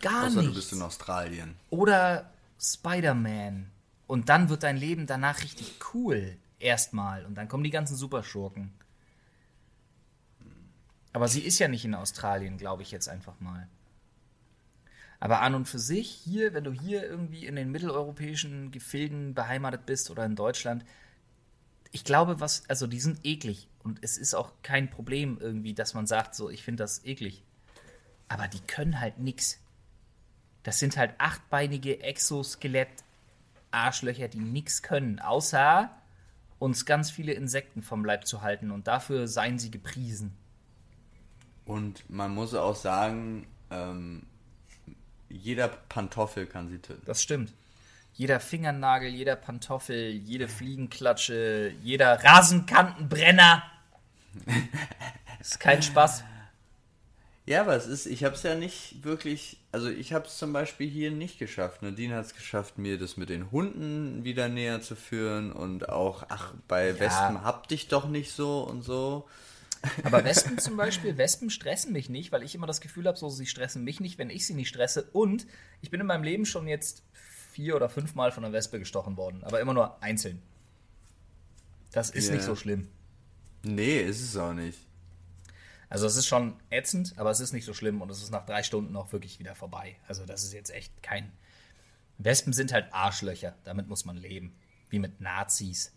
Gar 0.01 0.27
Außer 0.27 0.41
nichts. 0.41 0.47
du 0.47 0.53
bist 0.53 0.73
in 0.73 0.81
Australien. 0.81 1.55
Oder 1.69 2.31
Spider-Man. 2.59 3.71
Und 4.07 4.30
dann 4.30 4.49
wird 4.49 4.64
dein 4.64 4.77
Leben 4.77 5.07
danach 5.07 5.41
richtig 5.41 5.76
cool. 5.94 6.38
Erstmal. 6.60 7.26
Und 7.26 7.36
dann 7.36 7.48
kommen 7.48 7.64
die 7.64 7.72
ganzen 7.72 7.95
Superschurken. 7.95 8.72
Aber 11.14 11.27
sie 11.27 11.41
ist 11.41 11.60
ja 11.60 11.68
nicht 11.68 11.86
in 11.86 11.95
Australien, 11.95 12.57
glaube 12.57 12.82
ich 12.82 12.91
jetzt 12.91 13.07
einfach 13.07 13.40
mal. 13.40 13.68
Aber 15.19 15.41
an 15.41 15.56
und 15.56 15.65
für 15.65 15.80
sich, 15.80 16.10
hier, 16.10 16.53
wenn 16.53 16.65
du 16.65 16.72
hier 16.72 17.03
irgendwie 17.03 17.45
in 17.45 17.56
den 17.56 17.72
mitteleuropäischen 17.72 18.72
Gefilden 18.72 19.34
beheimatet 19.34 19.86
bist 19.86 20.11
oder 20.11 20.26
in 20.26 20.36
Deutschland, 20.36 20.86
ich 21.91 22.03
glaube, 22.03 22.41
was, 22.41 22.69
also 22.69 22.88
die 22.88 22.99
sind 22.99 23.26
eklig. 23.26 23.69
Und 23.82 23.99
es 24.02 24.18
ist 24.18 24.34
auch 24.34 24.52
kein 24.61 24.90
Problem 24.90 25.38
irgendwie, 25.40 25.73
dass 25.73 25.94
man 25.94 26.06
sagt, 26.06 26.36
so, 26.36 26.49
ich 26.49 26.64
finde 26.64 26.84
das 26.84 27.06
eklig. 27.06 27.44
Aber 28.27 28.49
die 28.49 28.60
können 28.60 28.99
halt 28.99 29.18
nix. 29.18 29.61
Das 30.64 30.80
sind 30.80 30.98
halt 30.98 31.14
achtbeinige 31.19 32.02
Exoskelett-Arschlöcher, 33.76 34.27
die 34.27 34.39
nix 34.39 34.81
können, 34.81 35.19
außer 35.19 35.89
uns 36.60 36.85
ganz 36.85 37.11
viele 37.11 37.34
Insekten 37.34 37.81
vom 37.81 38.06
Leib 38.06 38.26
zu 38.26 38.41
halten. 38.41 38.72
Und 38.72 38.88
dafür 38.88 39.27
seien 39.27 39.60
sie 39.60 39.72
gepriesen. 39.72 40.35
Und 41.65 42.10
man 42.10 42.34
muss 42.34 42.53
auch 42.53 42.76
sagen, 42.76 43.47
ähm, 43.72 44.23
jeder 45.30 45.68
Pantoffel 45.68 46.45
kann 46.45 46.69
sie 46.69 46.80
töten. 46.80 47.02
Das 47.06 47.22
stimmt. 47.22 47.53
Jeder 48.14 48.39
Fingernagel, 48.39 49.10
jeder 49.10 49.35
Pantoffel, 49.35 50.11
jede 50.11 50.47
Fliegenklatsche, 50.47 51.73
jeder 51.84 52.23
Rasenkantenbrenner. 52.23 53.64
ist 55.39 55.60
kein 55.60 55.81
Spaß. 55.81 56.23
Ja, 57.45 57.61
aber 57.61 57.76
es 57.76 57.88
ist, 57.88 58.06
ich 58.06 58.23
habe 58.23 58.35
es 58.35 58.43
ja 58.43 58.56
nicht 58.56 59.03
wirklich, 59.03 59.57
also 59.76 59.89
ich 59.89 60.14
habe 60.14 60.26
es 60.26 60.38
zum 60.38 60.53
Beispiel 60.53 60.89
hier 60.89 61.11
nicht 61.11 61.38
geschafft. 61.38 61.81
Nadine 61.81 62.15
hat 62.15 62.27
es 62.27 62.34
geschafft, 62.34 62.77
mir 62.77 62.97
das 62.97 63.18
mit 63.18 63.27
den 63.27 63.52
Hunden 63.52 64.23
wieder 64.23 64.47
näher 64.47 64.81
zu 64.81 64.95
führen 64.95 65.52
und 65.52 65.89
auch, 65.89 66.23
ach, 66.30 66.53
bei 66.69 66.91
Ja. 66.91 66.99
Wespen 67.02 67.43
hab 67.43 67.68
dich 67.68 67.89
doch 67.89 68.07
nicht 68.07 68.31
so 68.31 68.61
und 68.64 68.84
so. 68.84 69.27
Aber 70.03 70.23
Wespen 70.23 70.60
zum 70.60 70.77
Beispiel, 70.77 71.18
Wespen 71.18 71.49
stressen 71.49 71.91
mich 71.91 72.07
nicht, 72.10 72.31
weil 72.31 72.41
ich 72.43 72.56
immer 72.56 72.68
das 72.68 72.80
Gefühl 72.80 73.06
habe, 73.06 73.18
so 73.18 73.30
sie 73.30 73.47
stressen 73.47 73.84
mich 73.84 73.99
nicht, 73.99 74.18
wenn 74.18 74.30
ich 74.30 74.47
sie 74.47 74.53
nicht 74.53 74.69
stresse. 74.69 75.10
Und 75.11 75.45
ich 75.81 75.91
bin 75.91 75.99
in 75.99 76.07
meinem 76.07 76.23
Leben 76.23 76.45
schon 76.45 76.69
jetzt 76.69 77.03
vier 77.52 77.76
oder 77.76 77.89
fünfmal 77.89 78.31
von 78.31 78.45
einer 78.45 78.53
Wespe 78.53 78.80
gestochen 78.80 79.18
worden, 79.18 79.43
aber 79.43 79.60
immer 79.60 79.73
nur 79.73 80.02
einzeln. 80.02 80.41
Das 81.91 82.11
ist 82.11 82.27
Ja. 82.30 82.35
nicht 82.35 82.45
so 82.45 82.56
schlimm. 82.56 82.88
Nee, 83.64 83.99
ist 83.99 84.22
es 84.22 84.38
auch 84.38 84.53
nicht. 84.53 84.80
Also 85.95 86.07
es 86.07 86.17
ist 86.17 86.27
schon 86.27 86.57
ätzend, 86.72 87.13
aber 87.15 87.31
es 87.31 87.39
ist 87.39 87.53
nicht 87.53 87.63
so 87.63 87.73
schlimm 87.73 88.01
und 88.01 88.11
es 88.11 88.22
ist 88.22 88.30
nach 88.30 88.45
drei 88.45 88.63
Stunden 88.63 88.93
auch 88.97 89.13
wirklich 89.13 89.39
wieder 89.39 89.55
vorbei. 89.55 89.95
Also 90.09 90.26
das 90.26 90.43
ist 90.43 90.51
jetzt 90.51 90.69
echt 90.72 91.01
kein. 91.01 91.31
Wespen 92.17 92.51
sind 92.51 92.73
halt 92.73 92.93
Arschlöcher, 92.93 93.55
damit 93.63 93.88
muss 93.88 94.03
man 94.03 94.17
leben. 94.17 94.57
Wie 94.89 94.99
mit 94.99 95.22
Nazis. 95.22 95.93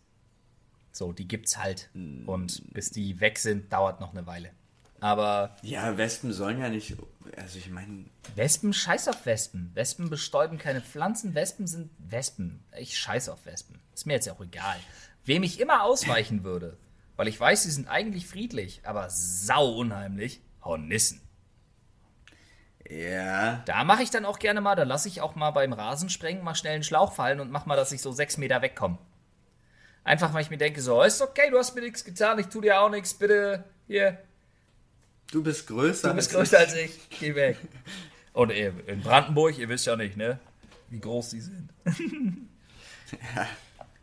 So, 0.92 1.12
die 1.12 1.26
gibt's 1.26 1.58
halt. 1.58 1.90
Und 2.26 2.72
bis 2.72 2.92
die 2.92 3.18
weg 3.18 3.40
sind, 3.40 3.72
dauert 3.72 3.98
noch 3.98 4.12
eine 4.12 4.24
Weile. 4.24 4.52
Aber 5.00 5.56
Ja, 5.62 5.98
Wespen 5.98 6.32
sollen 6.32 6.60
ja 6.60 6.68
nicht, 6.68 6.96
also 7.36 7.58
ich 7.58 7.68
meine, 7.68 8.04
Wespen, 8.36 8.72
scheiß 8.72 9.08
auf 9.08 9.26
Wespen. 9.26 9.72
Wespen 9.74 10.10
bestäuben 10.10 10.58
keine 10.58 10.80
Pflanzen, 10.80 11.34
Wespen 11.34 11.66
sind 11.66 11.90
Wespen. 11.98 12.62
Ich 12.78 12.96
scheiß 12.96 13.30
auf 13.30 13.46
Wespen. 13.46 13.80
Ist 13.92 14.06
mir 14.06 14.12
jetzt 14.12 14.30
auch 14.30 14.40
egal. 14.40 14.76
Wem 15.24 15.42
ich 15.42 15.58
immer 15.58 15.82
ausweichen 15.82 16.44
würde, 16.44 16.76
weil 17.18 17.26
ich 17.26 17.38
weiß, 17.38 17.64
sie 17.64 17.72
sind 17.72 17.88
eigentlich 17.88 18.28
friedlich, 18.28 18.80
aber 18.84 19.10
sau 19.10 19.72
unheimlich, 19.72 20.40
Hornissen. 20.62 21.20
ja, 22.88 23.60
Da 23.66 23.82
mache 23.82 24.04
ich 24.04 24.10
dann 24.10 24.24
auch 24.24 24.38
gerne 24.38 24.60
mal, 24.60 24.76
da 24.76 24.84
lasse 24.84 25.08
ich 25.08 25.20
auch 25.20 25.34
mal 25.34 25.50
beim 25.50 25.72
Rasensprengen 25.72 26.44
mal 26.44 26.54
schnell 26.54 26.74
einen 26.74 26.84
Schlauch 26.84 27.12
fallen 27.12 27.40
und 27.40 27.50
mach 27.50 27.66
mal, 27.66 27.74
dass 27.74 27.90
ich 27.90 28.00
so 28.02 28.12
sechs 28.12 28.36
Meter 28.36 28.62
wegkomme. 28.62 28.98
Einfach, 30.04 30.32
weil 30.32 30.42
ich 30.42 30.50
mir 30.50 30.58
denke, 30.58 30.80
so, 30.80 31.02
ist 31.02 31.20
okay, 31.20 31.50
du 31.50 31.58
hast 31.58 31.74
mir 31.74 31.80
nichts 31.80 32.04
getan, 32.04 32.38
ich 32.38 32.46
tu 32.46 32.60
dir 32.60 32.80
auch 32.80 32.88
nichts, 32.88 33.12
bitte, 33.14 33.64
hier, 33.88 34.22
du 35.32 35.42
bist 35.42 35.66
größer. 35.66 36.10
du 36.10 36.14
bist 36.14 36.32
als 36.36 36.50
größer 36.50 36.58
als 36.60 36.74
ich, 36.76 37.10
geh 37.18 37.34
weg. 37.34 37.56
Und 38.32 38.52
äh, 38.52 38.72
in 38.86 39.00
Brandenburg, 39.00 39.58
ihr 39.58 39.68
wisst 39.68 39.86
ja 39.86 39.96
nicht, 39.96 40.16
ne, 40.16 40.38
wie 40.88 41.00
groß 41.00 41.30
die 41.30 41.40
sind. 41.40 41.70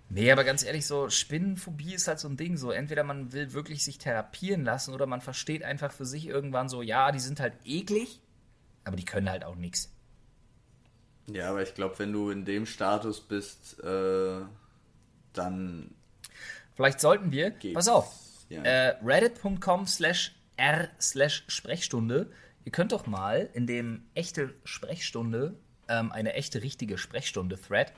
Nee, 0.10 0.32
aber 0.32 0.44
ganz 0.44 0.64
ehrlich, 0.64 0.86
so 0.86 1.10
Spinnenphobie 1.10 1.94
ist 1.96 2.08
halt 2.08 2.20
so 2.20 2.28
ein 2.28 2.38
Ding. 2.38 2.58
So, 2.58 2.72
entweder 2.72 3.04
man 3.04 3.34
will 3.34 3.54
wirklich 3.54 3.84
sich 3.84 3.98
therapieren 3.98 4.64
lassen 4.64 4.94
oder 4.94 5.08
man 5.08 5.20
versteht 5.22 5.64
einfach 5.64 5.92
für 5.92 6.06
sich 6.06 6.28
irgendwann 6.28 6.70
so, 6.70 6.82
ja, 6.82 7.12
die 7.12 7.20
sind 7.20 7.40
halt 7.40 7.54
eklig, 7.66 8.22
aber 8.84 8.96
die 8.96 9.06
können 9.06 9.30
halt 9.30 9.44
auch 9.44 9.56
nichts. 9.56 9.92
Ja, 11.28 11.50
aber 11.50 11.64
ich 11.64 11.74
glaube, 11.74 11.98
wenn 11.98 12.14
du 12.14 12.30
in 12.30 12.46
dem 12.46 12.68
Status 12.68 13.20
bist, 13.20 13.80
äh, 13.84 14.42
dann 15.34 15.92
Vielleicht 16.76 17.00
sollten 17.00 17.32
wir, 17.32 17.52
pass 17.74 17.88
auf, 17.88 18.14
Ja. 18.50 18.62
äh, 18.62 18.98
reddit.com 19.04 19.88
slash 19.88 20.36
r 20.58 20.90
slash 21.02 21.46
Sprechstunde. 21.48 22.32
Ihr 22.64 22.72
könnt 22.72 22.92
doch 22.92 23.08
mal 23.08 23.50
in 23.54 23.66
dem 23.66 24.04
echte 24.14 24.54
Sprechstunde, 24.66 25.58
ähm, 25.90 26.12
eine 26.12 26.34
echte 26.34 26.62
richtige 26.62 26.98
Sprechstunde-Thread, 26.98 27.94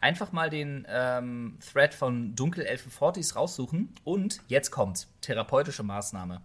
einfach 0.00 0.32
mal 0.32 0.50
den 0.50 0.86
ähm, 0.88 1.58
Thread 1.72 1.94
von 1.94 2.34
Dunkelelfe 2.34 2.90
Fortis 2.90 3.36
raussuchen 3.36 3.92
und 4.04 4.40
jetzt 4.48 4.70
kommt 4.70 5.06
therapeutische 5.20 5.82
Maßnahme. 5.82 6.40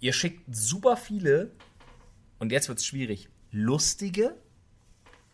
Ihr 0.00 0.12
schickt 0.12 0.42
super 0.54 0.96
viele, 0.96 1.50
und 2.38 2.50
jetzt 2.50 2.68
wird's 2.68 2.84
schwierig, 2.84 3.28
lustige, 3.52 4.34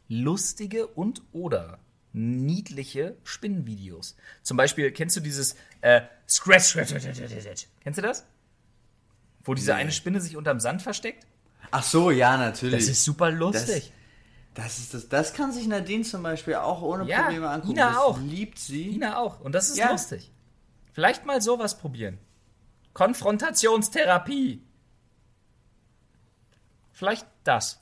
lustige 0.09 0.87
und 0.87 1.23
oder 1.33 1.79
niedliche 2.13 3.17
Spinnenvideos. 3.25 4.17
Zum 4.43 4.57
Beispiel, 4.57 4.91
kennst 4.93 5.17
du 5.17 5.21
dieses 5.21 5.55
äh, 5.81 6.03
Scratch, 6.29 6.65
Scratch, 6.65 6.89
Scratch, 6.89 7.17
Scratch, 7.17 7.41
Scratch? 7.41 7.67
Kennst 7.81 7.99
du 7.99 8.03
das? 8.03 8.27
Wo 9.43 9.55
diese 9.55 9.73
Nee. 9.73 9.79
eine 9.79 9.93
Spinne 9.93 10.21
sich 10.21 10.37
unterm 10.37 10.61
Sand 10.61 10.83
versteckt? 10.83 11.27
Ach 11.71 11.83
so, 11.83 12.11
ja, 12.11 12.37
natürlich. 12.37 12.81
Das 12.81 12.89
ist 12.89 13.05
super 13.05 13.31
lustig. 13.31 13.93
Das 14.55 14.79
ist 14.79 14.93
das. 14.95 15.09
Das 15.09 15.35
kann 15.35 15.53
sich 15.53 15.67
Nadine 15.69 16.03
zum 16.05 16.23
Beispiel 16.23 16.57
auch 16.57 16.83
ohne 16.83 17.05
Ja, 17.09 17.23
Probleme 17.23 17.49
angucken. 17.49 17.73
Ina 17.73 17.89
das 17.91 17.97
auch. 17.99 18.19
liebt 18.21 18.59
sie. 18.59 18.89
Ina 18.97 19.19
auch. 19.19 19.41
Und 19.41 19.53
das 19.55 19.69
ist 19.71 19.77
Ja. 19.79 19.91
lustig. 19.93 20.33
Vielleicht 20.93 21.27
mal 21.27 21.41
sowas 21.41 21.79
probieren. 21.79 22.19
Konfrontationstherapie. 22.93 24.63
Vielleicht 26.93 27.27
das. 27.45 27.81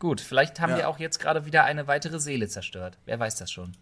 Gut, 0.00 0.20
vielleicht 0.20 0.58
haben 0.60 0.70
Ja. 0.70 0.78
wir 0.78 0.88
auch 0.88 0.98
jetzt 0.98 1.20
gerade 1.20 1.46
wieder 1.46 1.64
eine 1.64 1.86
weitere 1.86 2.18
Seele 2.18 2.48
zerstört. 2.48 2.98
Wer 3.06 3.20
weiß 3.20 3.36
das 3.36 3.50
schon. 3.52 3.72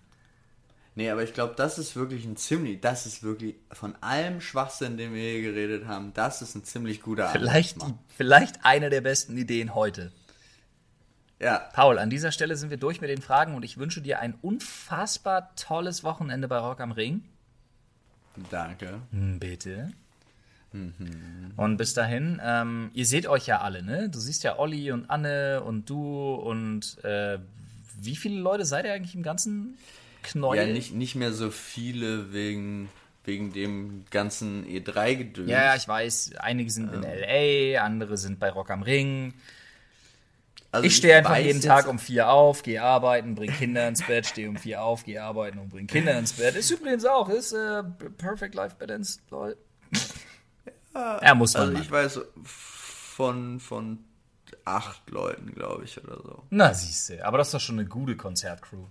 Nee, 0.95 1.09
aber 1.11 1.23
ich 1.23 1.33
glaube, 1.33 1.55
das 1.57 1.79
ist 1.79 1.97
wirklich 1.97 2.27
ein 2.27 2.37
ziemlich, 2.37 2.83
das 2.83 3.07
ist 3.07 3.23
wirklich 3.23 3.55
von 3.73 3.97
allem 4.03 4.43
Schwachsinn, 4.43 4.99
den 4.99 5.15
wir 5.15 5.23
hier 5.23 5.41
geredet 5.41 5.87
haben, 5.87 6.12
das 6.12 6.43
ist 6.43 6.55
ein 6.55 6.65
ziemlich 6.65 7.01
guter 7.01 7.31
Vielleicht, 7.31 7.81
die, 7.81 7.95
vielleicht 8.15 8.62
eine 8.66 8.91
der 8.91 9.01
besten 9.01 9.35
Ideen 9.39 9.74
heute. 9.74 10.12
Ja, 11.43 11.59
Paul, 11.73 11.98
an 11.98 12.09
dieser 12.09 12.31
Stelle 12.31 12.56
sind 12.56 12.70
wir 12.70 12.77
durch 12.77 13.01
mit 13.01 13.10
den 13.10 13.20
Fragen 13.20 13.56
und 13.56 13.64
ich 13.64 13.77
wünsche 13.77 14.01
dir 14.01 14.20
ein 14.20 14.35
unfassbar 14.43 15.55
tolles 15.56 16.05
Wochenende 16.05 16.47
bei 16.47 16.59
Rock 16.59 16.81
am 16.81 16.93
Ring. 16.93 17.24
danke. 18.51 19.01
Hm, 19.10 19.40
Bitte. 19.40 19.90
Und 21.56 21.77
bis 21.77 21.94
dahin, 21.94 22.40
ähm, 22.43 22.90
ihr 22.94 23.05
seht 23.05 23.27
euch 23.27 23.47
ja 23.47 23.60
alle, 23.60 23.82
ne? 23.82 24.09
Du 24.09 24.19
siehst 24.19 24.43
ja 24.43 24.59
Olli 24.59 24.90
und 24.90 25.10
Anne 25.10 25.62
und 25.62 25.90
du 25.90 26.35
und 26.35 27.02
äh, 27.05 27.39
wie 28.01 28.16
viele 28.16 28.40
Leute 28.40 28.64
seid 28.64 28.86
ihr 28.86 28.94
eigentlich 28.94 29.14
im 29.14 29.23
ganzen 29.23 29.77
Knäuel? 30.23 30.69
Ja, 30.69 30.73
nicht, 30.73 30.94
nicht 30.94 31.14
mehr 31.14 31.32
so 31.32 31.51
viele 31.51 32.32
wegen, 32.32 32.89
wegen 33.24 33.52
dem 33.52 34.05
ganzen 34.10 34.64
E3-Gedöns. 34.64 35.51
Ja, 35.51 35.64
ja, 35.64 35.77
ich 35.77 35.86
weiß, 35.86 36.36
einige 36.39 36.70
sind 36.70 36.93
in 36.93 37.02
LA, 37.02 37.82
andere 37.82 38.16
sind 38.16 38.39
bei 38.39 38.48
Rock 38.48 38.70
am 38.70 38.82
Ring. 38.82 39.35
Also 40.73 40.86
Ich 40.86 40.97
stehe 40.97 41.15
einfach 41.19 41.36
jeden 41.36 41.61
Tag 41.61 41.86
um 41.86 41.99
vier 41.99 42.31
auf, 42.31 42.62
gehe 42.62 42.82
arbeiten, 42.82 43.35
bring 43.35 43.53
Kinder 43.53 43.86
ins 43.86 44.03
Bett, 44.07 44.27
stehe 44.27 44.49
um 44.49 44.57
vier 44.57 44.82
auf, 44.82 45.05
gehe 45.05 45.23
arbeiten 45.23 45.59
und 45.59 45.69
bring 45.69 45.86
Kinder 45.86 46.19
ins 46.19 46.32
Bett. 46.32 46.57
Ist 46.57 46.70
übrigens 46.70 47.05
auch, 47.05 47.28
ist 47.28 47.53
äh, 47.53 47.85
Perfect 48.16 48.55
Life 48.55 48.77
Balance, 48.78 49.20
lol. 49.31 49.57
Ja, 50.94 51.35
muss 51.35 51.53
man. 51.53 51.62
Also 51.62 51.73
machen. 51.74 51.82
ich 51.85 51.90
weiß 51.90 52.20
von, 52.43 53.61
von 53.61 53.99
acht 54.65 55.11
Leuten, 55.11 55.53
glaube 55.53 55.85
ich, 55.85 56.03
oder 56.03 56.16
so. 56.16 56.43
Na, 56.49 56.73
siehste, 56.73 57.24
aber 57.24 57.36
das 57.36 57.49
ist 57.49 57.55
doch 57.55 57.61
schon 57.61 57.78
eine 57.78 57.89
gute 57.89 58.16
Konzertcrew. 58.16 58.86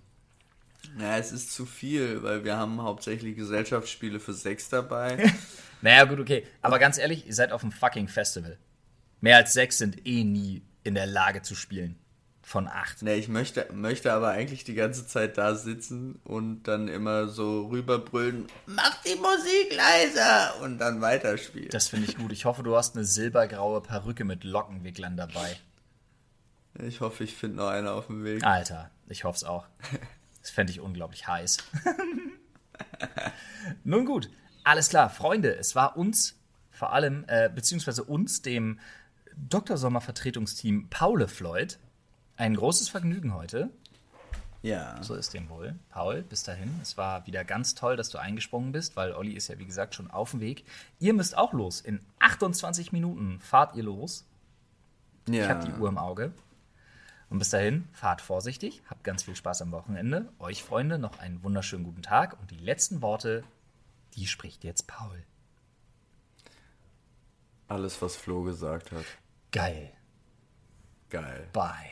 Ja, 0.99 1.17
es 1.17 1.31
ist 1.31 1.51
zu 1.51 1.65
viel, 1.65 2.21
weil 2.21 2.43
wir 2.43 2.57
haben 2.57 2.81
hauptsächlich 2.81 3.35
Gesellschaftsspiele 3.35 4.19
für 4.19 4.33
sechs 4.33 4.69
dabei. 4.69 5.31
Naja, 5.83 6.03
gut, 6.03 6.19
okay. 6.19 6.45
Aber 6.61 6.77
ganz 6.77 6.99
ehrlich, 6.99 7.25
ihr 7.25 7.33
seid 7.33 7.51
auf 7.51 7.63
einem 7.63 7.71
fucking 7.71 8.07
Festival. 8.07 8.59
Mehr 9.19 9.37
als 9.37 9.53
sechs 9.53 9.79
sind 9.79 10.05
eh 10.05 10.23
nie 10.23 10.61
in 10.83 10.95
der 10.95 11.05
Lage 11.05 11.41
zu 11.41 11.55
spielen. 11.55 11.97
Von 12.43 12.67
acht. 12.67 13.03
ne, 13.03 13.15
ich 13.15 13.27
möchte, 13.27 13.67
möchte 13.71 14.11
aber 14.11 14.29
eigentlich 14.29 14.63
die 14.63 14.73
ganze 14.73 15.05
Zeit 15.05 15.37
da 15.37 15.53
sitzen 15.53 16.19
und 16.23 16.63
dann 16.63 16.87
immer 16.87 17.27
so 17.27 17.67
rüberbrüllen, 17.67 18.47
mach 18.65 19.01
die 19.03 19.15
Musik 19.15 19.75
leiser 19.75 20.59
und 20.63 20.79
dann 20.79 21.01
weiterspielen. 21.01 21.69
Das 21.69 21.87
finde 21.87 22.09
ich 22.09 22.17
gut. 22.17 22.31
Ich 22.31 22.45
hoffe, 22.45 22.63
du 22.63 22.75
hast 22.75 22.95
eine 22.95 23.05
silbergraue 23.05 23.81
Perücke 23.81 24.25
mit 24.25 24.43
Lockenwicklern 24.43 25.17
dabei. 25.17 25.55
Ich 26.79 26.99
hoffe, 26.99 27.23
ich 27.23 27.35
finde 27.35 27.57
noch 27.57 27.67
eine 27.67 27.91
auf 27.91 28.07
dem 28.07 28.23
Weg. 28.23 28.43
Alter, 28.43 28.89
ich 29.07 29.23
hoffe 29.23 29.37
es 29.37 29.43
auch. 29.43 29.65
Das 30.41 30.49
fände 30.49 30.71
ich 30.71 30.79
unglaublich 30.79 31.27
heiß. 31.27 31.59
Nun 33.83 34.05
gut, 34.05 34.31
alles 34.63 34.89
klar, 34.89 35.11
Freunde, 35.11 35.55
es 35.55 35.75
war 35.75 35.95
uns 35.95 36.39
vor 36.71 36.93
allem, 36.93 37.25
äh, 37.27 37.49
beziehungsweise 37.53 38.03
uns, 38.03 38.41
dem 38.41 38.79
Dr. 39.37 39.77
Sommer 39.77 40.01
Vertretungsteam 40.01 40.89
Paule 40.89 41.27
Floyd, 41.27 41.79
Ein 42.37 42.55
großes 42.55 42.89
Vergnügen 42.89 43.33
heute. 43.33 43.69
Ja. 44.61 45.01
So 45.01 45.15
ist 45.15 45.33
dem 45.33 45.49
wohl. 45.49 45.75
Paul, 45.89 46.21
bis 46.21 46.43
dahin. 46.43 46.79
Es 46.81 46.97
war 46.97 47.25
wieder 47.25 47.43
ganz 47.43 47.73
toll, 47.73 47.95
dass 47.95 48.09
du 48.09 48.19
eingesprungen 48.19 48.71
bist, 48.71 48.95
weil 48.95 49.13
Olli 49.13 49.33
ist 49.33 49.47
ja, 49.47 49.57
wie 49.57 49.65
gesagt, 49.65 49.95
schon 49.95 50.11
auf 50.11 50.31
dem 50.31 50.39
Weg. 50.39 50.65
Ihr 50.99 51.13
müsst 51.13 51.35
auch 51.35 51.53
los. 51.53 51.81
In 51.81 51.99
28 52.19 52.91
Minuten 52.91 53.39
fahrt 53.39 53.75
ihr 53.75 53.83
los. 53.83 54.27
ja. 55.27 55.43
Ich 55.43 55.49
habe 55.49 55.65
die 55.65 55.73
Uhr 55.73 55.89
im 55.89 55.97
Auge. 55.97 56.31
Und 57.29 57.39
bis 57.39 57.49
dahin, 57.49 57.87
fahrt 57.93 58.21
vorsichtig, 58.21 58.83
habt 58.89 59.03
ganz 59.05 59.23
viel 59.23 59.35
Spaß 59.37 59.61
am 59.61 59.71
Wochenende. 59.71 60.27
Euch, 60.37 60.63
Freunde, 60.63 60.99
noch 60.99 61.17
einen 61.19 61.41
wunderschönen 61.43 61.85
guten 61.85 62.01
Tag. 62.01 62.37
Und 62.39 62.51
die 62.51 62.57
letzten 62.57 63.01
Worte, 63.01 63.43
die 64.15 64.27
spricht 64.27 64.63
jetzt 64.63 64.85
Paul. 64.85 65.23
Alles, 67.67 68.01
was 68.01 68.17
Flo 68.17 68.43
gesagt 68.43 68.91
hat. 68.91 69.05
Geil. 69.51 69.91
Geil. 71.09 71.49
Bye. 71.51 71.91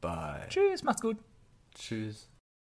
Bye. 0.00 0.46
Tschüss, 0.48 0.82
macht's 0.82 1.02
gut. 1.02 1.18
Tschüss. 1.74 2.28